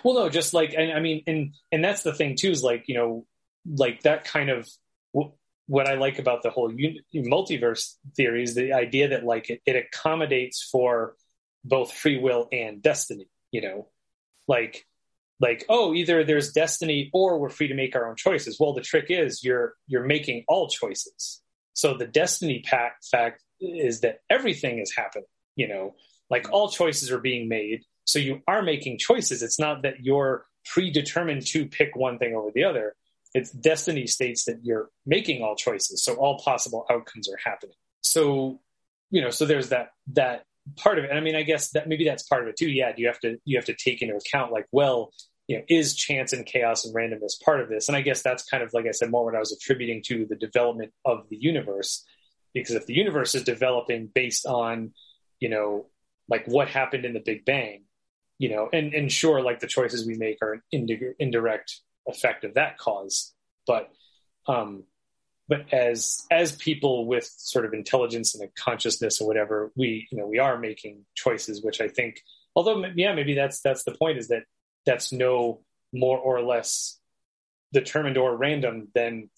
Well, 0.04 0.16
no, 0.16 0.30
just 0.30 0.54
like, 0.54 0.74
and 0.78 0.92
I 0.92 1.00
mean, 1.00 1.24
and 1.28 1.54
and 1.72 1.84
that's 1.84 2.04
the 2.04 2.14
thing 2.14 2.36
too 2.38 2.52
is 2.52 2.64
like 2.64 2.86
you 2.88 2.96
know, 2.96 3.26
like 3.68 4.04
that 4.04 4.26
kind 4.26 4.50
of 4.50 4.68
wh- 5.16 5.32
what 5.68 5.88
I 5.88 5.96
like 5.96 6.20
about 6.20 6.44
the 6.44 6.50
whole 6.50 6.70
un- 6.70 7.00
multiverse 7.14 7.96
theory 8.16 8.44
is 8.44 8.56
the 8.56 8.74
idea 8.74 9.10
that 9.10 9.24
like 9.24 9.50
it, 9.50 9.62
it 9.66 9.76
accommodates 9.76 10.68
for 10.72 11.16
both 11.64 11.92
free 11.92 12.18
will 12.20 12.48
and 12.52 12.82
destiny. 12.82 13.28
You 13.52 13.62
know, 13.62 13.88
like 14.48 14.86
like 15.40 15.66
oh, 15.70 15.94
either 15.94 16.24
there's 16.24 16.52
destiny 16.52 17.10
or 17.14 17.40
we're 17.40 17.50
free 17.50 17.68
to 17.68 17.76
make 17.76 17.96
our 17.96 18.10
own 18.10 18.16
choices. 18.16 18.58
Well, 18.60 18.74
the 18.74 18.82
trick 18.82 19.08
is 19.10 19.44
you're 19.44 19.76
you're 19.88 20.06
making 20.06 20.46
all 20.48 20.70
choices. 20.70 21.42
So 21.74 21.96
the 21.96 22.08
destiny 22.08 22.64
pact 22.66 23.06
fact 23.12 23.44
is 23.60 24.02
that 24.02 24.20
everything 24.30 24.80
is 24.80 24.94
happening. 24.96 25.26
You 25.56 25.68
know, 25.68 25.96
like 26.30 26.44
mm-hmm. 26.44 26.54
all 26.54 26.70
choices 26.70 27.12
are 27.12 27.20
being 27.20 27.48
made 27.48 27.84
so 28.08 28.20
you 28.20 28.42
are 28.48 28.64
making 28.64 28.98
choices. 29.00 29.44
It's 29.44 29.60
not 29.60 29.84
that 29.84 30.00
you're 30.00 30.46
predetermined 30.66 31.46
to 31.48 31.68
pick 31.68 31.96
one 31.96 32.18
thing 32.18 32.36
over 32.36 32.50
the 32.56 32.64
other. 32.64 32.96
It's 33.38 33.52
destiny 33.52 34.08
states 34.08 34.46
that 34.46 34.60
you're 34.64 34.90
making 35.06 35.44
all 35.44 35.56
choices. 35.56 36.04
So 36.04 36.16
all 36.16 36.40
possible 36.40 36.86
outcomes 36.90 37.30
are 37.30 37.38
happening. 37.44 37.76
So, 38.02 38.60
you 39.12 39.22
know, 39.22 39.30
so 39.30 39.46
there's 39.46 39.70
that 39.70 39.90
that 40.14 40.44
part 40.76 40.98
of 40.98 41.06
it. 41.06 41.12
And 41.12 41.20
I 41.20 41.22
mean, 41.22 41.36
I 41.36 41.44
guess 41.44 41.70
that 41.72 41.88
maybe 41.88 42.04
that's 42.04 42.24
part 42.24 42.42
of 42.42 42.48
it 42.50 42.58
too. 42.58 42.68
Yeah, 42.68 42.94
you 42.98 43.08
have 43.08 43.20
to 43.20 43.38
you 43.46 43.58
have 43.58 43.66
to 43.66 43.76
take 43.76 44.02
into 44.02 44.16
account 44.16 44.52
like, 44.52 44.66
well, 44.72 45.12
you 45.48 45.58
know, 45.58 45.64
is 45.70 45.96
chance 45.96 46.34
and 46.34 46.46
chaos 46.46 46.84
and 46.84 46.96
randomness 46.96 47.40
part 47.44 47.62
of 47.62 47.70
this? 47.70 47.88
And 47.88 47.96
I 47.96 48.02
guess 48.02 48.22
that's 48.24 48.44
kind 48.44 48.64
of 48.64 48.74
like 48.74 48.86
I 48.88 48.92
said 48.92 49.12
more 49.12 49.24
what 49.24 49.36
I 49.36 49.40
was 49.40 49.52
attributing 49.52 50.02
to 50.08 50.26
the 50.26 50.36
development 50.36 50.92
of 51.06 51.30
the 51.30 51.38
universe. 51.38 52.04
Because 52.54 52.76
if 52.76 52.88
the 52.88 52.96
universe 52.96 53.36
is 53.36 53.44
developing 53.44 54.10
based 54.14 54.48
on, 54.48 54.94
you 55.40 55.50
know, 55.50 55.86
like 56.28 56.46
what 56.48 56.70
happened 56.70 57.06
in 57.06 57.14
the 57.14 57.22
Big 57.24 57.46
Bang, 57.46 57.84
you 58.40 58.50
know, 58.50 58.68
and 58.74 58.94
and 58.94 59.12
sure, 59.12 59.42
like 59.42 59.60
the 59.60 59.68
choices 59.68 60.08
we 60.08 60.18
make 60.18 60.40
are 60.42 60.54
an 60.54 60.62
indi- 60.72 61.14
indirect 61.20 61.82
effect 62.08 62.44
of 62.44 62.56
that 62.56 62.78
cause, 62.78 63.34
but 63.66 63.90
um, 64.48 64.84
but 65.48 65.74
as 65.74 66.26
as 66.32 66.56
people 66.56 67.06
with 67.06 67.26
sort 67.26 67.66
of 67.66 67.74
intelligence 67.74 68.36
and 68.36 68.44
a 68.44 68.52
consciousness 68.62 69.22
or 69.22 69.28
whatever, 69.28 69.72
we 69.76 70.08
you 70.12 70.18
know 70.18 70.28
we 70.28 70.40
are 70.40 70.58
making 70.58 71.06
choices, 71.16 71.64
which 71.64 71.82
I 71.82 71.88
think, 71.88 72.22
although 72.56 72.86
yeah, 72.96 73.14
maybe 73.14 73.34
that's 73.34 73.62
that's 73.62 73.84
the 73.84 73.96
point 73.96 74.18
is 74.18 74.30
that 74.30 74.44
that's 74.86 75.12
no 75.12 75.62
more 75.94 76.18
or 76.18 76.42
less 76.42 77.00
determined 77.74 78.18
or 78.18 78.36
random 78.36 78.88
than 78.94 79.30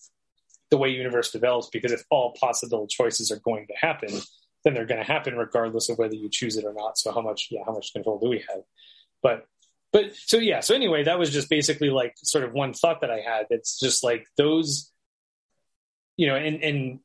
the 0.70 0.78
way 0.78 0.90
universe 0.90 1.32
develops 1.32 1.70
because 1.70 1.92
if 1.92 2.04
all 2.12 2.36
possible 2.40 2.86
choices 2.88 3.32
are 3.32 3.40
going 3.40 3.66
to 3.66 3.74
happen 3.76 4.10
then 4.64 4.74
they're 4.74 4.86
going 4.86 5.00
to 5.00 5.12
happen 5.12 5.36
regardless 5.36 5.90
of 5.90 5.98
whether 5.98 6.16
you 6.16 6.30
choose 6.30 6.58
it 6.58 6.66
or 6.66 6.74
not. 6.74 6.98
So 6.98 7.12
how 7.12 7.22
much 7.22 7.48
yeah 7.52 7.62
how 7.66 7.74
much 7.74 7.94
control 7.94 8.20
do 8.20 8.30
we 8.30 8.44
have? 8.50 8.62
But 9.22 9.46
but 9.92 10.16
so 10.16 10.38
yeah 10.38 10.60
so 10.60 10.76
anyway 10.76 11.04
that 11.04 11.20
was 11.20 11.32
just 11.32 11.50
basically 11.50 11.90
like 11.90 12.14
sort 12.18 12.44
of 12.44 12.54
one 12.54 12.74
thought 12.74 13.02
that 13.02 13.12
i 13.12 13.20
had 13.20 13.46
it's 13.50 13.80
just 13.80 14.04
like 14.04 14.26
those 14.38 14.92
you 16.18 16.28
know 16.28 16.36
and 16.36 16.64
and 16.64 17.00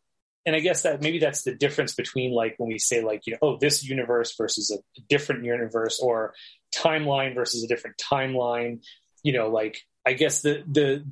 and 0.47 0.57
i 0.57 0.61
guess 0.61 0.83
that 0.83 1.01
maybe 1.01 1.19
that's 1.19 1.43
the 1.43 1.55
difference 1.55 1.95
between 1.95 2.33
like 2.33 2.55
when 2.59 2.69
we 2.69 2.79
say 2.79 3.03
like 3.03 3.23
you 3.27 3.33
know 3.33 3.39
oh 3.43 3.57
this 3.59 3.85
universe 3.85 4.35
versus 4.37 4.71
a 4.71 5.01
different 5.09 5.45
universe 5.45 6.01
or 6.01 6.35
timeline 6.75 7.35
versus 7.35 7.65
a 7.65 7.69
different 7.69 7.97
timeline 7.97 8.81
you 9.23 9.33
know 9.33 9.49
like 9.49 9.81
i 10.07 10.13
guess 10.13 10.43
the 10.43 10.63
the 10.71 11.05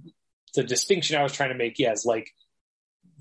the 0.55 0.63
distinction 0.63 1.17
i 1.17 1.23
was 1.23 1.33
trying 1.33 1.51
to 1.51 1.55
make 1.55 1.79
yeah 1.79 1.95
like 2.05 2.31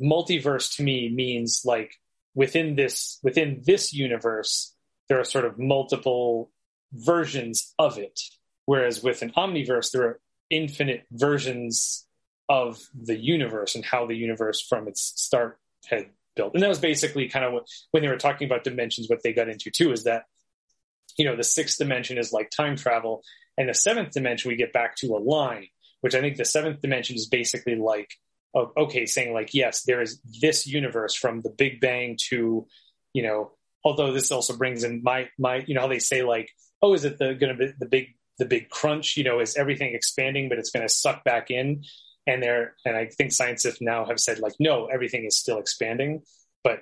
multiverse 0.02 0.76
to 0.76 0.84
me 0.84 1.10
means 1.14 1.62
like 1.64 1.94
within 2.34 2.76
this 2.76 3.20
within 3.24 3.62
this 3.66 3.94
universe 3.94 4.76
there 5.08 5.20
are 5.20 5.24
sort 5.24 5.46
of 5.46 5.60
multiple 5.60 6.50
versions 6.94 7.74
of 7.78 7.98
it 7.98 8.20
whereas 8.72 9.04
with 9.04 9.22
an 9.22 9.32
omniverse 9.32 9.92
there 9.92 10.04
are 10.04 10.20
infinite 10.50 11.04
versions 11.12 12.08
of 12.48 12.80
the 12.98 13.18
universe 13.18 13.76
and 13.76 13.84
how 13.84 14.06
the 14.06 14.16
universe 14.16 14.62
from 14.62 14.88
its 14.88 15.12
start 15.18 15.60
had 15.88 16.06
built. 16.38 16.54
And 16.54 16.64
that 16.64 16.70
was 16.70 16.80
basically 16.80 17.28
kind 17.28 17.44
of 17.44 17.52
what 17.52 17.68
when 17.92 18.02
they 18.02 18.08
were 18.08 18.16
talking 18.16 18.46
about 18.48 18.64
dimensions 18.64 19.10
what 19.10 19.24
they 19.24 19.34
got 19.34 19.50
into 19.50 19.72
too 19.72 19.92
is 19.92 20.06
that 20.06 20.24
you 21.18 21.26
know 21.26 21.36
the 21.36 21.44
sixth 21.44 21.80
dimension 21.80 22.18
is 22.18 22.32
like 22.32 22.50
time 22.50 22.78
travel 22.78 23.24
and 23.58 23.68
the 23.68 23.74
seventh 23.74 24.12
dimension 24.12 24.48
we 24.48 24.56
get 24.56 24.72
back 24.72 24.96
to 24.96 25.08
a 25.08 25.20
line 25.20 25.68
which 26.00 26.16
i 26.16 26.22
think 26.22 26.38
the 26.38 26.46
seventh 26.46 26.80
dimension 26.80 27.18
is 27.18 27.28
basically 27.28 27.76
like 27.76 28.10
oh, 28.56 28.72
okay 28.78 29.06
saying 29.06 29.34
like 29.34 29.54
yes 29.54 29.84
there 29.84 30.02
is 30.02 30.22
this 30.42 30.66
universe 30.66 31.14
from 31.14 31.42
the 31.42 31.50
big 31.50 31.82
bang 31.82 32.18
to 32.30 32.66
you 33.12 33.24
know 33.24 33.52
although 33.84 34.14
this 34.14 34.32
also 34.32 34.56
brings 34.56 34.86
in 34.86 35.04
my 35.04 35.28
my 35.38 35.58
you 35.68 35.76
know 35.76 35.82
how 35.82 35.90
they 35.90 36.00
say 36.00 36.24
like 36.24 36.50
oh 36.82 36.94
is 36.94 37.04
it 37.04 37.20
the 37.20 37.34
going 37.34 37.54
to 37.54 37.66
be 37.66 37.74
the 37.78 37.86
big 37.86 38.16
the 38.42 38.46
big 38.48 38.70
crunch 38.70 39.18
you 39.18 39.24
know 39.24 39.40
is 39.40 39.56
everything 39.56 39.94
expanding 39.94 40.50
but 40.50 40.58
it's 40.58 40.72
going 40.72 40.86
to 40.86 40.92
suck 40.92 41.24
back 41.24 41.52
in. 41.52 41.84
And 42.28 42.42
there 42.42 42.76
and 42.86 42.96
i 42.96 43.06
think 43.06 43.32
scientists 43.32 43.82
now 43.82 44.06
have 44.06 44.20
said 44.20 44.40
like 44.40 44.54
no 44.60 44.88
everything 44.88 45.26
is 45.26 45.38
still 45.38 45.60
expanding. 45.60 46.22
But 46.64 46.82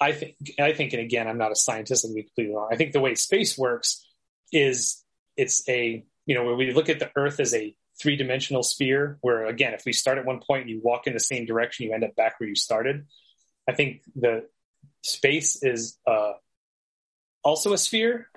i 0.00 0.12
think 0.12 0.36
i 0.58 0.72
think 0.72 0.92
and 0.92 1.02
again 1.02 1.26
i'm 1.28 1.38
not 1.38 1.52
a 1.52 1.56
scientist 1.56 2.06
be 2.14 2.22
completely 2.22 2.54
wrong. 2.54 2.68
I 2.72 2.76
think 2.76 2.92
the 2.92 3.00
way 3.00 3.14
space 3.14 3.58
works 3.58 4.04
is 4.52 5.04
it's 5.36 5.68
a 5.68 6.04
you 6.26 6.34
know 6.34 6.44
where 6.44 6.54
we 6.54 6.72
look 6.72 6.88
at 6.88 7.00
the 7.00 7.10
earth 7.16 7.40
as 7.40 7.54
a 7.54 7.74
three 8.00 8.16
dimensional 8.16 8.62
sphere 8.62 9.18
where 9.20 9.46
again 9.46 9.74
if 9.74 9.82
we 9.84 9.92
start 9.92 10.18
at 10.18 10.24
one 10.24 10.40
point 10.46 10.62
and 10.62 10.70
you 10.70 10.80
walk 10.82 11.06
in 11.06 11.12
the 11.12 11.20
same 11.20 11.44
direction 11.44 11.86
you 11.86 11.92
end 11.92 12.04
up 12.04 12.14
back 12.14 12.38
where 12.38 12.48
you 12.48 12.56
started. 12.56 13.06
I 13.68 13.72
think 13.72 14.02
the 14.14 14.46
space 15.02 15.62
is 15.62 15.98
uh, 16.06 16.32
also 17.44 17.72
a 17.72 17.78
sphere 17.78 18.28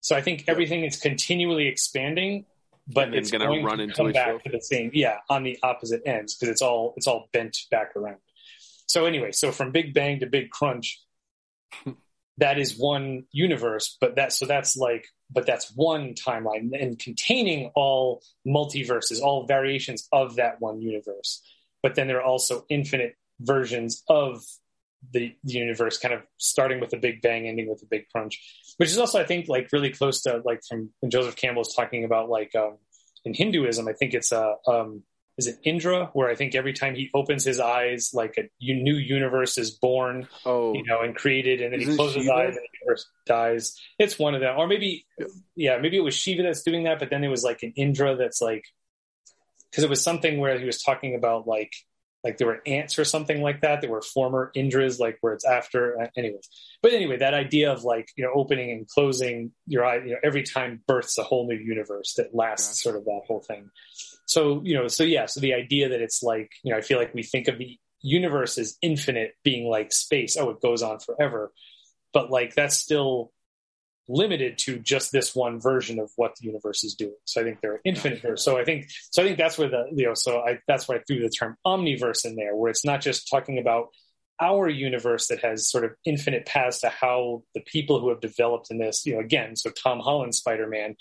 so 0.00 0.16
i 0.16 0.20
think 0.20 0.44
everything 0.48 0.84
is 0.84 0.98
continually 0.98 1.66
expanding 1.66 2.44
but 2.92 3.08
And 3.08 3.14
it's 3.14 3.30
gonna 3.30 3.46
going 3.46 3.64
run 3.64 3.78
to 3.78 3.84
into 3.84 3.94
come 3.94 4.12
back 4.12 4.42
to 4.44 4.50
the 4.50 4.60
same 4.60 4.90
yeah 4.92 5.18
on 5.28 5.42
the 5.42 5.58
opposite 5.62 6.02
ends 6.06 6.34
because 6.34 6.50
it's 6.50 6.62
all 6.62 6.94
it's 6.96 7.06
all 7.06 7.28
bent 7.32 7.56
back 7.70 7.94
around. 7.96 8.18
So 8.86 9.06
anyway, 9.06 9.32
so 9.32 9.52
from 9.52 9.70
Big 9.70 9.94
Bang 9.94 10.20
to 10.20 10.26
Big 10.26 10.50
Crunch, 10.50 11.00
that 12.38 12.58
is 12.58 12.76
one 12.76 13.24
universe, 13.32 13.96
but 14.00 14.16
that 14.16 14.32
so 14.32 14.46
that's 14.46 14.76
like 14.76 15.06
but 15.32 15.46
that's 15.46 15.72
one 15.76 16.14
timeline 16.14 16.70
and 16.80 16.98
containing 16.98 17.70
all 17.76 18.22
multiverses, 18.46 19.20
all 19.20 19.46
variations 19.46 20.08
of 20.10 20.36
that 20.36 20.60
one 20.60 20.80
universe. 20.80 21.42
But 21.82 21.94
then 21.94 22.08
there 22.08 22.18
are 22.18 22.24
also 22.24 22.66
infinite 22.68 23.16
versions 23.40 24.02
of 24.08 24.42
the, 25.12 25.34
the 25.44 25.52
universe, 25.52 25.98
kind 25.98 26.14
of 26.14 26.22
starting 26.38 26.80
with 26.80 26.92
a 26.92 26.98
Big 26.98 27.22
Bang, 27.22 27.48
ending 27.48 27.68
with 27.68 27.82
a 27.82 27.86
Big 27.86 28.08
Crunch, 28.10 28.40
which 28.76 28.90
is 28.90 28.98
also 28.98 29.20
I 29.20 29.24
think 29.24 29.48
like 29.48 29.68
really 29.72 29.90
close 29.90 30.22
to 30.22 30.42
like 30.44 30.60
from 30.68 30.90
when 31.00 31.10
Joseph 31.10 31.36
Campbell 31.36 31.62
is 31.62 31.74
talking 31.74 32.04
about 32.04 32.28
like 32.28 32.54
um, 32.54 32.76
in 33.24 33.34
Hinduism, 33.34 33.88
I 33.88 33.92
think 33.92 34.14
it's 34.14 34.32
a 34.32 34.56
um, 34.66 35.02
is 35.38 35.46
it 35.46 35.58
Indra, 35.64 36.10
where 36.12 36.28
I 36.28 36.34
think 36.34 36.54
every 36.54 36.74
time 36.74 36.94
he 36.94 37.08
opens 37.14 37.44
his 37.44 37.60
eyes, 37.60 38.10
like 38.12 38.36
a 38.36 38.50
new 38.60 38.94
universe 38.94 39.56
is 39.56 39.70
born, 39.70 40.28
Oh, 40.44 40.74
you 40.74 40.84
know, 40.84 41.00
and 41.00 41.16
created, 41.16 41.62
and 41.62 41.72
then 41.72 41.80
he 41.80 41.86
Isn't 41.86 41.96
closes 41.96 42.16
his 42.22 42.28
eyes 42.28 42.56
and 42.56 42.56
the 42.56 42.78
universe 42.82 43.06
dies. 43.26 43.80
It's 43.98 44.18
one 44.18 44.34
of 44.34 44.42
them, 44.42 44.58
or 44.58 44.66
maybe, 44.66 45.06
Yeah. 45.18 45.26
yeah, 45.56 45.78
maybe 45.78 45.96
it 45.96 46.04
was 46.04 46.14
Shiva 46.14 46.42
that's 46.42 46.62
doing 46.62 46.84
that, 46.84 46.98
but 46.98 47.08
then 47.08 47.24
it 47.24 47.28
was 47.28 47.42
like 47.42 47.62
an 47.62 47.72
Indra 47.74 48.16
that's 48.16 48.42
like, 48.42 48.64
because 49.70 49.82
it 49.82 49.88
was 49.88 50.02
something 50.02 50.40
where 50.40 50.58
he 50.58 50.66
was 50.66 50.82
talking 50.82 51.14
about 51.14 51.46
like, 51.46 51.72
like 52.22 52.36
there 52.36 52.46
were 52.46 52.60
ants 52.66 52.98
or 52.98 53.04
something 53.04 53.40
like 53.40 53.62
that. 53.62 53.80
There 53.80 53.90
were 53.90 54.02
former 54.02 54.52
Indras, 54.54 54.98
like 54.98 55.18
where 55.20 55.32
it's 55.32 55.44
after, 55.44 56.00
uh, 56.00 56.06
anyways. 56.16 56.48
But 56.82 56.92
anyway, 56.92 57.18
that 57.18 57.34
idea 57.34 57.72
of 57.72 57.82
like 57.84 58.08
you 58.16 58.24
know 58.24 58.30
opening 58.34 58.70
and 58.70 58.86
closing 58.88 59.52
your 59.66 59.84
eye, 59.84 59.96
you 59.96 60.12
know, 60.12 60.18
every 60.22 60.42
time 60.42 60.82
births 60.86 61.16
a 61.18 61.22
whole 61.22 61.46
new 61.46 61.56
universe 61.56 62.14
that 62.16 62.34
lasts, 62.34 62.82
sort 62.82 62.96
of 62.96 63.04
that 63.04 63.22
whole 63.26 63.40
thing. 63.40 63.70
So 64.26 64.60
you 64.64 64.74
know, 64.74 64.88
so 64.88 65.02
yeah, 65.02 65.26
so 65.26 65.40
the 65.40 65.54
idea 65.54 65.88
that 65.88 66.00
it's 66.00 66.22
like 66.22 66.50
you 66.62 66.72
know, 66.72 66.78
I 66.78 66.82
feel 66.82 66.98
like 66.98 67.14
we 67.14 67.22
think 67.22 67.48
of 67.48 67.58
the 67.58 67.78
universe 68.02 68.58
as 68.58 68.76
infinite, 68.82 69.34
being 69.42 69.68
like 69.68 69.92
space. 69.92 70.36
Oh, 70.36 70.50
it 70.50 70.60
goes 70.60 70.82
on 70.82 70.98
forever, 71.00 71.52
but 72.12 72.30
like 72.30 72.54
that's 72.54 72.76
still 72.76 73.32
limited 74.08 74.58
to 74.58 74.78
just 74.78 75.12
this 75.12 75.34
one 75.34 75.60
version 75.60 75.98
of 75.98 76.10
what 76.16 76.34
the 76.36 76.46
universe 76.46 76.82
is 76.82 76.94
doing. 76.94 77.14
So 77.24 77.40
I 77.40 77.44
think 77.44 77.60
there 77.60 77.74
are 77.74 77.80
infinite 77.84 78.20
here. 78.20 78.36
So 78.36 78.58
I 78.58 78.64
think 78.64 78.90
so 79.10 79.22
I 79.22 79.26
think 79.26 79.38
that's 79.38 79.56
where 79.56 79.68
the 79.68 79.84
you 79.94 80.06
know 80.06 80.14
so 80.14 80.40
I 80.40 80.58
that's 80.66 80.88
why 80.88 80.96
I 80.96 81.00
threw 81.06 81.20
the 81.20 81.28
term 81.28 81.56
omniverse 81.66 82.24
in 82.24 82.36
there, 82.36 82.56
where 82.56 82.70
it's 82.70 82.84
not 82.84 83.00
just 83.00 83.28
talking 83.30 83.58
about 83.58 83.88
our 84.40 84.68
universe 84.68 85.28
that 85.28 85.40
has 85.40 85.68
sort 85.68 85.84
of 85.84 85.92
infinite 86.04 86.46
paths 86.46 86.80
to 86.80 86.88
how 86.88 87.42
the 87.54 87.60
people 87.60 88.00
who 88.00 88.08
have 88.08 88.20
developed 88.20 88.70
in 88.70 88.78
this, 88.78 89.04
you 89.04 89.14
know, 89.14 89.20
again, 89.20 89.54
so 89.54 89.70
Tom 89.70 90.00
Holland 90.00 90.34
Spider 90.34 90.66
Man, 90.66 90.96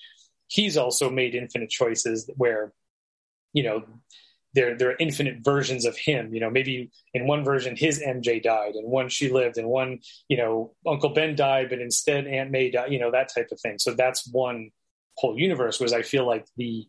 he's 0.48 0.76
also 0.78 1.10
made 1.10 1.36
infinite 1.36 1.70
choices 1.70 2.30
where, 2.36 2.74
you 3.54 3.64
know, 3.64 3.84
there 4.54 4.78
there 4.78 4.90
are 4.90 4.96
infinite 5.00 5.38
versions 5.42 5.86
of 5.86 5.98
him. 5.98 6.34
You 6.34 6.40
know, 6.40 6.50
maybe 6.50 6.92
in 7.14 7.28
one 7.28 7.44
version 7.44 7.76
his 7.76 8.00
MJ 8.00 8.42
died, 8.42 8.76
and 8.76 8.90
one 8.90 9.10
she 9.10 9.30
lived, 9.30 9.58
and 9.58 9.68
one 9.68 10.00
you 10.28 10.38
know 10.38 10.74
Uncle 10.88 11.10
Ben 11.10 11.36
died, 11.36 11.70
but 11.70 11.80
instead 11.80 12.28
Aunt 12.28 12.52
May 12.52 12.72
died. 12.72 12.92
You 12.92 13.00
know 13.00 13.12
that 13.12 13.34
type 13.34 13.50
of 13.52 13.60
thing. 13.60 13.78
So 13.80 13.94
that's 13.94 14.28
one 14.32 14.72
whole 15.16 15.38
universe. 15.38 15.80
Was 15.80 15.94
I 15.94 16.02
feel 16.02 16.26
like 16.26 16.46
the 16.58 16.88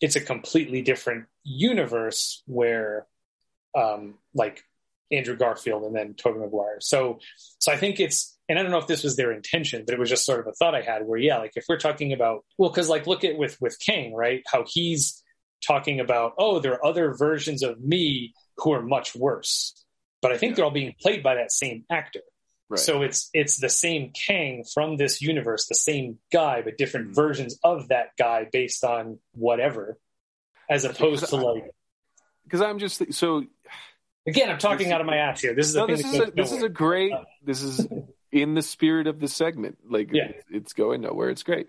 it's 0.00 0.16
a 0.16 0.20
completely 0.20 0.82
different 0.82 1.26
universe 1.42 2.42
where, 2.46 3.06
um, 3.76 4.14
like 4.34 4.62
Andrew 5.10 5.36
Garfield 5.36 5.84
and 5.84 5.94
then 5.94 6.14
Tobey 6.14 6.38
Maguire. 6.38 6.78
So 6.80 7.20
so 7.58 7.72
I 7.72 7.76
think 7.76 8.00
it's 8.00 8.36
and 8.48 8.58
I 8.58 8.62
don't 8.62 8.70
know 8.70 8.78
if 8.78 8.86
this 8.86 9.04
was 9.04 9.16
their 9.16 9.32
intention, 9.32 9.84
but 9.86 9.94
it 9.94 10.00
was 10.00 10.08
just 10.08 10.24
sort 10.24 10.40
of 10.40 10.46
a 10.46 10.52
thought 10.52 10.74
I 10.74 10.82
had 10.82 11.06
where 11.06 11.18
yeah, 11.18 11.38
like 11.38 11.52
if 11.56 11.64
we're 11.68 11.78
talking 11.78 12.12
about 12.12 12.44
well, 12.56 12.70
because 12.70 12.88
like 12.88 13.06
look 13.06 13.24
at 13.24 13.36
with 13.36 13.60
with 13.60 13.78
Kang, 13.84 14.14
right? 14.14 14.42
How 14.50 14.64
he's 14.66 15.22
talking 15.66 16.00
about 16.00 16.34
oh, 16.38 16.58
there 16.60 16.74
are 16.74 16.84
other 16.86 17.14
versions 17.14 17.62
of 17.62 17.80
me 17.80 18.34
who 18.58 18.72
are 18.72 18.82
much 18.82 19.14
worse, 19.14 19.84
but 20.22 20.32
I 20.32 20.38
think 20.38 20.56
they're 20.56 20.64
all 20.64 20.70
being 20.70 20.94
played 21.00 21.22
by 21.22 21.36
that 21.36 21.52
same 21.52 21.84
actor. 21.90 22.20
right. 22.68 22.78
So 22.78 23.02
it's 23.02 23.30
it's 23.32 23.58
the 23.58 23.68
same 23.68 24.10
Kang 24.12 24.64
from 24.74 24.96
this 24.96 25.20
universe, 25.22 25.66
the 25.66 25.74
same 25.74 26.18
guy, 26.32 26.62
but 26.62 26.76
different 26.78 27.10
Mhm. 27.10 27.14
versions 27.14 27.58
of 27.64 27.88
that 27.88 28.16
guy 28.18 28.46
based 28.50 28.84
on 28.84 29.18
whatever, 29.32 29.98
as 30.68 30.84
opposed 30.84 31.26
to 31.28 31.36
like 31.36 31.70
because 32.44 32.60
I'm 32.62 32.78
just 32.78 32.98
th- 32.98 33.12
so 33.14 33.44
again, 34.26 34.50
I'm 34.50 34.58
talking 34.58 34.86
This- 34.86 34.92
out 34.94 35.00
of 35.00 35.06
my 35.06 35.16
ass 35.16 35.40
here. 35.40 35.54
This 35.54 35.68
is 35.68 35.74
no, 35.76 35.86
thing 35.86 35.96
this 35.96 36.04
is 36.06 36.20
a, 36.20 36.30
this 36.30 36.52
is 36.52 36.62
a 36.62 36.68
great 36.68 37.12
this 37.42 37.62
is 37.62 37.86
in 38.32 38.54
the 38.54 38.62
spirit 38.62 39.06
of 39.06 39.20
the 39.20 39.28
segment 39.28 39.78
like 39.88 40.10
Yeah. 40.12 40.28
it's, 40.28 40.44
it's 40.50 40.72
going 40.74 41.00
nowhere 41.00 41.30
it's 41.30 41.42
great 41.42 41.68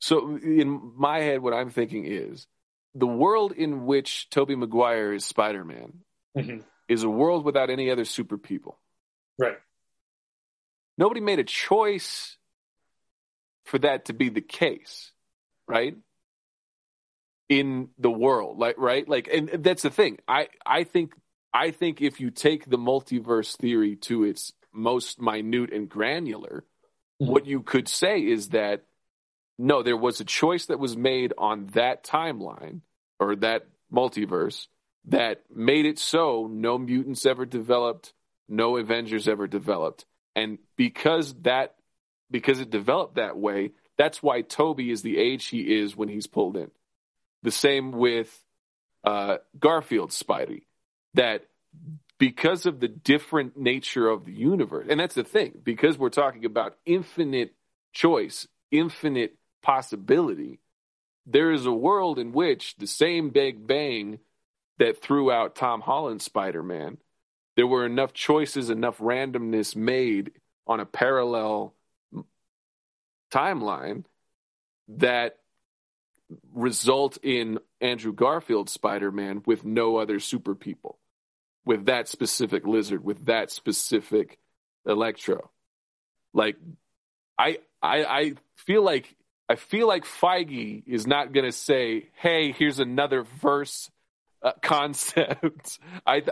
so 0.00 0.36
in 0.36 0.92
my 0.98 1.20
head 1.20 1.40
what 1.40 1.54
i'm 1.54 1.70
thinking 1.70 2.04
is 2.04 2.46
the 2.94 3.06
world 3.06 3.52
in 3.52 3.86
which 3.86 4.28
tobey 4.30 4.54
maguire 4.56 5.12
is 5.12 5.24
spider-man 5.24 6.00
Mhm. 6.36 6.64
is 6.88 7.02
a 7.02 7.10
world 7.10 7.44
without 7.44 7.70
any 7.70 7.90
other 7.90 8.04
super 8.04 8.38
people 8.38 8.78
right. 9.38 9.58
nobody 10.98 11.20
made 11.20 11.38
a 11.38 11.44
choice 11.44 12.36
for 13.64 13.78
that 13.78 14.06
to 14.06 14.12
be 14.12 14.28
the 14.28 14.40
case 14.40 15.12
right 15.66 15.96
in 17.48 17.88
the 17.98 18.10
world 18.10 18.58
like 18.58 18.76
right 18.78 19.08
like 19.08 19.28
and 19.32 19.48
that's 19.62 19.82
the 19.82 19.90
thing 19.90 20.18
i 20.26 20.48
i 20.64 20.84
think 20.84 21.14
i 21.52 21.70
think 21.70 22.00
if 22.00 22.20
you 22.20 22.30
take 22.30 22.64
the 22.68 22.78
multiverse 22.78 23.56
theory 23.56 23.96
to 23.96 24.24
its 24.24 24.52
most 24.72 25.20
minute 25.20 25.72
and 25.72 25.88
granular 25.88 26.64
Mhm. 27.20 27.28
what 27.28 27.46
you 27.46 27.62
could 27.62 27.86
say 27.88 28.24
is 28.26 28.48
that 28.50 28.84
no 29.58 29.82
there 29.82 29.96
was 29.96 30.20
a 30.20 30.24
choice 30.24 30.66
that 30.66 30.78
was 30.78 30.96
made 30.96 31.32
on 31.38 31.66
that 31.74 32.04
timeline 32.04 32.80
or 33.20 33.36
that 33.36 33.66
multiverse 33.92 34.66
that 35.06 35.42
made 35.54 35.86
it 35.86 35.98
so 35.98 36.48
no 36.50 36.78
mutants 36.78 37.26
ever 37.26 37.44
developed 37.44 38.12
no 38.48 38.76
avengers 38.76 39.28
ever 39.28 39.46
developed. 39.46 40.04
And 40.36 40.58
because 40.76 41.34
that 41.42 41.74
because 42.30 42.60
it 42.60 42.70
developed 42.70 43.16
that 43.16 43.36
way 43.36 43.72
that's 43.96 44.22
why 44.22 44.42
tobey 44.42 44.90
is 44.90 45.02
the 45.02 45.18
age 45.18 45.46
he 45.46 45.78
is 45.80 45.96
when 45.96 46.08
he's 46.08 46.26
pulled 46.26 46.56
in. 46.56 46.70
The 47.44 47.52
same 47.52 47.92
with 47.92 48.42
uh, 49.04 49.36
garfield's 49.58 50.20
spidey 50.20 50.62
that 51.14 51.46
because 52.18 52.66
of 52.66 52.80
the 52.80 52.88
different 52.88 53.56
nature 53.56 54.08
of 54.08 54.24
the 54.24 54.32
universe 54.32 54.86
and 54.88 54.98
that's 54.98 55.14
the 55.14 55.24
thing 55.24 55.52
because 55.62 55.98
we're 55.98 56.08
talking 56.08 56.44
about 56.44 56.76
infinite 56.86 57.54
choice 57.92 58.48
infinite 58.70 59.36
possibility 59.64 60.60
there 61.26 61.50
is 61.50 61.64
a 61.64 61.72
world 61.72 62.18
in 62.18 62.32
which 62.32 62.76
the 62.76 62.86
same 62.86 63.30
big 63.30 63.66
bang 63.66 64.18
that 64.78 65.00
threw 65.02 65.32
out 65.32 65.54
tom 65.56 65.80
holland's 65.80 66.24
spider-man 66.24 66.98
there 67.56 67.66
were 67.66 67.86
enough 67.86 68.12
choices 68.12 68.70
enough 68.70 68.98
randomness 68.98 69.74
made 69.74 70.32
on 70.66 70.80
a 70.80 70.86
parallel 70.86 71.74
timeline 73.32 74.04
that 74.88 75.38
result 76.52 77.18
in 77.22 77.58
andrew 77.80 78.12
garfield's 78.12 78.72
spider-man 78.72 79.42
with 79.46 79.64
no 79.64 79.96
other 79.96 80.20
super 80.20 80.54
people 80.54 80.98
with 81.64 81.86
that 81.86 82.08
specific 82.08 82.66
lizard, 82.66 83.04
with 83.04 83.26
that 83.26 83.50
specific 83.50 84.38
electro. 84.86 85.50
Like, 86.32 86.56
I 87.38 87.58
I 87.82 88.04
I 88.04 88.32
feel 88.56 88.82
like 88.82 89.14
I 89.48 89.56
feel 89.56 89.86
like 89.86 90.04
Feige 90.04 90.82
is 90.86 91.06
not 91.06 91.32
going 91.32 91.44
to 91.44 91.52
say, 91.52 92.08
"Hey, 92.14 92.52
here's 92.52 92.78
another 92.78 93.22
verse 93.22 93.90
uh, 94.42 94.52
concept." 94.62 95.78
I 96.06 96.22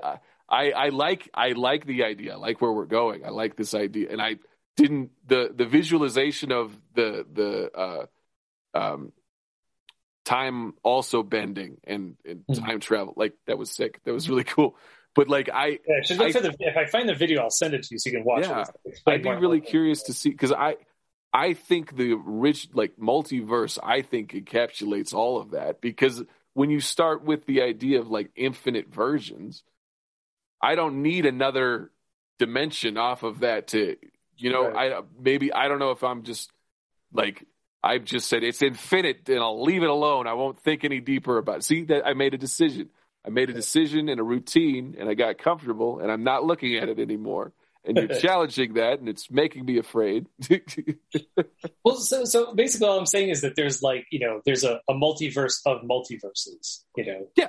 I 0.49 0.71
I 0.73 0.89
like 0.89 1.29
I 1.35 1.49
like 1.53 1.85
the 1.87 2.05
idea. 2.05 2.33
I 2.35 2.37
like 2.37 2.61
where 2.61 2.73
we're 2.73 2.87
going. 2.87 3.25
I 3.27 3.29
like 3.31 3.57
this 3.57 3.75
idea, 3.75 4.09
and 4.11 4.21
I 4.23 4.37
didn't 4.77 5.11
the 5.27 5.51
the 5.55 5.67
visualization 5.67 6.53
of 6.53 6.79
the 6.95 7.27
the 7.33 7.71
uh, 7.79 8.07
um 8.75 9.13
time 10.25 10.75
also 10.85 11.23
bending 11.23 11.79
and, 11.85 12.17
and 12.25 12.45
Mhm. 12.47 12.65
time 12.65 12.81
travel 12.81 13.13
like 13.17 13.35
that 13.47 13.59
was 13.59 13.71
sick 13.71 14.01
that 14.05 14.13
was 14.13 14.29
really 14.31 14.45
cool 14.55 14.77
but 15.17 15.29
like 15.29 15.49
i 15.53 15.67
Yeah, 15.87 16.21
I 16.21 16.25
I- 16.27 16.33
the. 16.33 16.55
If 16.61 16.77
I 16.77 16.87
find 16.87 17.09
the 17.09 17.15
video, 17.15 17.43
I'll 17.43 17.51
send 17.51 17.75
it 17.75 17.83
to 17.83 17.89
you 17.91 17.99
so 17.99 18.09
you 18.11 18.17
can 18.19 18.25
watch 18.25 18.43
Yeah. 18.45 18.65
it. 18.85 18.99
I'd 19.05 19.23
be 19.23 19.31
really 19.31 19.61
curious 19.61 20.05
to 20.05 20.15
see 20.15 20.31
because 20.31 20.53
I 20.53 20.77
I 21.33 21.55
think 21.55 21.97
the 21.97 22.15
rich 22.15 22.69
like 22.75 22.97
multiverse 22.97 23.79
I 23.83 24.03
think 24.03 24.33
encapsulates 24.33 25.15
all 25.15 25.39
of 25.41 25.53
that 25.53 25.81
because 25.81 26.23
when 26.55 26.71
you 26.71 26.81
start 26.81 27.25
with 27.25 27.47
the 27.47 27.63
idea 27.63 28.01
of 28.01 28.09
like 28.09 28.31
infinite 28.37 28.93
versions, 28.93 29.63
I 30.61 30.75
don't 30.75 31.03
need 31.03 31.25
another 31.27 31.91
dimension 32.39 32.99
off 32.99 33.23
of 33.23 33.41
that 33.41 33.69
to 33.69 33.97
you 34.37 34.51
know 34.51 34.69
Right. 34.69 34.93
I 34.93 35.01
maybe 35.19 35.53
I 35.53 35.69
don't 35.69 35.79
know 35.79 35.93
if 35.93 36.05
I'm 36.05 36.23
just 36.23 36.51
like 37.13 37.47
I've 37.83 38.05
just 38.05 38.29
said 38.29 38.45
it's 38.45 38.63
infinite 38.63 39.29
and 39.29 39.41
I'll 39.41 39.63
leave 39.63 39.83
it 39.83 39.91
alone. 39.91 40.27
I 40.27 40.35
won't 40.35 40.59
think 40.59 40.85
any 40.85 41.01
deeper 41.01 41.39
about 41.39 41.59
it. 41.59 41.65
See 41.65 41.85
that 41.85 42.07
I 42.07 42.15
made 42.15 42.35
a 42.35 42.39
decision. 42.39 42.91
I 43.27 43.31
made 43.31 43.51
a 43.51 43.55
decision 43.55 44.09
and 44.09 44.21
a 44.21 44.25
routine 44.25 44.97
and 44.99 45.09
I 45.09 45.15
got 45.15 45.39
comfortable 45.39 46.01
and 46.01 46.11
I'm 46.11 46.25
not 46.25 46.45
looking 46.45 46.77
at 46.77 46.89
it 46.89 46.99
anymore. 46.99 47.53
And 47.85 47.97
you're 47.97 48.09
challenging 48.21 48.75
that, 48.75 48.99
and 48.99 49.09
it's 49.09 49.31
making 49.31 49.65
me 49.65 49.79
afraid. 49.79 50.27
well, 51.85 51.97
so 51.97 52.25
so 52.25 52.55
basically, 52.55 52.89
all 52.89 52.99
I'm 52.99 53.07
saying 53.07 53.31
is 53.31 53.43
that 53.43 53.57
there's 53.57 53.83
like 53.83 54.07
you 54.11 54.21
know 54.21 54.41
there's 54.45 54.65
a, 54.65 54.81
a 54.89 54.95
multiverse 54.95 55.61
of 55.67 55.83
multiverses. 55.83 56.81
You 56.97 57.07
know, 57.07 57.27
yeah. 57.37 57.49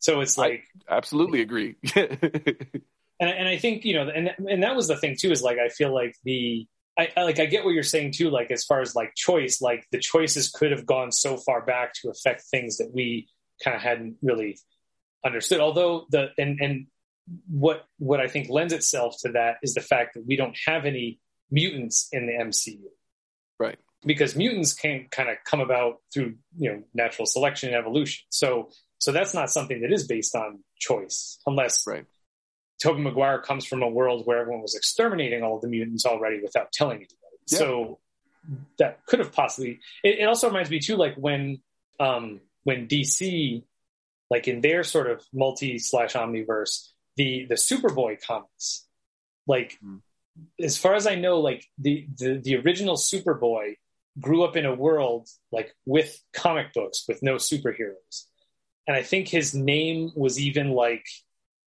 So 0.00 0.20
it's 0.20 0.38
like 0.38 0.64
I 0.88 0.96
absolutely 0.96 1.40
agree. 1.40 1.76
and 1.96 2.82
and 3.20 3.48
I 3.48 3.58
think 3.58 3.84
you 3.84 3.94
know, 3.94 4.08
and 4.08 4.30
and 4.48 4.62
that 4.62 4.76
was 4.76 4.88
the 4.88 4.96
thing 4.96 5.16
too 5.18 5.30
is 5.32 5.42
like 5.42 5.58
I 5.58 5.68
feel 5.68 5.92
like 5.92 6.14
the 6.24 6.66
I, 6.98 7.08
I, 7.16 7.22
like 7.22 7.38
I 7.38 7.46
get 7.46 7.64
what 7.64 7.74
you're 7.74 7.82
saying 7.82 8.12
too. 8.12 8.30
Like 8.30 8.50
as 8.50 8.64
far 8.64 8.80
as 8.80 8.94
like 8.94 9.14
choice, 9.14 9.60
like 9.60 9.86
the 9.92 9.98
choices 9.98 10.50
could 10.50 10.70
have 10.70 10.86
gone 10.86 11.12
so 11.12 11.36
far 11.36 11.64
back 11.64 11.94
to 12.02 12.10
affect 12.10 12.42
things 12.50 12.78
that 12.78 12.90
we 12.92 13.28
kind 13.62 13.76
of 13.76 13.82
hadn't 13.82 14.16
really 14.22 14.58
understood. 15.24 15.60
Although 15.60 16.06
the 16.10 16.28
and 16.38 16.60
and 16.60 16.86
what 17.48 17.86
what 17.98 18.20
I 18.20 18.28
think 18.28 18.48
lends 18.48 18.72
itself 18.72 19.16
to 19.22 19.32
that 19.32 19.56
is 19.62 19.74
the 19.74 19.80
fact 19.80 20.14
that 20.14 20.26
we 20.26 20.36
don't 20.36 20.56
have 20.66 20.84
any 20.84 21.20
mutants 21.50 22.08
in 22.12 22.26
the 22.26 22.32
MCU, 22.32 22.80
right? 23.58 23.78
Because 24.04 24.36
mutants 24.36 24.74
can 24.74 25.08
kind 25.10 25.28
of 25.28 25.36
come 25.44 25.60
about 25.60 25.96
through 26.12 26.36
you 26.56 26.72
know 26.72 26.82
natural 26.94 27.26
selection 27.26 27.70
and 27.70 27.78
evolution. 27.78 28.24
So 28.30 28.70
so 28.98 29.12
that's 29.12 29.34
not 29.34 29.50
something 29.50 29.80
that 29.82 29.92
is 29.92 30.06
based 30.06 30.34
on 30.34 30.60
choice, 30.78 31.38
unless 31.46 31.86
right. 31.86 32.06
Tobey 32.82 33.00
Maguire 33.00 33.40
comes 33.40 33.64
from 33.64 33.82
a 33.82 33.88
world 33.88 34.24
where 34.24 34.38
everyone 34.38 34.62
was 34.62 34.74
exterminating 34.74 35.42
all 35.42 35.58
the 35.58 35.68
mutants 35.68 36.06
already 36.06 36.40
without 36.40 36.70
telling 36.70 36.98
anybody. 36.98 37.16
Yeah. 37.48 37.58
So 37.58 37.98
that 38.78 39.04
could 39.06 39.18
have 39.18 39.32
possibly. 39.32 39.80
It, 40.04 40.20
it, 40.20 40.24
also 40.24 40.46
reminds 40.46 40.70
me 40.70 40.78
too, 40.78 40.96
like 40.96 41.14
when 41.16 41.60
um, 41.98 42.40
when 42.64 42.86
DC, 42.86 43.64
like 44.30 44.48
in 44.48 44.60
their 44.60 44.84
sort 44.84 45.10
of 45.10 45.24
multi 45.32 45.78
slash 45.78 46.14
omniverse, 46.14 46.88
the 47.18 47.46
the 47.46 47.56
Superboy 47.56 48.16
comics, 48.24 48.86
like 49.46 49.76
mm. 49.84 50.00
as 50.62 50.78
far 50.78 50.94
as 50.94 51.06
I 51.06 51.16
know, 51.16 51.40
like 51.40 51.64
the, 51.76 52.06
the 52.16 52.40
the 52.42 52.56
original 52.56 52.96
Superboy 52.96 53.74
grew 54.18 54.44
up 54.44 54.56
in 54.56 54.64
a 54.64 54.74
world 54.74 55.28
like 55.52 55.74
with 55.84 56.18
comic 56.32 56.72
books 56.72 57.04
with 57.06 57.22
no 57.22 57.34
superheroes, 57.34 58.24
and 58.86 58.96
I 58.96 59.02
think 59.02 59.28
his 59.28 59.54
name 59.54 60.12
was 60.16 60.40
even 60.40 60.70
like 60.70 61.04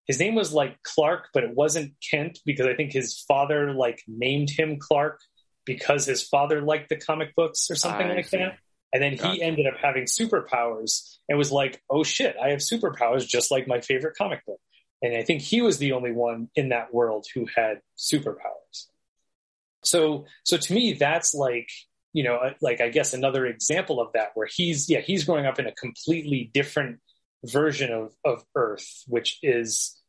his 0.07 0.19
name 0.19 0.35
was 0.35 0.53
like 0.53 0.81
Clark, 0.83 1.27
but 1.33 1.43
it 1.43 1.55
wasn't 1.55 1.93
Kent 2.09 2.39
because 2.45 2.65
I 2.65 2.73
think 2.73 2.93
his 2.93 3.19
father 3.27 3.73
like 3.73 4.01
named 4.07 4.49
him 4.49 4.79
Clark 4.79 5.19
because 5.65 6.05
his 6.05 6.23
father 6.23 6.61
liked 6.61 6.89
the 6.89 6.97
comic 6.97 7.35
books 7.35 7.69
or 7.69 7.75
something 7.75 8.07
I 8.07 8.15
like 8.15 8.25
see. 8.27 8.37
that. 8.37 8.57
And 8.93 9.01
then 9.01 9.15
gotcha. 9.15 9.31
he 9.31 9.41
ended 9.41 9.67
up 9.67 9.75
having 9.81 10.03
superpowers 10.03 11.17
and 11.29 11.37
was 11.37 11.51
like, 11.51 11.81
oh 11.89 12.03
shit, 12.03 12.35
I 12.41 12.49
have 12.49 12.59
superpowers 12.59 13.25
just 13.25 13.51
like 13.51 13.67
my 13.67 13.79
favorite 13.79 14.15
comic 14.17 14.45
book. 14.45 14.59
And 15.01 15.15
I 15.15 15.23
think 15.23 15.41
he 15.41 15.61
was 15.61 15.77
the 15.77 15.93
only 15.93 16.11
one 16.11 16.49
in 16.55 16.69
that 16.69 16.93
world 16.93 17.25
who 17.33 17.47
had 17.55 17.81
superpowers. 17.97 18.87
So, 19.83 20.25
so 20.43 20.57
to 20.57 20.73
me, 20.73 20.93
that's 20.93 21.33
like, 21.33 21.69
you 22.13 22.23
know, 22.23 22.35
uh, 22.35 22.53
like 22.61 22.81
I 22.81 22.89
guess 22.89 23.13
another 23.13 23.45
example 23.45 23.99
of 23.99 24.13
that 24.13 24.31
where 24.35 24.47
he's, 24.47 24.89
yeah, 24.89 24.99
he's 24.99 25.25
growing 25.25 25.45
up 25.45 25.59
in 25.59 25.65
a 25.65 25.71
completely 25.71 26.51
different 26.53 26.99
version 27.43 27.91
of, 27.91 28.13
of 28.23 28.43
Earth, 28.55 29.03
which 29.07 29.39
is 29.41 29.99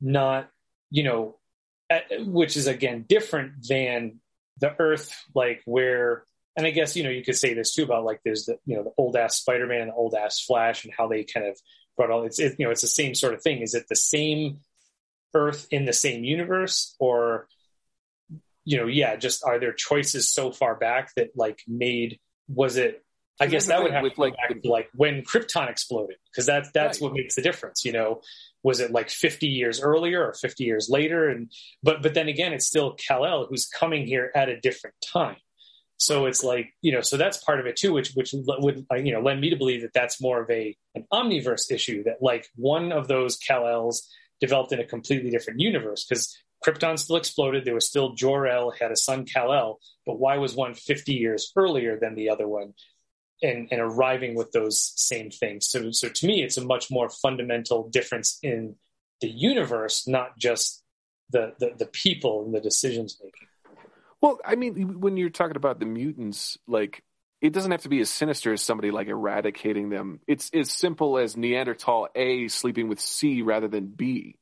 not, 0.00 0.48
you 0.90 1.02
know, 1.02 1.38
uh, 1.90 2.00
which 2.20 2.56
is 2.56 2.68
again 2.68 3.04
different 3.08 3.66
than 3.68 4.20
the 4.60 4.74
Earth, 4.78 5.12
like 5.34 5.62
where, 5.64 6.24
and 6.56 6.66
I 6.66 6.70
guess, 6.70 6.96
you 6.96 7.02
know, 7.02 7.10
you 7.10 7.24
could 7.24 7.36
say 7.36 7.54
this 7.54 7.74
too 7.74 7.84
about 7.84 8.04
like 8.04 8.20
there's 8.24 8.44
the, 8.44 8.58
you 8.66 8.76
know, 8.76 8.84
the 8.84 8.92
old 8.96 9.16
ass 9.16 9.36
Spider 9.36 9.66
Man 9.66 9.88
the 9.88 9.94
old 9.94 10.14
ass 10.14 10.40
Flash 10.40 10.84
and 10.84 10.92
how 10.96 11.08
they 11.08 11.24
kind 11.24 11.46
of 11.46 11.58
brought 11.98 12.10
all 12.10 12.24
it's, 12.24 12.38
it, 12.38 12.56
you 12.58 12.64
know, 12.64 12.70
it's 12.70 12.80
the 12.80 12.86
same 12.86 13.14
sort 13.14 13.34
of 13.34 13.42
thing. 13.42 13.60
Is 13.60 13.74
it 13.74 13.86
the 13.88 13.96
same 13.96 14.60
Earth 15.34 15.68
in 15.70 15.84
the 15.84 15.92
same 15.92 16.24
universe 16.24 16.96
or, 16.98 17.46
you 18.64 18.78
know, 18.78 18.86
yeah, 18.86 19.16
just 19.16 19.44
are 19.44 19.60
there 19.60 19.74
choices 19.74 20.32
so 20.32 20.50
far 20.50 20.74
back 20.74 21.14
that 21.16 21.36
like 21.36 21.60
made, 21.68 22.18
was 22.48 22.78
it 22.78 23.04
I 23.40 23.46
guess 23.46 23.66
that 23.66 23.82
would 23.82 23.92
have 23.92 24.02
to 24.02 24.20
like, 24.20 24.36
back 24.36 24.62
to 24.62 24.68
like 24.68 24.88
when 24.94 25.22
Krypton 25.22 25.70
exploded 25.70 26.16
because 26.30 26.46
that's 26.46 26.70
that's 26.72 27.00
right. 27.00 27.06
what 27.06 27.14
makes 27.14 27.36
the 27.36 27.42
difference. 27.42 27.84
You 27.84 27.92
know, 27.92 28.22
was 28.62 28.80
it 28.80 28.90
like 28.90 29.10
50 29.10 29.46
years 29.46 29.80
earlier 29.80 30.26
or 30.26 30.34
50 30.34 30.64
years 30.64 30.88
later? 30.90 31.28
And 31.28 31.50
but 31.82 32.02
but 32.02 32.14
then 32.14 32.28
again, 32.28 32.52
it's 32.52 32.66
still 32.66 32.94
Kal 32.94 33.24
El 33.24 33.46
who's 33.46 33.66
coming 33.66 34.06
here 34.06 34.32
at 34.34 34.48
a 34.48 34.60
different 34.60 34.96
time. 35.12 35.36
So 35.98 36.26
it's 36.26 36.42
like 36.42 36.72
you 36.80 36.92
know, 36.92 37.00
so 37.00 37.16
that's 37.16 37.42
part 37.44 37.60
of 37.60 37.66
it 37.66 37.76
too, 37.76 37.92
which 37.92 38.12
which 38.14 38.32
would 38.32 38.86
uh, 38.90 38.96
you 38.96 39.12
know 39.12 39.20
lend 39.20 39.40
me 39.40 39.50
to 39.50 39.56
believe 39.56 39.82
that 39.82 39.92
that's 39.92 40.20
more 40.20 40.42
of 40.42 40.50
a 40.50 40.76
an 40.94 41.06
omniverse 41.12 41.70
issue 41.70 42.04
that 42.04 42.22
like 42.22 42.46
one 42.54 42.92
of 42.92 43.08
those 43.08 43.36
Kal 43.36 43.66
Els 43.66 44.08
developed 44.40 44.72
in 44.72 44.80
a 44.80 44.84
completely 44.84 45.30
different 45.30 45.60
universe 45.60 46.06
because 46.08 46.36
Krypton 46.64 46.98
still 46.98 47.16
exploded. 47.16 47.64
There 47.64 47.74
was 47.74 47.86
still 47.86 48.14
Jor 48.14 48.46
El 48.46 48.70
had 48.70 48.92
a 48.92 48.96
son 48.96 49.26
Kal 49.26 49.52
El, 49.52 49.80
but 50.06 50.18
why 50.18 50.38
was 50.38 50.54
one 50.54 50.74
50 50.74 51.12
years 51.12 51.52
earlier 51.56 51.98
than 51.98 52.14
the 52.14 52.30
other 52.30 52.48
one? 52.48 52.74
and, 53.42 53.68
and 53.70 53.80
arriving 53.80 54.34
with 54.34 54.52
those 54.52 54.92
same 54.96 55.30
things. 55.30 55.68
So, 55.68 55.90
so 55.90 56.08
to 56.08 56.26
me, 56.26 56.42
it's 56.42 56.56
a 56.56 56.64
much 56.64 56.90
more 56.90 57.08
fundamental 57.08 57.88
difference 57.88 58.38
in 58.42 58.76
the 59.20 59.28
universe, 59.28 60.06
not 60.06 60.38
just 60.38 60.82
the, 61.30 61.54
the, 61.58 61.72
the 61.78 61.86
people 61.86 62.44
and 62.44 62.54
the 62.54 62.60
decisions 62.60 63.18
making. 63.22 63.47
Well, 64.20 64.38
I 64.44 64.56
mean, 64.56 65.00
when 65.00 65.16
you're 65.16 65.30
talking 65.30 65.56
about 65.56 65.78
the 65.78 65.86
mutants, 65.86 66.58
like 66.66 67.02
it 67.40 67.52
doesn't 67.52 67.70
have 67.70 67.82
to 67.82 67.88
be 67.88 68.00
as 68.00 68.10
sinister 68.10 68.52
as 68.52 68.62
somebody 68.62 68.90
like 68.90 69.08
eradicating 69.08 69.90
them. 69.90 70.20
It's 70.26 70.50
as 70.52 70.70
simple 70.70 71.18
as 71.18 71.36
Neanderthal 71.36 72.08
A 72.14 72.48
sleeping 72.48 72.88
with 72.88 73.00
C 73.00 73.42
rather 73.42 73.68
than 73.68 73.86
B, 73.86 74.36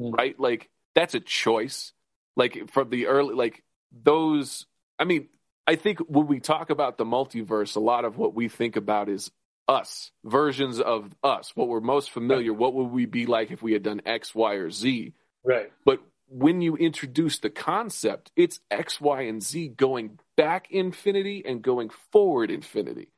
mm. 0.00 0.12
right? 0.16 0.38
Like 0.38 0.68
that's 0.94 1.14
a 1.14 1.20
choice. 1.20 1.92
Like 2.36 2.70
from 2.70 2.90
the 2.90 3.06
early, 3.06 3.34
like 3.34 3.62
those. 3.92 4.66
I 4.98 5.04
mean, 5.04 5.28
I 5.66 5.76
think 5.76 6.00
when 6.00 6.26
we 6.26 6.40
talk 6.40 6.70
about 6.70 6.98
the 6.98 7.04
multiverse, 7.04 7.76
a 7.76 7.80
lot 7.80 8.04
of 8.04 8.18
what 8.18 8.34
we 8.34 8.48
think 8.48 8.76
about 8.76 9.08
is 9.08 9.30
us, 9.68 10.10
versions 10.24 10.80
of 10.80 11.14
us, 11.22 11.52
what 11.54 11.68
we're 11.68 11.80
most 11.80 12.10
familiar, 12.10 12.52
what 12.52 12.74
would 12.74 12.90
we 12.90 13.06
be 13.06 13.26
like 13.26 13.52
if 13.52 13.62
we 13.62 13.72
had 13.72 13.82
done 13.82 14.02
X, 14.04 14.34
Y, 14.34 14.54
or 14.54 14.70
Z? 14.70 15.14
Right. 15.44 15.72
But 15.84 16.00
when 16.30 16.62
you 16.62 16.76
introduce 16.76 17.38
the 17.38 17.50
concept, 17.50 18.30
it's 18.36 18.60
X, 18.70 19.00
Y, 19.00 19.22
and 19.22 19.42
Z 19.42 19.68
going 19.68 20.18
back 20.36 20.70
infinity 20.70 21.42
and 21.44 21.60
going 21.60 21.90
forward 22.12 22.50
infinity. 22.50 23.08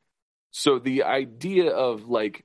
So 0.51 0.79
the 0.79 1.03
idea 1.03 1.71
of 1.71 2.09
like 2.09 2.43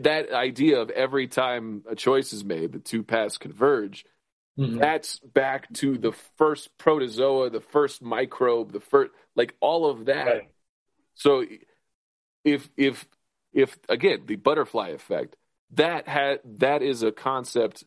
that 0.00 0.32
idea 0.32 0.80
of 0.80 0.90
every 0.90 1.28
time 1.28 1.82
a 1.88 1.94
choice 1.94 2.32
is 2.32 2.44
made, 2.44 2.72
the 2.72 2.78
two 2.78 3.02
paths 3.02 3.36
converge 3.36 4.04
Mm-hmm. 4.58 4.78
That's 4.78 5.18
back 5.20 5.72
to 5.74 5.98
the 5.98 6.12
first 6.36 6.76
protozoa, 6.78 7.50
the 7.50 7.60
first 7.60 8.02
microbe, 8.02 8.72
the 8.72 8.80
first 8.80 9.10
like 9.34 9.54
all 9.60 9.90
of 9.90 10.06
that. 10.06 10.26
Right. 10.26 10.50
So 11.14 11.44
if 12.44 12.68
if 12.76 13.06
if 13.52 13.76
again 13.88 14.22
the 14.26 14.36
butterfly 14.36 14.90
effect 14.90 15.36
that 15.72 16.06
had 16.06 16.40
that 16.58 16.82
is 16.82 17.02
a 17.02 17.10
concept 17.10 17.82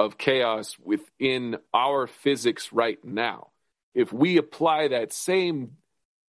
of 0.00 0.16
chaos 0.16 0.78
within 0.82 1.58
our 1.74 2.06
physics 2.06 2.72
right 2.72 2.98
now. 3.04 3.50
If 3.94 4.14
we 4.14 4.38
apply 4.38 4.88
that 4.88 5.12
same 5.12 5.72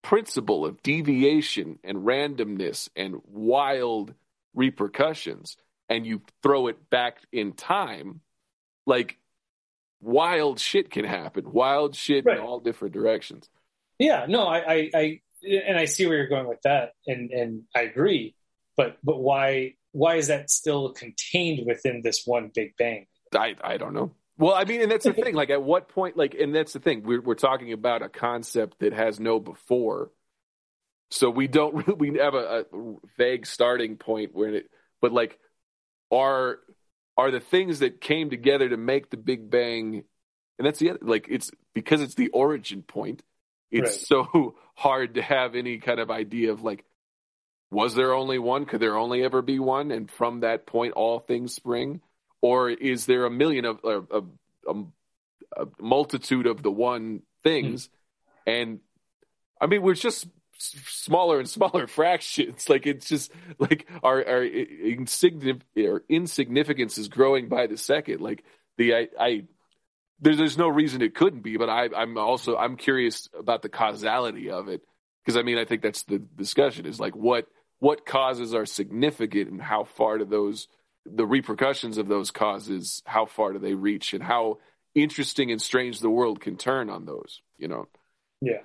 principle 0.03 0.67
of 0.67 0.83
deviation 0.83 1.79
and 1.85 1.99
randomness 1.99 2.89
and 2.97 3.21
wild 3.25 4.13
repercussions 4.55 5.57
and 5.89 6.05
you 6.05 6.21
throw 6.43 6.67
it 6.67 6.91
back 6.91 7.19
in 7.31 7.53
time, 7.53 8.23
like 8.87 9.19
wild 10.01 10.59
shit 10.59 10.91
can 10.91 11.05
happen. 11.05 11.53
Wild 11.53 11.95
shit 11.95 12.25
right. 12.25 12.39
in 12.39 12.43
all 12.43 12.59
different 12.59 12.93
directions. 12.93 13.49
Yeah, 14.01 14.27
no, 14.29 14.49
I, 14.49 14.59
I, 14.59 14.91
I, 14.95 15.21
and 15.45 15.79
I 15.79 15.85
see 15.85 16.07
where 16.07 16.17
you're 16.17 16.29
going 16.29 16.49
with 16.49 16.63
that, 16.63 16.95
and 17.07 17.31
and 17.31 17.63
I 17.77 17.83
agree. 17.83 18.35
But 18.77 18.97
but 19.05 19.21
why 19.21 19.75
why 19.93 20.17
is 20.17 20.27
that 20.27 20.51
still 20.51 20.93
contained 20.93 21.67
within 21.67 22.01
this 22.03 22.27
one 22.27 22.51
Big 22.53 22.77
Bang? 22.77 23.07
I 23.35 23.55
I 23.63 23.77
don't 23.77 23.95
know. 23.95 24.13
Well, 24.39 24.55
I 24.55 24.65
mean, 24.65 24.81
and 24.81 24.91
that's 24.91 25.05
the 25.05 25.13
thing. 25.13 25.35
Like, 25.35 25.51
at 25.51 25.63
what 25.63 25.89
point? 25.89 26.17
Like, 26.17 26.35
and 26.35 26.55
that's 26.55 26.73
the 26.73 26.81
thing. 26.81 27.03
We're 27.03 27.21
we're 27.21 27.35
talking 27.35 27.73
about 27.73 28.03
a 28.03 28.09
concept 28.09 28.79
that 28.81 28.93
has 28.93 29.21
no 29.21 29.39
before, 29.39 30.11
so 31.11 31.29
we 31.29 31.47
don't 31.47 31.99
we 31.99 32.19
have 32.19 32.35
a, 32.35 32.65
a 32.73 32.95
vague 33.19 33.47
starting 33.47 33.97
point 33.97 34.35
where 34.35 34.55
it. 34.55 34.71
But 35.01 35.13
like, 35.13 35.39
are 36.11 36.59
are 37.21 37.31
the 37.31 37.41
things 37.41 37.81
that 37.81 38.01
came 38.01 38.31
together 38.31 38.69
to 38.69 38.77
make 38.79 39.11
the 39.11 39.17
Big 39.19 39.51
Bang. 39.51 40.05
And 40.59 40.67
that's 40.67 40.79
the 40.79 40.91
other, 40.91 41.01
like 41.03 41.27
it's 41.29 41.51
because 41.75 42.01
it's 42.01 42.15
the 42.15 42.29
origin 42.29 42.83
point. 42.83 43.23
It's 43.71 43.91
right. 44.11 44.25
so 44.25 44.55
hard 44.75 45.15
to 45.15 45.23
have 45.23 45.55
any 45.55 45.79
kind 45.79 46.01
of 46.01 46.11
idea 46.11 46.53
of 46.53 46.63
like, 46.63 46.85
was 47.71 47.95
there 47.95 48.15
only 48.15 48.39
one? 48.39 48.65
Could 48.65 48.81
there 48.81 48.97
only 48.97 49.23
ever 49.23 49.43
be 49.43 49.59
one? 49.59 49.91
And 49.91 50.11
from 50.11 50.41
that 50.41 50.67
point, 50.67 50.95
all 50.95 51.21
things 51.21 51.55
spring, 51.55 52.01
or 52.43 52.71
is 52.71 53.07
there 53.07 53.25
a 53.25 53.31
million 53.31 53.65
of 53.65 53.81
a, 53.85 54.03
a, 54.19 54.75
a 55.57 55.67
multitude 55.81 56.47
of 56.47 56.63
the 56.63 56.71
one 56.71 57.23
things? 57.43 57.87
Mm-hmm. 57.87 58.51
And 58.51 58.81
I 59.61 59.67
mean, 59.67 59.83
we're 59.83 59.95
just 59.95 60.27
smaller 60.61 61.39
and 61.39 61.49
smaller 61.49 61.87
fractions. 61.87 62.69
Like 62.69 62.87
it's 62.87 63.09
just 63.09 63.33
like 63.59 63.89
our 64.03 64.27
our 64.27 64.45
insignificant 64.45 65.65
insignificance 66.09 66.99
is 66.99 67.09
growing 67.09 67.49
by 67.49 67.67
the 67.67 67.77
second. 67.77 68.21
Like 68.21 68.45
the 68.77 68.95
I, 68.95 69.09
I 69.19 69.45
there's 70.21 70.39
there's 70.39 70.59
no 70.59 70.69
reason 70.69 71.03
it 71.03 71.15
couldn't 71.15 71.43
be, 71.43 71.57
but 71.57 71.69
I, 71.69 71.89
I'm 71.97 72.17
also 72.19 72.57
I'm 72.57 72.77
curious 72.77 73.29
about 73.39 73.63
the 73.63 73.69
causality 73.69 74.51
of 74.51 74.69
it 74.69 74.83
because 75.25 75.37
I 75.37 75.43
mean 75.43 75.59
I 75.59 75.65
think 75.65 75.83
that's 75.83 76.03
the 76.05 76.19
discussion 76.19 76.87
is 76.87 77.01
like 77.01 77.17
what 77.17 77.47
what 77.79 78.05
causes 78.05 78.55
are 78.55 78.67
significant 78.67 79.51
and 79.51 79.61
how 79.61 79.85
far 79.85 80.19
do 80.19 80.25
those 80.25 80.69
the 81.13 81.27
repercussions 81.27 81.99
of 81.99 82.09
those 82.09 82.31
causes 82.31 83.03
how 83.07 83.27
far 83.27 83.53
do 83.53 83.59
they 83.59 83.75
reach 83.75 84.15
and 84.15 84.23
how 84.23 84.59
interesting 84.95 85.51
and 85.51 85.63
strange 85.63 86.01
the 86.01 86.11
world 86.11 86.41
can 86.41 86.57
turn 86.57 86.91
on 86.91 87.05
those 87.05 87.41
you 87.61 87.69
know? 87.69 87.87
Yeah. 88.41 88.63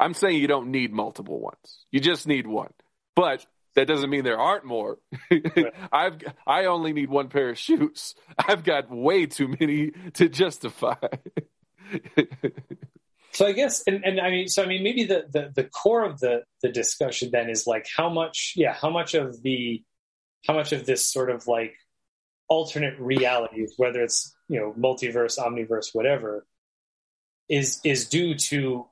I'm 0.00 0.14
saying 0.14 0.40
you 0.40 0.48
don't 0.48 0.70
need 0.70 0.92
multiple 0.92 1.38
ones. 1.38 1.84
You 1.92 2.00
just 2.00 2.26
need 2.26 2.46
one. 2.46 2.72
But 3.14 3.46
that 3.74 3.86
doesn't 3.86 4.10
mean 4.10 4.24
there 4.24 4.38
aren't 4.38 4.64
more. 4.64 4.98
I've 5.92 6.18
i 6.46 6.64
only 6.64 6.92
need 6.92 7.10
one 7.10 7.28
pair 7.28 7.50
of 7.50 7.58
shoes. 7.58 8.14
I've 8.38 8.64
got 8.64 8.90
way 8.90 9.26
too 9.26 9.54
many 9.60 9.92
to 10.14 10.28
justify. 10.28 10.96
So 13.32 13.46
i 13.46 13.52
guess 13.52 13.84
and, 13.86 14.02
and 14.04 14.20
i 14.20 14.30
mean 14.30 14.48
so 14.48 14.64
i 14.64 14.66
mean 14.66 14.82
maybe 14.82 15.04
the, 15.04 15.26
the 15.30 15.52
the 15.54 15.64
core 15.64 16.02
of 16.02 16.18
the 16.18 16.42
the 16.62 16.70
discussion 16.70 17.28
then 17.30 17.50
is 17.50 17.68
like 17.68 17.86
how 17.94 18.08
much 18.08 18.54
yeah 18.56 18.72
how 18.72 18.90
much 18.90 19.14
of 19.14 19.42
the 19.42 19.84
how 20.46 20.54
much 20.54 20.72
of 20.72 20.86
this 20.86 21.04
sort 21.04 21.30
of 21.30 21.46
like 21.46 21.74
alternate 22.48 22.98
realities, 22.98 23.74
whether 23.76 24.02
it's 24.02 24.34
you 24.48 24.60
know 24.60 24.74
multiverse, 24.78 25.38
omniverse, 25.38 25.94
whatever, 25.94 26.46
is 27.48 27.80
is 27.84 28.08
due 28.08 28.34
to 28.34 28.86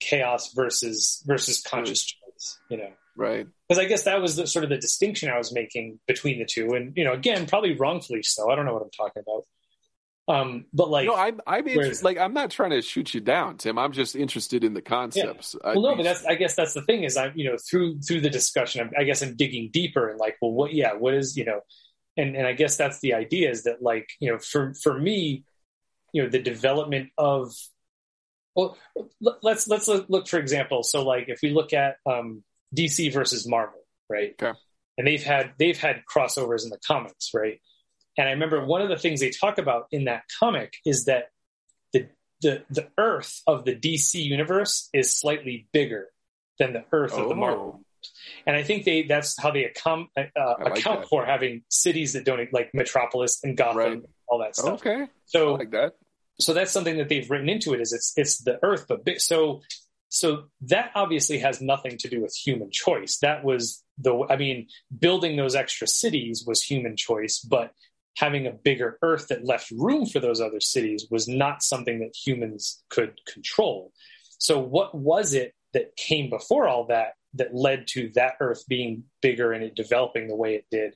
chaos 0.00 0.52
versus 0.52 1.22
versus 1.26 1.62
conscious 1.62 2.04
mm. 2.04 2.08
choice. 2.08 2.58
You 2.68 2.76
know, 2.78 2.92
right? 3.16 3.46
Because 3.68 3.82
I 3.82 3.86
guess 3.86 4.04
that 4.04 4.20
was 4.20 4.36
the, 4.36 4.46
sort 4.46 4.64
of 4.64 4.70
the 4.70 4.78
distinction 4.78 5.30
I 5.30 5.38
was 5.38 5.52
making 5.52 6.00
between 6.06 6.38
the 6.38 6.46
two, 6.46 6.74
and 6.74 6.96
you 6.96 7.04
know, 7.04 7.12
again, 7.12 7.46
probably 7.46 7.76
wrongfully 7.76 8.22
so. 8.22 8.50
I 8.50 8.56
don't 8.56 8.66
know 8.66 8.74
what 8.74 8.82
I'm 8.82 8.90
talking 8.90 9.22
about. 9.26 9.44
Um, 10.28 10.66
but 10.74 10.90
like, 10.90 11.06
no, 11.06 11.14
I'm, 11.14 11.40
I'm 11.46 11.66
interested, 11.66 12.04
like, 12.04 12.18
I'm 12.18 12.34
not 12.34 12.50
trying 12.50 12.70
to 12.70 12.82
shoot 12.82 13.14
you 13.14 13.20
down, 13.20 13.56
Tim. 13.56 13.78
I'm 13.78 13.92
just 13.92 14.14
interested 14.14 14.62
in 14.62 14.74
the 14.74 14.82
concepts. 14.82 15.56
Yeah. 15.64 15.72
Well, 15.72 15.82
no, 15.82 15.96
but 15.96 16.02
that's, 16.02 16.22
I 16.26 16.34
guess 16.34 16.54
that's 16.54 16.74
the 16.74 16.82
thing 16.82 17.04
is 17.04 17.16
I'm, 17.16 17.32
you 17.34 17.50
know, 17.50 17.56
through, 17.56 18.00
through 18.00 18.20
the 18.20 18.28
discussion, 18.28 18.82
I'm, 18.82 18.90
I 18.98 19.04
guess 19.04 19.22
I'm 19.22 19.36
digging 19.36 19.70
deeper 19.72 20.10
and 20.10 20.20
like, 20.20 20.36
well, 20.42 20.52
what, 20.52 20.74
yeah, 20.74 20.92
what 20.92 21.14
is, 21.14 21.34
you 21.38 21.46
know, 21.46 21.60
and, 22.18 22.36
and 22.36 22.46
I 22.46 22.52
guess 22.52 22.76
that's 22.76 23.00
the 23.00 23.14
idea 23.14 23.50
is 23.50 23.62
that 23.62 23.80
like, 23.80 24.06
you 24.20 24.30
know, 24.30 24.38
for, 24.38 24.74
for 24.74 24.98
me, 24.98 25.44
you 26.12 26.22
know, 26.22 26.28
the 26.28 26.42
development 26.42 27.08
of, 27.16 27.54
well, 28.54 28.76
let's, 29.40 29.66
let's 29.66 29.88
look, 29.88 30.28
for 30.28 30.38
example. 30.38 30.82
So 30.82 31.04
like, 31.04 31.28
if 31.28 31.40
we 31.42 31.52
look 31.52 31.72
at, 31.72 31.96
um, 32.04 32.44
DC 32.76 33.14
versus 33.14 33.48
Marvel, 33.48 33.80
right? 34.10 34.34
Okay. 34.42 34.58
And 34.98 35.06
they've 35.06 35.24
had, 35.24 35.52
they've 35.58 35.78
had 35.78 36.02
crossovers 36.04 36.64
in 36.64 36.70
the 36.70 36.78
comics, 36.86 37.30
right? 37.32 37.62
And 38.18 38.28
I 38.28 38.32
remember 38.32 38.64
one 38.64 38.82
of 38.82 38.88
the 38.88 38.98
things 38.98 39.20
they 39.20 39.30
talk 39.30 39.58
about 39.58 39.86
in 39.92 40.04
that 40.04 40.24
comic 40.38 40.74
is 40.84 41.04
that 41.04 41.30
the 41.92 42.08
the 42.42 42.64
the 42.68 42.88
Earth 42.98 43.40
of 43.46 43.64
the 43.64 43.74
DC 43.74 44.14
universe 44.14 44.90
is 44.92 45.14
slightly 45.14 45.68
bigger 45.72 46.08
than 46.58 46.72
the 46.72 46.84
Earth 46.92 47.12
oh. 47.14 47.22
of 47.22 47.28
the 47.28 47.34
oh. 47.34 47.38
Marvel. 47.38 47.80
And 48.46 48.56
I 48.56 48.62
think 48.62 48.84
they 48.84 49.02
that's 49.02 49.40
how 49.40 49.50
they 49.50 49.64
accom- 49.64 50.08
uh, 50.16 50.54
like 50.60 50.78
account 50.78 51.02
that. 51.02 51.08
for 51.08 51.24
having 51.24 51.62
cities 51.68 52.12
that 52.12 52.24
don't 52.24 52.52
like 52.52 52.74
Metropolis 52.74 53.40
and 53.42 53.56
Gotham, 53.56 53.76
right. 53.76 54.02
all 54.26 54.38
that 54.40 54.56
stuff. 54.56 54.80
Okay, 54.80 55.06
so 55.26 55.54
I 55.54 55.58
like 55.58 55.70
that. 55.70 55.94
So 56.40 56.54
that's 56.54 56.72
something 56.72 56.98
that 56.98 57.08
they've 57.08 57.28
written 57.28 57.48
into 57.48 57.74
it. 57.74 57.80
Is 57.80 57.92
it's 57.92 58.12
it's 58.16 58.38
the 58.38 58.58
Earth, 58.62 58.86
but 58.88 59.04
big, 59.04 59.20
so 59.20 59.62
so 60.08 60.44
that 60.62 60.92
obviously 60.94 61.38
has 61.38 61.60
nothing 61.60 61.98
to 61.98 62.08
do 62.08 62.22
with 62.22 62.34
human 62.34 62.70
choice. 62.70 63.18
That 63.18 63.44
was 63.44 63.82
the 63.98 64.26
I 64.30 64.36
mean, 64.36 64.68
building 64.96 65.36
those 65.36 65.54
extra 65.54 65.86
cities 65.86 66.44
was 66.46 66.62
human 66.62 66.96
choice, 66.96 67.40
but 67.40 67.72
having 68.18 68.46
a 68.46 68.52
bigger 68.52 68.98
Earth 69.00 69.28
that 69.28 69.44
left 69.44 69.70
room 69.70 70.04
for 70.04 70.18
those 70.18 70.40
other 70.40 70.60
cities 70.60 71.06
was 71.10 71.28
not 71.28 71.62
something 71.62 72.00
that 72.00 72.16
humans 72.16 72.82
could 72.88 73.20
control. 73.32 73.92
So, 74.38 74.58
what 74.58 74.94
was 74.94 75.34
it 75.34 75.54
that 75.72 75.96
came 75.96 76.28
before 76.28 76.66
all 76.66 76.86
that 76.86 77.12
that 77.34 77.54
led 77.54 77.86
to 77.88 78.10
that 78.14 78.34
Earth 78.40 78.64
being 78.68 79.04
bigger 79.22 79.52
and 79.52 79.62
it 79.62 79.76
developing 79.76 80.26
the 80.26 80.36
way 80.36 80.56
it 80.56 80.66
did 80.70 80.94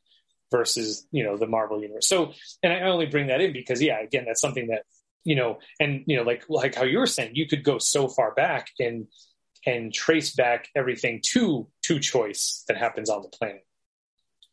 versus, 0.50 1.06
you 1.12 1.22
know, 1.22 1.36
the 1.36 1.46
Marvel 1.46 1.80
universe? 1.80 2.08
So, 2.08 2.32
and 2.62 2.72
I 2.72 2.80
only 2.82 3.06
bring 3.06 3.28
that 3.28 3.40
in 3.40 3.52
because, 3.52 3.80
yeah, 3.80 4.00
again, 4.00 4.24
that's 4.26 4.40
something 4.40 4.68
that, 4.68 4.82
you 5.24 5.36
know, 5.36 5.58
and 5.78 6.02
you 6.06 6.16
know, 6.16 6.24
like 6.24 6.44
like 6.48 6.74
how 6.74 6.84
you 6.84 6.98
were 6.98 7.06
saying, 7.06 7.32
you 7.34 7.46
could 7.46 7.62
go 7.62 7.78
so 7.78 8.08
far 8.08 8.34
back 8.34 8.68
and 8.80 9.06
and 9.64 9.94
trace 9.94 10.34
back 10.34 10.68
everything 10.74 11.20
to 11.32 11.68
to 11.84 12.00
choice 12.00 12.64
that 12.66 12.76
happens 12.76 13.08
on 13.08 13.22
the 13.22 13.28
planet 13.28 13.64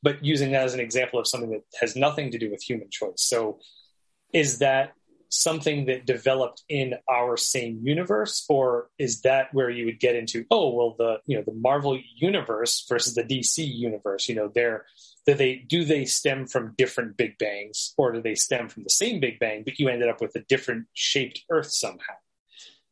but 0.01 0.23
using 0.23 0.51
that 0.51 0.63
as 0.63 0.73
an 0.73 0.80
example 0.80 1.19
of 1.19 1.27
something 1.27 1.51
that 1.51 1.63
has 1.80 1.95
nothing 1.95 2.31
to 2.31 2.38
do 2.38 2.49
with 2.49 2.61
human 2.61 2.89
choice. 2.89 3.17
So, 3.17 3.59
is 4.34 4.59
that 4.59 4.93
something 5.30 5.85
that 5.85 6.05
developed 6.05 6.63
in 6.69 6.95
our 7.09 7.38
same 7.38 7.80
universe, 7.84 8.45
or 8.49 8.89
is 8.97 9.21
that 9.21 9.53
where 9.53 9.69
you 9.69 9.85
would 9.85 9.99
get 9.99 10.15
into? 10.15 10.45
Oh, 10.49 10.73
well, 10.73 10.95
the 10.97 11.19
you 11.26 11.38
know 11.38 11.43
the 11.45 11.53
Marvel 11.53 11.99
universe 12.15 12.85
versus 12.88 13.15
the 13.15 13.23
DC 13.23 13.57
universe. 13.57 14.27
You 14.27 14.35
know, 14.35 14.51
they're 14.53 14.85
they 15.26 15.55
do 15.55 15.85
they 15.85 16.05
stem 16.05 16.47
from 16.47 16.73
different 16.77 17.17
big 17.17 17.38
bangs, 17.38 17.93
or 17.97 18.11
do 18.11 18.21
they 18.21 18.35
stem 18.35 18.69
from 18.69 18.84
the 18.84 18.89
same 18.89 19.19
big 19.19 19.39
bang, 19.39 19.63
but 19.63 19.80
you 19.80 19.89
ended 19.89 20.09
up 20.09 20.21
with 20.21 20.35
a 20.35 20.41
different 20.41 20.88
shaped 20.93 21.43
Earth 21.49 21.71
somehow? 21.71 22.15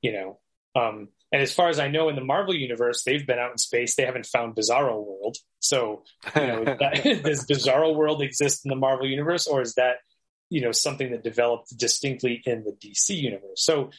You 0.01 0.11
know, 0.13 0.39
um, 0.75 1.09
and 1.31 1.41
as 1.41 1.53
far 1.53 1.69
as 1.69 1.79
I 1.79 1.89
know, 1.89 2.09
in 2.09 2.15
the 2.15 2.23
Marvel 2.23 2.55
universe, 2.55 3.03
they've 3.03 3.25
been 3.25 3.39
out 3.39 3.51
in 3.51 3.57
space. 3.57 3.95
They 3.95 4.05
haven't 4.05 4.25
found 4.25 4.55
Bizarro 4.55 5.05
World. 5.05 5.37
So, 5.59 6.03
you 6.35 6.47
know, 6.47 6.63
that, 6.63 7.21
does 7.23 7.45
Bizarro 7.45 7.93
World 7.95 8.21
exist 8.21 8.65
in 8.65 8.69
the 8.69 8.75
Marvel 8.75 9.07
universe, 9.07 9.45
or 9.47 9.61
is 9.61 9.73
that 9.73 9.97
you 10.49 10.61
know 10.61 10.71
something 10.71 11.11
that 11.11 11.23
developed 11.23 11.77
distinctly 11.77 12.41
in 12.45 12.63
the 12.63 12.71
DC 12.71 13.09
universe? 13.09 13.63
So, 13.63 13.89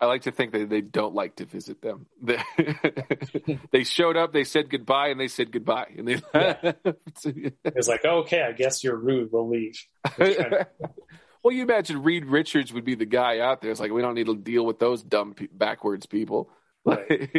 I 0.00 0.06
like 0.06 0.22
to 0.22 0.32
think 0.32 0.52
that 0.52 0.70
they 0.70 0.80
don't 0.80 1.14
like 1.14 1.36
to 1.36 1.44
visit 1.44 1.82
them. 1.82 2.06
They, 3.72 3.84
showed 3.84 4.16
up, 4.16 4.32
they 4.32 4.44
said 4.44 4.70
goodbye, 4.70 5.08
and 5.08 5.20
they 5.20 5.28
said 5.28 5.52
goodbye, 5.52 5.88
and 5.96 6.08
they. 6.08 6.22
Yeah. 6.34 6.72
it's 7.64 7.88
like, 7.88 8.04
okay, 8.04 8.42
I 8.42 8.52
guess 8.52 8.82
you're 8.82 8.96
rude. 8.96 9.28
We'll 9.30 9.50
leave. 9.50 9.78
well, 11.42 11.52
you 11.52 11.62
imagine 11.62 12.02
Reed 12.02 12.24
Richards 12.24 12.72
would 12.72 12.84
be 12.84 12.94
the 12.94 13.04
guy 13.04 13.40
out 13.40 13.60
there. 13.60 13.70
It's 13.70 13.80
like 13.80 13.92
we 13.92 14.00
don't 14.00 14.14
need 14.14 14.26
to 14.26 14.36
deal 14.36 14.64
with 14.64 14.78
those 14.78 15.02
dumb 15.02 15.34
backwards 15.52 16.06
people. 16.06 16.50
Right. 16.84 17.30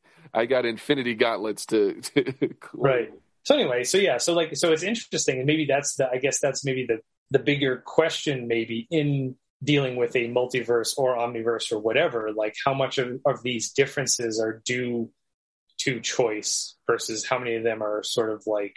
I 0.34 0.46
got 0.46 0.66
infinity 0.66 1.14
gauntlets 1.14 1.66
to, 1.66 2.00
to 2.00 2.54
right. 2.74 3.12
So 3.44 3.54
anyway, 3.54 3.84
so 3.84 3.98
yeah, 3.98 4.18
so 4.18 4.34
like, 4.34 4.56
so 4.56 4.72
it's 4.72 4.82
interesting, 4.82 5.38
and 5.38 5.46
maybe 5.46 5.66
that's 5.66 5.94
the, 5.96 6.10
I 6.10 6.18
guess 6.18 6.40
that's 6.40 6.64
maybe 6.64 6.84
the 6.86 6.98
the 7.30 7.38
bigger 7.38 7.82
question, 7.84 8.48
maybe 8.48 8.86
in 8.90 9.36
dealing 9.62 9.96
with 9.96 10.14
a 10.14 10.28
multiverse 10.28 10.94
or 10.96 11.16
omniverse 11.16 11.72
or 11.72 11.78
whatever. 11.78 12.32
Like, 12.32 12.54
how 12.64 12.74
much 12.74 12.98
of, 12.98 13.20
of 13.24 13.42
these 13.42 13.72
differences 13.72 14.40
are 14.40 14.62
due 14.64 15.10
to 15.78 16.00
choice 16.00 16.76
versus 16.86 17.26
how 17.26 17.38
many 17.38 17.54
of 17.56 17.64
them 17.64 17.82
are 17.82 18.02
sort 18.02 18.30
of 18.30 18.42
like 18.46 18.76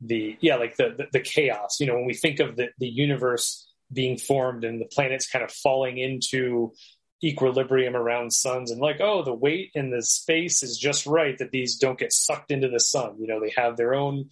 the 0.00 0.36
yeah, 0.40 0.56
like 0.56 0.76
the 0.76 0.94
the, 0.96 1.06
the 1.12 1.20
chaos. 1.20 1.78
You 1.80 1.86
know, 1.86 1.94
when 1.94 2.06
we 2.06 2.14
think 2.14 2.40
of 2.40 2.56
the 2.56 2.68
the 2.78 2.88
universe 2.88 3.68
being 3.92 4.18
formed 4.18 4.64
and 4.64 4.80
the 4.80 4.86
planets 4.86 5.28
kind 5.28 5.44
of 5.44 5.50
falling 5.50 5.98
into 5.98 6.72
equilibrium 7.22 7.94
around 7.96 8.32
suns 8.32 8.70
and 8.70 8.80
like 8.80 9.00
oh 9.00 9.22
the 9.22 9.34
weight 9.34 9.70
in 9.74 9.90
the 9.90 10.02
space 10.02 10.62
is 10.62 10.78
just 10.78 11.06
right 11.06 11.36
that 11.38 11.50
these 11.50 11.76
don't 11.76 11.98
get 11.98 12.12
sucked 12.12 12.50
into 12.50 12.68
the 12.68 12.80
sun. 12.80 13.16
You 13.18 13.26
know 13.26 13.40
they 13.40 13.52
have 13.56 13.76
their 13.76 13.94
own 13.94 14.30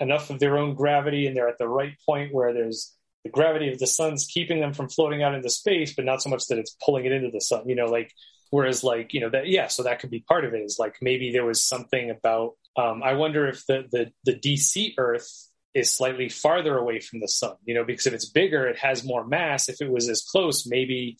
enough 0.00 0.30
of 0.30 0.38
their 0.38 0.58
own 0.58 0.74
gravity 0.74 1.26
and 1.26 1.36
they're 1.36 1.48
at 1.48 1.58
the 1.58 1.68
right 1.68 1.94
point 2.06 2.32
where 2.32 2.52
there's 2.52 2.94
the 3.24 3.30
gravity 3.30 3.72
of 3.72 3.78
the 3.78 3.86
sun's 3.86 4.26
keeping 4.26 4.60
them 4.60 4.72
from 4.72 4.88
floating 4.88 5.22
out 5.22 5.34
into 5.34 5.50
space 5.50 5.94
but 5.94 6.04
not 6.04 6.22
so 6.22 6.30
much 6.30 6.46
that 6.46 6.58
it's 6.58 6.76
pulling 6.84 7.04
it 7.04 7.10
into 7.10 7.30
the 7.32 7.40
sun 7.40 7.68
you 7.68 7.74
know 7.74 7.86
like 7.86 8.12
whereas 8.50 8.84
like 8.84 9.12
you 9.12 9.20
know 9.20 9.28
that 9.28 9.48
yeah 9.48 9.66
so 9.66 9.82
that 9.82 9.98
could 9.98 10.10
be 10.10 10.20
part 10.20 10.44
of 10.44 10.54
it 10.54 10.62
is 10.62 10.76
like 10.78 10.96
maybe 11.02 11.32
there 11.32 11.44
was 11.44 11.62
something 11.62 12.10
about 12.10 12.52
um, 12.76 13.02
i 13.02 13.14
wonder 13.14 13.48
if 13.48 13.66
the 13.66 13.86
the 13.90 14.12
the 14.24 14.38
dc 14.38 14.94
earth 14.98 15.48
is 15.74 15.90
slightly 15.92 16.28
farther 16.28 16.78
away 16.78 17.00
from 17.00 17.20
the 17.20 17.28
sun 17.28 17.54
you 17.64 17.74
know 17.74 17.84
because 17.84 18.06
if 18.06 18.14
it's 18.14 18.28
bigger 18.28 18.66
it 18.66 18.78
has 18.78 19.04
more 19.04 19.26
mass. 19.26 19.68
If 19.68 19.80
it 19.80 19.90
was 19.90 20.08
as 20.08 20.22
close 20.22 20.66
maybe 20.66 21.18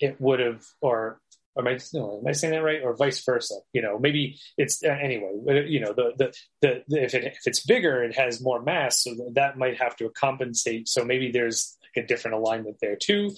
it 0.00 0.20
would 0.20 0.40
have, 0.40 0.64
or 0.80 1.20
am 1.58 1.66
I, 1.66 1.78
no, 1.92 2.18
am 2.20 2.26
I 2.26 2.32
saying 2.32 2.52
that 2.52 2.62
right? 2.62 2.82
Or 2.82 2.94
vice 2.94 3.24
versa? 3.24 3.54
You 3.72 3.82
know, 3.82 3.98
maybe 3.98 4.38
it's 4.56 4.82
uh, 4.84 4.88
anyway. 4.88 5.66
You 5.68 5.80
know, 5.80 5.92
the, 5.92 6.12
the 6.16 6.34
the, 6.60 6.82
the 6.88 7.02
if 7.02 7.14
it 7.14 7.24
if 7.24 7.46
it's 7.46 7.64
bigger, 7.64 8.02
it 8.02 8.16
has 8.16 8.42
more 8.42 8.62
mass, 8.62 9.02
so 9.02 9.14
that 9.34 9.58
might 9.58 9.80
have 9.80 9.96
to 9.96 10.10
compensate. 10.10 10.88
So 10.88 11.04
maybe 11.04 11.30
there's 11.30 11.76
like 11.82 12.04
a 12.04 12.06
different 12.06 12.36
alignment 12.36 12.76
there 12.80 12.96
too. 12.96 13.30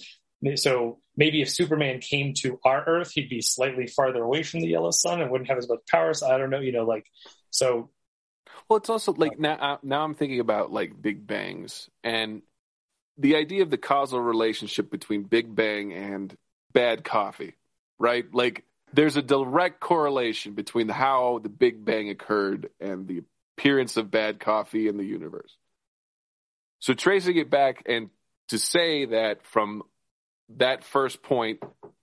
So 0.55 0.99
maybe 1.17 1.41
if 1.41 1.49
Superman 1.49 1.99
came 1.99 2.33
to 2.35 2.59
our 2.63 2.83
Earth, 2.85 3.11
he'd 3.11 3.29
be 3.29 3.41
slightly 3.41 3.87
farther 3.87 4.23
away 4.23 4.43
from 4.43 4.61
the 4.61 4.67
yellow 4.67 4.91
sun 4.91 5.21
and 5.21 5.29
wouldn't 5.29 5.49
have 5.49 5.57
as 5.57 5.67
much 5.67 5.79
power. 5.91 6.13
So 6.13 6.27
I 6.27 6.37
don't 6.37 6.49
know. 6.49 6.59
You 6.59 6.71
know, 6.71 6.85
like 6.85 7.05
so. 7.49 7.89
Well, 8.67 8.77
it's 8.77 8.89
also 8.89 9.13
like 9.13 9.39
now. 9.39 9.55
Uh, 9.55 9.77
now 9.83 10.03
I'm 10.03 10.15
thinking 10.15 10.39
about 10.39 10.71
like 10.71 11.01
big 11.01 11.25
bangs 11.25 11.89
and 12.03 12.41
the 13.19 13.35
idea 13.35 13.63
of 13.63 13.69
the 13.69 13.77
causal 13.77 14.21
relationship 14.21 14.89
between 14.89 15.23
Big 15.23 15.53
Bang 15.53 15.91
and 15.91 16.35
bad 16.73 17.03
coffee, 17.03 17.55
right? 17.97 18.25
Like 18.33 18.65
there's 18.93 19.17
a 19.17 19.21
direct 19.21 19.79
correlation 19.79 20.53
between 20.53 20.89
how 20.89 21.39
the 21.41 21.49
Big 21.49 21.83
Bang 21.83 22.09
occurred 22.09 22.69
and 22.79 23.07
the 23.07 23.23
appearance 23.57 23.97
of 23.97 24.11
bad 24.11 24.39
coffee 24.39 24.87
in 24.87 24.97
the 24.97 25.05
universe. 25.05 25.55
So 26.79 26.93
tracing 26.93 27.37
it 27.37 27.49
back 27.49 27.83
and 27.87 28.09
to 28.49 28.57
say 28.57 29.05
that 29.05 29.45
from 29.45 29.83
that 30.57 30.83
first 30.83 31.21
point, 31.21 31.61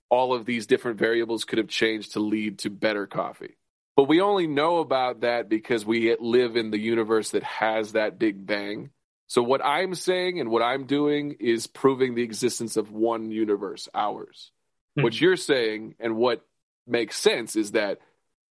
all 0.09 0.35
of 0.35 0.47
these 0.47 0.67
different 0.67 0.99
variables 0.99 1.45
could 1.45 1.59
have 1.59 1.69
changed 1.69 2.13
to 2.13 2.21
lead 2.21 2.61
to 2.61 2.71
better 2.71 3.07
coffee. 3.07 3.57
But 3.97 4.05
we 4.05 4.21
only 4.21 4.47
know 4.47 4.79
about 4.79 5.23
that 5.23 5.49
because 5.49 5.87
we 5.87 6.15
live 6.21 6.57
in 6.57 6.71
the 6.71 6.79
universe 6.79 7.31
that 7.31 7.43
has 7.43 7.93
that 7.93 8.19
big 8.19 8.47
bang. 8.47 8.91
So 9.27 9.43
what 9.43 9.65
I'm 9.65 9.95
saying 9.95 10.39
and 10.39 10.51
what 10.51 10.63
I'm 10.63 10.87
doing 10.87 11.37
is 11.41 11.67
proving 11.67 12.15
the 12.15 12.23
existence 12.23 12.77
of 12.77 12.93
one 12.93 13.31
universe, 13.31 13.89
ours. 13.95 14.53
Mm-hmm. 14.97 15.03
What 15.03 15.21
you're 15.21 15.37
saying 15.37 15.95
and 16.01 16.17
what 16.17 16.45
makes 16.87 17.17
sense 17.17 17.57
is 17.57 17.73
that, 17.73 17.99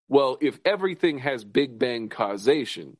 well, 0.09 0.37
if 0.41 0.59
everything 0.65 1.19
has 1.19 1.45
big 1.45 1.79
bang 1.79 2.09
causation, 2.09 2.97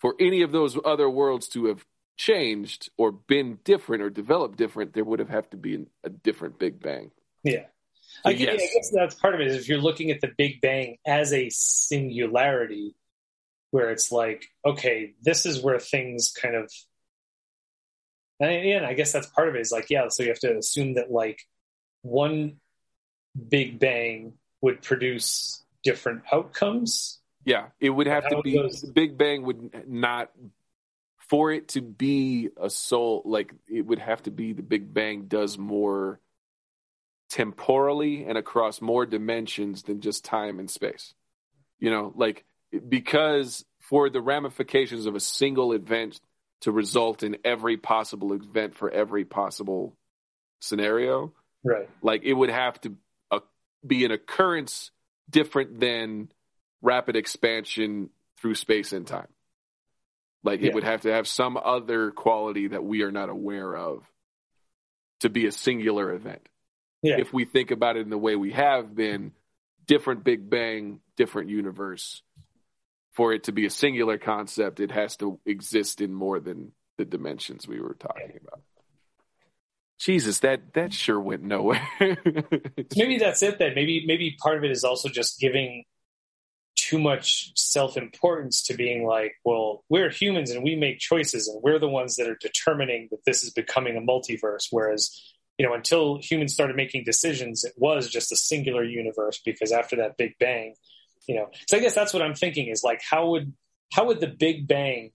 for 0.00 0.14
any 0.20 0.42
of 0.42 0.52
those 0.52 0.78
other 0.84 1.08
worlds 1.08 1.48
to 1.48 1.66
have 1.66 1.84
changed 2.16 2.90
or 2.96 3.10
been 3.10 3.58
different 3.64 4.02
or 4.02 4.10
developed 4.10 4.56
different, 4.56 4.92
there 4.92 5.04
would 5.04 5.18
have 5.18 5.30
have 5.30 5.48
to 5.50 5.56
be 5.56 5.86
a 6.02 6.10
different 6.10 6.58
Big 6.58 6.80
Bang. 6.80 7.10
Yeah. 7.42 7.64
I, 8.24 8.30
yes. 8.30 8.52
I 8.52 8.56
guess 8.56 8.92
that's 8.94 9.14
part 9.16 9.34
of 9.34 9.40
it. 9.40 9.48
Is 9.48 9.56
if 9.56 9.68
you're 9.68 9.78
looking 9.78 10.10
at 10.10 10.20
the 10.20 10.30
Big 10.36 10.60
Bang 10.60 10.98
as 11.06 11.32
a 11.32 11.48
singularity, 11.50 12.94
where 13.70 13.90
it's 13.90 14.12
like, 14.12 14.46
okay, 14.64 15.14
this 15.22 15.46
is 15.46 15.60
where 15.60 15.80
things 15.80 16.32
kind 16.32 16.54
of, 16.54 16.70
and 18.38 18.86
I 18.86 18.94
guess 18.94 19.12
that's 19.12 19.26
part 19.26 19.48
of 19.48 19.56
it. 19.56 19.62
Is 19.62 19.72
like, 19.72 19.90
yeah, 19.90 20.08
so 20.08 20.22
you 20.22 20.28
have 20.28 20.38
to 20.40 20.56
assume 20.56 20.94
that 20.94 21.10
like 21.10 21.40
one 22.04 22.56
Big 23.48 23.80
Bang 23.80 24.34
would 24.60 24.82
produce 24.82 25.64
different 25.82 26.22
outcomes. 26.32 27.18
Yeah, 27.44 27.66
it 27.80 27.90
would 27.90 28.06
have 28.06 28.28
to 28.28 28.40
be. 28.42 28.54
Goes, 28.54 28.82
Big 28.82 29.18
Bang 29.18 29.42
would 29.42 29.88
not 29.88 30.30
for 31.28 31.50
it 31.50 31.68
to 31.68 31.80
be 31.80 32.50
a 32.60 32.70
soul 32.70 33.22
like 33.24 33.52
it 33.68 33.82
would 33.82 33.98
have 33.98 34.22
to 34.22 34.30
be 34.30 34.52
the 34.52 34.62
big 34.62 34.92
bang 34.92 35.24
does 35.26 35.56
more 35.56 36.20
temporally 37.30 38.24
and 38.24 38.36
across 38.36 38.80
more 38.80 39.06
dimensions 39.06 39.84
than 39.84 40.00
just 40.00 40.24
time 40.24 40.58
and 40.58 40.70
space 40.70 41.14
you 41.78 41.90
know 41.90 42.12
like 42.14 42.44
because 42.88 43.64
for 43.80 44.10
the 44.10 44.20
ramifications 44.20 45.06
of 45.06 45.14
a 45.14 45.20
single 45.20 45.72
event 45.72 46.20
to 46.60 46.70
result 46.70 47.22
in 47.22 47.36
every 47.44 47.76
possible 47.76 48.32
event 48.32 48.74
for 48.74 48.90
every 48.90 49.24
possible 49.24 49.96
scenario 50.60 51.32
right 51.64 51.88
like 52.02 52.22
it 52.24 52.32
would 52.32 52.50
have 52.50 52.80
to 52.80 52.94
uh, 53.30 53.40
be 53.86 54.04
an 54.04 54.10
occurrence 54.10 54.90
different 55.28 55.80
than 55.80 56.28
rapid 56.82 57.16
expansion 57.16 58.10
through 58.38 58.54
space 58.54 58.92
and 58.92 59.06
time 59.06 59.28
like 60.44 60.60
yeah. 60.60 60.68
it 60.68 60.74
would 60.74 60.84
have 60.84 61.00
to 61.00 61.12
have 61.12 61.26
some 61.26 61.56
other 61.56 62.10
quality 62.10 62.68
that 62.68 62.84
we 62.84 63.02
are 63.02 63.10
not 63.10 63.30
aware 63.30 63.74
of 63.74 64.04
to 65.20 65.30
be 65.30 65.46
a 65.46 65.52
singular 65.52 66.12
event. 66.12 66.46
Yeah. 67.02 67.16
If 67.18 67.32
we 67.32 67.46
think 67.46 67.70
about 67.70 67.96
it 67.96 68.00
in 68.00 68.10
the 68.10 68.18
way 68.18 68.36
we 68.36 68.52
have 68.52 68.94
been, 68.94 69.32
different 69.86 70.22
Big 70.22 70.48
Bang, 70.48 71.00
different 71.16 71.48
universe. 71.48 72.22
For 73.12 73.32
it 73.32 73.44
to 73.44 73.52
be 73.52 73.64
a 73.64 73.70
singular 73.70 74.18
concept, 74.18 74.80
it 74.80 74.90
has 74.90 75.16
to 75.18 75.40
exist 75.46 76.00
in 76.00 76.12
more 76.12 76.40
than 76.40 76.72
the 76.98 77.04
dimensions 77.04 77.66
we 77.66 77.80
were 77.80 77.94
talking 77.94 78.38
about. 78.40 78.60
Jesus, 79.98 80.40
that 80.40 80.74
that 80.74 80.92
sure 80.92 81.20
went 81.20 81.42
nowhere. 81.42 81.88
maybe 82.96 83.18
that's 83.18 83.42
it 83.42 83.58
then. 83.58 83.74
Maybe 83.74 84.04
maybe 84.06 84.36
part 84.40 84.58
of 84.58 84.64
it 84.64 84.70
is 84.70 84.84
also 84.84 85.08
just 85.08 85.38
giving 85.38 85.84
too 86.76 86.98
much 86.98 87.52
self 87.56 87.96
importance 87.96 88.62
to 88.64 88.74
being 88.74 89.06
like, 89.06 89.34
well, 89.44 89.84
we're 89.88 90.10
humans 90.10 90.50
and 90.50 90.62
we 90.62 90.76
make 90.76 90.98
choices 90.98 91.48
and 91.48 91.62
we're 91.62 91.78
the 91.78 91.88
ones 91.88 92.16
that 92.16 92.28
are 92.28 92.36
determining 92.40 93.08
that 93.10 93.24
this 93.24 93.42
is 93.42 93.50
becoming 93.50 93.96
a 93.96 94.00
multiverse. 94.00 94.66
Whereas, 94.70 95.18
you 95.58 95.66
know, 95.66 95.74
until 95.74 96.18
humans 96.20 96.52
started 96.52 96.76
making 96.76 97.04
decisions, 97.04 97.64
it 97.64 97.72
was 97.76 98.10
just 98.10 98.32
a 98.32 98.36
singular 98.36 98.84
universe 98.84 99.40
because 99.44 99.72
after 99.72 99.96
that 99.96 100.16
Big 100.16 100.32
Bang, 100.38 100.74
you 101.28 101.36
know, 101.36 101.46
so 101.68 101.76
I 101.76 101.80
guess 101.80 101.94
that's 101.94 102.12
what 102.12 102.22
I'm 102.22 102.34
thinking 102.34 102.68
is 102.68 102.82
like, 102.82 103.00
how 103.08 103.28
would, 103.30 103.52
how 103.92 104.06
would 104.06 104.20
the 104.20 104.26
Big 104.26 104.66
Bang 104.66 105.12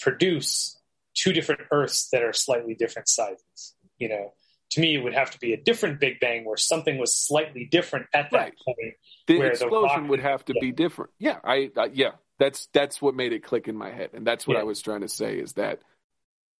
produce 0.00 0.78
two 1.14 1.32
different 1.32 1.62
Earths 1.70 2.08
that 2.10 2.22
are 2.22 2.32
slightly 2.32 2.74
different 2.74 3.08
sizes? 3.08 3.74
You 4.02 4.08
know, 4.08 4.32
to 4.70 4.80
me, 4.80 4.96
it 4.96 4.98
would 5.04 5.14
have 5.14 5.30
to 5.30 5.38
be 5.38 5.52
a 5.52 5.56
different 5.56 6.00
Big 6.00 6.18
Bang 6.18 6.44
where 6.44 6.56
something 6.56 6.98
was 6.98 7.14
slightly 7.14 7.68
different 7.70 8.06
at 8.12 8.30
that 8.32 8.36
right. 8.36 8.54
point. 8.64 8.94
The 9.28 9.42
explosion 9.42 10.04
the 10.04 10.08
would 10.10 10.20
have 10.20 10.44
to 10.46 10.54
yeah. 10.56 10.60
be 10.60 10.72
different. 10.72 11.12
Yeah, 11.18 11.38
I, 11.44 11.70
I, 11.76 11.90
yeah, 11.92 12.12
that's 12.38 12.66
that's 12.72 13.00
what 13.00 13.14
made 13.14 13.32
it 13.32 13.44
click 13.44 13.68
in 13.68 13.76
my 13.76 13.90
head, 13.90 14.10
and 14.14 14.26
that's 14.26 14.46
what 14.46 14.54
yeah. 14.54 14.62
I 14.62 14.64
was 14.64 14.82
trying 14.82 15.02
to 15.02 15.08
say 15.08 15.36
is 15.38 15.52
that 15.52 15.80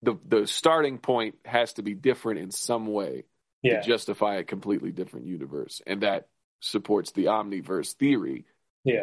the 0.02 0.16
the 0.24 0.46
starting 0.46 0.98
point 0.98 1.36
has 1.44 1.72
to 1.74 1.82
be 1.82 1.94
different 1.94 2.38
in 2.38 2.50
some 2.52 2.86
way 2.86 3.24
yeah. 3.62 3.80
to 3.80 3.86
justify 3.86 4.36
a 4.36 4.44
completely 4.44 4.92
different 4.92 5.26
universe, 5.26 5.82
and 5.86 6.02
that 6.02 6.28
supports 6.60 7.10
the 7.12 7.24
omniverse 7.24 7.94
theory, 7.94 8.44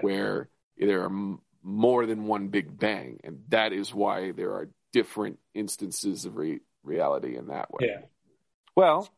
where 0.01 0.49
there 0.77 1.01
are 1.01 1.05
m- 1.05 1.41
more 1.61 2.05
than 2.05 2.27
one 2.27 2.47
Big 2.47 2.77
Bang, 2.77 3.19
and 3.23 3.43
that 3.49 3.73
is 3.73 3.93
why 3.93 4.31
there 4.31 4.53
are 4.53 4.69
different 4.93 5.39
instances 5.53 6.25
of 6.25 6.37
re- 6.37 6.61
reality 6.83 7.35
in 7.35 7.47
that 7.47 7.71
way. 7.73 7.97
Well, 8.79 9.09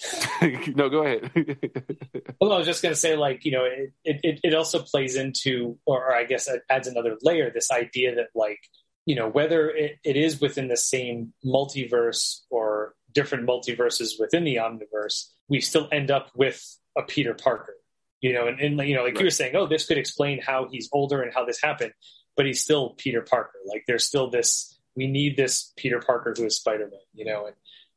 no, 0.74 0.88
go 0.88 1.04
ahead. 1.04 1.30
well, 2.40 2.52
I 2.52 2.58
was 2.58 2.66
just 2.66 2.82
going 2.82 2.92
to 2.92 2.98
say, 2.98 3.14
like, 3.14 3.44
you 3.44 3.52
know, 3.52 3.64
it, 3.64 3.92
it, 4.04 4.40
it 4.42 4.52
also 4.52 4.82
plays 4.82 5.14
into, 5.14 5.78
or, 5.86 6.12
I 6.12 6.24
guess 6.24 6.48
it 6.48 6.62
adds 6.68 6.88
another 6.88 7.16
layer, 7.22 7.52
this 7.54 7.70
idea 7.70 8.16
that, 8.16 8.30
like, 8.34 8.58
you 9.06 9.14
know, 9.14 9.28
whether 9.28 9.70
it, 9.70 9.98
it 10.02 10.16
is 10.16 10.40
within 10.40 10.66
the 10.66 10.76
same 10.76 11.32
multiverse 11.46 12.40
or 12.50 12.94
different 13.12 13.46
multiverses 13.46 14.18
within 14.18 14.42
the 14.42 14.56
omniverse, 14.56 15.26
we 15.48 15.60
still 15.60 15.88
end 15.92 16.10
up 16.10 16.32
with 16.34 16.60
a 16.98 17.02
Peter 17.02 17.32
Parker, 17.32 17.76
you 18.20 18.32
know, 18.32 18.48
and, 18.48 18.58
and 18.58 18.76
you 18.88 18.96
know, 18.96 19.04
like 19.04 19.14
right. 19.14 19.20
you 19.20 19.26
were 19.26 19.30
saying, 19.30 19.54
oh, 19.54 19.68
this 19.68 19.86
could 19.86 19.98
explain 19.98 20.40
how 20.40 20.66
he's 20.68 20.88
older 20.92 21.22
and 21.22 21.32
how 21.32 21.44
this 21.44 21.62
happened, 21.62 21.92
but 22.36 22.44
he's 22.44 22.60
still 22.60 22.96
Peter 22.98 23.22
Parker. 23.22 23.58
Like, 23.66 23.84
there's 23.86 24.04
still 24.04 24.30
this, 24.30 24.80
we 24.96 25.06
need 25.06 25.36
this 25.36 25.72
Peter 25.76 26.00
Parker 26.00 26.34
who 26.36 26.44
is 26.44 26.56
Spider 26.56 26.88
Man, 26.90 27.00
you 27.14 27.24
know, 27.24 27.46
and, 27.46 27.54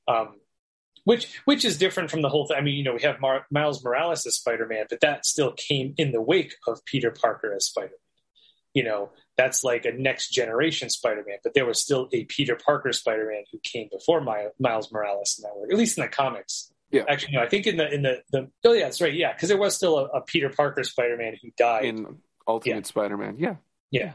um, 0.08 0.36
which 1.06 1.42
which 1.46 1.66
is 1.66 1.78
different 1.78 2.12
from 2.12 2.22
the 2.22 2.30
whole 2.30 2.48
thing. 2.48 2.58
I 2.58 2.62
mean, 2.62 2.76
you 2.76 2.84
know, 2.84 2.94
we 2.94 3.02
have 3.02 3.20
Mar- 3.20 3.46
Miles 3.52 3.84
Morales 3.84 4.26
as 4.26 4.36
Spider 4.36 4.66
Man, 4.68 4.86
but 4.90 5.02
that 5.02 5.26
still 5.26 5.52
came 5.52 5.94
in 5.98 6.12
the 6.12 6.22
wake 6.22 6.56
of 6.68 6.84
Peter 6.86 7.12
Parker 7.12 7.54
as 7.54 7.66
Spider 7.66 7.88
Man. 7.88 7.98
You 8.74 8.84
know, 8.84 9.12
that's 9.38 9.64
like 9.64 9.86
a 9.86 9.92
next 9.92 10.30
generation 10.30 10.90
Spider 10.90 11.24
Man, 11.28 11.38
but 11.44 11.54
there 11.54 11.66
was 11.66 11.82
still 11.82 12.10
a 12.12 12.26
Peter 12.26 12.56
Parker 12.56 12.92
Spider 12.92 13.30
Man 13.32 13.44
who 13.52 13.60
came 13.60 13.90
before 13.92 14.22
My- 14.22 14.48
Miles 14.60 14.92
Morales 14.92 15.36
in 15.38 15.44
that 15.44 15.56
work, 15.56 15.72
at 15.72 15.78
least 15.78 15.98
in 15.98 16.04
the 16.04 16.10
comics. 16.10 16.72
Yeah, 16.92 17.04
actually, 17.10 17.34
no. 17.34 17.42
I 17.42 17.50
think 17.50 17.66
in 17.66 17.78
the 17.78 17.92
in 17.92 18.04
the, 18.04 18.22
the 18.32 18.50
oh 18.66 18.74
yeah, 18.74 18.84
that's 18.84 19.02
right. 19.02 19.14
Yeah, 19.14 19.34
because 19.34 19.50
there 19.50 19.58
was 19.58 19.76
still 19.76 19.98
a, 19.98 20.06
a 20.06 20.22
Peter 20.22 20.50
Parker 20.50 20.84
Spider 20.84 21.18
Man 21.18 21.36
who 21.42 21.50
died 21.58 21.86
in 21.86 22.20
Ultimate 22.48 22.76
yeah. 22.76 22.82
Spider 22.84 23.18
Man. 23.18 23.36
Yeah, 23.40 23.56
yeah. 23.90 24.14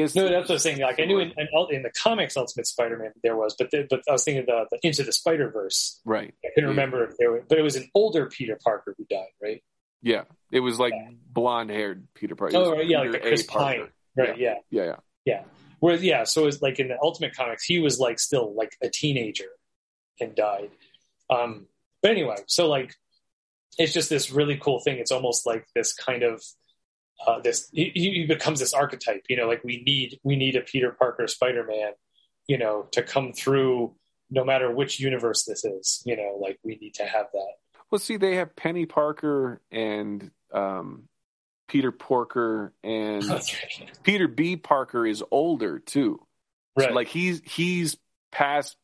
Is 0.00 0.14
no, 0.14 0.28
that's 0.28 0.48
what 0.48 0.50
I 0.50 0.52
was 0.54 0.62
saying. 0.62 0.80
Like 0.80 1.00
I 1.00 1.04
knew 1.04 1.18
in, 1.18 1.32
in, 1.36 1.48
in 1.70 1.82
the 1.82 1.90
comics, 1.90 2.36
Ultimate 2.36 2.66
Spider-Man 2.66 3.12
there 3.22 3.36
was, 3.36 3.54
but 3.58 3.70
the, 3.70 3.86
but 3.88 4.02
I 4.08 4.12
was 4.12 4.24
thinking 4.24 4.44
the, 4.46 4.66
the 4.70 4.78
Into 4.82 5.02
the 5.02 5.12
Spider 5.12 5.50
Verse. 5.50 6.00
Right. 6.04 6.34
I 6.44 6.48
couldn't 6.54 6.68
yeah. 6.68 6.70
remember 6.70 7.04
if 7.04 7.16
there, 7.18 7.32
were, 7.32 7.44
but 7.48 7.58
it 7.58 7.62
was 7.62 7.76
an 7.76 7.88
older 7.94 8.26
Peter 8.26 8.58
Parker 8.62 8.94
who 8.96 9.04
died, 9.10 9.26
right? 9.42 9.62
Yeah, 10.02 10.24
it 10.52 10.60
was 10.60 10.78
like 10.78 10.92
yeah. 10.94 11.10
blonde-haired 11.32 12.08
Peter 12.14 12.36
Parker. 12.36 12.56
Oh, 12.56 12.72
right, 12.72 12.86
yeah, 12.86 13.00
like 13.00 13.12
the 13.12 13.18
Chris 13.18 13.42
Pine. 13.42 13.88
Right. 14.16 14.38
Yeah. 14.38 14.54
Yeah. 14.70 14.84
Yeah. 14.84 14.96
Yeah. 15.24 15.42
Whereas, 15.80 16.02
yeah, 16.02 16.24
so 16.24 16.42
it 16.42 16.46
was 16.46 16.62
like 16.62 16.78
in 16.80 16.88
the 16.88 16.98
Ultimate 17.02 17.36
Comics, 17.36 17.64
he 17.64 17.78
was 17.78 17.98
like 17.98 18.18
still 18.18 18.54
like 18.54 18.72
a 18.82 18.88
teenager 18.88 19.50
and 20.20 20.34
died. 20.34 20.70
Um, 21.30 21.66
but 22.02 22.10
anyway, 22.10 22.36
so 22.46 22.68
like 22.68 22.94
it's 23.78 23.92
just 23.92 24.10
this 24.10 24.32
really 24.32 24.56
cool 24.56 24.80
thing. 24.80 24.98
It's 24.98 25.12
almost 25.12 25.46
like 25.46 25.66
this 25.74 25.92
kind 25.92 26.22
of 26.22 26.42
uh, 27.26 27.40
this 27.40 27.68
he, 27.72 27.90
he, 27.94 28.26
becomes 28.26 28.60
this 28.60 28.72
archetype 28.72 29.24
you 29.28 29.36
know 29.36 29.46
like 29.46 29.62
we 29.64 29.82
need 29.82 30.18
we 30.22 30.36
need 30.36 30.56
a 30.56 30.60
peter 30.60 30.92
parker 30.92 31.26
spider-man 31.26 31.92
you 32.46 32.58
know 32.58 32.86
to 32.92 33.02
come 33.02 33.32
through 33.32 33.94
no 34.30 34.44
matter 34.44 34.70
which 34.70 35.00
universe 35.00 35.44
this 35.44 35.64
is 35.64 36.02
you 36.04 36.16
know 36.16 36.38
like 36.40 36.58
we 36.62 36.76
need 36.76 36.94
to 36.94 37.04
have 37.04 37.26
that. 37.32 37.52
Well 37.90 37.98
see 37.98 38.16
they 38.16 38.36
have 38.36 38.54
peni 38.54 38.88
parker 38.88 39.60
and 39.70 40.30
um, 40.52 41.04
peter 41.68 41.92
porker 41.92 42.72
and 42.82 43.24
peter 44.02 44.28
b. 44.28 44.56
Parker 44.56 45.06
is 45.06 45.22
older 45.30 45.78
too. 45.78 46.20
Right. 46.76 46.88
so 46.88 46.94
like 46.94 47.08
he's 47.08 47.40
he's 47.44 47.96
past 48.32 48.76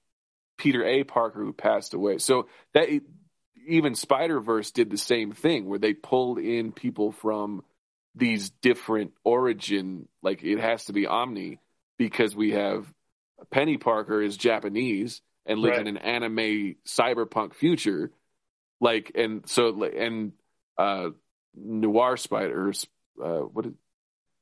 peter 0.58 0.84
a. 0.84 1.04
Parker 1.04 1.40
who 1.40 1.52
passed 1.52 1.94
away. 1.94 2.18
So 2.18 2.48
that 2.72 2.88
even 3.66 3.94
spider 3.94 4.40
verse 4.40 4.70
did 4.70 4.90
the 4.90 4.98
same 4.98 5.32
thing 5.32 5.66
where 5.66 5.78
they 5.78 5.94
pulled 5.94 6.38
in 6.38 6.72
people 6.72 7.12
from 7.12 7.62
these 8.14 8.50
different 8.62 9.12
origin 9.24 10.08
like 10.22 10.42
it 10.42 10.58
has 10.58 10.84
to 10.86 10.92
be 10.92 11.06
omni 11.06 11.58
because 11.98 12.34
we 12.34 12.52
have 12.52 12.86
peni 13.52 13.80
parker 13.80 14.22
is 14.22 14.36
japanese 14.36 15.20
and 15.46 15.58
lives 15.58 15.78
right. 15.78 15.86
in 15.86 15.96
an 15.96 16.02
anime 16.02 16.76
cyberpunk 16.86 17.54
future 17.54 18.10
like 18.80 19.12
and 19.14 19.48
so 19.48 19.82
and 19.84 20.32
uh 20.78 21.08
noir 21.56 22.16
spiders 22.16 22.86
uh 23.22 23.40
what 23.40 23.66
is 23.66 23.72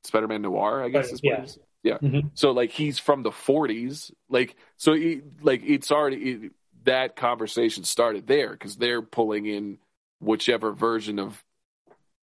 spider-man 0.03 0.41
noir 0.41 0.83
i 0.83 0.89
guess 0.89 1.11
is 1.11 1.21
what 1.21 1.23
yeah. 1.23 1.43
is 1.43 1.59
yeah 1.83 1.97
mm-hmm. 1.97 2.27
so 2.33 2.51
like 2.51 2.71
he's 2.71 2.99
from 2.99 3.23
the 3.23 3.31
40s 3.31 4.11
like 4.29 4.55
so 4.77 4.93
he, 4.93 5.21
like 5.41 5.61
it's 5.65 5.91
already 5.91 6.17
it, 6.17 6.51
that 6.85 7.15
conversation 7.15 7.83
started 7.83 8.27
there 8.27 8.51
because 8.51 8.75
they're 8.75 9.01
pulling 9.01 9.45
in 9.45 9.77
whichever 10.19 10.71
version 10.71 11.19
of 11.19 11.43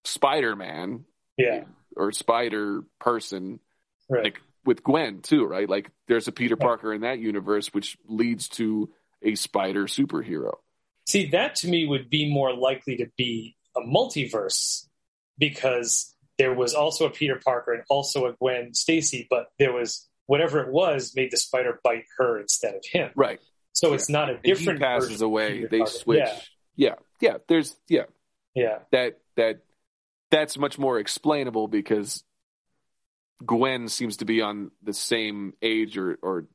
Spider-Man, 0.05 1.05
yeah, 1.41 1.65
or 1.97 2.13
Spider 2.13 2.83
person, 2.99 3.61
right. 4.09 4.25
like 4.25 4.41
with 4.65 4.83
Gwen 4.83 5.21
too, 5.23 5.45
right? 5.45 5.69
Like 5.69 5.91
there's 6.09 6.29
a 6.29 6.33
Peter 6.33 6.57
Parker 6.57 6.93
in 6.93 7.01
that 7.03 7.19
universe, 7.19 7.73
which 7.73 7.97
leads 8.07 8.49
to 8.51 8.91
a 9.23 9.35
Spider 9.35 9.85
superhero. 9.87 10.55
See, 11.07 11.31
that 11.31 11.57
to 11.57 11.69
me 11.69 11.87
would 11.87 12.11
be 12.11 12.33
more 12.33 12.55
likely 12.55 12.97
to 12.99 13.07
be 13.17 13.57
a 13.77 13.81
multiverse 13.81 14.87
because 15.39 16.15
there 16.39 16.55
was 16.55 16.75
also 16.75 17.07
a 17.07 17.11
Peter 17.11 17.41
Parker 17.43 17.73
and 17.73 17.83
also 17.89 18.27
a 18.27 18.33
Gwen 18.35 18.75
Stacy, 18.75 19.27
but 19.29 19.47
there 19.59 19.73
was 19.73 20.09
whatever 20.27 20.61
it 20.61 20.73
was 20.73 21.13
made 21.17 21.31
the 21.33 21.37
spider 21.37 21.81
bite 21.83 22.05
her 22.19 22.39
instead 22.41 22.75
of 22.75 22.85
him. 22.85 23.11
Right. 23.17 23.41
So 23.73 23.89
Yeah. 23.89 23.95
it's 23.95 24.09
not 24.09 24.31
a 24.31 24.35
And 24.35 24.41
he 24.45 24.53
different 24.53 24.81
passes 24.81 25.23
away. 25.23 25.67
They 25.67 25.79
Parker. 25.79 25.93
switch. 25.93 26.19
Yeah, 26.19 26.39
yeah, 26.77 26.95
yeah. 27.21 27.37
There's 27.49 27.77
yeah 27.89 28.05
yeah, 28.55 28.79
that 28.93 29.19
that 29.37 29.61
that's 30.31 30.59
much 30.59 30.79
more 30.79 30.99
explainable 30.99 31.69
because 31.69 32.25
Gwen 33.45 33.89
seems 33.89 34.19
to 34.19 34.25
be 34.25 34.43
on 34.43 34.71
the 34.83 34.93
same 34.93 35.55
age 35.63 35.97
or, 35.97 36.19
or 36.23 36.47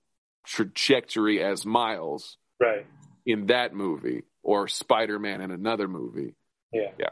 trajectory 0.46 1.44
as 1.44 1.66
Miles 1.66 2.38
right. 2.60 2.86
in 3.26 3.48
that 3.48 3.74
movie 3.74 4.24
or 4.44 4.68
Spider-Man 4.68 5.42
in 5.42 5.52
another 5.52 5.88
movie. 5.88 6.36
Yeah. 6.72 7.10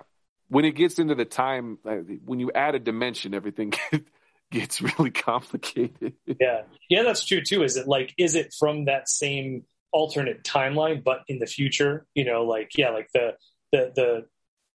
When 0.50 0.66
it 0.66 0.76
gets 0.76 1.00
into 1.00 1.16
the 1.16 1.26
time, 1.26 1.80
uh, 1.86 1.96
when 2.26 2.40
you 2.40 2.52
add 2.54 2.76
a 2.76 2.80
dimension, 2.80 3.34
everything 3.34 3.74
gets 4.52 4.82
really 4.82 5.12
complicated. 5.12 6.14
Yeah. 6.40 6.64
Yeah, 6.90 7.04
that's 7.04 7.26
true 7.26 7.42
too. 7.42 7.64
Is 7.64 7.78
it 7.78 7.88
like 7.88 8.14
is 8.18 8.36
it 8.36 8.54
from 8.58 8.86
that 8.86 9.08
same 9.08 9.64
alternate 9.92 10.44
timeline 10.44 11.04
but 11.04 11.22
in 11.28 11.40
the 11.40 11.46
future? 11.46 12.06
You 12.16 12.26
know, 12.26 12.44
like 12.44 12.72
yeah, 12.78 12.90
like 12.90 13.08
the 13.14 13.34
the 13.72 13.92
the 13.96 14.26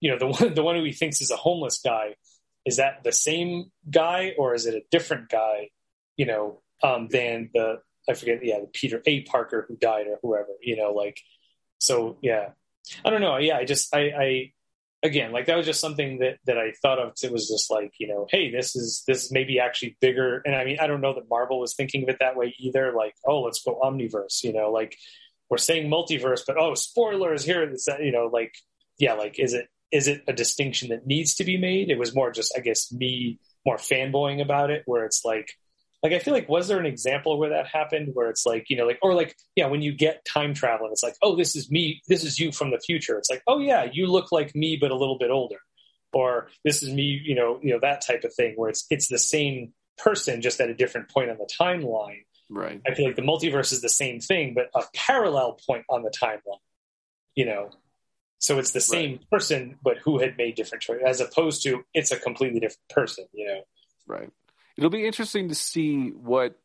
you 0.04 0.10
know, 0.10 0.18
the 0.18 0.26
one 0.44 0.54
the 0.54 0.62
one 0.62 0.76
who 0.76 0.84
he 0.84 0.92
thinks 0.92 1.20
is 1.22 1.30
a 1.30 1.36
homeless 1.36 1.80
guy, 1.82 2.14
is 2.66 2.76
that 2.76 3.02
the 3.02 3.12
same 3.12 3.72
guy 3.90 4.34
or 4.38 4.54
is 4.54 4.66
it 4.66 4.74
a 4.74 4.82
different 4.90 5.30
guy, 5.30 5.70
you 6.16 6.26
know, 6.26 6.60
um 6.82 7.08
than 7.08 7.50
the 7.54 7.78
I 8.08 8.12
forget, 8.12 8.44
yeah, 8.44 8.60
the 8.60 8.66
Peter 8.66 9.02
A. 9.06 9.22
Parker 9.22 9.64
who 9.66 9.76
died 9.76 10.06
or 10.06 10.18
whoever, 10.22 10.50
you 10.60 10.76
know, 10.76 10.92
like 10.92 11.18
so 11.78 12.18
yeah. 12.20 12.50
I 13.02 13.08
don't 13.08 13.22
know. 13.22 13.38
Yeah, 13.38 13.56
I 13.56 13.64
just 13.64 13.94
I 13.94 14.00
I 14.10 14.52
again, 15.02 15.32
like 15.32 15.46
that 15.46 15.56
was 15.56 15.64
just 15.64 15.80
something 15.80 16.18
that 16.18 16.36
that 16.44 16.58
I 16.58 16.74
thought 16.82 16.98
of 16.98 17.14
It 17.22 17.32
was 17.32 17.48
just 17.48 17.70
like 17.70 17.94
you 17.98 18.08
know, 18.08 18.26
hey, 18.30 18.50
this 18.50 18.76
is 18.76 19.04
this 19.06 19.32
may 19.32 19.44
be 19.44 19.58
actually 19.58 19.96
bigger. 20.02 20.42
And 20.44 20.54
I 20.54 20.66
mean, 20.66 20.76
I 20.78 20.86
don't 20.86 21.00
know 21.00 21.14
that 21.14 21.30
Marvel 21.30 21.60
was 21.60 21.74
thinking 21.74 22.02
of 22.02 22.10
it 22.10 22.18
that 22.20 22.36
way 22.36 22.54
either. 22.58 22.92
Like, 22.94 23.14
oh, 23.26 23.40
let's 23.40 23.62
go 23.62 23.80
omniverse. 23.82 24.44
You 24.44 24.52
know, 24.52 24.70
like 24.70 24.98
we're 25.48 25.56
saying 25.56 25.90
multiverse, 25.90 26.42
but 26.46 26.58
oh, 26.58 26.74
spoilers 26.74 27.42
here. 27.42 27.74
You 28.00 28.12
know, 28.12 28.26
like 28.30 28.52
yeah, 28.98 29.14
like 29.14 29.38
is 29.38 29.54
it 29.54 29.68
is 29.92 30.08
it 30.08 30.22
a 30.26 30.32
distinction 30.32 30.88
that 30.90 31.06
needs 31.06 31.34
to 31.36 31.44
be 31.44 31.56
made? 31.56 31.90
It 31.90 31.98
was 31.98 32.14
more 32.14 32.30
just, 32.30 32.54
I 32.56 32.60
guess, 32.60 32.92
me 32.92 33.38
more 33.64 33.76
fanboying 33.76 34.42
about 34.42 34.70
it, 34.70 34.82
where 34.86 35.04
it's 35.04 35.24
like. 35.24 35.52
Like 36.02 36.12
I 36.12 36.18
feel 36.18 36.34
like 36.34 36.50
was 36.50 36.68
there 36.68 36.78
an 36.78 36.84
example 36.84 37.38
where 37.38 37.48
that 37.48 37.66
happened 37.66 38.10
where 38.12 38.28
it's 38.28 38.44
like 38.44 38.68
you 38.68 38.76
know 38.76 38.84
like 38.84 38.98
or 39.00 39.14
like 39.14 39.34
yeah 39.56 39.68
when 39.68 39.80
you 39.80 39.90
get 39.90 40.22
time 40.26 40.52
travel 40.52 40.84
and 40.84 40.92
it's 40.92 41.02
like 41.02 41.16
oh 41.22 41.34
this 41.34 41.56
is 41.56 41.70
me 41.70 42.02
this 42.08 42.24
is 42.24 42.38
you 42.38 42.52
from 42.52 42.70
the 42.70 42.78
future 42.78 43.16
it's 43.16 43.30
like 43.30 43.42
oh 43.46 43.58
yeah 43.58 43.88
you 43.90 44.06
look 44.06 44.30
like 44.30 44.54
me 44.54 44.76
but 44.78 44.90
a 44.90 44.94
little 44.94 45.16
bit 45.16 45.30
older 45.30 45.56
or 46.14 46.48
this 46.64 46.82
is 46.82 46.92
me 46.92 47.20
you 47.24 47.34
know 47.34 47.58
you 47.62 47.72
know 47.72 47.80
that 47.80 48.00
type 48.06 48.24
of 48.24 48.32
thing 48.34 48.54
where 48.56 48.70
it's 48.70 48.86
it's 48.90 49.08
the 49.08 49.18
same 49.18 49.72
person 49.98 50.40
just 50.40 50.60
at 50.60 50.70
a 50.70 50.74
different 50.74 51.10
point 51.10 51.30
on 51.30 51.36
the 51.36 51.48
timeline 51.60 52.24
right. 52.48 52.80
i 52.86 52.94
feel 52.94 53.06
like 53.06 53.16
the 53.16 53.22
multiverse 53.22 53.72
is 53.72 53.80
the 53.80 53.88
same 53.88 54.20
thing 54.20 54.54
but 54.54 54.68
a 54.80 54.84
parallel 54.94 55.58
point 55.66 55.84
on 55.88 56.02
the 56.02 56.10
timeline 56.10 56.58
you 57.34 57.44
know 57.44 57.70
so 58.44 58.58
it's 58.58 58.72
the 58.72 58.80
same 58.80 59.18
person 59.30 59.76
but 59.82 59.96
who 59.98 60.18
had 60.18 60.36
made 60.36 60.54
different 60.54 60.82
choices 60.82 61.02
as 61.06 61.20
opposed 61.20 61.62
to 61.62 61.84
it's 61.94 62.10
a 62.10 62.18
completely 62.18 62.60
different 62.60 62.88
person 62.90 63.24
you 63.32 63.46
know 63.46 63.60
Right. 64.06 64.30
It'll 64.76 64.90
be 64.90 65.06
interesting 65.06 65.48
to 65.48 65.54
see 65.54 66.10
what 66.10 66.58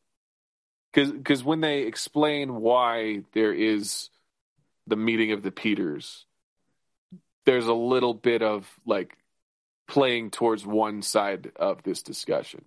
because 0.92 1.44
when 1.44 1.62
they 1.62 1.82
explain 1.82 2.56
why 2.56 3.22
there 3.34 3.54
is 3.54 4.10
the 4.88 4.96
meeting 4.96 5.32
of 5.32 5.44
the 5.44 5.52
Peters, 5.52 6.26
there's 7.46 7.68
a 7.68 7.74
little 7.74 8.16
bit 8.16 8.42
of 8.42 8.68
like 8.86 9.16
playing 9.88 10.32
towards 10.32 10.66
one 10.66 11.04
side 11.04 11.52
of 11.56 11.84
this 11.84 12.02
discussion. 12.02 12.66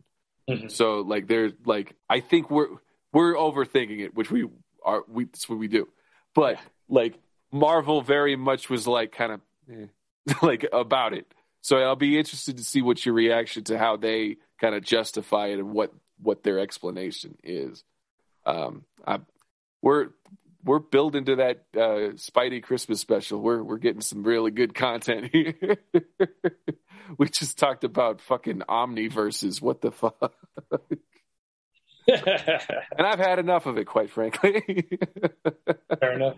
Mhm. 0.49 0.71
So 0.71 1.01
like 1.01 1.27
there's 1.27 1.53
like 1.65 1.95
I 2.09 2.21
think 2.21 2.51
we're 2.51 2.69
we're 3.13 3.35
overthinking 3.35 4.01
it, 4.01 4.15
which 4.15 4.31
we 4.31 4.49
are 4.85 5.05
we 5.09 5.25
that's 5.25 5.49
what 5.49 5.59
we 5.59 5.69
do. 5.69 5.89
But 6.35 6.59
like 6.89 7.19
Marvel 7.53 8.01
very 8.01 8.35
much 8.35 8.71
was 8.71 8.87
like 8.87 9.13
kind 9.13 9.33
of 9.33 9.41
eh, 9.71 10.35
like 10.43 10.67
about 10.73 11.13
it. 11.13 11.33
So 11.61 11.77
I'll 11.77 11.95
be 11.95 12.19
interested 12.19 12.57
to 12.57 12.65
see 12.65 12.83
what 12.83 13.05
your 13.07 13.15
reaction 13.15 13.63
to 13.65 13.79
how 13.79 13.97
they 13.97 14.39
kind 14.61 14.75
of 14.75 14.83
justify 14.83 15.49
it 15.49 15.59
and 15.59 15.73
what 15.73 15.93
what 16.21 16.43
their 16.43 16.59
explanation 16.59 17.37
is. 17.45 17.85
Um, 18.45 18.85
I, 19.07 19.21
we're 19.83 20.09
we're 20.65 20.79
building 20.79 21.25
to 21.27 21.37
that 21.37 21.65
uh, 21.75 22.15
Spidey 22.15 22.63
Christmas 22.63 23.01
special. 23.01 23.41
We're 23.41 23.63
we're 23.63 23.79
getting 23.79 24.01
some 24.01 24.23
really 24.23 24.51
good 24.51 24.75
content 24.75 25.31
here. 25.33 25.57
we 27.19 27.29
just 27.29 27.59
talked 27.59 27.85
about 27.85 28.21
fucking 28.21 28.63
omniverses. 28.69 29.61
What 29.61 29.81
the 29.81 29.93
fuck? 29.93 30.35
And 32.99 33.07
I've 33.07 33.19
had 33.19 33.39
enough 33.39 33.67
of 33.67 33.79
it, 33.79 33.87
quite 33.87 34.11
frankly. 34.11 34.63
fair 36.01 36.13
enough 36.13 36.37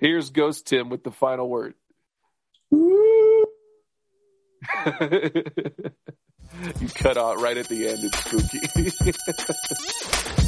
Here's 0.00 0.30
Ghost 0.30 0.66
Tim 0.66 0.88
with 0.88 1.04
the 1.04 1.10
final 1.10 1.48
word. 1.48 1.74
you 2.72 2.88
cut 6.94 7.16
out 7.16 7.40
right 7.40 7.56
at 7.56 7.68
the 7.68 7.88
end. 7.88 8.00
It's 8.02 8.18
spooky. 8.24 8.60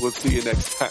we'll 0.00 0.10
see 0.12 0.34
you 0.34 0.42
next 0.42 0.78
time. 0.78 0.90